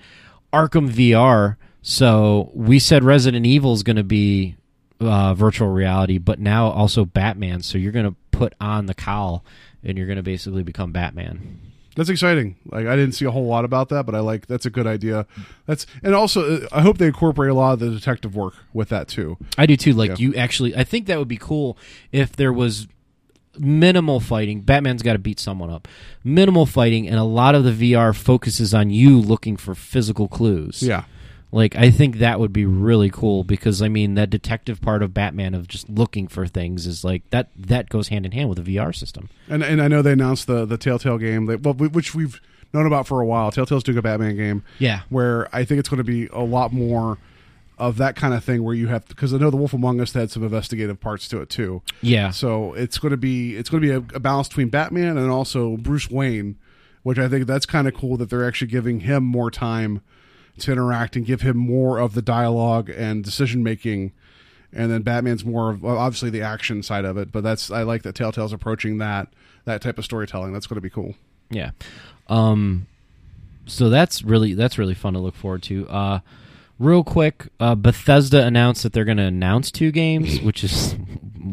Arkham 0.51 0.89
VR. 0.89 1.57
So 1.82 2.51
we 2.53 2.80
said 2.80 3.03
Resident 3.03 3.45
Evil 3.45 3.74
is 3.74 3.84
going 3.84 3.95
to 3.95 4.03
be 4.03 4.55
uh, 4.99 5.34
virtual 5.34 5.70
reality, 5.70 6.18
but 6.18 6.39
now 6.39 6.70
also 6.70 7.05
Batman. 7.05 7.62
So 7.62 7.78
you're 7.78 7.91
going 7.91 8.10
to 8.10 8.16
put 8.32 8.53
on 8.60 8.86
the 8.88 8.93
cowl 8.93 9.43
and 9.84 9.97
you're 9.97 10.07
going 10.07 10.18
to 10.18 10.24
basically 10.24 10.64
become 10.64 10.91
Batman. 10.91 11.60
That's 12.00 12.10
exciting. 12.10 12.56
Like 12.72 12.88
I 12.88 12.95
didn't 12.95 13.12
see 13.12 13.26
a 13.26 13.32
whole 13.32 13.45
lot 13.45 13.66
about 13.66 13.89
that, 13.89 14.06
but 14.06 14.16
I 14.16 14.22
like 14.22 14.47
that's 14.47 14.66
a 14.66 14.70
good 14.70 14.88
idea. 14.88 15.26
That's 15.66 15.86
and 16.02 16.16
also 16.16 16.62
uh, 16.64 16.68
I 16.72 16.80
hope 16.80 16.97
they 16.97 17.08
incorporate 17.08 17.52
a 17.52 17.54
lot 17.54 17.74
of 17.74 17.80
the 17.80 17.89
detective 17.89 18.38
work 18.38 18.54
with 18.72 18.88
that 18.88 19.10
too. 19.10 19.36
I 19.58 19.66
do 19.66 19.76
too. 19.76 19.91
Like 19.91 20.12
Yeah. 20.12 20.16
you 20.20 20.36
actually, 20.36 20.74
I 20.78 20.86
think 20.86 21.08
that 21.08 21.20
would 21.20 21.28
be 21.28 21.36
cool 21.36 21.78
if 22.14 22.32
there 22.38 22.54
was 22.54 22.88
minimal 23.58 24.22
fighting. 24.22 24.62
Batman's 24.62 25.04
got 25.04 25.12
to 25.14 25.20
beat 25.20 25.41
someone 25.41 25.70
up. 25.70 25.89
Minimal 26.24 26.66
fighting, 26.66 27.06
and 27.06 27.18
a 27.20 27.24
lot 27.26 27.54
of 27.54 27.66
the 27.66 27.72
VR 27.93 28.16
focuses 28.16 28.74
on 28.74 28.89
you 28.91 29.20
looking 29.20 29.58
for 29.58 29.76
physical 29.76 30.30
clues. 30.30 30.82
Yeah. 30.82 31.04
Like 31.52 31.76
I 31.76 31.89
think 31.89 32.18
that 32.18 32.39
would 32.39 32.54
be 32.54 32.66
really 32.66 33.10
cool 33.10 33.43
because 33.43 33.82
I 33.82 33.88
mean 33.89 34.14
that 34.16 34.30
detective 34.30 34.82
part 34.82 35.02
of 35.02 35.14
Batman 35.14 35.56
of 35.56 35.68
just 35.68 35.89
looking 35.89 36.28
for 36.28 36.45
things 36.45 36.86
is 36.86 37.04
like 37.04 37.28
that 37.32 37.50
that 37.58 37.89
goes 37.89 38.10
hand 38.10 38.26
in 38.26 38.32
hand 38.34 38.50
with 38.50 38.60
a 38.60 38.62
VR 38.62 38.95
system. 38.95 39.30
And 39.47 39.64
and 39.64 39.82
I 39.82 39.88
know 39.88 40.02
they 40.02 40.12
announced 40.12 40.47
the 40.47 40.66
the 40.66 40.78
Telltale 40.78 41.18
game, 41.18 41.47
that, 41.47 41.62
well, 41.64 41.74
which 41.74 42.14
we've 42.14 42.39
known 42.72 42.86
about 42.86 43.08
for 43.08 43.20
a 43.20 43.26
while. 43.26 43.52
Telltale's 43.52 43.84
doing 43.84 43.97
a 43.97 44.02
Batman 44.02 44.36
game. 44.36 44.64
Yeah. 44.78 45.02
where 45.10 45.47
I 45.56 45.66
think 45.66 45.80
it's 45.80 45.89
going 45.89 45.97
to 45.97 46.04
be 46.04 46.28
a 46.28 46.41
lot 46.43 46.72
more 46.72 47.18
of 47.80 47.97
that 47.97 48.16
kind 48.16 48.34
of 48.34 48.43
thing 48.43 48.62
where 48.64 48.76
you 48.76 48.88
have 48.88 49.08
because 49.08 49.34
I 49.34 49.38
know 49.38 49.50
the 49.50 49.58
Wolf 49.58 49.74
Among 49.74 50.02
Us 50.02 50.14
had 50.14 50.30
some 50.30 50.43
investigative 50.43 51.00
parts 51.00 51.28
to 51.30 51.41
it 51.41 51.50
too. 51.50 51.82
Yeah. 52.02 52.30
So 52.30 52.74
it's 52.74 52.97
going 53.00 53.12
to 53.12 53.18
be 53.18 53.56
it's 53.56 53.70
going 53.70 53.82
to 53.82 53.88
be 53.88 53.93
a, 53.93 54.18
a 54.18 54.20
balance 54.20 54.50
between 54.50 54.70
Batman 54.70 55.18
and 55.18 55.32
also 55.32 55.78
Bruce 55.78 56.12
Wayne, 56.12 56.58
which 57.04 57.18
I 57.18 57.28
think 57.28 57.47
that's 57.47 57.66
kind 57.66 57.88
of 57.88 57.93
cool 57.95 58.18
that 58.18 58.30
they're 58.30 58.47
actually 58.47 58.68
giving 58.68 59.00
him 59.00 59.24
more 59.24 59.50
time 59.50 60.02
to 60.60 60.72
interact 60.72 61.16
and 61.16 61.26
give 61.26 61.41
him 61.41 61.57
more 61.57 61.97
of 61.99 62.14
the 62.14 62.22
dialogue 62.22 62.89
and 62.89 63.24
decision 63.24 63.64
making. 63.64 64.12
And 64.72 64.91
then 64.91 65.01
Batman's 65.01 65.43
more 65.43 65.72
of 65.72 65.82
well, 65.82 65.97
obviously 65.97 66.30
the 66.30 66.41
action 66.41 66.84
side 66.84 67.05
of 67.05 67.18
it, 67.18 67.32
but 67.32 67.43
that's 67.43 67.72
I 67.72 67.84
like 67.84 68.03
that 68.03 68.16
Telltale's 68.16 68.53
approaching 68.53 68.97
that 68.99 69.30
that 69.66 69.82
type 69.82 69.97
of 69.97 70.05
storytelling. 70.05 70.53
That's 70.53 70.68
going 70.68 70.76
to 70.76 70.82
be 70.82 70.89
cool. 70.89 71.16
Yeah. 71.49 71.72
Um 72.28 72.88
so 73.66 73.89
that's 73.89 74.24
really 74.24 74.53
that's 74.53 74.78
really 74.78 74.93
fun 74.93 75.14
to 75.14 75.20
look 75.20 75.36
forward 75.36 75.64
to. 75.64 75.88
Uh 75.89 76.20
real 76.78 77.03
quick, 77.03 77.47
uh 77.60 77.76
Bethesda 77.76 78.45
announced 78.45 78.84
that 78.84 78.93
they're 78.93 79.05
going 79.05 79.18
to 79.18 79.24
announce 79.24 79.72
two 79.72 79.91
games, 79.91 80.39
which 80.43 80.64
is 80.64 80.95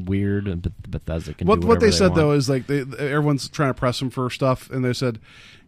weird, 0.07 0.62
Bethesda 0.88 1.32
can 1.34 1.46
what 1.46 1.61
what 1.61 1.80
they 1.80 1.86
whatever 1.86 1.92
said 1.92 2.11
want. 2.11 2.14
though 2.16 2.32
is 2.32 2.48
like 2.50 2.66
they, 2.66 2.80
everyone's 2.98 3.48
trying 3.48 3.70
to 3.70 3.74
press 3.78 3.98
them 3.98 4.11
for 4.11 4.28
stuff, 4.30 4.70
and 4.70 4.84
they 4.84 4.92
said, 4.92 5.18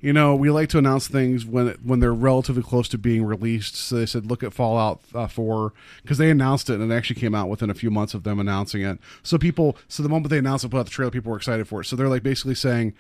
you 0.01 0.13
know, 0.13 0.37
we 0.37 0.51
like 0.51 0.69
to 0.71 0.79
announce 0.79 1.09
things 1.09 1.45
when 1.45 1.69
when 1.83 2.01
they're 2.01 2.15
relatively 2.15 2.63
close 2.63 2.89
to 2.89 2.99
being 2.99 3.25
released. 3.25 3.75
So 3.75 3.97
they 3.97 4.07
said, 4.07 4.27
look 4.27 4.43
at 4.43 4.55
Fallout 4.55 5.01
uh, 5.15 5.27
Four 5.27 5.73
because 6.03 6.19
they 6.19 6.31
announced 6.31 6.71
it 6.71 6.81
and 6.81 6.93
it 6.93 6.95
actually 6.95 7.21
came 7.21 7.35
out 7.35 7.49
within 7.49 7.69
a 7.69 7.75
few 7.75 7.91
months 7.91 8.15
of 8.15 8.23
them 8.23 8.39
announcing 8.39 8.83
it. 8.83 8.99
So 9.23 9.39
people, 9.39 9.77
so 9.89 10.03
the 10.03 10.09
moment 10.09 10.31
they 10.31 10.39
announced 10.39 10.65
it, 10.65 10.71
put 10.71 10.79
out 10.79 10.87
the 10.87 10.91
trailer, 10.91 11.11
people 11.11 11.31
were 11.31 11.37
excited 11.37 11.67
for 11.67 11.81
it. 11.81 11.87
So 11.87 11.97
they're 11.97 12.09
like 12.09 12.23
basically 12.23 12.55
saying, 12.55 12.95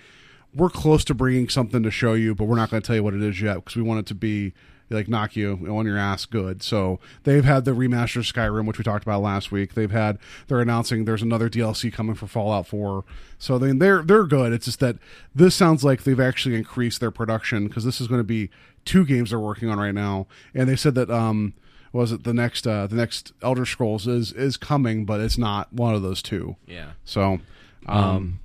we're 0.55 0.71
close 0.71 1.05
to 1.05 1.15
bringing 1.15 1.49
something 1.49 1.83
to 1.83 1.91
show 1.91 2.15
you, 2.15 2.35
but 2.35 2.45
we're 2.45 2.57
not 2.57 2.71
going 2.71 2.83
to 2.83 2.87
tell 2.87 2.97
you 2.97 3.03
what 3.03 3.15
it 3.15 3.23
is 3.23 3.41
yet 3.41 3.57
because 3.57 3.77
we 3.77 3.83
want 3.83 4.01
it 4.01 4.07
to 4.07 4.15
be 4.15 4.53
like 4.91 5.09
knock 5.09 5.36
you 5.36 5.66
on 5.70 5.86
your 5.86 5.99
ass 5.99 6.24
good. 6.24 6.62
So 6.62 6.99
they've 7.24 7.45
had 7.45 7.64
the 7.64 7.72
remaster 7.72 8.22
Skyrim, 8.22 8.66
which 8.66 8.78
we 8.78 8.84
talked 8.84 9.05
about 9.05 9.22
last 9.22 9.51
week. 9.53 9.74
They've 9.74 9.91
had 9.91 10.18
they're 10.47 10.61
announcing 10.61 11.05
there's 11.05 11.22
another 11.22 11.49
DLC 11.51 11.93
coming 11.93 12.14
for 12.14 12.26
Fallout 12.26 12.66
4. 12.66 13.05
So 13.39 13.57
I 13.57 13.59
mean 13.59 13.78
they're 13.78 14.03
they're 14.03 14.24
good. 14.24 14.53
It's 14.53 14.64
just 14.66 14.80
that 14.80 14.97
this 15.34 15.55
sounds 15.55 15.84
like 15.84 16.05
they've 16.05 16.18
actually 16.20 16.55
increased 16.57 17.01
their 17.01 17.11
production 17.11 17.68
because 17.68 17.84
this 17.84 18.01
is 18.01 18.09
going 18.09 18.20
to 18.20 18.24
be 18.24 18.51
two 18.84 19.05
games 19.05 19.30
they're 19.30 19.39
working 19.39 19.68
on 19.68 19.78
right 19.78 19.95
now, 19.95 20.26
and 20.55 20.68
they 20.68 20.76
said 20.76 20.95
that 20.95 21.11
um 21.11 21.53
was 21.93 22.12
it 22.12 22.24
the 22.24 22.34
next 22.34 22.66
uh 22.66 22.86
the 22.86 22.97
next 22.97 23.32
Elder 23.43 23.64
Scrolls 23.66 24.07
is 24.07 24.32
is 24.32 24.57
coming, 24.57 25.05
but 25.05 25.20
it's 25.20 25.39
not 25.39 25.72
one 25.72 25.95
of 25.95 26.03
those 26.03 26.22
two. 26.22 26.57
Yeah. 26.66 26.93
So 27.05 27.41
um, 27.86 28.05
Um, 28.05 28.41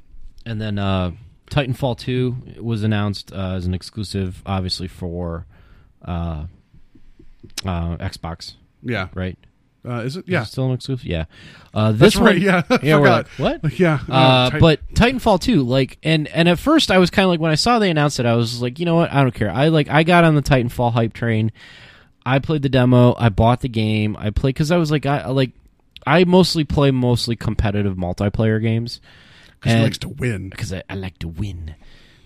and 0.46 0.62
then 0.62 0.78
uh, 0.78 1.12
Titanfall 1.50 1.98
2 1.98 2.62
was 2.62 2.84
announced 2.84 3.32
uh, 3.34 3.54
as 3.56 3.66
an 3.66 3.74
exclusive, 3.74 4.42
obviously 4.46 4.88
for 4.88 5.46
uh, 6.04 6.46
uh, 7.66 7.98
Xbox, 7.98 8.54
yeah, 8.82 9.08
right? 9.14 9.38
uh, 9.86 9.96
is 10.00 10.16
it? 10.18 10.26
Yeah, 10.28 10.44
it 10.44 10.46
still 10.46 10.68
an 10.68 10.74
exclusive. 10.74 11.06
Yeah, 11.06 11.26
uh, 11.74 11.92
this 11.92 12.14
That's 12.14 12.16
right, 12.18 12.38
yeah. 12.40 12.64
Yeah. 12.84 13.00
We're 13.00 13.10
like, 13.10 13.28
what? 13.38 13.74
Yeah, 13.80 14.00
uh, 14.10 14.50
Titan- 14.50 14.60
but 14.60 14.94
Titanfall 14.94 15.42
2, 15.42 15.64
like, 15.64 15.98
and 16.04 16.28
and 16.30 16.48
at 16.48 16.60
first 16.60 16.92
I 16.92 16.98
was 17.00 17.10
kind 17.10 17.26
of 17.26 17.30
like 17.32 17.40
when 17.40 17.52
I 17.52 17.56
saw 17.56 17.80
they 17.80 17.90
announced 17.90 18.20
it, 18.20 18.26
I 18.26 18.36
was 18.36 18.62
like, 18.62 18.80
you 18.80 18.86
know 18.86 18.96
what? 18.96 19.12
I 19.12 19.22
don't 19.22 19.34
care. 19.34 19.52
I 19.52 19.68
like 19.70 19.90
I 19.90 20.04
got 20.04 20.24
on 20.24 20.36
the 20.36 20.42
Titanfall 20.42 20.94
hype 20.94 21.14
train. 21.14 21.52
I 22.26 22.40
played 22.40 22.62
the 22.62 22.70
demo. 22.70 23.16
I 23.18 23.28
bought 23.30 23.60
the 23.60 23.70
game. 23.70 24.16
I 24.18 24.30
played 24.30 24.56
because 24.56 24.72
I 24.72 24.78
was 24.78 24.90
like, 24.92 25.06
I 25.06 25.28
like, 25.28 25.52
I 26.08 26.24
mostly 26.24 26.64
play 26.64 26.92
mostly 26.92 27.36
competitive 27.36 27.98
multiplayer 27.98 28.62
games. 28.62 29.02
because 29.60 29.82
likes 29.82 29.98
to 30.00 30.10
win. 30.10 30.50
because 30.50 30.72
I, 30.72 30.84
I 30.90 30.96
like 30.96 31.20
to 31.20 31.28
win. 31.28 31.76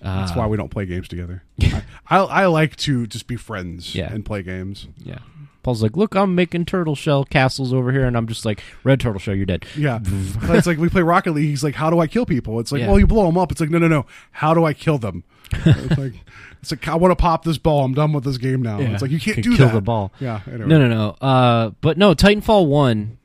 That's 0.01 0.31
Uh, 0.31 0.35
why 0.35 0.47
we 0.47 0.57
don't 0.57 0.69
play 0.69 0.85
games 0.85 1.07
together. 1.07 1.43
I, 1.61 1.81
I 2.09 2.17
I 2.17 2.45
like 2.47 2.75
to 2.77 3.07
just 3.07 3.27
be 3.27 3.35
friends 3.35 3.95
Yeah. 3.95 4.11
and 4.13 4.23
play 4.25 4.43
games. 4.43 4.87
Yeah. 5.03 5.19
Paul's 5.63 5.83
like, 5.83 5.97
look, 5.97 6.15
I'm 6.15 6.33
making 6.33 6.63
turtle 6.63 6.95
shell 6.95 7.25
castles 7.25 7.73
over 7.73 7.91
here, 7.91 8.05
and 8.05 8.15
I'm 8.15 8.25
just 8.27 8.45
like, 8.45 8.63
red 8.85 9.01
turtle 9.01 9.19
shell, 9.19 9.35
you're 9.35 9.45
dead. 9.45 9.65
Yeah, 9.75 9.99
it's 10.05 10.65
like 10.65 10.77
we 10.77 10.87
play 10.87 11.01
Rocket 11.01 11.33
League. 11.33 11.49
He's 11.49 11.61
like, 11.63 11.75
"How 11.75 11.89
do 11.89 11.99
I 11.99 12.07
kill 12.07 12.25
people?" 12.25 12.59
It's 12.61 12.71
like, 12.71 12.79
Yeah. 12.81 12.87
"Well, 12.87 12.99
you 12.99 13.05
blow 13.07 13.25
them 13.25 13.37
up." 13.37 13.51
It's 13.51 13.59
like, 13.59 13.69
"No, 13.69 13.77
no, 13.77 13.89
no. 13.89 14.05
How 14.31 14.53
do 14.53 14.63
I 14.63 14.71
kill 14.73 14.97
them?" 14.97 15.25
it's 15.53 15.97
like, 15.97 16.13
it's 16.61 16.71
like, 16.71 16.87
"I 16.87 16.95
want 16.95 17.11
to 17.11 17.17
pop 17.17 17.43
this 17.43 17.57
ball. 17.57 17.83
I'm 17.83 17.93
done 17.93 18.13
with 18.13 18.23
this 18.23 18.37
game 18.37 18.61
now." 18.61 18.79
It's 18.79 19.01
like 19.01 19.11
you 19.11 19.19
can't 19.19 19.33
Can 19.35 19.43
do 19.43 19.57
kill 19.57 19.67
that. 19.67 19.73
the 19.73 19.81
ball. 19.81 20.13
Yeah. 20.21 20.39
Anyway. 20.47 20.67
No, 20.67 20.79
no, 20.79 20.87
no. 20.87 21.09
Uh, 21.27 21.71
but 21.81 21.97
no, 21.97 22.13
Titanfall 22.15 22.67
one, 22.67 23.17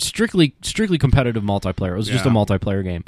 strictly 0.00 0.54
strictly 0.62 0.98
competitive 0.98 1.42
multiplayer. 1.42 1.92
It 1.92 1.96
was 1.96 2.08
just 2.08 2.26
a 2.26 2.30
multiplayer 2.30 2.82
game. 2.82 3.04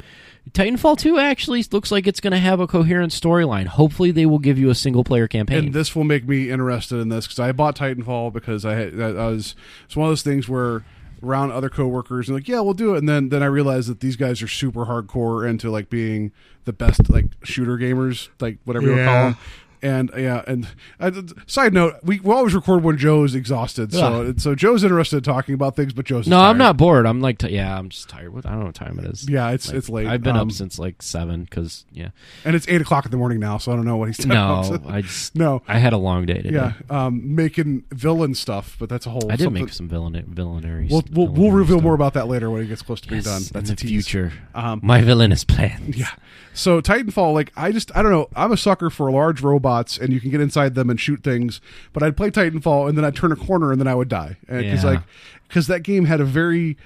Titanfall 0.51 0.97
two 0.97 1.19
actually 1.19 1.63
looks 1.71 1.91
like 1.91 2.07
it's 2.07 2.19
going 2.19 2.31
to 2.31 2.39
have 2.39 2.59
a 2.59 2.67
coherent 2.67 3.11
storyline. 3.11 3.67
Hopefully, 3.67 4.11
they 4.11 4.25
will 4.25 4.39
give 4.39 4.57
you 4.57 4.69
a 4.69 4.75
single 4.75 5.03
player 5.03 5.27
campaign. 5.27 5.65
And 5.65 5.73
this 5.73 5.95
will 5.95 6.03
make 6.03 6.27
me 6.27 6.49
interested 6.49 6.97
in 6.99 7.09
this 7.09 7.27
because 7.27 7.39
I 7.39 7.51
bought 7.51 7.75
Titanfall 7.75 8.33
because 8.33 8.65
I 8.65 8.75
had 8.75 8.99
I 8.99 9.27
was 9.27 9.55
it's 9.85 9.95
one 9.95 10.07
of 10.07 10.11
those 10.11 10.23
things 10.23 10.49
where 10.49 10.83
around 11.23 11.51
other 11.51 11.69
coworkers 11.69 12.27
and 12.27 12.35
like 12.35 12.47
yeah 12.47 12.59
we'll 12.59 12.73
do 12.73 12.95
it 12.95 12.97
and 12.97 13.07
then 13.07 13.29
then 13.29 13.43
I 13.43 13.45
realized 13.45 13.89
that 13.89 13.99
these 13.99 14.15
guys 14.15 14.41
are 14.41 14.47
super 14.47 14.85
hardcore 14.87 15.47
into 15.47 15.69
like 15.69 15.87
being 15.87 16.31
the 16.65 16.73
best 16.73 17.09
like 17.11 17.25
shooter 17.43 17.77
gamers 17.77 18.29
like 18.39 18.57
whatever 18.65 18.87
you 18.87 18.95
would 18.95 19.05
call 19.05 19.25
them 19.25 19.37
and 19.83 20.11
yeah 20.15 20.43
and 20.47 20.67
uh, 20.99 21.11
side 21.47 21.73
note 21.73 21.95
we, 22.03 22.19
we 22.19 22.33
always 22.33 22.53
record 22.53 22.83
when 22.83 22.97
Joe's 22.97 23.35
exhausted 23.35 23.91
so 23.93 24.27
Ugh. 24.29 24.39
so 24.39 24.55
Joe's 24.55 24.83
interested 24.83 25.17
in 25.17 25.23
talking 25.23 25.55
about 25.55 25.75
things 25.75 25.93
but 25.93 26.05
Joe's 26.05 26.27
no, 26.27 26.37
tired. 26.37 26.49
I'm 26.51 26.57
not 26.57 26.77
bored. 26.77 27.05
I'm 27.05 27.21
like, 27.21 27.37
t- 27.39 27.49
yeah, 27.49 27.77
I'm 27.77 27.89
just 27.89 28.09
tired. 28.09 28.33
What 28.33 28.45
I 28.45 28.51
don't 28.51 28.59
know 28.59 28.65
what 28.67 28.75
time 28.75 28.99
it 28.99 29.05
is. 29.05 29.27
yeah 29.29 29.49
it's 29.51 29.67
Like, 29.67 29.77
it's 29.77 29.89
late 29.89 30.07
I've 30.07 30.21
been 30.23 30.35
Um, 30.35 30.49
up 30.49 30.51
since 30.53 30.77
like 30.79 31.01
seven 31.01 31.43
because 31.45 31.85
yeah. 31.91 32.09
and 32.45 32.55
it's 32.55 32.67
eight 32.67 32.81
o'clock 32.81 33.05
in 33.05 33.11
the 33.11 33.17
morning 33.17 33.39
now 33.39 33.57
so 33.57 33.71
I 33.71 33.75
don't 33.75 33.85
know 33.85 33.97
what 33.97 34.09
he's 34.09 34.17
talking 34.17 34.29
No, 34.33 34.61
about. 34.75 34.93
I 34.93 35.01
just 35.01 35.35
no 35.35 35.61
I 35.67 35.77
had 35.79 35.93
a 35.93 35.97
long 35.97 36.25
day 36.25 36.35
today. 36.41 36.51
yeah 36.55 36.73
um 36.89 37.35
making 37.35 37.83
villain 37.91 38.35
stuff 38.35 38.75
but 38.79 38.89
that's 38.89 39.05
a 39.05 39.09
whole 39.09 39.31
I 39.31 39.35
did 39.35 39.45
something- 39.45 39.63
make 39.65 39.73
some 39.73 39.87
villain 39.87 40.23
villainary. 40.27 40.87
We'll 40.89 41.03
we'll, 41.11 41.27
we'll 41.27 41.51
reveal 41.51 41.77
stuff. 41.77 41.83
more 41.83 41.93
about 41.95 42.13
that 42.13 42.27
later 42.27 42.49
when 42.49 42.61
it 42.61 42.67
gets 42.67 42.81
close 42.81 43.01
to 43.01 43.07
being 43.09 43.21
done. 43.21 43.41
That's 43.51 43.69
in 43.69 43.73
a 43.73 43.75
the 43.75 43.75
tease. 43.75 43.89
future. 44.07 44.33
Um, 44.53 44.79
My 44.83 45.01
villainous 45.01 45.43
plans. 45.43 45.97
yeah. 45.97 46.09
So 46.53 46.81
Titanfall, 46.81 47.33
like 47.33 47.51
I 47.55 47.71
just 47.71 47.95
I 47.95 48.01
don't 48.01 48.11
know. 48.11 48.29
I'm 48.35 48.51
a 48.51 48.57
sucker 48.57 48.89
for 48.89 49.09
large 49.11 49.41
robots, 49.41 49.97
and 49.97 50.11
you 50.11 50.19
can 50.19 50.29
get 50.31 50.41
inside 50.41 50.75
them 50.75 50.89
and 50.89 50.99
shoot 50.99 51.23
things. 51.23 51.61
But 51.93 52.03
I'd 52.03 52.17
play 52.17 52.29
Titanfall, 52.29 52.89
and 52.89 52.97
then 52.97 53.05
I'd 53.05 53.15
turn 53.15 53.31
a 53.31 53.35
corner, 53.37 53.71
and 53.71 53.79
then 53.79 53.87
I 53.87 53.95
would 53.95 54.09
die. 54.09 54.37
Because 54.47 54.83
Yeah. 54.83 54.89
like 54.89 54.99
because 55.47 55.67
that 55.67 55.81
game 55.83 56.05
had 56.05 56.19
a 56.21 56.25
very 56.25 56.77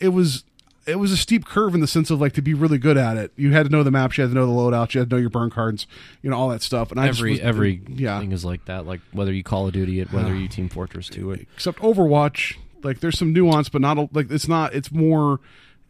it 0.00 0.08
was. 0.08 0.44
It 0.84 0.98
was 0.98 1.12
a 1.12 1.16
steep 1.16 1.44
curve 1.44 1.76
in 1.76 1.80
the 1.80 1.86
sense 1.86 2.10
of 2.10 2.20
like 2.20 2.32
to 2.32 2.42
be 2.42 2.54
really 2.54 2.76
good 2.76 2.96
at 2.96 3.16
it, 3.16 3.30
you 3.36 3.52
had 3.52 3.66
to 3.66 3.70
know 3.70 3.84
the 3.84 3.92
maps, 3.92 4.18
you 4.18 4.22
had 4.22 4.30
to 4.30 4.34
know 4.34 4.46
the 4.46 4.52
loadouts, 4.52 4.94
you 4.94 4.98
had 4.98 5.08
to 5.10 5.14
know 5.14 5.20
your 5.20 5.30
burn 5.30 5.48
cards, 5.48 5.86
you 6.22 6.30
know 6.30 6.36
all 6.36 6.48
that 6.48 6.60
stuff. 6.60 6.90
And 6.90 6.98
I 6.98 7.06
just 7.06 7.20
every 7.20 7.30
was- 7.30 7.40
every 7.40 7.82
yeah, 7.86 8.18
thing 8.18 8.32
is 8.32 8.44
like 8.44 8.64
that. 8.64 8.84
Like 8.84 9.00
whether 9.12 9.32
you 9.32 9.44
Call 9.44 9.68
of 9.68 9.74
Duty 9.74 10.00
it, 10.00 10.12
whether 10.12 10.34
you 10.34 10.48
Team 10.48 10.68
Fortress 10.68 11.08
2 11.08 11.30
it. 11.30 11.46
except 11.54 11.78
Overwatch, 11.78 12.56
like 12.82 12.98
there's 12.98 13.16
some 13.16 13.32
nuance, 13.32 13.68
but 13.68 13.80
not 13.80 14.12
like 14.12 14.28
it's 14.32 14.48
not. 14.48 14.74
It's 14.74 14.90
more. 14.90 15.38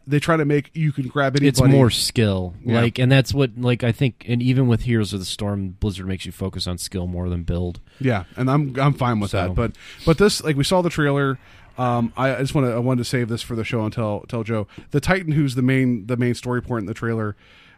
They 0.05 0.19
try 0.19 0.35
to 0.37 0.43
make 0.45 0.69
you 0.73 0.91
can 0.91 1.07
grab 1.07 1.33
anybody. 1.35 1.47
It's 1.47 1.61
more 1.61 1.89
skill, 1.89 2.55
Yeah. 2.63 2.81
like, 2.81 2.99
and 2.99 3.11
that's 3.11 3.33
what 3.33 3.51
like 3.57 3.83
I 3.83 3.91
think, 3.93 4.25
and 4.27 4.41
even 4.41 4.67
with 4.67 4.81
Heroes 4.81 5.13
of 5.13 5.19
the 5.19 5.25
Storm, 5.25 5.69
Blizzard 5.79 6.07
makes 6.07 6.25
you 6.25 6.31
focus 6.31 6.67
on 6.67 6.77
skill 6.77 7.07
more 7.07 7.29
than 7.29 7.43
build. 7.43 7.79
Yeah, 7.99 8.25
and 8.35 8.51
I'm 8.51 8.77
I'm 8.79 8.93
fine 8.93 9.19
with 9.21 9.31
So- 9.31 9.37
that. 9.47 9.55
But 9.55 9.71
but 10.05 10.17
this 10.17 10.43
like 10.43 10.55
we 10.57 10.63
saw 10.63 10.81
the 10.81 10.89
trailer. 10.89 11.39
Um, 11.77 12.13
I, 12.15 12.35
just 12.35 12.53
want 12.53 12.67
to 12.67 12.73
I 12.73 12.77
wanted 12.79 12.99
to 13.03 13.09
save 13.09 13.29
this 13.29 13.41
for 13.41 13.55
the 13.55 13.63
show 13.63 13.83
and 13.83 13.91
tell 13.91 14.25
tell 14.27 14.43
Joe 14.43 14.67
the 14.91 14.99
Titan 14.99 15.31
who's 15.31 15.55
the 15.55 15.63
main 15.63 16.05
the 16.05 16.17
main 16.17 16.35
story 16.35 16.61
point 16.61 16.81
in 16.81 16.85
the 16.85 16.93
trailer. 16.93 17.35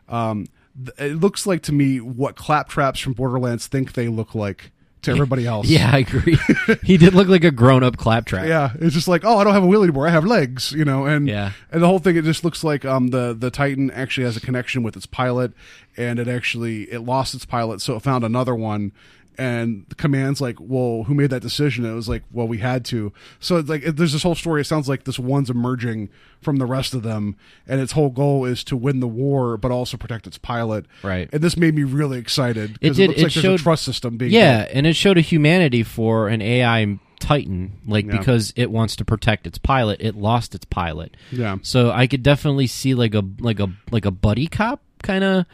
Um, 0.09 0.47
th- 0.78 1.11
it 1.11 1.15
looks 1.21 1.45
like 1.47 1.61
to 1.63 1.71
me 1.71 2.01
what 2.01 2.36
claptraps 2.36 2.99
from 2.99 3.13
Borderlands 3.13 3.67
think 3.67 3.93
they 3.93 4.07
look 4.09 4.36
like 4.36 4.71
to 5.05 5.11
everybody 5.11 5.47
else. 5.53 5.67
Yeah, 5.67 5.89
I 5.91 5.99
agree. 5.99 6.37
he 6.83 6.97
did 6.97 7.13
look 7.15 7.27
like 7.27 7.43
a 7.43 7.51
grown 7.51 7.83
up 7.83 7.97
claptrap. 7.97 8.47
Yeah, 8.47 8.73
it's 8.79 8.93
just 8.93 9.07
like, 9.07 9.23
oh, 9.25 9.37
I 9.39 9.43
don't 9.43 9.53
have 9.53 9.63
a 9.63 9.67
wheel 9.67 9.81
anymore. 9.83 10.07
I 10.07 10.11
have 10.11 10.25
legs, 10.25 10.71
you 10.71 10.85
know, 10.85 11.05
and 11.05 11.27
Yeah. 11.27 11.51
and 11.71 11.81
the 11.81 11.87
whole 11.87 11.99
thing. 11.99 12.15
It 12.17 12.23
just 12.25 12.43
looks 12.43 12.63
like 12.63 12.85
um 12.85 13.07
the 13.07 13.33
the 13.33 13.49
Titan 13.49 13.89
actually 13.91 14.25
has 14.25 14.37
a 14.37 14.41
connection 14.41 14.83
with 14.83 14.95
its 14.95 15.05
pilot, 15.05 15.53
and 15.97 16.19
it 16.19 16.27
actually 16.27 16.83
it 16.91 16.99
lost 17.01 17.33
its 17.33 17.45
pilot, 17.45 17.81
so 17.81 17.95
it 17.95 18.01
found 18.01 18.23
another 18.23 18.53
one. 18.53 18.91
And 19.38 19.86
the 19.89 19.95
command's 19.95 20.39
like, 20.41 20.57
well, 20.59 21.03
who 21.03 21.13
made 21.13 21.29
that 21.31 21.41
decision? 21.41 21.83
And 21.83 21.93
it 21.93 21.95
was 21.95 22.07
like, 22.09 22.23
well, 22.31 22.47
we 22.47 22.59
had 22.59 22.86
to. 22.86 23.11
So 23.39 23.57
it's 23.57 23.69
like, 23.69 23.83
it, 23.83 23.97
there's 23.97 24.13
this 24.13 24.23
whole 24.23 24.36
story. 24.36 24.61
It 24.61 24.65
sounds 24.65 24.88
like 24.89 25.03
this 25.03 25.19
one's 25.19 25.49
emerging 25.49 26.09
from 26.41 26.57
the 26.57 26.65
rest 26.65 26.93
of 26.93 27.03
them, 27.03 27.36
and 27.67 27.81
its 27.81 27.93
whole 27.93 28.09
goal 28.09 28.45
is 28.45 28.63
to 28.65 28.77
win 28.77 28.99
the 28.99 29.07
war, 29.07 29.57
but 29.57 29.71
also 29.71 29.97
protect 29.97 30.27
its 30.27 30.38
pilot. 30.38 30.86
Right. 31.03 31.27
And 31.33 31.41
this 31.41 31.57
made 31.57 31.73
me 31.75 31.83
really 31.83 32.17
excited 32.19 32.71
It 32.71 32.79
because 32.81 32.97
did. 32.97 33.07
looks 33.09 33.19
It, 33.19 33.23
like 33.23 33.33
there's 33.33 33.43
showed 33.43 33.59
a 33.59 33.63
trust 33.63 33.83
system 33.83 34.17
being 34.17 34.31
yeah, 34.31 34.63
built. 34.65 34.69
and 34.75 34.88
it 34.88 34.95
showed 34.95 35.17
a 35.17 35.21
humanity 35.21 35.81
for 35.83 36.27
an 36.27 36.41
AI 36.41 36.99
Titan, 37.19 37.71
like 37.88 38.05
Yeah. 38.05 38.17
because 38.17 38.53
it 38.55 38.69
wants 38.69 38.95
to 38.97 39.05
protect 39.05 39.47
its 39.47 39.57
pilot. 39.57 39.99
It 40.01 40.15
lost 40.15 40.53
its 40.53 40.65
pilot. 40.65 41.15
Yeah. 41.31 41.57
So 41.63 41.89
I 41.89 42.05
could 42.07 42.21
definitely 42.21 42.67
see 42.67 42.93
like 42.93 43.15
a 43.15 43.23
like 43.39 43.59
a 43.59 43.69
like 43.89 44.05
a 44.05 44.11
buddy 44.11 44.47
cop 44.47 44.81
kind 45.01 45.23
of 45.23 45.45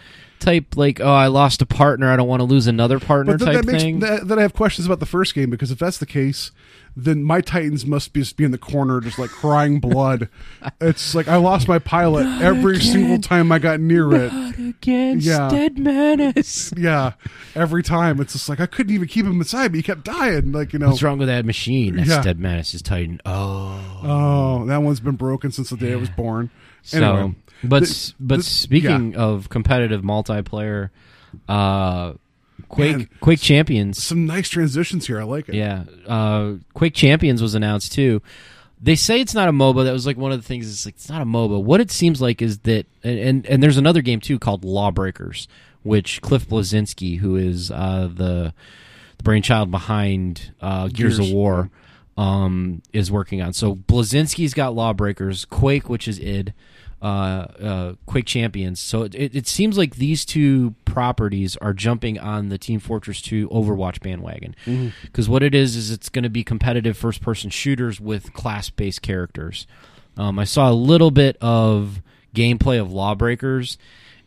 type. 0.41 0.75
Like, 0.75 0.99
oh, 0.99 1.13
I 1.13 1.27
lost 1.27 1.61
a 1.61 1.65
partner. 1.65 2.11
I 2.11 2.15
don't 2.17 2.27
want 2.27 2.41
to 2.41 2.45
lose 2.45 2.67
another 2.67 2.99
partner 2.99 3.37
But 3.37 3.45
then 3.45 3.53
type 3.55 3.65
that 3.65 3.71
makes 3.71 3.83
thing. 3.83 3.99
that, 3.99 4.27
that 4.27 4.37
I 4.37 4.41
have 4.41 4.53
questions 4.53 4.85
about 4.85 4.99
the 4.99 5.05
first 5.05 5.33
game 5.33 5.49
because 5.49 5.71
if 5.71 5.79
that's 5.79 5.97
the 5.97 6.05
case, 6.05 6.51
then 6.95 7.23
my 7.23 7.39
Titans 7.39 7.85
must 7.85 8.11
be 8.11 8.19
just 8.19 8.35
be 8.35 8.43
in 8.43 8.51
the 8.51 8.57
corner, 8.57 8.99
just 8.99 9.17
like 9.17 9.29
crying 9.29 9.79
blood. 9.79 10.27
it's 10.81 11.15
like 11.15 11.27
I 11.29 11.37
lost 11.37 11.67
my 11.69 11.79
pilot 11.79 12.25
every 12.41 12.81
single 12.81 13.19
time 13.19 13.49
I 13.51 13.59
got 13.59 13.79
near 13.79 14.13
it. 14.13 14.33
against 14.59 15.25
Yeah. 15.25 15.47
Dead 15.47 15.77
Menace. 15.77 16.73
Yeah, 16.75 17.13
every 17.55 17.81
time 17.83 18.19
it's 18.19 18.33
just 18.33 18.49
like 18.49 18.59
I 18.59 18.65
couldn't 18.65 18.93
even 18.93 19.07
keep 19.07 19.25
him 19.25 19.39
inside, 19.39 19.69
but 19.69 19.77
he 19.77 19.83
kept 19.83 20.03
dying. 20.03 20.51
Like 20.51 20.73
you 20.73 20.79
know, 20.79 20.89
What's 20.89 21.01
wrong 21.03 21.17
with 21.17 21.29
that 21.29 21.45
machine? 21.45 21.95
That's 21.95 22.09
Yeah. 22.09 22.21
Dead 22.23 22.39
Menace's 22.39 22.81
Titan. 22.81 23.21
Oh, 23.25 24.01
oh, 24.03 24.65
that 24.65 24.81
one's 24.81 24.99
been 24.99 25.15
broken 25.15 25.51
since 25.51 25.69
the 25.69 25.77
day 25.77 25.91
it 25.91 25.99
was 25.99 26.09
born. 26.09 26.49
so 26.81 26.97
Anyway, 27.01 27.35
but 27.63 27.79
th- 27.79 27.89
s 27.91 28.13
but 28.19 28.37
this- 28.37 28.47
speaking 28.47 29.15
of 29.15 29.49
competitive 29.49 30.01
multiplayer, 30.01 30.89
uh, 31.47 32.13
Quake 32.69 32.97
Man. 32.97 33.09
Quake 33.19 33.39
Champions. 33.41 34.01
some 34.03 34.25
nice 34.25 34.47
transitions 34.49 35.07
here. 35.07 35.19
I 35.19 35.23
like 35.23 35.49
it. 35.49 35.55
Yeah, 35.55 35.83
uh, 36.07 36.53
Quake 36.73 36.93
Champions 36.93 37.41
was 37.41 37.55
announced 37.55 37.91
too. 37.93 38.21
They 38.83 38.95
say 38.95 39.21
it's 39.21 39.35
not 39.35 39.47
a 39.47 39.51
MOBA. 39.51 39.83
That 39.83 39.91
was 39.93 40.07
like 40.07 40.17
one 40.17 40.31
of 40.31 40.41
the 40.41 40.47
things. 40.47 40.69
It's 40.71 40.85
like 40.85 40.95
it's 40.95 41.09
not 41.09 41.21
a 41.21 41.25
MOBA. 41.25 41.61
What 41.61 41.81
it 41.81 41.91
seems 41.91 42.19
like 42.21 42.41
is 42.41 42.59
that, 42.59 42.87
and 43.03 43.19
and, 43.19 43.45
and 43.45 43.63
there's 43.63 43.77
another 43.77 44.01
game 44.01 44.19
too 44.19 44.39
called 44.39 44.63
Lawbreakers, 44.65 45.47
which 45.83 46.21
Cliff 46.21 46.47
Bleszinski, 46.47 47.19
who 47.19 47.35
is 47.35 47.69
uh, 47.71 48.09
the 48.13 48.53
the 49.17 49.23
brainchild 49.23 49.69
behind 49.69 50.51
uh, 50.61 50.87
Gears, 50.87 51.17
Gears. 51.17 51.29
of 51.29 51.35
War, 51.35 51.69
um, 52.17 52.81
is 52.93 53.11
working 53.11 53.41
on. 53.41 53.53
So 53.53 53.75
Bleszinski's 53.75 54.53
got 54.55 54.73
Lawbreakers, 54.73 55.45
Quake, 55.45 55.87
which 55.89 56.07
is 56.07 56.17
id. 56.19 56.53
Uh, 57.01 57.05
uh, 57.05 57.93
Quake 58.05 58.25
Champions. 58.25 58.79
So 58.79 59.03
it, 59.03 59.15
it, 59.15 59.47
seems 59.47 59.75
like 59.77 59.95
these 59.95 60.23
two 60.23 60.75
properties 60.85 61.57
are 61.57 61.73
jumping 61.73 62.19
on 62.19 62.49
the 62.49 62.59
Team 62.59 62.79
Fortress 62.79 63.21
2 63.23 63.49
Overwatch 63.49 64.01
bandwagon. 64.01 64.55
Because 65.01 65.27
what 65.27 65.41
it 65.41 65.55
is, 65.55 65.75
is 65.75 65.89
it's 65.89 66.09
going 66.09 66.23
to 66.23 66.29
be 66.29 66.43
competitive 66.43 66.95
first 66.95 67.21
person 67.21 67.49
shooters 67.49 67.99
with 67.99 68.33
class 68.33 68.69
based 68.69 69.01
characters. 69.01 69.65
Um, 70.15 70.37
I 70.37 70.43
saw 70.43 70.69
a 70.69 70.73
little 70.73 71.09
bit 71.09 71.37
of 71.41 72.03
gameplay 72.35 72.79
of 72.79 72.91
Lawbreakers. 72.91 73.79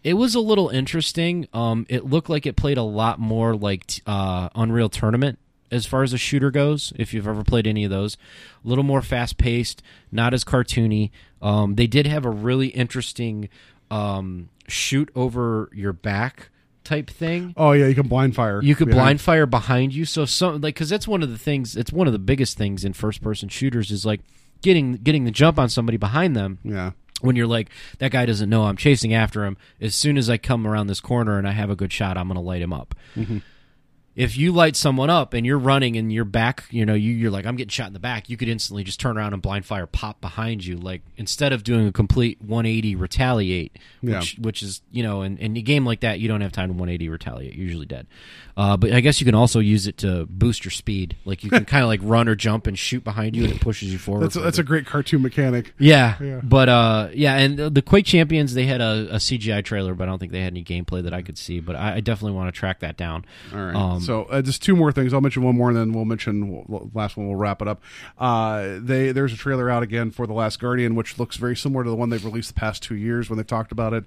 It 0.03 0.15
was 0.15 0.35
a 0.35 0.41
little 0.41 0.69
interesting. 0.69 1.47
Um, 1.53 1.87
it 1.89 2.05
looked 2.05 2.29
like 2.29 2.45
it 2.45 2.57
played 2.57 2.77
a 2.77 2.83
lot 2.83 3.21
more 3.21 3.55
like 3.55 3.85
uh, 4.07 4.49
Unreal 4.55 4.89
Tournament 4.89 5.39
as 5.71 5.87
far 5.87 6.03
as 6.03 6.13
a 6.13 6.19
shooter 6.19 6.51
goes. 6.51 6.93
If 6.97 7.13
you've 7.13 7.27
ever 7.27 7.43
played 7.43 7.67
any 7.67 7.85
of 7.85 7.91
those, 7.91 8.17
a 8.65 8.69
little 8.69 8.85
more 8.85 9.03
fast 9.03 9.39
paced, 9.39 9.83
not 10.13 10.35
as 10.35 10.45
cartoony. 10.45 11.11
Um, 11.45 11.75
they 11.77 11.87
did 11.87 12.07
have 12.07 12.25
a 12.25 12.31
really 12.31 12.69
interesting 12.69 13.49
um, 13.91 14.49
shoot 14.67 15.11
over 15.15 15.71
your 15.73 15.93
back 15.93 16.49
type 16.85 17.09
thing. 17.09 17.55
Oh 17.57 17.73
yeah, 17.73 17.87
you 17.87 17.95
can 17.95 18.09
blind 18.09 18.35
fire. 18.35 18.61
You 18.63 18.75
could 18.75 18.89
behind- 18.89 19.05
blind 19.05 19.21
fire 19.21 19.47
behind 19.47 19.95
you. 19.95 20.05
So 20.05 20.25
some 20.25 20.61
like 20.61 20.75
because 20.75 20.89
that's 20.89 21.07
one 21.07 21.23
of 21.23 21.31
the 21.31 21.39
things. 21.39 21.77
It's 21.77 21.93
one 21.93 22.07
of 22.07 22.13
the 22.13 22.19
biggest 22.19 22.57
things 22.59 22.85
in 22.85 22.93
first 22.95 23.23
person 23.23 23.49
shooters 23.49 23.91
is 23.91 24.05
like 24.05 24.21
getting 24.63 24.95
getting 24.95 25.25
the 25.25 25.31
jump 25.31 25.59
on 25.59 25.69
somebody 25.69 25.99
behind 25.99 26.35
them 26.35 26.59
Yeah. 26.65 26.93
when 27.21 27.37
you're 27.37 27.47
like 27.47 27.69
that 27.99 28.11
guy 28.11 28.25
doesn't 28.27 28.49
know 28.49 28.65
I'm 28.65 28.77
chasing 28.77 29.13
after 29.15 29.45
him. 29.45 29.57
As 29.81 29.95
soon 29.95 30.17
as 30.17 30.31
I 30.31 30.39
come 30.39 30.67
around 30.67 30.87
this 30.87 31.01
corner 31.01 31.37
and 31.39 31.47
I 31.47 31.53
have 31.53 31.69
a 31.71 31.77
good 31.77 31.93
shot, 31.93 32.17
I'm 32.17 32.27
going 32.29 32.37
to 32.37 32.41
light 32.41 32.63
him 32.63 32.73
up. 32.73 32.95
If 34.17 34.37
you 34.37 34.53
light 34.53 34.77
someone 34.77 35.11
up 35.11 35.35
and 35.35 35.45
you're 35.45 35.59
running 35.59 35.97
and 35.97 36.13
you're 36.13 36.25
back, 36.25 36.65
you 36.71 36.87
know, 36.87 36.95
you, 36.95 37.13
you're 37.13 37.31
like, 37.33 37.47
I'm 37.47 37.57
getting 37.57 37.71
shot 37.71 37.89
in 37.89 37.93
the 37.95 37.99
back, 37.99 38.29
you 38.31 38.37
could 38.37 38.49
instantly 38.49 38.85
just 38.85 39.01
turn 39.01 39.17
around 39.19 39.33
and 39.33 39.43
blind 39.43 39.67
fire 39.67 39.87
pop 39.87 40.21
behind 40.21 40.65
you. 40.65 40.77
Like, 40.77 41.03
instead 41.17 41.53
of 41.53 41.65
doing 41.65 41.87
a 41.89 41.93
complete 41.93 42.41
180 42.41 42.95
retaliate, 42.95 43.77
which, 44.03 44.37
which 44.39 44.63
is, 44.63 44.83
you 44.93 45.03
know, 45.03 45.23
in, 45.23 45.37
in 45.39 45.57
a 45.57 45.63
game 45.63 45.85
like 45.85 46.01
that, 46.01 46.21
you 46.21 46.29
don't 46.29 46.43
have 46.43 46.53
time 46.53 46.69
to 46.69 46.75
180 46.75 47.09
retaliate. 47.09 47.55
You're 47.55 47.67
usually 47.67 47.87
dead. 47.87 48.07
Uh, 48.57 48.77
but 48.77 48.93
I 48.93 49.01
guess 49.01 49.21
you 49.21 49.25
can 49.25 49.35
also 49.35 49.59
use 49.59 49.89
it 49.89 49.97
to 49.99 50.27
boost 50.27 50.65
your 50.65 50.71
speed. 50.71 51.17
Like, 51.25 51.43
you 51.43 51.51
can 51.51 51.65
kind 51.67 51.83
of 51.83 51.89
like 51.89 51.99
run 52.05 52.29
or 52.29 52.37
jump 52.37 52.69
and 52.69 52.79
shoot 52.79 53.03
behind 53.03 53.35
you 53.35 53.43
and 53.45 53.53
it 53.53 53.61
pushes 53.61 53.93
you 53.93 53.99
forward. 53.99 54.23
That's 54.25 54.37
a, 54.37 54.41
that's 54.41 54.59
a 54.59 54.63
great 54.63 54.87
cartoon 54.87 55.23
mechanic. 55.23 55.75
Yeah, 55.77 56.15
Yeah. 56.23 56.41
but 56.43 56.69
uh, 56.69 57.09
yeah, 57.13 57.35
and 57.37 57.59
the 57.59 57.83
Quake 57.83 58.07
Champions 58.07 58.55
they 58.55 58.67
had 58.67 58.81
a, 58.81 59.09
a 59.11 59.17
CGI 59.17 59.65
trailer, 59.65 59.95
but 59.95 60.05
I 60.05 60.07
don't 60.07 60.21
think 60.21 60.31
they 60.31 60.41
had 60.41 60.53
any 60.53 60.63
gameplay 60.63 61.03
that 61.03 61.13
I 61.13 61.23
could 61.23 61.37
see. 61.37 61.59
But 61.59 61.75
I, 61.75 61.97
I 61.97 62.01
definitely 62.01 62.37
want 62.37 62.55
to 62.55 62.57
track 62.57 62.79
that 62.81 62.97
down. 62.97 63.25
All 63.53 63.59
right. 63.59 63.75
Um, 63.75 64.01
so 64.05 64.25
uh, 64.25 64.43
just 64.43 64.63
two 64.63 64.77
more 64.77 64.93
things. 64.93 65.13
I'll 65.13 65.21
mention 65.21 65.43
one 65.43 65.57
more, 65.57 65.69
and 65.69 65.77
then 65.77 65.93
we'll 65.93 66.05
mention 66.05 66.65
well, 66.67 66.91
last 66.95 67.17
one. 67.17 67.27
We'll 67.27 67.37
wrap 67.37 67.63
it 67.63 67.69
up. 67.69 67.83
Uh, 68.19 68.79
they 68.81 69.13
there's 69.13 69.33
a 69.33 69.37
trailer 69.37 69.71
out 69.71 69.83
again 69.83 70.11
for 70.11 70.27
the 70.27 70.33
Last 70.33 70.61
Guardian, 70.61 70.95
which 70.95 71.19
looks 71.19 71.37
very 71.37 71.57
similar 71.57 71.85
to 71.85 71.91
the 71.91 71.97
one 71.97 72.11
they've 72.11 72.25
released 72.25 72.49
the 72.49 72.61
past 72.61 72.83
two 72.83 72.97
years 72.97 73.29
when 73.29 73.37
they 73.37 73.45
talked 73.45 73.73
about 73.73 73.93
it. 73.93 74.05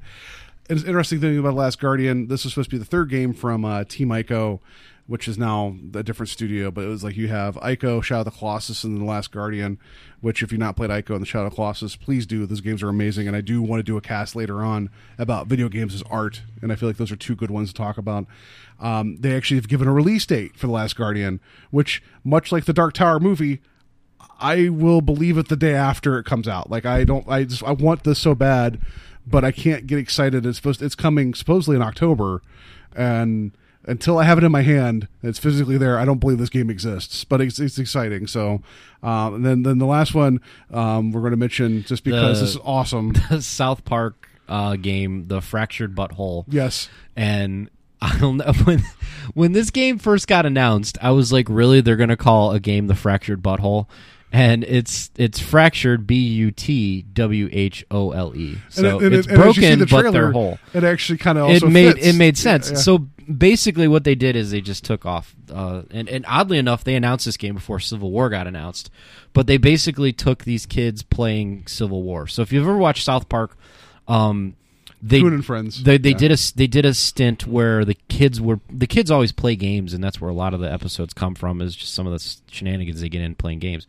And 0.70 0.78
it's 0.78 0.88
interesting 0.88 1.22
thing 1.22 1.38
about 1.38 1.52
The 1.52 1.56
Last 1.56 1.80
Guardian. 1.80 2.28
This 2.28 2.46
is 2.46 2.52
supposed 2.52 2.70
to 2.70 2.76
be 2.76 2.80
the 2.80 2.86
third 2.86 3.10
game 3.10 3.34
from 3.34 3.64
uh, 3.64 3.86
Team 3.86 4.10
Ico, 4.10 4.60
which 5.06 5.30
is 5.30 5.38
now 5.38 5.78
a 5.94 6.04
different 6.04 6.30
studio. 6.30 6.72
But 6.72 6.84
it 6.84 6.88
was 6.88 7.06
like 7.06 7.16
you 7.16 7.30
have 7.30 7.56
Ico, 7.56 8.04
Shadow 8.04 8.20
of 8.20 8.26
the 8.26 8.32
Colossus, 8.32 8.84
and 8.84 9.00
the 9.00 9.06
Last 9.06 9.32
Guardian. 9.32 9.80
Which, 10.20 10.42
if 10.42 10.52
you've 10.52 10.60
not 10.60 10.76
played 10.76 10.90
Ico 10.90 11.12
and 11.12 11.22
the 11.22 11.26
Shadow 11.26 11.46
of 11.46 11.52
the 11.52 11.56
Colossus, 11.56 11.96
please 11.96 12.26
do. 12.26 12.46
Those 12.46 12.60
games 12.60 12.84
are 12.84 12.90
amazing, 12.90 13.28
and 13.28 13.36
I 13.36 13.42
do 13.42 13.62
want 13.62 13.80
to 13.80 13.84
do 13.84 13.98
a 13.98 14.02
cast 14.02 14.36
later 14.36 14.62
on 14.62 14.90
about 15.18 15.48
video 15.48 15.70
games 15.70 15.94
as 15.94 16.04
art. 16.10 16.42
And 16.62 16.72
I 16.72 16.76
feel 16.76 16.90
like 16.90 16.98
those 16.98 17.12
are 17.12 17.16
two 17.16 17.36
good 17.36 17.52
ones 17.52 17.70
to 17.70 17.76
talk 17.76 17.98
about. 17.98 18.26
Um, 18.80 19.18
they 19.20 19.36
actually 19.36 19.58
have 19.58 19.68
given 19.68 19.88
a 19.88 19.94
release 19.94 20.26
date 20.26 20.56
for 20.56 20.68
the 20.68 20.74
Last 20.74 20.96
Guardian, 20.96 21.40
which, 21.72 22.04
much 22.24 22.52
like 22.52 22.66
the 22.66 22.74
Dark 22.74 22.94
Tower 22.94 23.20
movie, 23.20 23.60
I 24.40 24.70
will 24.70 25.02
believe 25.02 25.38
it 25.38 25.48
the 25.50 25.56
day 25.56 25.74
after 25.74 26.20
it 26.20 26.26
comes 26.26 26.48
out. 26.48 26.70
Like 26.70 26.86
I 26.86 27.04
don't, 27.04 27.28
I 27.28 27.44
just 27.44 27.64
I 27.64 27.72
want 27.72 28.04
this 28.04 28.20
so 28.20 28.36
bad, 28.36 28.80
but 29.26 29.44
I 29.44 29.52
can't 29.52 29.88
get 29.88 29.98
excited. 29.98 30.46
It's 30.46 30.58
supposed, 30.58 30.82
it's 30.82 30.96
coming 30.96 31.34
supposedly 31.34 31.76
in 31.76 31.82
October, 31.82 32.42
and 32.96 33.52
until 33.86 34.18
I 34.20 34.26
have 34.26 34.38
it 34.38 34.44
in 34.44 34.52
my 34.52 34.62
hand, 34.64 35.08
it's 35.24 35.40
physically 35.40 35.78
there. 35.78 35.98
I 35.98 36.06
don't 36.06 36.20
believe 36.20 36.38
this 36.38 36.50
game 36.50 36.70
exists, 36.70 37.24
but 37.24 37.40
it's, 37.42 37.58
it's 37.58 37.80
exciting. 37.80 38.28
So, 38.28 38.62
um, 39.02 39.36
and 39.36 39.46
then 39.46 39.64
then 39.64 39.78
the 39.80 39.86
last 39.86 40.14
one 40.14 40.42
um, 40.72 41.12
we're 41.12 41.22
going 41.22 41.32
to 41.32 41.38
mention 41.38 41.84
just 41.84 42.04
because 42.04 42.38
The- 42.40 42.46
this 42.46 42.56
is 42.56 42.62
awesome. 42.64 43.14
The 43.30 43.42
South 43.42 43.86
Park 43.86 44.28
uh, 44.50 44.76
game, 44.76 45.30
the 45.30 45.42
Fractured 45.42 45.96
Butthole. 45.96 46.46
Yes. 46.48 46.90
and 47.16 47.70
I 48.02 48.18
don't 48.20 48.38
know 48.38 48.54
when 48.64 48.84
when 49.34 49.52
this 49.54 49.70
game 49.70 49.98
first 49.98 50.28
got 50.28 50.46
announced, 50.46 50.98
I 51.02 51.12
was 51.12 51.32
like, 51.32 51.48
really, 51.50 51.82
they're 51.82 51.96
gonna 51.96 52.18
call 52.18 52.52
a 52.52 52.60
game 52.60 52.88
the 52.88 52.96
Fractured 52.96 53.42
Butthole. 53.42 53.88
And 54.30 54.66
it's 54.66 55.10
it's 55.16 55.40
fractured 55.40 56.06
B 56.06 56.16
U 56.18 56.52
T 56.52 57.02
W 57.14 57.48
H 57.50 57.86
O 57.90 58.12
L 58.12 58.36
E. 58.36 58.58
So 58.68 58.98
and, 58.98 59.06
and, 59.06 59.16
it's 59.16 59.26
and 59.26 59.40
as 59.40 59.46
you 59.46 59.54
see 59.54 59.62
broken, 59.62 59.80
the 59.80 59.86
but 59.86 60.12
they're 60.12 60.34
whole. 60.34 60.60
It 60.74 60.84
actually 60.84 61.18
kind 61.18 61.38
of 61.38 61.50
it 61.50 61.66
made 61.66 61.94
fits. 61.94 62.08
it 62.08 62.16
made 62.18 62.38
sense. 62.38 62.68
Yeah, 62.68 62.74
yeah. 62.74 62.82
So 62.82 62.98
basically, 62.98 63.88
what 63.88 64.04
they 64.04 64.16
did 64.16 64.36
is 64.36 64.52
they 64.52 64.60
just 64.60 64.84
took 64.84 65.06
off, 65.06 65.34
uh, 65.50 65.84
and 65.92 66.10
and 66.10 66.26
oddly 66.28 66.58
enough, 66.58 66.84
they 66.84 66.96
announced 66.96 67.24
this 67.24 67.38
game 67.38 67.56
before 67.56 67.80
Civil 67.80 68.12
War 68.12 68.30
got 68.30 68.48
announced. 68.48 68.90
But 69.32 69.48
they 69.48 69.58
basically 69.58 70.12
took 70.12 70.44
these 70.44 70.66
kids 70.66 71.04
playing 71.04 71.68
Civil 71.68 72.04
War. 72.04 72.28
So 72.28 72.42
if 72.42 72.52
you've 72.52 72.68
ever 72.68 72.78
watched 72.78 73.06
South 73.06 73.30
Park, 73.30 73.58
um, 74.10 74.56
they 75.02 75.22
Coon 75.22 75.34
and 75.34 75.46
Friends. 75.46 75.84
they 75.84 75.98
they 75.98 76.12
Yeah. 76.12 76.18
did 76.18 76.32
a 76.32 76.38
they 76.56 76.68
did 76.68 76.86
a 76.86 76.94
stint 76.94 77.46
where 77.48 77.86
the 77.86 77.96
kids 78.08 78.42
were 78.42 78.60
the 78.70 78.88
kids 78.88 79.12
always 79.12 79.32
play 79.32 79.56
games, 79.56 79.94
and 79.94 80.04
that's 80.04 80.20
where 80.20 80.30
a 80.30 80.34
lot 80.34 80.54
of 80.54 80.60
the 80.60 80.72
episodes 80.72 81.14
come 81.14 81.36
from. 81.36 81.62
Is 81.62 81.76
just 81.76 81.94
some 81.94 82.08
of 82.08 82.14
the 82.14 82.36
shenanigans 82.52 83.02
they 83.02 83.10
get 83.10 83.22
in 83.22 83.36
playing 83.36 83.60
games. 83.60 83.86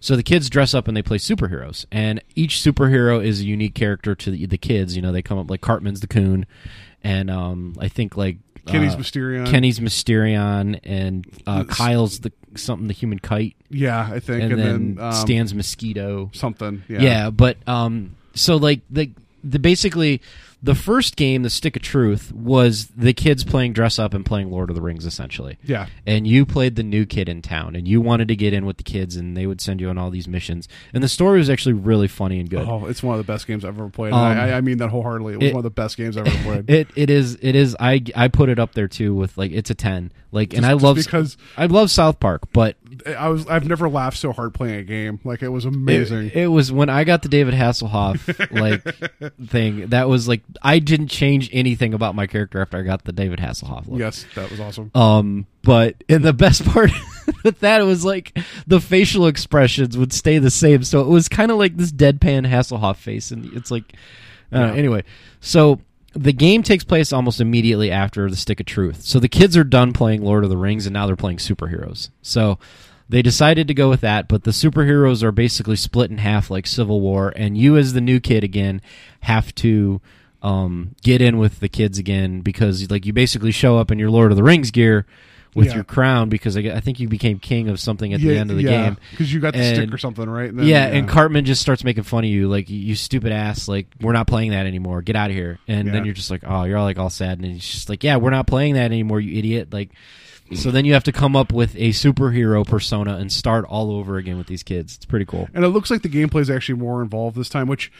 So 0.00 0.14
the 0.14 0.22
kids 0.22 0.48
dress 0.50 0.74
up 0.74 0.86
and 0.88 0.96
they 0.96 1.02
play 1.02 1.18
superheroes, 1.18 1.84
and 1.90 2.22
each 2.34 2.56
superhero 2.56 3.24
is 3.24 3.40
a 3.40 3.44
unique 3.44 3.74
character 3.74 4.14
to 4.14 4.30
the, 4.30 4.46
the 4.46 4.58
kids. 4.58 4.94
You 4.94 5.02
know, 5.02 5.10
they 5.10 5.22
come 5.22 5.38
up 5.38 5.50
like 5.50 5.62
Cartman's 5.62 6.00
the 6.00 6.06
Coon, 6.06 6.46
and 7.02 7.30
um, 7.30 7.74
I 7.80 7.88
think 7.88 8.16
like 8.16 8.36
Kenny's 8.66 8.94
uh, 8.94 8.98
Mysterion. 8.98 9.46
Kenny's 9.50 9.80
Mysterion, 9.80 10.78
and 10.84 11.26
uh, 11.46 11.64
Kyle's 11.64 12.20
the 12.20 12.32
something 12.54 12.86
the 12.88 12.94
human 12.94 13.18
kite, 13.18 13.54
yeah, 13.68 14.08
I 14.12 14.20
think, 14.20 14.42
and, 14.44 14.52
and, 14.52 14.60
then, 14.62 14.94
then, 14.96 15.04
um, 15.04 15.12
Stan's 15.12 15.54
mosquito. 15.54 16.30
something. 16.32 16.82
Yeah, 16.88 17.00
Yeah. 17.00 17.30
but 17.30 17.56
um, 17.66 18.16
so 18.34 18.56
like 18.56 18.80
the 18.90 19.10
the 19.50 19.58
basically 19.58 20.20
the 20.66 20.74
first 20.74 21.16
game, 21.16 21.42
the 21.42 21.50
Stick 21.50 21.76
of 21.76 21.82
Truth, 21.82 22.32
was 22.32 22.88
the 22.88 23.12
kids 23.12 23.44
playing 23.44 23.72
dress 23.72 23.98
up 23.98 24.12
and 24.12 24.26
playing 24.26 24.50
Lord 24.50 24.68
of 24.68 24.76
the 24.76 24.82
Rings, 24.82 25.06
essentially. 25.06 25.58
Yeah. 25.62 25.86
And 26.06 26.26
you 26.26 26.44
played 26.44 26.76
the 26.76 26.82
new 26.82 27.06
kid 27.06 27.28
in 27.28 27.40
town, 27.40 27.74
and 27.76 27.88
you 27.88 28.00
wanted 28.00 28.28
to 28.28 28.36
get 28.36 28.52
in 28.52 28.66
with 28.66 28.76
the 28.76 28.82
kids, 28.82 29.16
and 29.16 29.36
they 29.36 29.46
would 29.46 29.60
send 29.60 29.80
you 29.80 29.88
on 29.88 29.96
all 29.96 30.10
these 30.10 30.28
missions. 30.28 30.68
And 30.92 31.02
the 31.02 31.08
story 31.08 31.38
was 31.38 31.48
actually 31.48 31.72
really 31.74 32.08
funny 32.08 32.40
and 32.40 32.50
good. 32.50 32.66
Oh, 32.68 32.86
it's 32.86 33.02
one 33.02 33.18
of 33.18 33.24
the 33.26 33.32
best 33.32 33.46
games 33.46 33.64
I've 33.64 33.78
ever 33.78 33.88
played. 33.88 34.12
Um, 34.12 34.18
I, 34.20 34.54
I 34.54 34.60
mean 34.60 34.78
that 34.78 34.90
wholeheartedly. 34.90 35.34
It 35.34 35.36
was 35.38 35.46
it- 35.48 35.54
one 35.54 35.60
of 35.60 35.64
the 35.64 35.70
best 35.70 35.96
games 35.96 36.16
I've 36.16 36.26
ever 36.26 36.42
played. 36.42 36.70
It 36.76 36.88
it 36.96 37.10
is 37.10 37.38
it 37.40 37.54
is 37.54 37.76
I 37.80 38.02
I 38.14 38.28
put 38.28 38.48
it 38.48 38.58
up 38.58 38.74
there 38.74 38.88
too 38.88 39.14
with 39.14 39.38
like 39.38 39.52
it's 39.52 39.70
a 39.70 39.74
ten 39.74 40.10
like 40.32 40.52
and 40.52 40.62
Just- 40.62 40.68
I 40.70 40.72
just 40.74 40.84
love 40.84 40.96
because- 40.96 41.36
I 41.56 41.66
love 41.66 41.90
South 41.90 42.18
Park 42.20 42.42
but 42.52 42.76
I 43.16 43.28
was 43.28 43.46
I've 43.46 43.66
never 43.68 43.88
laughed 43.88 44.16
so 44.18 44.32
hard 44.32 44.52
playing 44.52 44.76
a 44.80 44.82
game. 44.82 45.20
Like 45.22 45.42
it 45.42 45.48
was 45.48 45.64
amazing. 45.64 46.26
It, 46.28 46.36
it 46.36 46.46
was 46.48 46.72
when 46.72 46.88
I 46.88 47.04
got 47.04 47.22
the 47.22 47.28
David 47.28 47.54
Hasselhoff 47.54 48.50
like 48.60 48.82
thing. 49.48 49.88
That 49.88 50.08
was 50.08 50.26
like 50.28 50.42
I 50.62 50.78
didn't 50.78 51.08
change 51.08 51.48
anything 51.52 51.94
about 51.94 52.14
my 52.14 52.26
character 52.26 52.60
after 52.60 52.78
I 52.78 52.82
got 52.82 53.04
the 53.04 53.12
David 53.12 53.38
Hasselhoff. 53.38 53.88
Look. 53.88 53.98
yes, 53.98 54.24
that 54.34 54.50
was 54.50 54.60
awesome. 54.60 54.90
Um, 54.94 55.46
but 55.62 56.02
and 56.08 56.24
the 56.24 56.32
best 56.32 56.64
part 56.68 56.90
with 57.44 57.60
that 57.60 57.80
was 57.84 58.04
like 58.04 58.36
the 58.66 58.80
facial 58.80 59.26
expressions 59.26 59.96
would 59.96 60.12
stay 60.12 60.38
the 60.38 60.50
same, 60.50 60.82
so 60.84 61.00
it 61.00 61.08
was 61.08 61.28
kind 61.28 61.50
of 61.50 61.58
like 61.58 61.76
this 61.76 61.92
deadpan 61.92 62.46
Hasselhoff 62.48 62.96
face, 62.96 63.30
and 63.30 63.52
it's 63.54 63.70
like, 63.70 63.92
uh, 64.52 64.58
Yeah. 64.58 64.72
anyway. 64.74 65.04
So 65.40 65.80
the 66.12 66.32
game 66.32 66.62
takes 66.62 66.82
place 66.84 67.12
almost 67.12 67.40
immediately 67.40 67.90
after 67.90 68.30
the 68.30 68.36
Stick 68.36 68.58
of 68.60 68.66
Truth. 68.66 69.02
So 69.02 69.18
the 69.20 69.28
kids 69.28 69.56
are 69.56 69.64
done 69.64 69.92
playing 69.92 70.22
Lord 70.24 70.44
of 70.44 70.50
the 70.50 70.56
Rings, 70.56 70.86
and 70.86 70.94
now 70.94 71.06
they're 71.06 71.14
playing 71.16 71.38
superheroes. 71.38 72.08
So 72.22 72.58
they 73.08 73.20
decided 73.22 73.68
to 73.68 73.74
go 73.74 73.88
with 73.90 74.00
that, 74.00 74.26
but 74.26 74.42
the 74.44 74.50
superheroes 74.50 75.22
are 75.22 75.30
basically 75.30 75.76
split 75.76 76.10
in 76.10 76.18
half, 76.18 76.50
like 76.50 76.66
Civil 76.66 77.00
War, 77.00 77.32
and 77.36 77.56
you 77.58 77.76
as 77.76 77.92
the 77.92 78.00
new 78.00 78.18
kid 78.18 78.42
again 78.44 78.80
have 79.20 79.54
to 79.56 80.00
um, 80.46 80.94
get 81.02 81.20
in 81.20 81.38
with 81.38 81.60
the 81.60 81.68
kids 81.68 81.98
again 81.98 82.40
because 82.40 82.90
like 82.90 83.04
you 83.06 83.12
basically 83.12 83.50
show 83.50 83.78
up 83.78 83.90
in 83.90 83.98
your 83.98 84.10
Lord 84.10 84.30
of 84.30 84.36
the 84.36 84.42
Rings 84.42 84.70
gear 84.70 85.06
with 85.54 85.68
Yeah. 85.68 85.76
your 85.76 85.84
crown 85.84 86.28
because 86.28 86.54
I, 86.56 86.60
I 86.60 86.80
think 86.80 87.00
you 87.00 87.08
became 87.08 87.38
king 87.38 87.68
of 87.70 87.80
something 87.80 88.12
at 88.12 88.20
the 88.20 88.36
end 88.36 88.50
of 88.50 88.58
the 88.58 88.62
game 88.62 88.98
because 89.10 89.32
you 89.32 89.40
got 89.40 89.54
the 89.54 89.74
stick 89.74 89.92
or 89.92 89.96
something, 89.98 90.28
right? 90.28 90.50
And 90.50 90.58
then, 90.58 90.66
yeah, 90.66 90.84
and 90.86 91.08
Cartman 91.08 91.46
just 91.46 91.62
starts 91.62 91.82
making 91.82 92.02
fun 92.04 92.24
of 92.24 92.30
you, 92.30 92.46
like 92.48 92.68
you 92.68 92.94
stupid 92.94 93.32
ass, 93.32 93.66
like 93.66 93.86
we're 94.00 94.12
not 94.12 94.26
playing 94.26 94.50
that 94.50 94.66
anymore. 94.66 95.00
Get 95.02 95.16
out 95.16 95.30
of 95.30 95.36
here. 95.36 95.58
And 95.66 95.86
Yeah. 95.86 95.92
then 95.94 96.04
you're 96.04 96.14
just 96.14 96.30
like, 96.30 96.42
oh, 96.46 96.64
you're 96.64 96.76
all 96.76 96.84
like 96.84 96.98
all 96.98 97.10
sad, 97.10 97.38
and 97.38 97.46
he's 97.46 97.66
just 97.66 97.88
like, 97.88 98.04
yeah, 98.04 98.16
we're 98.16 98.30
not 98.30 98.46
playing 98.46 98.74
that 98.74 98.84
anymore, 98.92 99.18
you 99.20 99.38
idiot. 99.38 99.72
Like, 99.72 99.90
so 100.54 100.70
then 100.70 100.84
you 100.84 100.92
have 100.92 101.04
to 101.04 101.12
come 101.12 101.34
up 101.34 101.52
with 101.52 101.74
a 101.74 101.88
superhero 101.88 102.64
persona 102.64 103.16
and 103.16 103.32
start 103.32 103.64
all 103.64 103.90
over 103.90 104.16
again 104.18 104.36
with 104.38 104.46
these 104.46 104.62
kids. 104.62 104.94
It's 104.96 105.06
pretty 105.06 105.24
cool. 105.24 105.48
and 105.54 105.64
it 105.64 105.68
looks 105.68 105.90
like 105.90 106.02
the 106.02 106.08
gameplay 106.08 106.42
is 106.42 106.50
actually 106.50 106.78
more 106.78 107.02
involved 107.02 107.36
this 107.36 107.48
time. 107.48 107.66
Which, 107.66 107.90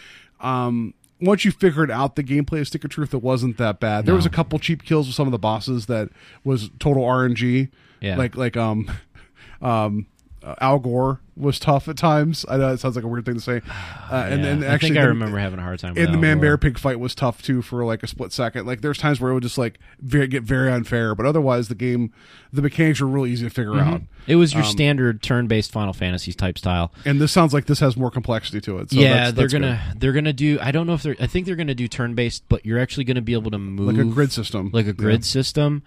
um, 0.41 0.93
once 1.21 1.45
you 1.45 1.51
figured 1.51 1.91
out 1.91 2.17
the 2.17 2.23
gameplay 2.23 2.61
of 2.61 2.67
Stick 2.69 2.85
of 2.85 2.91
Truth, 2.91 3.15
it 3.15 3.23
wasn't 3.23 3.57
that 3.59 3.81
bad. 3.81 4.05
There 4.07 4.13
No. 4.13 4.17
was 4.17 4.27
a 4.27 4.31
couple 4.31 4.59
cheap 4.59 4.83
kills 4.85 5.07
with 5.07 5.15
some 5.17 5.27
of 5.29 5.33
the 5.33 5.39
bosses 5.39 5.87
that 5.87 6.09
was 6.45 6.71
total 6.79 7.03
RNG. 7.05 7.69
Yeah. 8.01 8.17
like 8.17 8.37
like 8.37 8.57
um, 8.57 8.91
um. 9.63 10.07
uh, 10.43 10.55
Al 10.61 10.79
Gore 10.79 11.21
was 11.37 11.59
tough 11.59 11.87
at 11.89 11.97
times. 11.97 12.47
I 12.49 12.57
know 12.57 12.73
it 12.73 12.81
sounds 12.81 12.97
like 12.97 13.05
a 13.05 13.09
weird 13.09 13.27
thing 13.27 13.35
to 13.35 13.41
say. 13.41 13.61
Uh, 14.09 14.29
and 14.31 14.41
Yeah, 14.41 14.47
then 14.51 14.63
I 14.63 14.67
actually, 14.69 14.91
think 14.91 14.99
I 14.99 15.03
the- 15.03 15.09
remember 15.09 15.37
having 15.39 15.59
a 15.59 15.63
hard 15.63 15.81
time. 15.81 15.95
And 15.97 16.15
the 16.15 16.19
man 16.19 16.39
bear 16.39 16.57
pig 16.57 16.79
fight 16.79 17.01
was 17.01 17.13
tough 17.13 17.43
too 17.43 17.61
for 17.61 17.85
like 17.85 18.05
a 18.05 18.07
split 18.07 18.33
second. 18.33 18.65
Like 18.65 18.81
there's 18.81 18.99
times 18.99 19.21
where 19.21 19.33
it 19.33 19.35
would 19.35 19.43
just 19.43 19.59
like 19.59 19.81
very, 20.01 20.29
get 20.29 20.45
very 20.45 20.71
unfair, 20.71 21.17
but 21.17 21.27
otherwise 21.27 21.67
the 21.67 21.75
game, 21.75 22.13
the 22.53 22.63
mechanics 22.63 23.01
were 23.01 23.09
really 23.09 23.33
easy 23.33 23.45
to 23.45 23.51
figure 23.51 23.81
out. 23.81 24.03
It 24.29 24.37
was 24.37 24.55
your 24.55 24.63
Um, 24.63 24.69
standard 24.71 25.23
turn-based 25.25 25.73
Final 25.73 25.93
Fantasy 25.93 26.33
type 26.33 26.57
style. 26.57 26.93
And 27.05 27.21
this 27.21 27.33
sounds 27.33 27.53
like 27.53 27.67
this 27.67 27.81
has 27.81 27.97
more 27.97 28.13
complexity 28.13 28.61
to 28.61 28.79
it. 28.79 28.93
So 28.93 29.01
yeah, 29.01 29.09
that's- 29.31 29.35
they're 29.35 29.49
gonna 29.49 29.83
good. 29.91 30.01
they're 30.01 30.13
gonna 30.13 30.33
do. 30.33 30.59
I 30.63 30.71
don't 30.71 30.87
know 30.87 30.95
if 30.95 31.03
they're. 31.03 31.17
I 31.19 31.27
think 31.27 31.47
they're 31.47 31.57
gonna 31.57 31.75
do 31.75 31.89
turn-based, 31.89 32.45
but 32.49 32.65
you're 32.65 32.79
actually 32.79 33.05
gonna 33.05 33.23
be 33.23 33.33
able 33.33 33.51
to 33.51 33.59
move 33.59 33.89
like 33.93 33.99
a 34.07 34.09
grid 34.09 34.31
system, 34.31 34.71
like 34.73 34.87
a 34.87 34.93
grid 34.93 35.23
Yeah. 35.23 35.25
system. 35.27 35.83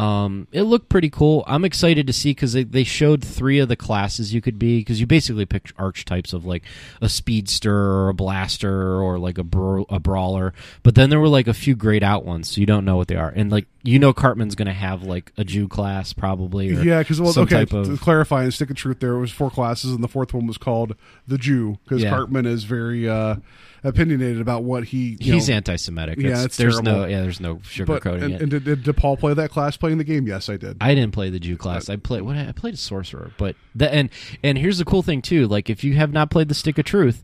Um, 0.00 0.48
it 0.50 0.62
looked 0.62 0.88
pretty 0.88 1.10
cool. 1.10 1.44
I'm 1.46 1.64
excited 1.64 2.06
to 2.06 2.12
see 2.12 2.30
because 2.30 2.54
they, 2.54 2.64
they 2.64 2.84
showed 2.84 3.22
three 3.22 3.58
of 3.58 3.68
the 3.68 3.76
classes 3.76 4.32
you 4.32 4.40
could 4.40 4.58
be 4.58 4.78
because 4.78 4.98
you 5.00 5.06
basically 5.06 5.44
pick 5.44 5.72
archetypes 5.76 6.32
of 6.32 6.46
like 6.46 6.62
a 7.02 7.08
speedster 7.08 7.74
or 7.74 8.08
a 8.08 8.14
blaster 8.14 9.00
or 9.00 9.18
like 9.18 9.36
a 9.36 9.44
bra- 9.44 9.84
a 9.90 9.98
brawler. 10.00 10.54
But 10.82 10.94
then 10.94 11.10
there 11.10 11.20
were 11.20 11.28
like 11.28 11.48
a 11.48 11.54
few 11.54 11.74
grayed 11.76 12.02
out 12.02 12.24
ones, 12.24 12.50
so 12.50 12.60
you 12.60 12.66
don't 12.66 12.84
know 12.86 12.96
what 12.96 13.08
they 13.08 13.16
are. 13.16 13.28
And 13.34 13.50
like 13.52 13.66
you 13.82 13.98
know, 13.98 14.12
Cartman's 14.12 14.54
gonna 14.54 14.74
have 14.74 15.02
like 15.02 15.32
a 15.38 15.44
Jew 15.44 15.66
class 15.68 16.12
probably. 16.12 16.70
Or 16.74 16.82
Yeah, 16.82 17.00
because 17.00 17.20
well, 17.20 17.38
okay. 17.38 17.64
type 17.64 17.70
to 17.70 17.96
clarify 17.98 18.42
and 18.44 18.52
stick 18.54 18.70
of 18.70 18.76
truth, 18.76 19.00
there 19.00 19.12
It 19.14 19.20
was 19.20 19.32
four 19.32 19.50
classes, 19.50 19.92
and 19.92 20.02
the 20.04 20.08
fourth 20.08 20.32
one 20.34 20.46
was 20.46 20.58
called 20.58 20.96
the 21.26 21.38
Jew 21.38 21.78
because 21.84 22.02
Yeah. 22.02 22.10
Cartman 22.10 22.44
is 22.46 22.64
very 22.64 23.08
uh, 23.08 23.36
opinionated 23.82 24.40
about 24.42 24.64
what 24.64 24.84
he. 24.84 25.16
He's 25.18 25.48
know, 25.48 25.54
anti-Semitic. 25.56 26.18
Yeah, 26.18 26.28
It's- 26.28 26.44
it's 26.44 26.56
there's 26.58 26.82
no 26.82 26.92
terrible. 26.92 27.10
yeah, 27.10 27.20
there's 27.22 27.40
no 27.40 27.54
But 27.54 27.62
sugarcoating 27.64 28.22
and, 28.22 28.34
it. 28.34 28.42
and 28.42 28.50
did, 28.50 28.64
did 28.64 28.84
DePaul 28.84 29.18
play 29.18 29.32
that 29.34 29.50
class 29.50 29.76
playing 29.90 29.98
the 29.98 30.04
game? 30.04 30.26
Yes, 30.26 30.48
I 30.48 30.56
did. 30.56 30.76
I 30.80 30.94
didn't 30.94 31.12
play 31.12 31.30
the 31.30 31.40
Jew 31.40 31.56
class. 31.56 31.88
I 31.88 31.96
played 31.96 32.22
what 32.22 32.36
I 32.36 32.52
played 32.52 32.74
a 32.74 32.78
sorcerer, 32.78 33.32
but 33.38 33.56
the, 33.74 33.92
and 33.92 34.10
and 34.42 34.56
here's 34.58 34.78
the 34.78 34.84
cool 34.84 35.02
thing 35.02 35.22
too. 35.22 35.46
Like 35.48 35.68
if 35.70 35.82
you 35.84 35.94
have 35.94 36.12
not 36.12 36.30
played 36.30 36.48
the 36.48 36.54
Stick 36.54 36.78
of 36.78 36.84
Truth, 36.84 37.22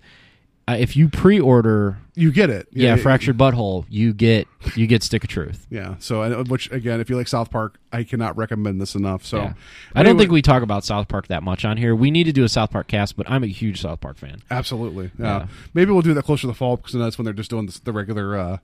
uh, 0.68 0.76
if 0.78 0.96
you 0.96 1.08
pre-order, 1.08 1.98
you 2.16 2.32
get 2.32 2.50
it. 2.50 2.66
yeah, 2.72 2.96
fractured 2.96 3.38
butthole, 3.38 3.84
you 3.88 4.12
get 4.12 4.48
you 4.74 4.86
get 4.88 5.02
Stick 5.04 5.22
of 5.22 5.30
Truth. 5.30 5.66
Yeah. 5.76 5.94
So, 5.98 6.42
which 6.44 6.70
again, 6.72 7.00
if 7.00 7.10
you 7.10 7.16
like 7.16 7.28
South 7.28 7.50
Park, 7.50 7.78
I 7.92 8.02
cannot 8.02 8.36
recommend 8.36 8.80
this 8.80 8.94
enough. 8.94 9.24
So, 9.24 9.36
Yeah. 9.38 9.52
I 9.94 10.02
don't 10.02 10.10
Anyway- 10.10 10.18
think 10.22 10.30
we 10.32 10.42
talk 10.42 10.62
about 10.62 10.84
South 10.84 11.06
Park 11.08 11.26
that 11.28 11.42
much 11.42 11.64
on 11.64 11.76
here. 11.76 11.94
We 11.94 12.10
need 12.10 12.24
to 12.24 12.32
do 12.32 12.44
a 12.44 12.48
South 12.48 12.70
Park 12.70 12.88
cast, 12.88 13.16
but 13.16 13.30
I'm 13.30 13.44
a 13.44 13.48
huge 13.48 13.82
South 13.82 14.00
Park 14.00 14.16
fan. 14.16 14.42
Absolutely. 14.50 15.10
Yeah. 15.18 15.38
Yeah. 15.40 15.46
Maybe 15.74 15.92
we'll 15.92 16.02
do 16.02 16.14
that 16.14 16.24
closer 16.24 16.42
to 16.42 16.46
the 16.48 16.54
fall 16.54 16.76
because 16.78 16.94
that's 16.94 17.18
when 17.18 17.24
they're 17.26 17.34
just 17.34 17.50
doing 17.50 17.66
the, 17.66 17.78
the 17.84 17.92
regular 17.92 18.36
uh, 18.38 18.56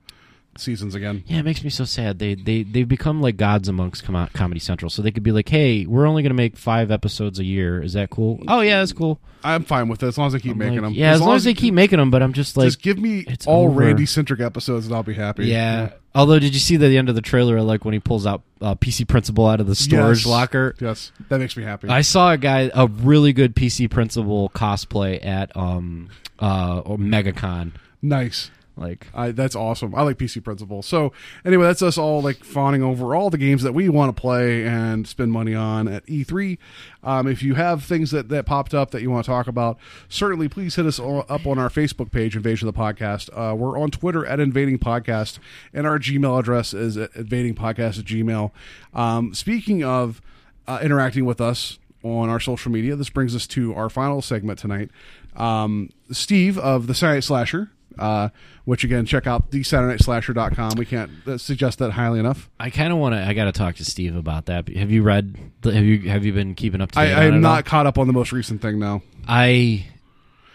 seasons 0.59 0.95
again. 0.95 1.25
Yeah, 1.27 1.39
it 1.39 1.45
makes 1.45 1.63
me 1.65 1.71
so 1.71 1.85
sad. 1.85 2.19
They 2.19 2.35
they 2.35 2.63
they've 2.63 2.89
become 2.89 3.21
like 3.21 3.37
gods 3.37 3.69
amongst 3.69 4.05
Com- 4.05 4.29
Comedy 4.35 4.61
Central. 4.61 4.91
So 4.91 5.03
they 5.03 5.11
could 5.11 5.23
be 5.23 5.33
like, 5.33 5.49
"Hey, 5.49 5.87
we're 5.87 6.07
only 6.07 6.23
going 6.23 6.31
to 6.31 6.35
make 6.35 6.57
five 6.57 6.91
episodes 6.91 7.39
a 7.39 7.45
year. 7.45 7.83
Is 7.83 7.93
that 7.95 8.11
cool?" 8.11 8.41
Oh 8.49 8.61
yeah, 8.61 8.79
that's 8.81 8.93
cool. 8.93 9.21
I'm 9.45 9.65
fine 9.65 9.89
with 9.89 10.03
it 10.03 10.07
as 10.07 10.19
long 10.19 10.29
as 10.29 10.35
they 10.35 10.39
keep 10.39 10.53
I'm 10.53 10.59
making 10.59 10.75
like, 10.77 10.83
them. 10.85 10.93
Yeah, 10.93 11.13
as, 11.13 11.21
long 11.21 11.35
as 11.35 11.43
they 11.45 11.55
keep 11.55 11.75
making 11.75 11.99
them. 11.99 12.11
But 12.11 12.23
I'm 12.23 12.33
just 12.33 12.57
like, 12.57 12.67
just 12.67 12.83
give 12.83 12.99
me 12.99 13.25
it's 13.27 13.47
all. 13.47 13.69
Randy 13.69 14.07
centric 14.07 14.41
episodes 14.41 14.87
and 14.87 14.95
I'll 14.95 15.03
be 15.03 15.15
happy. 15.15 15.47
Yeah. 15.47 15.91
Although, 16.15 16.39
did 16.39 16.53
you 16.53 16.61
see 16.61 16.77
the 16.77 16.97
end 16.99 17.09
of 17.09 17.15
the 17.15 17.23
trailer? 17.23 17.61
Like 17.63 17.85
when 17.87 17.95
he 17.95 17.99
pulls 18.01 18.27
out 18.27 18.43
uh, 18.61 18.75
PC 18.75 19.09
Principal 19.09 19.47
out 19.47 19.61
of 19.61 19.67
the 19.67 19.75
storage 19.75 20.19
Yes. 20.19 20.27
locker. 20.27 20.75
Yes, 20.79 21.11
that 21.31 21.39
makes 21.39 21.57
me 21.57 21.63
happy. 21.65 21.89
I 21.89 22.03
saw 22.03 22.33
a 22.33 22.37
guy, 22.39 22.71
a 22.75 22.87
really 22.87 23.33
good 23.33 23.57
PC 23.57 23.91
Principal 23.91 24.51
cosplay 24.51 25.25
at 25.25 25.57
um 25.57 26.09
uh 26.39 26.83
MegaCon. 26.83 27.73
nice. 28.03 28.51
Like, 28.77 29.09
I, 29.14 29.33
that's 29.33 29.55
awesome. 29.55 29.95
I 29.95 30.03
like 30.03 30.16
PC 30.16 30.43
Principal. 30.43 30.83
So 30.83 31.12
anyway, 31.45 31.64
that's 31.64 31.83
us 31.83 31.99
all 31.99 32.23
like 32.23 32.43
fawning 32.43 32.83
over 32.83 33.14
all 33.14 33.29
the 33.29 33.39
games 33.39 33.62
that 33.62 33.73
we 33.73 33.89
want 33.89 34.14
to 34.14 34.18
play 34.18 34.64
and 34.66 35.07
spend 35.07 35.31
money 35.31 35.55
on 35.55 35.89
at 35.89 36.07
E3. 36.07 36.57
Um, 37.05 37.27
if 37.27 37.43
you 37.43 37.55
have 37.55 37.85
things 37.85 38.12
that, 38.12 38.29
that 38.31 38.47
popped 38.47 38.73
up 38.73 38.91
that 38.93 39.03
you 39.03 39.11
want 39.11 39.27
to 39.27 39.31
talk 39.31 39.47
about, 39.47 39.79
certainly 40.09 40.49
please 40.49 40.77
hit 40.77 40.87
us 40.87 40.99
up 40.99 41.47
on 41.47 41.59
our 41.59 41.68
Facebook 41.68 42.11
page, 42.11 42.35
Invasion 42.35 42.66
of 42.66 42.75
the 42.75 42.81
Podcast. 42.81 43.29
Uh, 43.37 43.55
we're 43.55 43.79
on 43.79 43.91
Twitter 43.91 44.25
at 44.25 44.41
Invading 44.41 44.79
Podcast, 44.79 45.39
and 45.75 45.87
our 45.87 45.99
Gmail 45.99 46.39
address 46.39 46.73
is 46.73 46.97
at 46.97 47.12
invadingpodcast 47.12 47.99
at 47.99 48.05
gmail. 48.05 48.51
Um, 48.95 49.35
speaking 49.35 49.85
of 49.85 50.23
uh, 50.66 50.81
interacting 50.83 51.25
with 51.25 51.41
us 51.41 51.79
on 52.03 52.29
our 52.29 52.41
social 52.41 52.73
media, 52.73 52.97
this 52.97 53.11
brings 53.11 53.35
us 53.37 53.47
to 53.49 53.75
our 53.75 53.91
final 53.91 54.23
segment 54.23 54.59
tonight. 54.59 54.91
Um, 55.37 55.91
Steve 56.11 56.59
of 56.59 56.87
the 56.87 56.99
Night 57.07 57.25
Slasher, 57.25 57.70
uh, 57.99 58.28
which 58.64 58.84
again, 58.84 59.07
check 59.07 59.26
out 59.26 59.51
the 59.51 59.61
SaturdayNightSlasher.com. 59.61 60.72
We 60.76 60.86
can't 60.86 61.11
uh, 61.26 61.38
suggest 61.38 61.78
that 61.80 61.93
highly 61.93 62.20
enough. 62.20 62.51
I 62.59 62.70
kind 62.70 62.93
of 62.93 62.99
want 62.99 63.14
to. 63.14 63.26
I 63.26 63.32
got 63.34 63.45
to 63.45 63.53
talk 63.53 63.76
to 63.76 63.84
Steve 63.84 64.16
about 64.16 64.47
that. 64.47 64.68
Have 64.68 64.90
you 64.90 65.03
read? 65.03 65.36
the- 65.62 65.72
Have 65.72 65.84
you 65.84 66.11
have 66.11 66.24
you 66.24 66.32
been 66.32 66.55
keeping 66.55 66.80
up 66.80 66.93
to 66.93 67.01
I, 67.01 67.07
date? 67.07 67.14
I 67.14 67.24
am 67.24 67.40
not 67.40 67.57
all? 67.57 67.62
caught 67.62 67.86
up 67.86 67.99
on 67.99 68.07
the 68.07 68.12
most 68.12 68.32
recent 68.32 68.62
thing 68.62 68.78
now. 68.78 69.03
I 69.26 69.86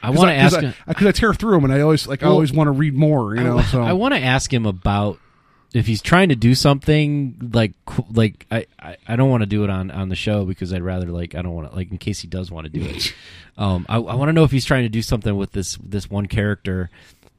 I 0.03 0.11
want 0.11 0.29
to 0.29 0.35
ask 0.35 0.55
because 0.55 0.75
him. 0.75 0.83
I, 0.87 1.07
I 1.09 1.11
tear 1.11 1.33
through 1.33 1.53
them, 1.53 1.63
and 1.65 1.73
I 1.73 1.81
always 1.81 2.07
like 2.07 2.23
I 2.23 2.27
always 2.27 2.53
want 2.53 2.67
to 2.67 2.71
read 2.71 2.93
more. 2.93 3.35
You 3.35 3.43
know, 3.43 3.59
I, 3.59 3.63
so 3.63 3.81
I 3.81 3.93
want 3.93 4.13
to 4.13 4.21
ask 4.21 4.53
him 4.53 4.65
about 4.65 5.19
if 5.73 5.85
he's 5.85 6.01
trying 6.01 6.29
to 6.29 6.35
do 6.35 6.55
something 6.55 7.51
like 7.53 7.73
like 8.11 8.45
I, 8.51 8.65
I, 8.79 8.97
I 9.07 9.15
don't 9.15 9.29
want 9.29 9.41
to 9.41 9.47
do 9.47 9.63
it 9.63 9.69
on 9.69 9.91
on 9.91 10.09
the 10.09 10.15
show 10.15 10.45
because 10.45 10.71
I'd 10.73 10.81
rather 10.81 11.07
like 11.07 11.35
I 11.35 11.41
don't 11.41 11.53
want 11.53 11.69
to 11.69 11.75
like 11.75 11.91
in 11.91 11.97
case 11.97 12.19
he 12.19 12.27
does 12.27 12.51
want 12.51 12.65
to 12.65 12.79
do 12.79 12.85
it. 12.85 13.13
um, 13.57 13.85
I, 13.89 13.95
I 13.97 14.15
want 14.15 14.29
to 14.29 14.33
know 14.33 14.43
if 14.43 14.51
he's 14.51 14.65
trying 14.65 14.83
to 14.83 14.89
do 14.89 15.01
something 15.01 15.35
with 15.35 15.51
this 15.51 15.77
this 15.83 16.09
one 16.09 16.27
character. 16.27 16.89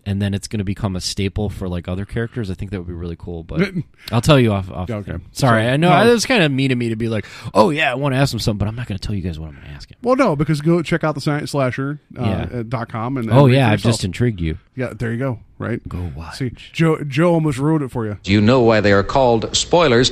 And 0.09 0.23
then 0.23 0.33
it's 0.33 0.49
going 0.49 0.59
to 0.59 0.65
become 0.65 0.97
a 0.97 1.03
staple 1.03 1.51
for 1.51 1.69
like 1.69 1.87
other 1.87 2.07
characters. 2.07 2.51
I 2.51 2.55
think 2.55 2.71
that 2.71 2.79
would 2.79 2.87
be 2.87 2.95
really 2.95 3.17
cool. 3.17 3.45
But 3.45 3.75
I'll 4.11 4.23
tell 4.23 4.41
you 4.41 4.53
off. 4.53 4.71
off 4.71 4.89
Okay. 4.89 5.17
Sorry, 5.33 5.65
So- 5.65 5.69
I 5.69 5.77
know 5.77 5.91
no. 5.91 6.09
it 6.09 6.13
was 6.15 6.25
kind 6.25 6.43
of 6.43 6.51
mean 6.51 6.73
of 6.73 6.79
me 6.79 6.89
to 6.89 6.97
be 6.97 7.09
like, 7.09 7.27
"Oh 7.53 7.69
yeah, 7.69 7.93
I 7.93 7.95
want 7.95 8.15
to 8.15 8.17
ask 8.17 8.33
him 8.33 8.39
something," 8.41 8.59
but 8.59 8.69
I'm 8.69 8.75
not 8.75 8.87
going 8.87 8.99
to 8.99 9.07
tell 9.07 9.15
you 9.15 9.21
guys 9.21 9.39
what 9.39 9.49
I'm 9.49 9.57
going 9.57 9.67
to 9.67 9.71
ask 9.73 9.91
him. 9.91 9.99
well, 10.03 10.17
no, 10.17 10.35
because 10.35 10.63
go 10.63 10.81
check 10.83 11.05
out 11.05 11.15
the 11.15 11.21
Saturday 11.21 11.45
Slasher 11.47 12.01
uh, 12.19 12.23
Yeah. 12.23 12.49
at 12.61 12.71
dot 12.71 12.89
com 12.89 13.19
and 13.19 13.31
Oh 13.31 13.41
and 13.45 13.47
read 13.49 13.57
yeah, 13.59 13.71
I've 13.71 13.83
just 13.83 14.03
intrigued 14.03 14.41
you. 14.41 14.57
yeah. 14.75 14.95
There 14.95 15.13
you 15.13 15.19
go. 15.19 15.41
Right. 15.59 15.87
Go 15.87 16.11
watch. 16.17 16.39
See, 16.39 16.53
Joe 16.73 17.03
Joe 17.05 17.35
almost 17.35 17.59
ruined 17.59 17.85
it 17.85 17.91
for 17.91 18.07
you. 18.07 18.17
Do 18.23 18.33
you 18.33 18.41
know 18.41 18.61
why 18.63 18.81
they 18.81 18.93
are 18.93 19.03
called 19.03 19.55
spoilers? 19.57 20.11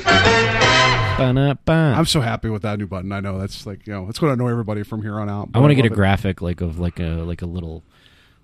I'm 1.19 2.05
so 2.07 2.21
happy 2.21 2.51
with 2.51 2.63
that 2.63 2.79
new 2.79 2.87
button. 2.87 3.13
I 3.13 3.21
know 3.21 3.39
that's 3.39 3.65
like 3.67 3.87
you 3.87 3.93
know 3.93 4.09
it's 4.09 4.19
going 4.19 4.31
to 4.31 4.35
annoy 4.35 4.51
everybody 4.51 4.83
from 4.83 5.03
here 5.03 5.19
on 5.19 5.29
out. 5.31 5.49
I 5.55 5.61
want 5.61 5.71
to 5.71 5.75
get 5.75 5.85
a 5.87 5.93
it. 5.93 5.95
graphic 5.95 6.43
like 6.43 6.61
of 6.61 6.79
like 6.79 7.01
a 7.01 7.23
like 7.25 7.43
a 7.43 7.47
little 7.47 7.83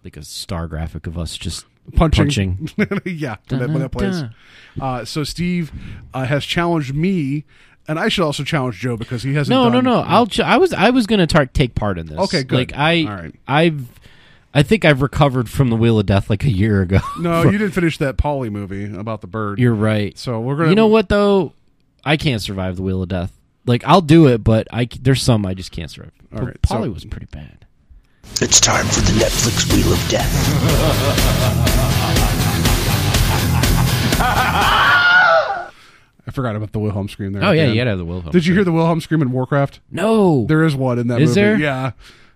like 0.05 0.17
a 0.17 0.23
star 0.23 0.67
graphic 0.69 1.07
of 1.07 1.17
us 1.19 1.37
just 1.37 1.65
punching. 1.97 2.27
punching. 2.77 3.01
yeah, 3.05 3.37
when 3.49 3.61
that, 3.61 3.69
when 3.71 3.79
that 3.81 3.91
plays. 3.91 4.23
Uh, 4.81 5.05
so 5.05 5.25
Steve 5.25 5.73
uh, 6.15 6.25
has 6.25 6.45
challenged 6.45 6.95
me, 6.95 7.45
and 7.89 7.99
I 7.99 8.09
should 8.09 8.25
also 8.25 8.45
challenge 8.45 8.79
Joe 8.81 8.97
because 8.97 9.23
he 9.23 9.35
hasn't. 9.35 9.51
No, 9.51 9.65
no, 9.69 9.77
done- 9.77 9.85
no. 9.85 10.01
I'll. 10.01 10.27
Ch- 10.27 10.41
I 10.41 10.57
was. 10.59 10.73
I 10.73 10.91
was 10.91 11.07
going 11.07 11.21
to 11.21 11.27
tar- 11.27 11.47
take 11.47 11.75
part 11.75 11.99
in 11.99 12.07
this. 12.07 12.19
Okay, 12.19 12.43
good. 12.45 12.57
Like 12.57 12.77
I. 12.77 13.03
All 13.05 13.11
right. 13.23 13.35
I've. 13.47 13.87
I 14.55 14.63
think 14.63 14.85
I've 14.85 15.01
recovered 15.01 15.49
from 15.49 15.71
the 15.71 15.77
Wheel 15.77 15.99
of 15.99 16.05
Death 16.05 16.29
like 16.29 16.45
a 16.45 16.51
year 16.51 16.83
ago. 16.83 16.99
No, 17.19 17.43
you 17.45 17.53
didn't 17.53 17.71
finish 17.71 17.97
that 17.99 18.19
Paulie 18.19 18.51
movie 18.51 18.95
about 18.95 19.23
the 19.23 19.27
bird. 19.27 19.59
You're 19.59 19.75
right. 19.75 20.17
So 20.19 20.41
we're 20.41 20.57
gonna. 20.57 20.69
You 20.71 20.75
know 20.75 20.89
what 20.89 21.09
though? 21.09 21.55
I 22.05 22.17
can't 22.17 22.43
survive 22.43 22.77
the 22.77 22.83
Wheel 22.83 23.03
of 23.03 23.09
Death. 23.09 23.33
Like 23.65 23.83
I'll 23.87 24.01
do 24.03 24.27
it, 24.27 24.45
but 24.45 24.67
I 24.73 24.89
there's 25.01 25.23
some 25.23 25.47
I 25.47 25.55
just 25.55 25.71
can't 25.73 25.91
survive. 25.91 26.13
All 26.33 26.41
But 26.41 26.47
right, 26.47 26.63
Paulie 26.63 26.85
so- 26.87 26.91
was 26.91 27.05
pretty 27.05 27.27
bad. 27.27 27.65
It's 28.41 28.61
time 28.61 28.87
for 28.87 29.01
the 29.01 29.12
Netflix 29.12 29.73
Wheel 29.73 29.93
of 29.93 30.09
Death. 30.09 31.43
I 36.24 36.31
forgot 36.31 36.55
about 36.57 36.73
the 36.73 36.78
Wilhelm 36.78 37.09
scream 37.09 37.32
there. 37.32 37.43
Oh 37.44 37.51
yeah, 37.51 37.66
you 37.66 37.74
gotta 37.74 37.90
have 37.90 37.99
the 37.99 38.05
Wilhelm. 38.05 38.31
Did 38.31 38.47
you 38.47 38.55
hear 38.55 38.65
the 38.65 38.73
Wilhelm 38.73 39.01
scream 39.01 39.23
in 39.23 39.32
Warcraft? 39.32 39.81
No. 39.90 40.47
There 40.47 40.62
is 40.65 40.77
one 40.77 40.99
in 40.99 41.09
that 41.09 41.20
Is 41.20 41.31
movie. 41.31 41.40
there? 41.40 41.59
Yeah. 41.59 41.93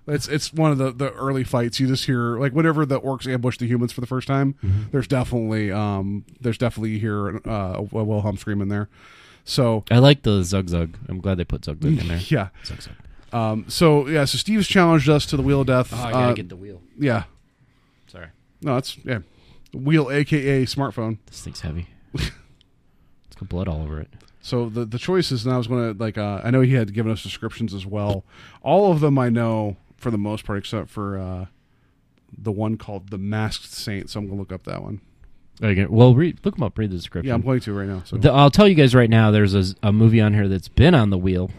It's 0.08 0.28
it's 0.28 0.52
one 0.52 0.70
of 0.72 0.78
the, 0.78 0.92
the 0.92 1.12
early 1.12 1.44
fights. 1.44 1.80
You 1.80 1.86
just 1.88 2.04
hear 2.06 2.38
like 2.38 2.52
whenever 2.52 2.84
the 2.86 3.00
orcs 3.00 3.26
ambush 3.32 3.58
the 3.58 3.66
humans 3.66 3.92
for 3.92 4.00
the 4.00 4.06
first 4.06 4.26
time. 4.28 4.54
Mm-hmm. 4.64 4.82
There's 4.92 5.08
definitely 5.08 5.72
um 5.72 6.24
there's 6.40 6.58
definitely 6.58 6.90
you 6.90 7.00
hear 7.00 7.36
uh, 7.48 7.78
a 7.78 7.82
Wilhelm 7.82 8.36
scream 8.36 8.60
in 8.60 8.68
there. 8.68 8.88
So 9.44 9.84
I 9.90 9.98
like 9.98 10.22
the 10.22 10.42
Zug 10.42 10.68
Zug. 10.68 10.96
I'm 11.08 11.20
glad 11.20 11.38
they 11.38 11.44
put 11.44 11.64
Zug 11.64 11.82
Zug 11.82 11.98
in 11.98 12.08
there. 12.08 12.18
yeah. 12.28 12.48
Zug 12.64 12.82
Zug. 12.82 12.94
Um, 13.36 13.64
so 13.68 14.08
yeah, 14.08 14.24
so 14.24 14.38
Steve's 14.38 14.66
challenged 14.68 15.08
us 15.08 15.26
to 15.26 15.36
the 15.36 15.42
Wheel 15.42 15.60
of 15.62 15.66
Death. 15.66 15.90
Oh, 15.92 15.96
I 15.96 16.10
gotta 16.12 16.26
Uh, 16.28 16.32
get 16.34 16.48
the 16.48 16.56
wheel. 16.56 16.80
yeah, 16.98 17.24
Sorry, 18.06 18.28
no, 18.62 18.76
it's 18.76 18.96
yeah, 19.04 19.18
wheel, 19.74 20.10
aka 20.10 20.64
smartphone. 20.64 21.18
this 21.26 21.42
thing's 21.42 21.60
heavy. 21.60 21.88
it's 22.14 22.30
got 23.38 23.48
blood 23.48 23.68
all 23.68 23.82
over 23.82 24.00
it. 24.00 24.08
So 24.40 24.68
the 24.68 24.84
the 24.84 24.98
choices, 24.98 25.44
and 25.44 25.52
I 25.54 25.58
was 25.58 25.66
going 25.66 25.92
to 25.96 26.02
like, 26.02 26.16
uh, 26.16 26.40
I 26.44 26.50
know 26.50 26.60
he 26.60 26.74
had 26.74 26.94
given 26.94 27.10
us 27.10 27.22
descriptions 27.22 27.74
as 27.74 27.84
well. 27.84 28.24
All 28.62 28.92
of 28.92 29.00
them 29.00 29.18
I 29.18 29.28
know 29.28 29.76
for 29.96 30.10
the 30.10 30.18
most 30.18 30.44
part, 30.44 30.58
except 30.58 30.88
for 30.88 31.18
uh, 31.18 31.46
the 32.36 32.52
one 32.52 32.76
called 32.76 33.10
the 33.10 33.18
Masked 33.18 33.72
Saint. 33.72 34.08
So 34.08 34.20
I'm 34.20 34.26
going 34.26 34.36
to 34.36 34.40
look 34.40 34.52
up 34.52 34.62
that 34.64 34.82
one. 34.82 35.00
Okay, 35.62 35.86
well, 35.86 36.14
read 36.14 36.38
look 36.44 36.54
them 36.54 36.62
up. 36.62 36.78
Read 36.78 36.90
the 36.90 36.96
description. 36.96 37.28
Yeah, 37.28 37.34
I'm 37.34 37.40
going 37.42 37.58
to 37.60 37.72
right 37.74 37.88
now. 37.88 38.02
So 38.04 38.16
The- 38.18 38.30
I'll 38.30 38.50
tell 38.52 38.68
you 38.68 38.74
guys 38.76 38.94
right 38.94 39.10
now. 39.10 39.30
There's 39.32 39.54
a, 39.54 39.64
a 39.82 39.92
movie 39.92 40.20
on 40.20 40.32
here 40.32 40.46
that's 40.48 40.68
been 40.68 40.94
on 40.94 41.10
the 41.10 41.18
wheel 41.18 41.50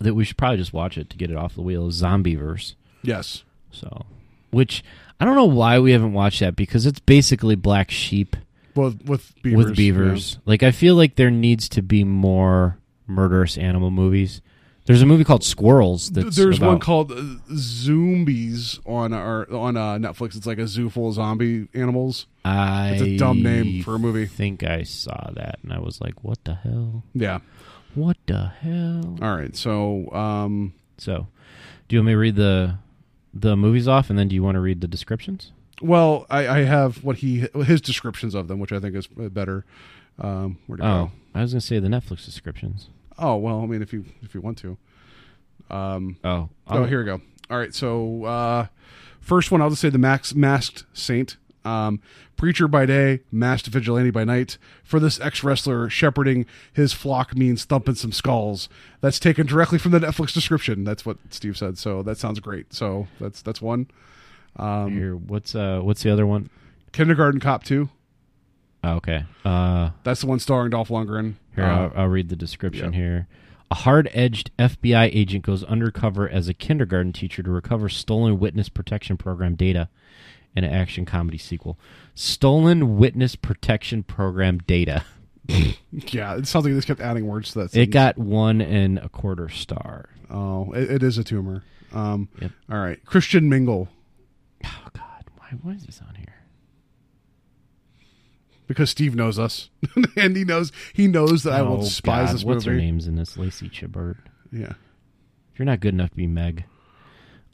that 0.00 0.14
we 0.14 0.24
should 0.24 0.36
probably 0.36 0.58
just 0.58 0.72
watch 0.72 0.98
it 0.98 1.10
to 1.10 1.16
get 1.16 1.30
it 1.30 1.36
off 1.36 1.54
the 1.54 1.62
wheel. 1.62 1.88
Is 1.88 2.02
Zombeavers. 2.02 2.74
yes, 3.02 3.42
So, 3.70 4.04
which 4.50 4.84
I 5.20 5.24
don't 5.24 5.36
know 5.36 5.44
why 5.44 5.78
we 5.78 5.92
haven't 5.92 6.12
watched 6.12 6.40
that 6.40 6.56
because 6.56 6.86
it's 6.86 7.00
basically 7.00 7.54
Black 7.54 7.90
Sheep 7.90 8.36
well 8.74 8.94
with 9.06 9.32
beavers. 9.42 9.64
with 9.66 9.76
beavers. 9.76 10.38
Like 10.44 10.62
I 10.62 10.70
feel 10.70 10.94
like 10.94 11.16
there 11.16 11.30
needs 11.30 11.68
to 11.70 11.82
be 11.82 12.04
more 12.04 12.78
murderous 13.06 13.56
animal 13.56 13.90
movies 13.90 14.40
There's 14.86 15.00
a 15.02 15.06
movie 15.06 15.24
called 15.24 15.42
Squirrels. 15.44 16.10
That's 16.10 16.36
There's 16.36 16.60
one 16.60 16.80
called 16.80 17.10
uh, 17.12 17.16
Zoombies 17.50 18.78
on 18.86 19.12
our 19.12 19.50
on 19.52 19.76
uh, 19.76 19.94
Netflix. 19.94 20.36
It's 20.36 20.46
like 20.46 20.58
a 20.58 20.66
zoo 20.66 20.90
full 20.90 21.08
of 21.08 21.14
zombie 21.14 21.68
animals. 21.74 22.26
I 22.44 22.90
It's 22.90 23.02
a 23.02 23.16
dumb 23.16 23.42
name 23.42 23.82
for 23.82 23.94
a 23.94 23.98
movie. 23.98 24.26
think 24.26 24.62
I 24.62 24.82
saw 24.84 25.30
that 25.34 25.58
and 25.62 25.72
I 25.72 25.78
was 25.80 26.00
like, 26.00 26.22
"What 26.22 26.44
the 26.44 26.54
hell? 26.54 27.02
Yeah. 27.14 27.40
What 27.96 28.16
the 28.26 28.46
hell?" 28.60 29.18
All 29.20 29.36
right. 29.36 29.56
So 29.56 30.10
um, 30.12 30.72
So, 30.98 31.26
do 31.88 31.96
you 31.96 32.00
want 32.00 32.06
me 32.06 32.12
to 32.12 32.18
read 32.18 32.36
the 32.36 32.78
the 33.34 33.56
movies 33.56 33.88
off, 33.88 34.08
and 34.10 34.18
then 34.18 34.28
do 34.28 34.34
you 34.34 34.42
want 34.42 34.54
to 34.54 34.60
read 34.60 34.80
the 34.80 34.88
descriptions? 34.88 35.52
well, 35.82 36.24
I, 36.30 36.48
I 36.48 36.58
have 36.62 37.04
what 37.04 37.16
he 37.16 37.48
his 37.64 37.80
descriptions 37.82 38.34
of 38.34 38.48
them, 38.48 38.58
which 38.60 38.72
I 38.72 38.80
think 38.80 38.94
is 38.94 39.06
better. 39.08 39.64
Um, 40.18 40.56
where 40.66 40.78
to 40.78 40.82
Oh, 40.82 40.86
go? 41.06 41.10
I 41.34 41.42
was 41.42 41.52
gonna 41.52 41.60
say 41.60 41.78
the 41.80 41.88
Netflix 41.88 42.24
descriptions. 42.24 42.88
Oh 43.18 43.36
well, 43.36 43.60
I 43.60 43.66
mean, 43.66 43.82
if 43.82 43.92
you 43.92 44.04
if 44.22 44.34
you 44.34 44.40
want 44.40 44.56
to. 44.58 44.78
Um, 45.70 46.16
Oh, 46.24 46.48
oh, 46.68 46.84
here 46.84 47.00
we 47.00 47.04
go. 47.04 47.20
All 47.50 47.58
right, 47.58 47.74
so 47.74 48.24
uh, 48.24 48.66
first 49.20 49.50
one, 49.50 49.60
I'll 49.60 49.68
just 49.70 49.82
say 49.82 49.88
the 49.90 49.98
max 49.98 50.34
masked 50.34 50.84
saint. 50.94 51.36
Um, 51.64 52.00
preacher 52.36 52.68
by 52.68 52.86
day, 52.86 53.20
masked 53.32 53.68
vigilante 53.68 54.10
by 54.10 54.24
night. 54.24 54.58
For 54.84 55.00
this 55.00 55.20
ex 55.20 55.42
wrestler, 55.42 55.88
shepherding 55.90 56.46
his 56.72 56.92
flock 56.92 57.36
means 57.36 57.64
thumping 57.64 57.94
some 57.94 58.12
skulls. 58.12 58.68
That's 59.00 59.18
taken 59.18 59.46
directly 59.46 59.78
from 59.78 59.92
the 59.92 60.00
Netflix 60.00 60.32
description. 60.32 60.84
That's 60.84 61.04
what 61.06 61.18
Steve 61.30 61.56
said. 61.56 61.78
So 61.78 62.02
that 62.02 62.18
sounds 62.18 62.40
great. 62.40 62.72
So 62.72 63.08
that's 63.20 63.42
that's 63.42 63.60
one. 63.62 63.88
Um, 64.56 64.92
here, 64.92 65.16
what's 65.16 65.54
uh, 65.54 65.80
what's 65.82 66.02
the 66.02 66.10
other 66.12 66.26
one? 66.26 66.50
Kindergarten 66.92 67.40
Cop 67.40 67.64
two. 67.64 67.90
Oh, 68.84 68.94
okay. 68.96 69.24
Uh, 69.44 69.90
That's 70.04 70.20
the 70.20 70.28
one 70.28 70.38
starring 70.38 70.70
Dolph 70.70 70.90
Lundgren. 70.90 71.34
Here, 71.56 71.64
Uh, 71.64 71.76
I'll, 71.86 71.92
I'll 71.96 72.08
read 72.08 72.28
the 72.28 72.36
description 72.36 72.92
yeah. 72.92 72.98
here. 72.98 73.28
A 73.68 73.74
hard 73.74 74.08
edged 74.12 74.52
FBI 74.60 75.10
agent 75.12 75.44
goes 75.44 75.64
undercover 75.64 76.28
as 76.28 76.46
a 76.46 76.54
kindergarten 76.54 77.12
teacher 77.12 77.42
to 77.42 77.50
recover 77.50 77.88
stolen 77.88 78.38
witness 78.38 78.68
protection 78.68 79.16
program 79.16 79.56
data 79.56 79.88
in 80.56 80.64
an 80.64 80.72
action 80.72 81.04
comedy 81.04 81.38
sequel. 81.38 81.78
Stolen 82.14 82.96
witness 82.96 83.36
protection 83.36 84.02
program 84.02 84.58
data. 84.58 85.04
yeah, 85.48 86.34
it 86.36 86.46
sounds 86.46 86.64
like 86.64 86.72
they 86.72 86.78
just 86.78 86.88
kept 86.88 87.00
adding 87.00 87.26
words 87.26 87.52
to 87.52 87.60
that. 87.60 87.76
It 87.76 87.86
got 87.90 88.18
one 88.18 88.60
and 88.60 88.98
a 88.98 89.08
quarter 89.08 89.48
star. 89.48 90.08
Oh, 90.30 90.72
it, 90.72 90.90
it 90.90 91.02
is 91.04 91.18
a 91.18 91.24
tumor. 91.24 91.62
Um, 91.92 92.28
Yep. 92.40 92.50
All 92.70 92.78
right, 92.78 93.04
Christian 93.04 93.48
Mingle 93.48 93.88
Oh, 94.64 94.88
God. 94.92 95.24
Why, 95.36 95.48
why 95.62 95.72
is 95.72 95.84
this 95.86 96.00
on 96.08 96.14
here? 96.16 96.24
because 98.66 98.90
Steve 98.90 99.14
knows 99.14 99.38
us, 99.38 99.70
and 100.16 100.36
he 100.36 100.42
knows 100.44 100.72
he 100.92 101.06
knows 101.06 101.44
that 101.44 101.52
I 101.52 101.62
will 101.62 101.76
Oh, 101.78 101.82
despise 101.82 102.28
God. 102.30 102.34
this 102.34 102.44
What's 102.44 102.64
her 102.64 102.74
name's 102.74 103.06
in 103.06 103.14
this? 103.14 103.36
Lacey 103.36 103.68
Chabert. 103.68 104.16
Yeah, 104.50 104.72
You're 105.56 105.66
not 105.66 105.78
good 105.80 105.94
enough 105.94 106.10
to 106.10 106.16
be 106.16 106.26
Meg. 106.26 106.64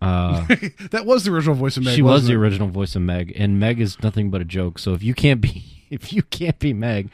Uh, 0.03 0.45
that 0.91 1.07
was 1.07 1.23
the 1.23 1.31
original 1.31 1.55
voice 1.55 1.77
of 1.77 1.85
Meg. 1.85 1.95
she 1.95 2.03
was 2.03 2.27
the 2.27 2.33
it? 2.33 2.37
original 2.37 2.67
voice 2.67 2.97
of 2.97 3.03
Meg, 3.03 3.33
and 3.37 3.61
Meg 3.61 3.81
is 3.81 4.03
nothing 4.03 4.31
but 4.31 4.41
a 4.41 4.45
joke. 4.45 4.81
So 4.81 4.95
if 4.95 5.03
you 5.03 5.15
can't 5.15 5.41
be, 5.41 5.65
if 5.91 6.13
you 6.13 6.23
can't 6.23 6.59
be 6.59 6.73
Meg, 6.73 7.09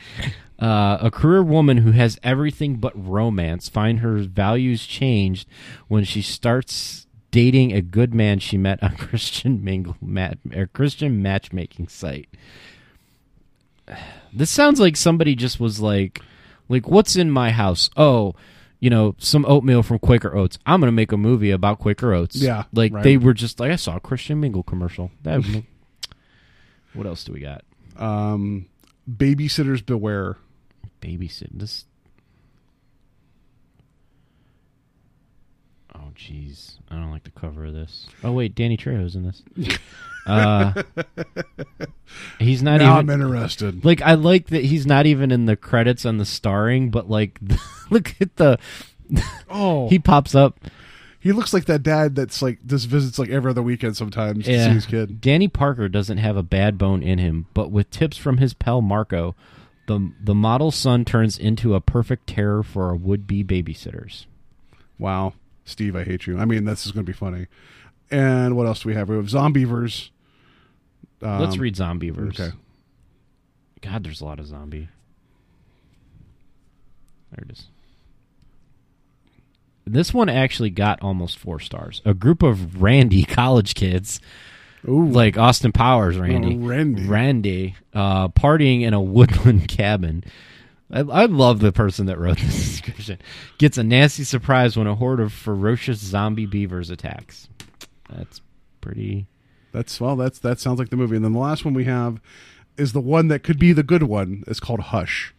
uh, 0.58 0.96
a 1.02 1.10
career 1.10 1.42
woman 1.42 1.78
who 1.78 1.92
has 1.92 2.18
everything 2.22 2.76
but 2.76 2.92
romance, 2.96 3.68
find 3.68 4.00
her 4.00 4.16
values 4.20 4.86
changed 4.86 5.46
when 5.88 6.04
she 6.04 6.22
starts 6.22 7.06
dating 7.30 7.74
a 7.74 7.82
good 7.82 8.14
man 8.14 8.38
she 8.38 8.56
met 8.56 8.82
on 8.82 8.96
Christian 8.96 9.62
mingle 9.62 9.96
mat 10.00 10.38
or 10.56 10.66
Christian 10.66 11.22
matchmaking 11.22 11.88
site. 11.88 12.28
This 14.30 14.50
sounds 14.50 14.78
like 14.78 14.94
somebody 14.94 15.34
just 15.34 15.58
was 15.58 15.80
like, 15.80 16.20
like 16.68 16.86
what's 16.86 17.16
in 17.16 17.30
my 17.30 17.50
house? 17.50 17.88
Oh. 17.96 18.34
You 18.80 18.90
know, 18.90 19.16
some 19.18 19.44
oatmeal 19.46 19.82
from 19.82 19.98
Quaker 19.98 20.36
Oats. 20.36 20.58
I'm 20.64 20.80
gonna 20.80 20.92
make 20.92 21.10
a 21.10 21.16
movie 21.16 21.50
about 21.50 21.80
Quaker 21.80 22.12
Oats. 22.12 22.36
Yeah, 22.36 22.64
like 22.72 22.92
right. 22.92 23.02
they 23.02 23.16
were 23.16 23.34
just 23.34 23.58
like 23.58 23.72
I 23.72 23.76
saw 23.76 23.96
a 23.96 24.00
Christian 24.00 24.40
Mingle 24.40 24.62
commercial. 24.62 25.10
That 25.22 25.44
what 26.94 27.06
else 27.06 27.24
do 27.24 27.32
we 27.32 27.40
got? 27.40 27.64
Um, 27.96 28.66
babysitters 29.10 29.84
beware. 29.84 30.36
Babysit 31.00 31.58
this. 31.58 31.86
Oh 35.94 36.00
jeez, 36.18 36.76
I 36.90 36.96
don't 36.96 37.10
like 37.10 37.24
the 37.24 37.30
cover 37.30 37.66
of 37.66 37.74
this. 37.74 38.06
Oh 38.24 38.32
wait, 38.32 38.54
Danny 38.54 38.76
Trejo's 38.76 39.14
in 39.16 39.24
this. 39.24 39.42
Uh, 40.26 40.74
he's 42.38 42.62
not 42.62 42.80
now 42.80 42.98
even 42.98 43.08
I'm 43.08 43.20
interested. 43.22 43.82
like 43.82 44.02
I 44.02 44.12
like 44.12 44.48
that 44.48 44.62
he's 44.62 44.84
not 44.84 45.06
even 45.06 45.30
in 45.30 45.46
the 45.46 45.56
credits 45.56 46.04
on 46.04 46.18
the 46.18 46.26
starring, 46.26 46.90
but 46.90 47.08
like 47.08 47.40
look 47.90 48.14
at 48.20 48.36
the 48.36 48.58
Oh, 49.48 49.88
he 49.88 49.98
pops 49.98 50.34
up. 50.34 50.58
he 51.18 51.32
looks 51.32 51.54
like 51.54 51.64
that 51.64 51.82
dad 51.82 52.14
that's 52.14 52.42
like 52.42 52.58
just 52.66 52.88
visits 52.88 53.18
like 53.18 53.30
every 53.30 53.50
other 53.50 53.62
weekend 53.62 53.96
sometimes 53.96 54.44
to 54.44 54.52
see 54.52 54.68
his 54.74 54.84
kid. 54.84 55.22
Danny 55.22 55.48
Parker 55.48 55.88
doesn't 55.88 56.18
have 56.18 56.36
a 56.36 56.42
bad 56.42 56.76
bone 56.76 57.02
in 57.02 57.18
him, 57.18 57.46
but 57.54 57.70
with 57.70 57.90
tips 57.90 58.18
from 58.18 58.36
his 58.36 58.52
pal 58.52 58.82
Marco, 58.82 59.34
the 59.86 60.12
the 60.22 60.34
model 60.34 60.70
son 60.70 61.06
turns 61.06 61.38
into 61.38 61.74
a 61.74 61.80
perfect 61.80 62.26
terror 62.26 62.62
for 62.62 62.88
our 62.88 62.96
would 62.96 63.26
be 63.26 63.42
babysitters. 63.42 64.26
Wow, 64.98 65.32
Steve, 65.68 65.94
I 65.96 66.04
hate 66.04 66.26
you. 66.26 66.38
I 66.38 66.44
mean, 66.44 66.64
this 66.64 66.86
is 66.86 66.92
going 66.92 67.04
to 67.04 67.10
be 67.12 67.16
funny. 67.16 67.46
And 68.10 68.56
what 68.56 68.66
else 68.66 68.82
do 68.82 68.88
we 68.88 68.94
have? 68.94 69.08
We 69.08 69.16
have 69.16 69.26
Zombeavers. 69.26 70.10
Um, 71.22 71.40
Let's 71.40 71.58
read 71.58 71.74
Zombeavers. 71.76 72.40
Okay. 72.40 72.56
God, 73.82 74.02
there's 74.04 74.20
a 74.20 74.24
lot 74.24 74.40
of 74.40 74.46
zombie. 74.46 74.88
There 77.30 77.44
it 77.44 77.52
is. 77.52 77.66
This 79.86 80.12
one 80.12 80.28
actually 80.28 80.70
got 80.70 81.00
almost 81.02 81.38
four 81.38 81.60
stars. 81.60 82.02
A 82.04 82.12
group 82.14 82.42
of 82.42 82.82
Randy 82.82 83.24
college 83.24 83.74
kids, 83.74 84.20
Ooh, 84.88 85.06
like 85.06 85.38
Austin 85.38 85.72
Powers, 85.72 86.16
Randy, 86.18 86.54
Oh, 86.56 86.66
Randy. 86.66 87.06
Randy, 87.06 87.74
uh, 87.94 88.28
partying 88.28 88.82
in 88.82 88.94
a 88.94 89.00
woodland 89.02 89.68
cabin. 89.68 90.24
I, 90.90 91.00
I 91.00 91.24
love 91.26 91.60
the 91.60 91.72
person 91.72 92.06
that 92.06 92.18
wrote 92.18 92.38
this 92.38 92.54
description. 92.80 93.18
Gets 93.58 93.78
a 93.78 93.82
nasty 93.82 94.24
surprise 94.24 94.76
when 94.76 94.86
a 94.86 94.94
horde 94.94 95.20
of 95.20 95.32
ferocious 95.32 95.98
zombie 95.98 96.46
beavers 96.46 96.90
attacks. 96.90 97.48
That's 98.10 98.40
pretty. 98.80 99.26
That's 99.72 100.00
well. 100.00 100.16
That's 100.16 100.38
that 100.38 100.60
sounds 100.60 100.78
like 100.78 100.88
the 100.88 100.96
movie. 100.96 101.16
And 101.16 101.24
then 101.24 101.32
the 101.32 101.38
last 101.38 101.64
one 101.64 101.74
we 101.74 101.84
have 101.84 102.20
is 102.76 102.92
the 102.92 103.00
one 103.00 103.28
that 103.28 103.42
could 103.42 103.58
be 103.58 103.72
the 103.72 103.82
good 103.82 104.04
one. 104.04 104.44
It's 104.46 104.60
called 104.60 104.80
Hush. 104.80 105.34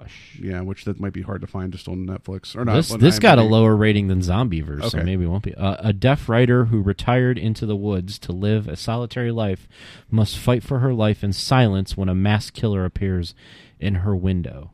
Hush. 0.00 0.38
Yeah, 0.40 0.60
which 0.60 0.84
that 0.84 1.00
might 1.00 1.12
be 1.12 1.22
hard 1.22 1.40
to 1.40 1.46
find 1.46 1.72
just 1.72 1.88
on 1.88 2.06
Netflix 2.06 2.54
or 2.56 2.64
not. 2.64 2.74
This 2.74 2.88
this 2.94 3.18
got 3.18 3.38
a 3.38 3.42
lower 3.42 3.74
rating 3.76 4.08
than 4.08 4.20
Zombeavers, 4.20 4.90
so 4.90 5.02
maybe 5.02 5.24
it 5.24 5.28
won't 5.28 5.44
be. 5.44 5.54
Uh, 5.54 5.76
a 5.80 5.92
deaf 5.92 6.28
writer 6.28 6.66
who 6.66 6.80
retired 6.82 7.38
into 7.38 7.66
the 7.66 7.76
woods 7.76 8.18
to 8.20 8.32
live 8.32 8.68
a 8.68 8.76
solitary 8.76 9.32
life 9.32 9.66
must 10.10 10.36
fight 10.38 10.62
for 10.62 10.78
her 10.80 10.92
life 10.94 11.24
in 11.24 11.32
silence 11.32 11.96
when 11.96 12.08
a 12.08 12.14
mass 12.14 12.50
killer 12.50 12.84
appears 12.84 13.34
in 13.80 13.96
her 13.96 14.14
window. 14.14 14.70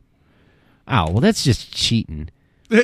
Oh, 0.87 1.11
well, 1.11 1.21
that's 1.21 1.43
just 1.43 1.73
cheating. 1.73 2.29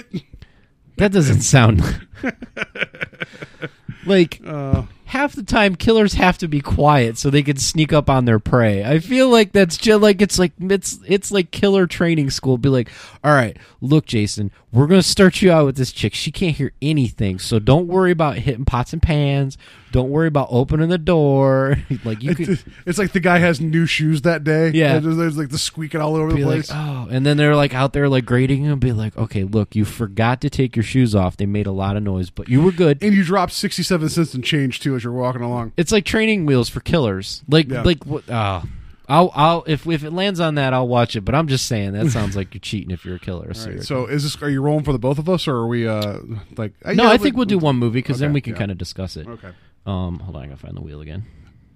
That 0.97 1.11
doesn't 1.13 1.41
sound 1.41 1.81
like 4.05 4.39
Uh, 4.45 4.83
half 5.11 5.33
the 5.35 5.43
time 5.43 5.75
killers 5.75 6.13
have 6.13 6.37
to 6.37 6.47
be 6.47 6.61
quiet 6.61 7.17
so 7.17 7.29
they 7.29 7.43
can 7.43 7.57
sneak 7.57 7.91
up 7.91 8.09
on 8.09 8.23
their 8.23 8.39
prey. 8.39 8.81
I 8.81 8.99
feel 8.99 9.27
like 9.27 9.51
that's 9.51 9.75
just 9.75 10.01
like 10.01 10.21
it's 10.21 10.39
like 10.39 10.53
it's 10.57 10.99
it's 11.05 11.31
like 11.31 11.51
killer 11.51 11.85
training 11.85 12.29
school. 12.29 12.57
Be 12.57 12.69
like, 12.69 12.89
all 13.21 13.33
right, 13.33 13.57
look, 13.81 14.05
Jason, 14.05 14.51
we're 14.71 14.87
gonna 14.87 15.03
start 15.03 15.41
you 15.41 15.51
out 15.51 15.65
with 15.65 15.75
this 15.75 15.91
chick. 15.91 16.13
She 16.13 16.31
can't 16.31 16.55
hear 16.55 16.71
anything, 16.81 17.39
so 17.39 17.59
don't 17.59 17.87
worry 17.87 18.11
about 18.11 18.37
hitting 18.37 18.63
pots 18.63 18.93
and 18.93 19.01
pans. 19.01 19.57
Don't 19.91 20.09
worry 20.09 20.27
about 20.27 20.47
opening 20.49 20.87
the 20.87 20.97
door. 20.97 21.75
like 22.05 22.23
you 22.23 22.33
could 22.33 22.49
it's, 22.49 22.63
it's 22.85 22.97
like 22.97 23.11
the 23.11 23.19
guy 23.19 23.39
has 23.39 23.59
new 23.59 23.85
shoes 23.85 24.21
that 24.21 24.45
day. 24.45 24.69
Yeah. 24.69 24.99
There's, 24.99 25.17
there's 25.17 25.37
like 25.37 25.49
the 25.49 25.57
squeaking 25.57 25.99
all 25.99 26.15
over 26.15 26.29
the 26.29 26.37
be 26.37 26.45
like, 26.45 26.67
place. 26.67 26.71
oh, 26.73 27.09
and 27.11 27.25
then 27.25 27.35
they're 27.35 27.55
like 27.57 27.73
out 27.73 27.91
there 27.91 28.07
like 28.07 28.23
grading 28.25 28.65
and 28.65 28.79
be 28.79 28.93
like, 28.93 29.17
okay, 29.17 29.43
look, 29.43 29.75
you 29.75 29.83
forgot 29.83 30.39
to 30.41 30.49
take 30.49 30.77
your 30.77 30.83
shoes 30.83 31.13
off. 31.13 31.35
They 31.35 31.45
made 31.45 31.67
a 31.67 31.73
lot 31.73 31.97
of 31.97 32.03
noise, 32.03 32.29
but 32.29 32.47
you 32.47 32.61
were 32.61 32.71
good. 32.71 33.03
and 33.03 33.13
you 33.13 33.25
dropped 33.25 33.51
sixty-seven 33.51 34.07
cents 34.07 34.33
in 34.33 34.41
change 34.41 34.79
too 34.79 34.95
as 35.01 35.03
you're 35.03 35.13
walking 35.13 35.41
along. 35.41 35.73
It's 35.77 35.91
like 35.91 36.05
training 36.05 36.45
wheels 36.45 36.69
for 36.69 36.79
killers. 36.79 37.43
Like 37.49 37.69
Yeah. 37.69 37.81
like 37.81 38.05
what? 38.05 38.23
Oh, 38.29 38.63
I'll 39.09 39.31
I'll 39.33 39.63
if 39.67 39.87
if 39.87 40.03
it 40.03 40.11
lands 40.11 40.39
on 40.39 40.55
that, 40.55 40.73
I'll 40.73 40.87
watch 40.87 41.15
it. 41.15 41.21
But 41.21 41.33
I'm 41.35 41.47
just 41.47 41.65
saying 41.65 41.93
that 41.93 42.11
sounds 42.11 42.35
like 42.35 42.53
you're 42.53 42.61
cheating 42.61 42.91
if 42.91 43.03
you're 43.03 43.15
a 43.15 43.19
killer. 43.19 43.45
a 43.45 43.47
All 43.49 43.53
serial 43.53 43.79
right, 43.79 43.85
so 43.87 44.05
is 44.05 44.23
this? 44.23 44.41
Are 44.41 44.49
you 44.49 44.61
rolling 44.61 44.83
for 44.83 44.93
the 44.93 44.99
both 44.99 45.17
of 45.17 45.27
us, 45.27 45.47
or 45.47 45.55
are 45.55 45.67
we 45.67 45.87
uh 45.87 46.19
like? 46.55 46.73
uh, 46.85 46.93
no, 46.93 47.03
yeah, 47.03 47.09
I 47.09 47.17
think 47.17 47.35
we'll 47.35 47.45
do 47.45 47.57
one 47.57 47.77
movie 47.77 47.99
because 47.99 48.19
then 48.19 48.31
we 48.31 48.41
can 48.41 48.53
yeah. 48.53 48.59
kind 48.59 48.71
of 48.71 48.77
discuss 48.77 49.17
it. 49.17 49.27
Okay. 49.27 49.49
Um, 49.85 50.19
hold 50.19 50.35
on, 50.37 50.43
I 50.43 50.45
gotta 50.47 50.57
find 50.59 50.77
the 50.77 50.81
wheel 50.81 51.01
again. 51.01 51.25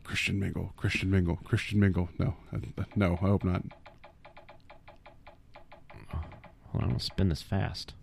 Christian 0.04 0.40
Mingle, 0.40 0.72
Christian 0.78 1.10
Mingle, 1.10 1.38
Christian 1.44 1.80
Mingle. 1.80 2.10
No, 2.20 2.36
uh, 2.54 2.84
no, 2.96 3.14
I 3.14 3.26
hope 3.28 3.44
not. 3.44 3.64
Hold 6.72 6.84
on, 6.84 6.92
I'll 6.94 7.00
spin 7.00 7.30
this 7.30 7.42
fast. 7.42 7.94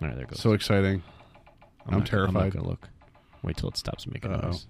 All 0.00 0.08
right, 0.08 0.14
there 0.14 0.24
it 0.24 0.28
goes. 0.30 0.40
So 0.40 0.52
exciting. 0.52 1.02
I'm, 1.86 1.90
not- 1.90 1.94
I'm 1.94 1.98
not 1.98 2.06
terrified. 2.06 2.52
gonna 2.54 2.68
look. 2.68 2.88
Wait 3.42 3.56
till 3.56 3.68
it 3.68 3.76
stops 3.76 4.06
making 4.06 4.32
Uh-oh. 4.32 4.48
noise. 4.48 4.66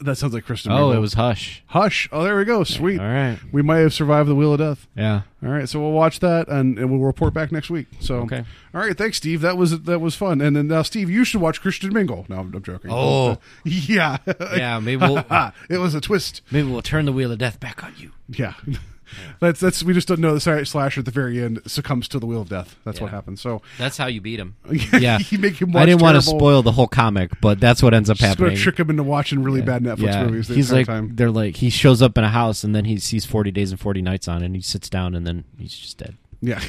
That 0.00 0.16
sounds 0.16 0.34
like 0.34 0.44
Kristen. 0.44 0.70
Oh, 0.72 0.90
it 0.90 0.98
was 0.98 1.14
Hush. 1.14 1.62
Hush. 1.68 2.08
Oh, 2.12 2.24
there 2.24 2.36
we 2.36 2.44
go. 2.44 2.62
Sweet. 2.64 3.00
All 3.00 3.06
right. 3.06 3.38
We 3.52 3.62
might 3.62 3.78
have 3.78 3.94
survived 3.94 4.28
the 4.28 4.34
Wheel 4.34 4.52
of 4.52 4.58
Death. 4.58 4.86
Yeah. 4.94 5.22
All 5.42 5.48
right, 5.50 5.66
so 5.68 5.80
we'll 5.80 5.92
watch 5.92 6.20
that 6.20 6.48
and, 6.48 6.78
and 6.78 6.90
we'll 6.90 7.00
report 7.00 7.32
back 7.32 7.50
next 7.52 7.70
week. 7.70 7.86
So, 8.00 8.16
Okay. 8.22 8.44
All 8.74 8.80
right, 8.82 8.96
thanks, 8.98 9.16
Steve. 9.18 9.40
That 9.40 9.56
was 9.56 9.82
that 9.82 10.00
was 10.00 10.14
fun. 10.14 10.40
And 10.42 10.56
then 10.56 10.66
now, 10.68 10.82
Steve, 10.82 11.08
you 11.08 11.24
should 11.24 11.40
watch 11.40 11.60
Christian 11.62 11.92
Mingle. 11.94 12.26
No, 12.28 12.36
I'm, 12.40 12.52
I'm 12.54 12.62
joking. 12.62 12.90
Oh. 12.92 13.38
yeah, 13.64 14.18
Yeah, 14.54 14.78
maybe 14.80 15.00
we'll 15.06 15.24
it 15.70 15.78
was 15.78 15.94
a 15.94 16.00
twist. 16.02 16.42
maybe 16.50 16.70
we'll 16.70 16.82
turn 16.82 17.04
the 17.06 17.12
wheel 17.12 17.32
of 17.32 17.38
death 17.38 17.58
back 17.60 17.82
on 17.84 17.94
you. 17.96 18.10
Yeah. 18.28 18.54
That's 19.40 19.60
that's 19.60 19.82
we 19.82 19.92
just 19.94 20.08
don't 20.08 20.20
know 20.20 20.34
the 20.34 20.64
slasher 20.64 21.00
at 21.00 21.04
the 21.04 21.10
very 21.10 21.42
end 21.42 21.60
succumbs 21.66 22.08
to 22.08 22.18
the 22.18 22.26
wheel 22.26 22.40
of 22.40 22.48
death. 22.48 22.76
That's 22.84 23.00
what 23.00 23.10
happens. 23.10 23.40
So 23.40 23.62
That's 23.78 23.96
how 23.96 24.06
you 24.06 24.20
beat 24.20 24.40
him. 24.40 24.56
Yeah, 24.94 25.18
you 25.30 25.38
make 25.38 25.60
him 25.60 25.76
I 25.76 25.86
didn't 25.86 26.02
want 26.02 26.16
to 26.16 26.22
spoil 26.22 26.62
the 26.62 26.72
whole 26.72 26.86
comic, 26.86 27.40
but 27.40 27.60
that's 27.60 27.82
what 27.82 27.94
ends 27.94 28.10
up 28.10 28.16
just 28.16 28.38
happening. 28.38 28.56
trick 28.56 28.78
him 28.78 28.90
into 28.90 29.02
watching 29.02 29.42
really 29.42 29.60
bad 29.60 29.82
Netflix 29.82 30.12
yeah. 30.12 30.24
movies. 30.24 30.48
The 30.48 30.54
he's 30.54 30.72
like 30.72 30.86
time. 30.86 31.14
they're 31.14 31.30
like 31.30 31.56
he 31.56 31.70
shows 31.70 32.00
up 32.00 32.16
in 32.16 32.24
a 32.24 32.28
house 32.28 32.64
and 32.64 32.74
then 32.74 32.84
he 32.84 32.98
sees 32.98 33.24
40 33.24 33.50
days 33.50 33.70
and 33.70 33.80
40 33.80 34.02
nights 34.02 34.28
on 34.28 34.42
and 34.42 34.54
he 34.54 34.62
sits 34.62 34.88
down 34.88 35.14
and 35.14 35.26
then 35.26 35.44
he's 35.58 35.76
just 35.76 35.98
dead. 35.98 36.16
Yeah. 36.40 36.60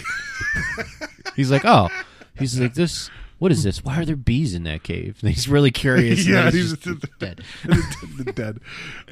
He's 1.35 1.51
like, 1.51 1.65
"Oh." 1.65 1.89
He's 2.37 2.59
like, 2.59 2.73
"This 2.73 3.09
what 3.37 3.51
is 3.51 3.63
this? 3.63 3.83
Why 3.83 3.99
are 3.99 4.05
there 4.05 4.15
bees 4.15 4.53
in 4.53 4.63
that 4.63 4.83
cave?" 4.83 5.17
And 5.21 5.29
he's 5.33 5.47
really 5.47 5.71
curious. 5.71 6.27
yeah, 6.27 6.45
he's 6.51 6.71
he's 6.71 6.77
just 6.77 7.05
dead. 7.19 7.41
dead. 8.35 8.59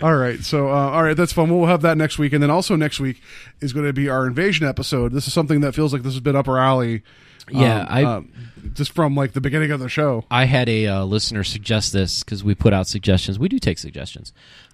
All 0.01 0.15
right, 0.15 0.39
so 0.39 0.69
uh, 0.69 0.89
all 0.91 1.03
right, 1.03 1.15
that's 1.17 1.33
fun. 1.33 1.49
We'll 1.49 1.67
have 1.67 1.81
that 1.81 1.97
next 1.97 2.17
week, 2.17 2.33
and 2.33 2.41
then 2.41 2.49
also 2.49 2.75
next 2.75 2.99
week 2.99 3.21
is 3.61 3.73
going 3.73 3.85
to 3.85 3.93
be 3.93 4.09
our 4.09 4.25
invasion 4.27 4.67
episode. 4.67 5.11
This 5.11 5.27
is 5.27 5.33
something 5.33 5.61
that 5.61 5.73
feels 5.73 5.93
like 5.93 6.03
this 6.03 6.13
has 6.13 6.21
been 6.21 6.35
up 6.35 6.47
our 6.47 6.57
alley. 6.59 7.03
Yeah, 7.51 7.81
um, 7.81 8.31
I- 8.33 8.67
just 8.73 8.93
from 8.93 9.15
like 9.15 9.33
the 9.33 9.41
beginning 9.41 9.71
of 9.71 9.81
the 9.81 9.89
show. 9.89 10.23
I 10.31 10.45
had 10.45 10.69
a 10.69 10.87
uh, 10.87 11.03
listener 11.03 11.43
suggest 11.43 11.91
this 11.91 12.23
because 12.23 12.41
we 12.41 12.55
put 12.55 12.71
out 12.71 12.87
suggestions. 12.87 13.37
We 13.37 13.49
do 13.49 13.59
take 13.59 13.77
suggestions. 13.77 14.31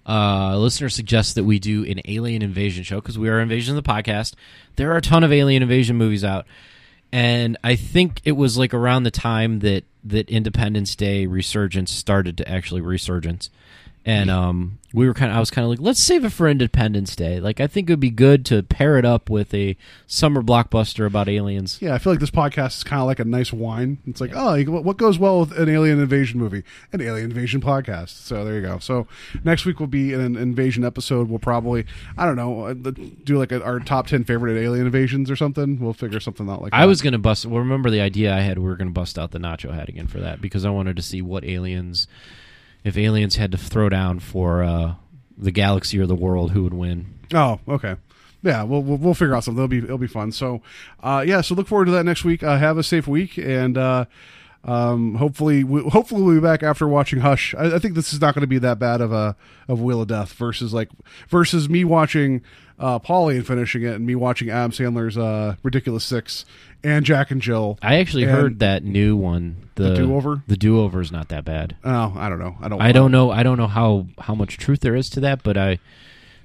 Uh, 0.07 0.51
a 0.53 0.57
listener 0.57 0.89
suggests 0.89 1.33
that 1.33 1.43
we 1.43 1.57
do 1.57 1.83
an 1.85 1.99
alien 2.05 2.43
invasion 2.43 2.83
show 2.83 3.01
because 3.01 3.17
we 3.17 3.27
are 3.29 3.39
Invasion 3.39 3.75
of 3.75 3.83
the 3.83 3.89
podcast. 3.91 4.35
There 4.75 4.91
are 4.91 4.97
a 4.97 5.01
ton 5.01 5.23
of 5.23 5.31
alien 5.33 5.63
invasion 5.63 5.97
movies 5.97 6.23
out, 6.23 6.45
and 7.11 7.57
I 7.63 7.75
think 7.75 8.21
it 8.25 8.33
was 8.33 8.57
like 8.57 8.73
around 8.73 9.03
the 9.03 9.11
time 9.11 9.59
that 9.59 9.83
that 10.03 10.29
Independence 10.29 10.95
Day 10.95 11.25
resurgence 11.25 11.91
started 11.91 12.37
to 12.37 12.49
actually 12.49 12.81
resurgence. 12.81 13.49
And 14.05 14.31
um, 14.31 14.79
we 14.93 15.07
were 15.07 15.13
kind 15.13 15.29
of, 15.29 15.37
I 15.37 15.39
was 15.39 15.51
kind 15.51 15.65
of 15.65 15.69
like, 15.69 15.79
let's 15.79 15.99
save 15.99 16.25
it 16.25 16.31
for 16.31 16.47
Independence 16.47 17.15
Day. 17.15 17.39
Like, 17.39 17.59
I 17.59 17.67
think 17.67 17.89
it 17.89 17.93
would 17.93 17.99
be 17.99 18.09
good 18.09 18.45
to 18.45 18.63
pair 18.63 18.97
it 18.97 19.05
up 19.05 19.29
with 19.29 19.53
a 19.53 19.77
summer 20.07 20.41
blockbuster 20.41 21.05
about 21.05 21.27
aliens. 21.27 21.79
Yeah, 21.81 21.93
I 21.93 21.99
feel 21.99 22.13
like 22.13 22.19
this 22.19 22.31
podcast 22.31 22.77
is 22.77 22.83
kind 22.83 23.01
of 23.01 23.05
like 23.07 23.19
a 23.19 23.25
nice 23.25 23.53
wine. 23.53 23.99
It's 24.07 24.19
like, 24.19 24.31
oh, 24.33 24.59
what 24.63 24.97
goes 24.97 25.19
well 25.19 25.41
with 25.41 25.55
an 25.59 25.69
alien 25.69 25.99
invasion 25.99 26.39
movie? 26.39 26.63
An 26.91 27.01
alien 27.01 27.29
invasion 27.29 27.61
podcast. 27.61 28.09
So 28.09 28.43
there 28.43 28.55
you 28.55 28.61
go. 28.61 28.79
So 28.79 29.05
next 29.43 29.65
week 29.65 29.79
will 29.79 29.87
be 29.87 30.13
an 30.13 30.37
invasion 30.37 30.83
episode. 30.83 31.29
We'll 31.29 31.37
probably, 31.37 31.85
I 32.17 32.25
don't 32.25 32.37
know, 32.37 32.63
uh, 32.67 32.73
do 32.73 33.37
like 33.37 33.51
a, 33.51 33.63
our 33.63 33.79
top 33.79 34.07
ten 34.07 34.23
favorite 34.23 34.57
alien 34.59 34.85
invasions 34.85 35.29
or 35.29 35.35
something. 35.35 35.77
We'll 35.79 35.93
figure 35.93 36.19
something 36.19 36.49
out 36.49 36.61
like 36.63 36.71
that. 36.71 36.77
I 36.77 36.81
that. 36.81 36.87
was 36.87 37.01
gonna 37.01 37.19
bust. 37.19 37.45
Well, 37.45 37.59
remember 37.59 37.91
the 37.91 38.01
idea 38.01 38.33
I 38.33 38.39
had? 38.39 38.57
We 38.57 38.65
were 38.65 38.77
gonna 38.77 38.91
bust 38.91 39.19
out 39.19 39.31
the 39.31 39.39
Nacho 39.39 39.73
Head 39.73 39.89
again 39.89 40.07
for 40.07 40.19
that 40.19 40.41
because 40.41 40.65
I 40.65 40.69
wanted 40.71 40.95
to 40.95 41.03
see 41.03 41.21
what 41.21 41.43
aliens, 41.43 42.07
if 42.83 42.97
aliens 42.97 43.35
had 43.35 43.51
to 43.51 43.57
throw 43.57 43.89
down 43.89 44.19
for 44.19 44.63
uh, 44.63 44.95
the 45.37 45.51
galaxy 45.51 45.99
or 45.99 46.05
the 46.05 46.15
world, 46.15 46.51
who 46.51 46.63
would 46.63 46.73
win? 46.73 47.19
Oh, 47.33 47.59
okay. 47.67 47.95
Yeah, 48.41 48.63
we'll, 48.63 48.81
we'll 48.81 48.97
we'll 48.97 49.13
figure 49.13 49.35
out 49.35 49.43
something. 49.43 49.61
It'll 49.61 49.67
be 49.67 49.79
it'll 49.79 49.97
be 49.97 50.07
fun. 50.07 50.31
So, 50.31 50.61
uh, 51.03 51.23
yeah. 51.27 51.41
So 51.41 51.55
look 51.55 51.67
forward 51.67 51.85
to 51.85 51.91
that 51.91 52.05
next 52.05 52.23
week. 52.23 52.41
Uh, 52.41 52.57
have 52.57 52.77
a 52.77 52.83
safe 52.83 53.05
week, 53.05 53.37
and 53.37 53.77
uh, 53.77 54.05
um, 54.63 55.15
hopefully 55.15 55.63
we, 55.63 55.81
hopefully 55.81 56.21
we'll 56.21 56.35
be 56.35 56.41
back 56.41 56.63
after 56.63 56.87
watching 56.87 57.19
Hush. 57.19 57.53
I, 57.55 57.75
I 57.75 57.79
think 57.79 57.95
this 57.95 58.13
is 58.13 58.21
not 58.21 58.35
going 58.35 58.41
to 58.41 58.47
be 58.47 58.59
that 58.59 58.79
bad 58.79 59.01
of 59.01 59.11
a 59.11 59.35
of 59.67 59.81
Wheel 59.81 60.01
of 60.01 60.07
Death 60.07 60.33
versus 60.33 60.73
like 60.73 60.89
versus 61.27 61.69
me 61.69 61.83
watching 61.83 62.41
uh, 62.79 62.97
Paulie 62.99 63.35
and 63.35 63.45
finishing 63.45 63.83
it, 63.83 63.95
and 63.95 64.05
me 64.05 64.15
watching 64.15 64.49
Adam 64.49 64.71
Sandler's 64.71 65.17
uh, 65.17 65.55
Ridiculous 65.63 66.03
Six 66.03 66.45
and 66.83 67.05
Jack 67.05 67.29
and 67.31 67.41
Jill. 67.41 67.77
I 67.81 67.95
actually 67.99 68.23
And- 68.23 68.31
heard 68.31 68.59
that 68.59 68.83
new 68.83 69.15
one, 69.17 69.69
the, 69.75 69.89
The 69.89 69.95
Do-Over? 69.95 70.43
The 70.47 70.55
do 70.57 70.79
over 70.79 71.01
is 71.01 71.11
not 71.11 71.27
that 71.29 71.43
bad. 71.45 71.75
Oh, 71.83 72.13
I 72.15 72.29
don't 72.29 72.39
know. 72.39 72.55
I 72.61 72.67
don't. 72.69 72.81
I 72.81 72.91
don't 72.91 73.11
know. 73.11 73.31
I 73.31 73.43
don't 73.43 73.57
know 73.57 73.67
how 73.67 74.07
how 74.19 74.33
much 74.35 74.57
truth 74.57 74.79
there 74.79 74.95
is 74.95 75.09
to 75.11 75.19
that, 75.21 75.43
but 75.43 75.57
I, 75.57 75.71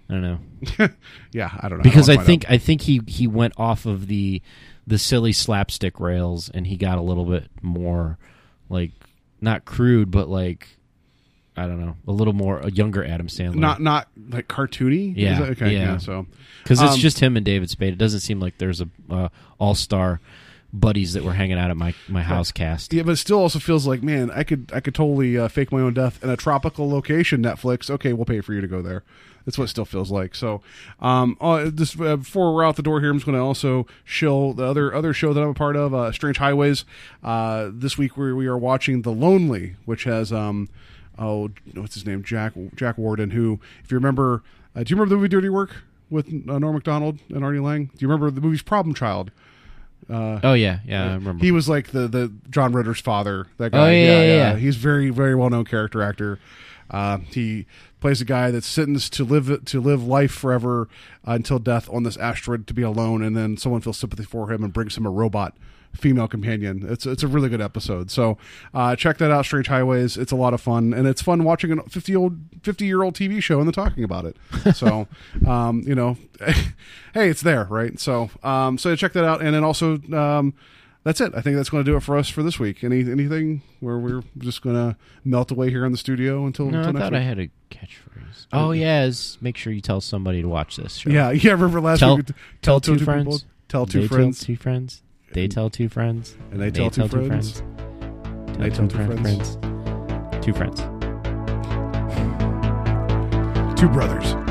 I 0.08 0.12
don't 0.12 0.22
know 0.22 0.38
yeah, 1.32 1.50
I 1.60 1.68
don't 1.68 1.78
know. 1.78 1.82
because 1.84 2.06
don't 2.08 2.18
I 2.18 2.24
think 2.24 2.44
out. 2.46 2.50
I 2.52 2.58
think 2.58 2.82
he 2.82 3.00
he 3.06 3.26
went 3.26 3.54
off 3.56 3.86
of 3.86 4.06
the 4.08 4.42
the 4.86 4.98
silly 4.98 5.32
slapstick 5.32 5.98
rails 6.00 6.50
and 6.52 6.66
he 6.66 6.76
got 6.76 6.98
a 6.98 7.02
little 7.02 7.24
bit 7.24 7.48
more 7.62 8.18
like 8.68 8.90
not 9.40 9.64
crude, 9.64 10.10
but 10.10 10.28
like 10.28 10.68
I 11.56 11.66
don't 11.66 11.80
know, 11.80 11.96
a 12.08 12.12
little 12.12 12.32
more 12.32 12.58
a 12.58 12.70
younger 12.70 13.04
Adam 13.04 13.28
Sandler. 13.28 13.54
not 13.56 13.80
not 13.80 14.08
like 14.30 14.48
cartoony. 14.48 15.14
Yeah, 15.16 15.38
that- 15.40 15.48
okay. 15.50 15.72
yeah. 15.72 15.92
Yeah. 15.92 15.96
So 15.98 16.26
because 16.62 16.82
it's 16.82 16.94
Um, 16.94 16.98
just 16.98 17.20
him 17.20 17.36
and 17.36 17.44
David 17.46 17.70
Spade. 17.70 17.92
It 17.92 17.98
doesn't 17.98 18.20
seem 18.20 18.40
like 18.40 18.58
there's 18.58 18.80
a 18.80 18.88
uh, 19.10 19.28
all 19.58 19.74
star 19.74 20.20
buddies 20.72 21.12
that 21.12 21.22
were 21.22 21.34
hanging 21.34 21.56
out 21.58 21.70
at 21.70 21.76
my 21.76 21.94
my 22.08 22.22
house 22.22 22.50
cast. 22.50 22.92
Yeah, 22.92 23.04
but 23.04 23.12
it 23.12 23.16
still 23.16 23.38
also 23.38 23.60
feels 23.60 23.86
like, 23.86 24.02
man, 24.02 24.30
I 24.32 24.42
could 24.42 24.70
I 24.74 24.80
could 24.80 24.94
totally 24.94 25.38
uh, 25.38 25.46
fake 25.48 25.70
my 25.70 25.80
own 25.80 25.94
death 25.94 26.22
in 26.24 26.30
a 26.30 26.36
tropical 26.36 26.90
location. 26.90 27.42
Netflix, 27.42 27.88
okay, 27.88 28.12
we'll 28.12 28.24
pay 28.24 28.40
for 28.40 28.52
you 28.54 28.60
to 28.60 28.66
go 28.66 28.82
there. 28.82 29.04
That's 29.44 29.56
what 29.58 29.64
it 29.64 29.68
still 29.68 29.84
feels 29.84 30.10
like. 30.10 30.34
So, 30.34 30.62
um, 31.00 31.36
uh, 31.40 31.70
this 31.72 32.00
uh, 32.00 32.16
before 32.16 32.54
we're 32.54 32.64
out 32.64 32.76
the 32.76 32.82
door 32.82 33.00
here, 33.00 33.10
I'm 33.10 33.18
just 33.18 33.26
going 33.26 33.36
to 33.38 33.44
also 33.44 33.86
show 34.02 34.54
the 34.54 34.64
other 34.64 34.92
other 34.92 35.12
show 35.12 35.32
that 35.34 35.40
I'm 35.42 35.50
a 35.50 35.54
part 35.54 35.76
of, 35.76 35.94
uh, 35.94 36.10
Strange 36.12 36.38
Highways. 36.38 36.84
Uh, 37.22 37.68
this 37.72 37.96
week 37.98 38.16
we 38.16 38.32
we 38.32 38.46
are 38.46 38.56
watching 38.58 39.02
The 39.02 39.12
Lonely, 39.12 39.76
which 39.84 40.04
has 40.04 40.32
um, 40.32 40.68
oh, 41.18 41.50
what's 41.74 41.94
his 41.94 42.06
name, 42.06 42.22
Jack 42.22 42.52
Jack 42.74 42.98
Warden. 42.98 43.30
Who, 43.30 43.60
if 43.82 43.90
you 43.90 43.96
remember, 43.96 44.42
uh, 44.74 44.82
do 44.82 44.90
you 44.90 44.96
remember 44.96 45.10
the 45.10 45.16
movie 45.16 45.28
Dirty 45.28 45.48
Work 45.48 45.76
with 46.10 46.28
uh, 46.48 46.58
Norm 46.58 46.74
Macdonald 46.74 47.18
and 47.30 47.44
Artie 47.44 47.58
Lange? 47.60 47.86
Do 47.86 47.92
you 47.98 48.08
remember 48.08 48.30
the 48.30 48.40
movie's 48.40 48.62
Problem 48.62 48.94
Child? 48.94 49.30
Uh, 50.10 50.38
Oh 50.42 50.52
yeah, 50.52 50.80
yeah, 50.86 51.12
I 51.12 51.14
remember. 51.14 51.42
he 51.42 51.50
was 51.50 51.68
like 51.68 51.88
the 51.92 52.06
the 52.08 52.32
John 52.50 52.72
Ritter's 52.72 53.00
father. 53.00 53.46
That 53.58 53.72
guy. 53.72 53.78
Oh, 53.78 53.90
yeah, 53.90 54.22
yeah, 54.22 54.34
yeah. 54.52 54.56
He's 54.56 54.76
very 54.76 55.10
very 55.10 55.34
well 55.34 55.48
known 55.50 55.64
character 55.64 56.02
actor. 56.02 56.38
Uh, 56.90 57.18
he 57.30 57.64
plays 58.00 58.20
a 58.20 58.24
guy 58.26 58.50
that's 58.50 58.66
sentenced 58.66 59.14
to 59.14 59.24
live 59.24 59.64
to 59.64 59.80
live 59.80 60.04
life 60.06 60.30
forever 60.32 60.88
uh, 61.26 61.32
until 61.32 61.58
death 61.58 61.88
on 61.90 62.02
this 62.02 62.18
asteroid 62.18 62.66
to 62.66 62.74
be 62.74 62.82
alone, 62.82 63.22
and 63.22 63.34
then 63.34 63.56
someone 63.56 63.80
feels 63.80 63.96
sympathy 63.96 64.24
for 64.24 64.52
him 64.52 64.62
and 64.62 64.74
brings 64.74 64.94
him 64.98 65.06
a 65.06 65.10
robot 65.10 65.56
female 65.94 66.28
companion. 66.28 66.84
It's 66.88 67.06
it's 67.06 67.22
a 67.22 67.28
really 67.28 67.48
good 67.48 67.60
episode. 67.60 68.10
So 68.10 68.38
uh, 68.72 68.96
check 68.96 69.18
that 69.18 69.30
out. 69.30 69.44
Strange 69.44 69.68
Highways. 69.68 70.16
It's 70.16 70.32
a 70.32 70.36
lot 70.36 70.54
of 70.54 70.60
fun, 70.60 70.92
and 70.92 71.06
it's 71.06 71.22
fun 71.22 71.44
watching 71.44 71.78
a 71.78 71.82
fifty 71.84 72.14
old 72.14 72.38
fifty 72.62 72.86
year 72.86 73.02
old 73.02 73.14
TV 73.14 73.42
show 73.42 73.58
and 73.58 73.66
then 73.66 73.72
talking 73.72 74.04
about 74.04 74.24
it. 74.24 74.36
So 74.74 75.06
um, 75.46 75.82
you 75.86 75.94
know, 75.94 76.16
hey, 77.14 77.28
it's 77.28 77.42
there, 77.42 77.64
right? 77.64 77.98
So 78.00 78.30
um, 78.42 78.76
so 78.78 78.94
check 78.96 79.12
that 79.12 79.24
out, 79.24 79.40
and 79.42 79.54
then 79.54 79.64
also. 79.64 80.00
Um, 80.12 80.54
that's 81.04 81.20
it. 81.20 81.32
I 81.36 81.42
think 81.42 81.56
that's 81.56 81.68
going 81.68 81.84
to 81.84 81.90
do 81.90 81.98
it 81.98 82.00
for 82.00 82.16
us 82.16 82.30
for 82.30 82.42
this 82.42 82.58
week. 82.58 82.82
Any 82.82 83.00
anything 83.00 83.60
where 83.80 83.98
we're 83.98 84.22
just 84.38 84.62
going 84.62 84.74
to 84.74 84.96
melt 85.22 85.50
away 85.50 85.68
here 85.68 85.84
in 85.84 85.92
the 85.92 85.98
studio 85.98 86.46
until, 86.46 86.64
next? 86.64 86.72
no, 86.72 86.78
I 86.78 86.80
until 86.88 86.92
next 86.94 87.02
thought 87.04 87.12
week? 87.12 87.20
I 87.20 87.22
had 87.22 87.38
a 87.38 87.48
catchphrase. 87.70 88.46
Oh 88.54 88.70
yeah, 88.72 89.04
is 89.04 89.36
make 89.42 89.58
sure 89.58 89.72
you 89.72 89.82
tell 89.82 90.00
somebody 90.00 90.40
to 90.40 90.48
watch 90.48 90.76
this 90.76 90.94
show. 90.94 91.10
Yeah, 91.10 91.30
yeah. 91.32 91.52
Remember 91.52 91.80
last 91.82 92.00
tell, 92.00 92.16
week? 92.16 92.28
we- 92.28 92.34
tell, 92.62 92.80
two, 92.80 92.92
people, 92.92 93.04
friends. 93.04 93.44
tell 93.68 93.84
two 93.86 94.08
friends, 94.08 94.40
Tell 94.40 94.46
two 94.46 94.56
friends. 94.56 95.02
They 95.34 95.48
tell 95.48 95.68
two 95.68 95.88
friends. 95.88 96.36
and 96.52 96.60
they 96.60 96.70
tell 96.70 96.90
two 96.90 97.08
friends. 97.08 97.60
They 98.56 98.70
tell 98.70 98.86
two 98.86 99.04
friends. 99.04 99.56
Two 100.40 100.52
friends. 100.52 100.80
Two 103.80 103.88
brothers. 103.88 104.43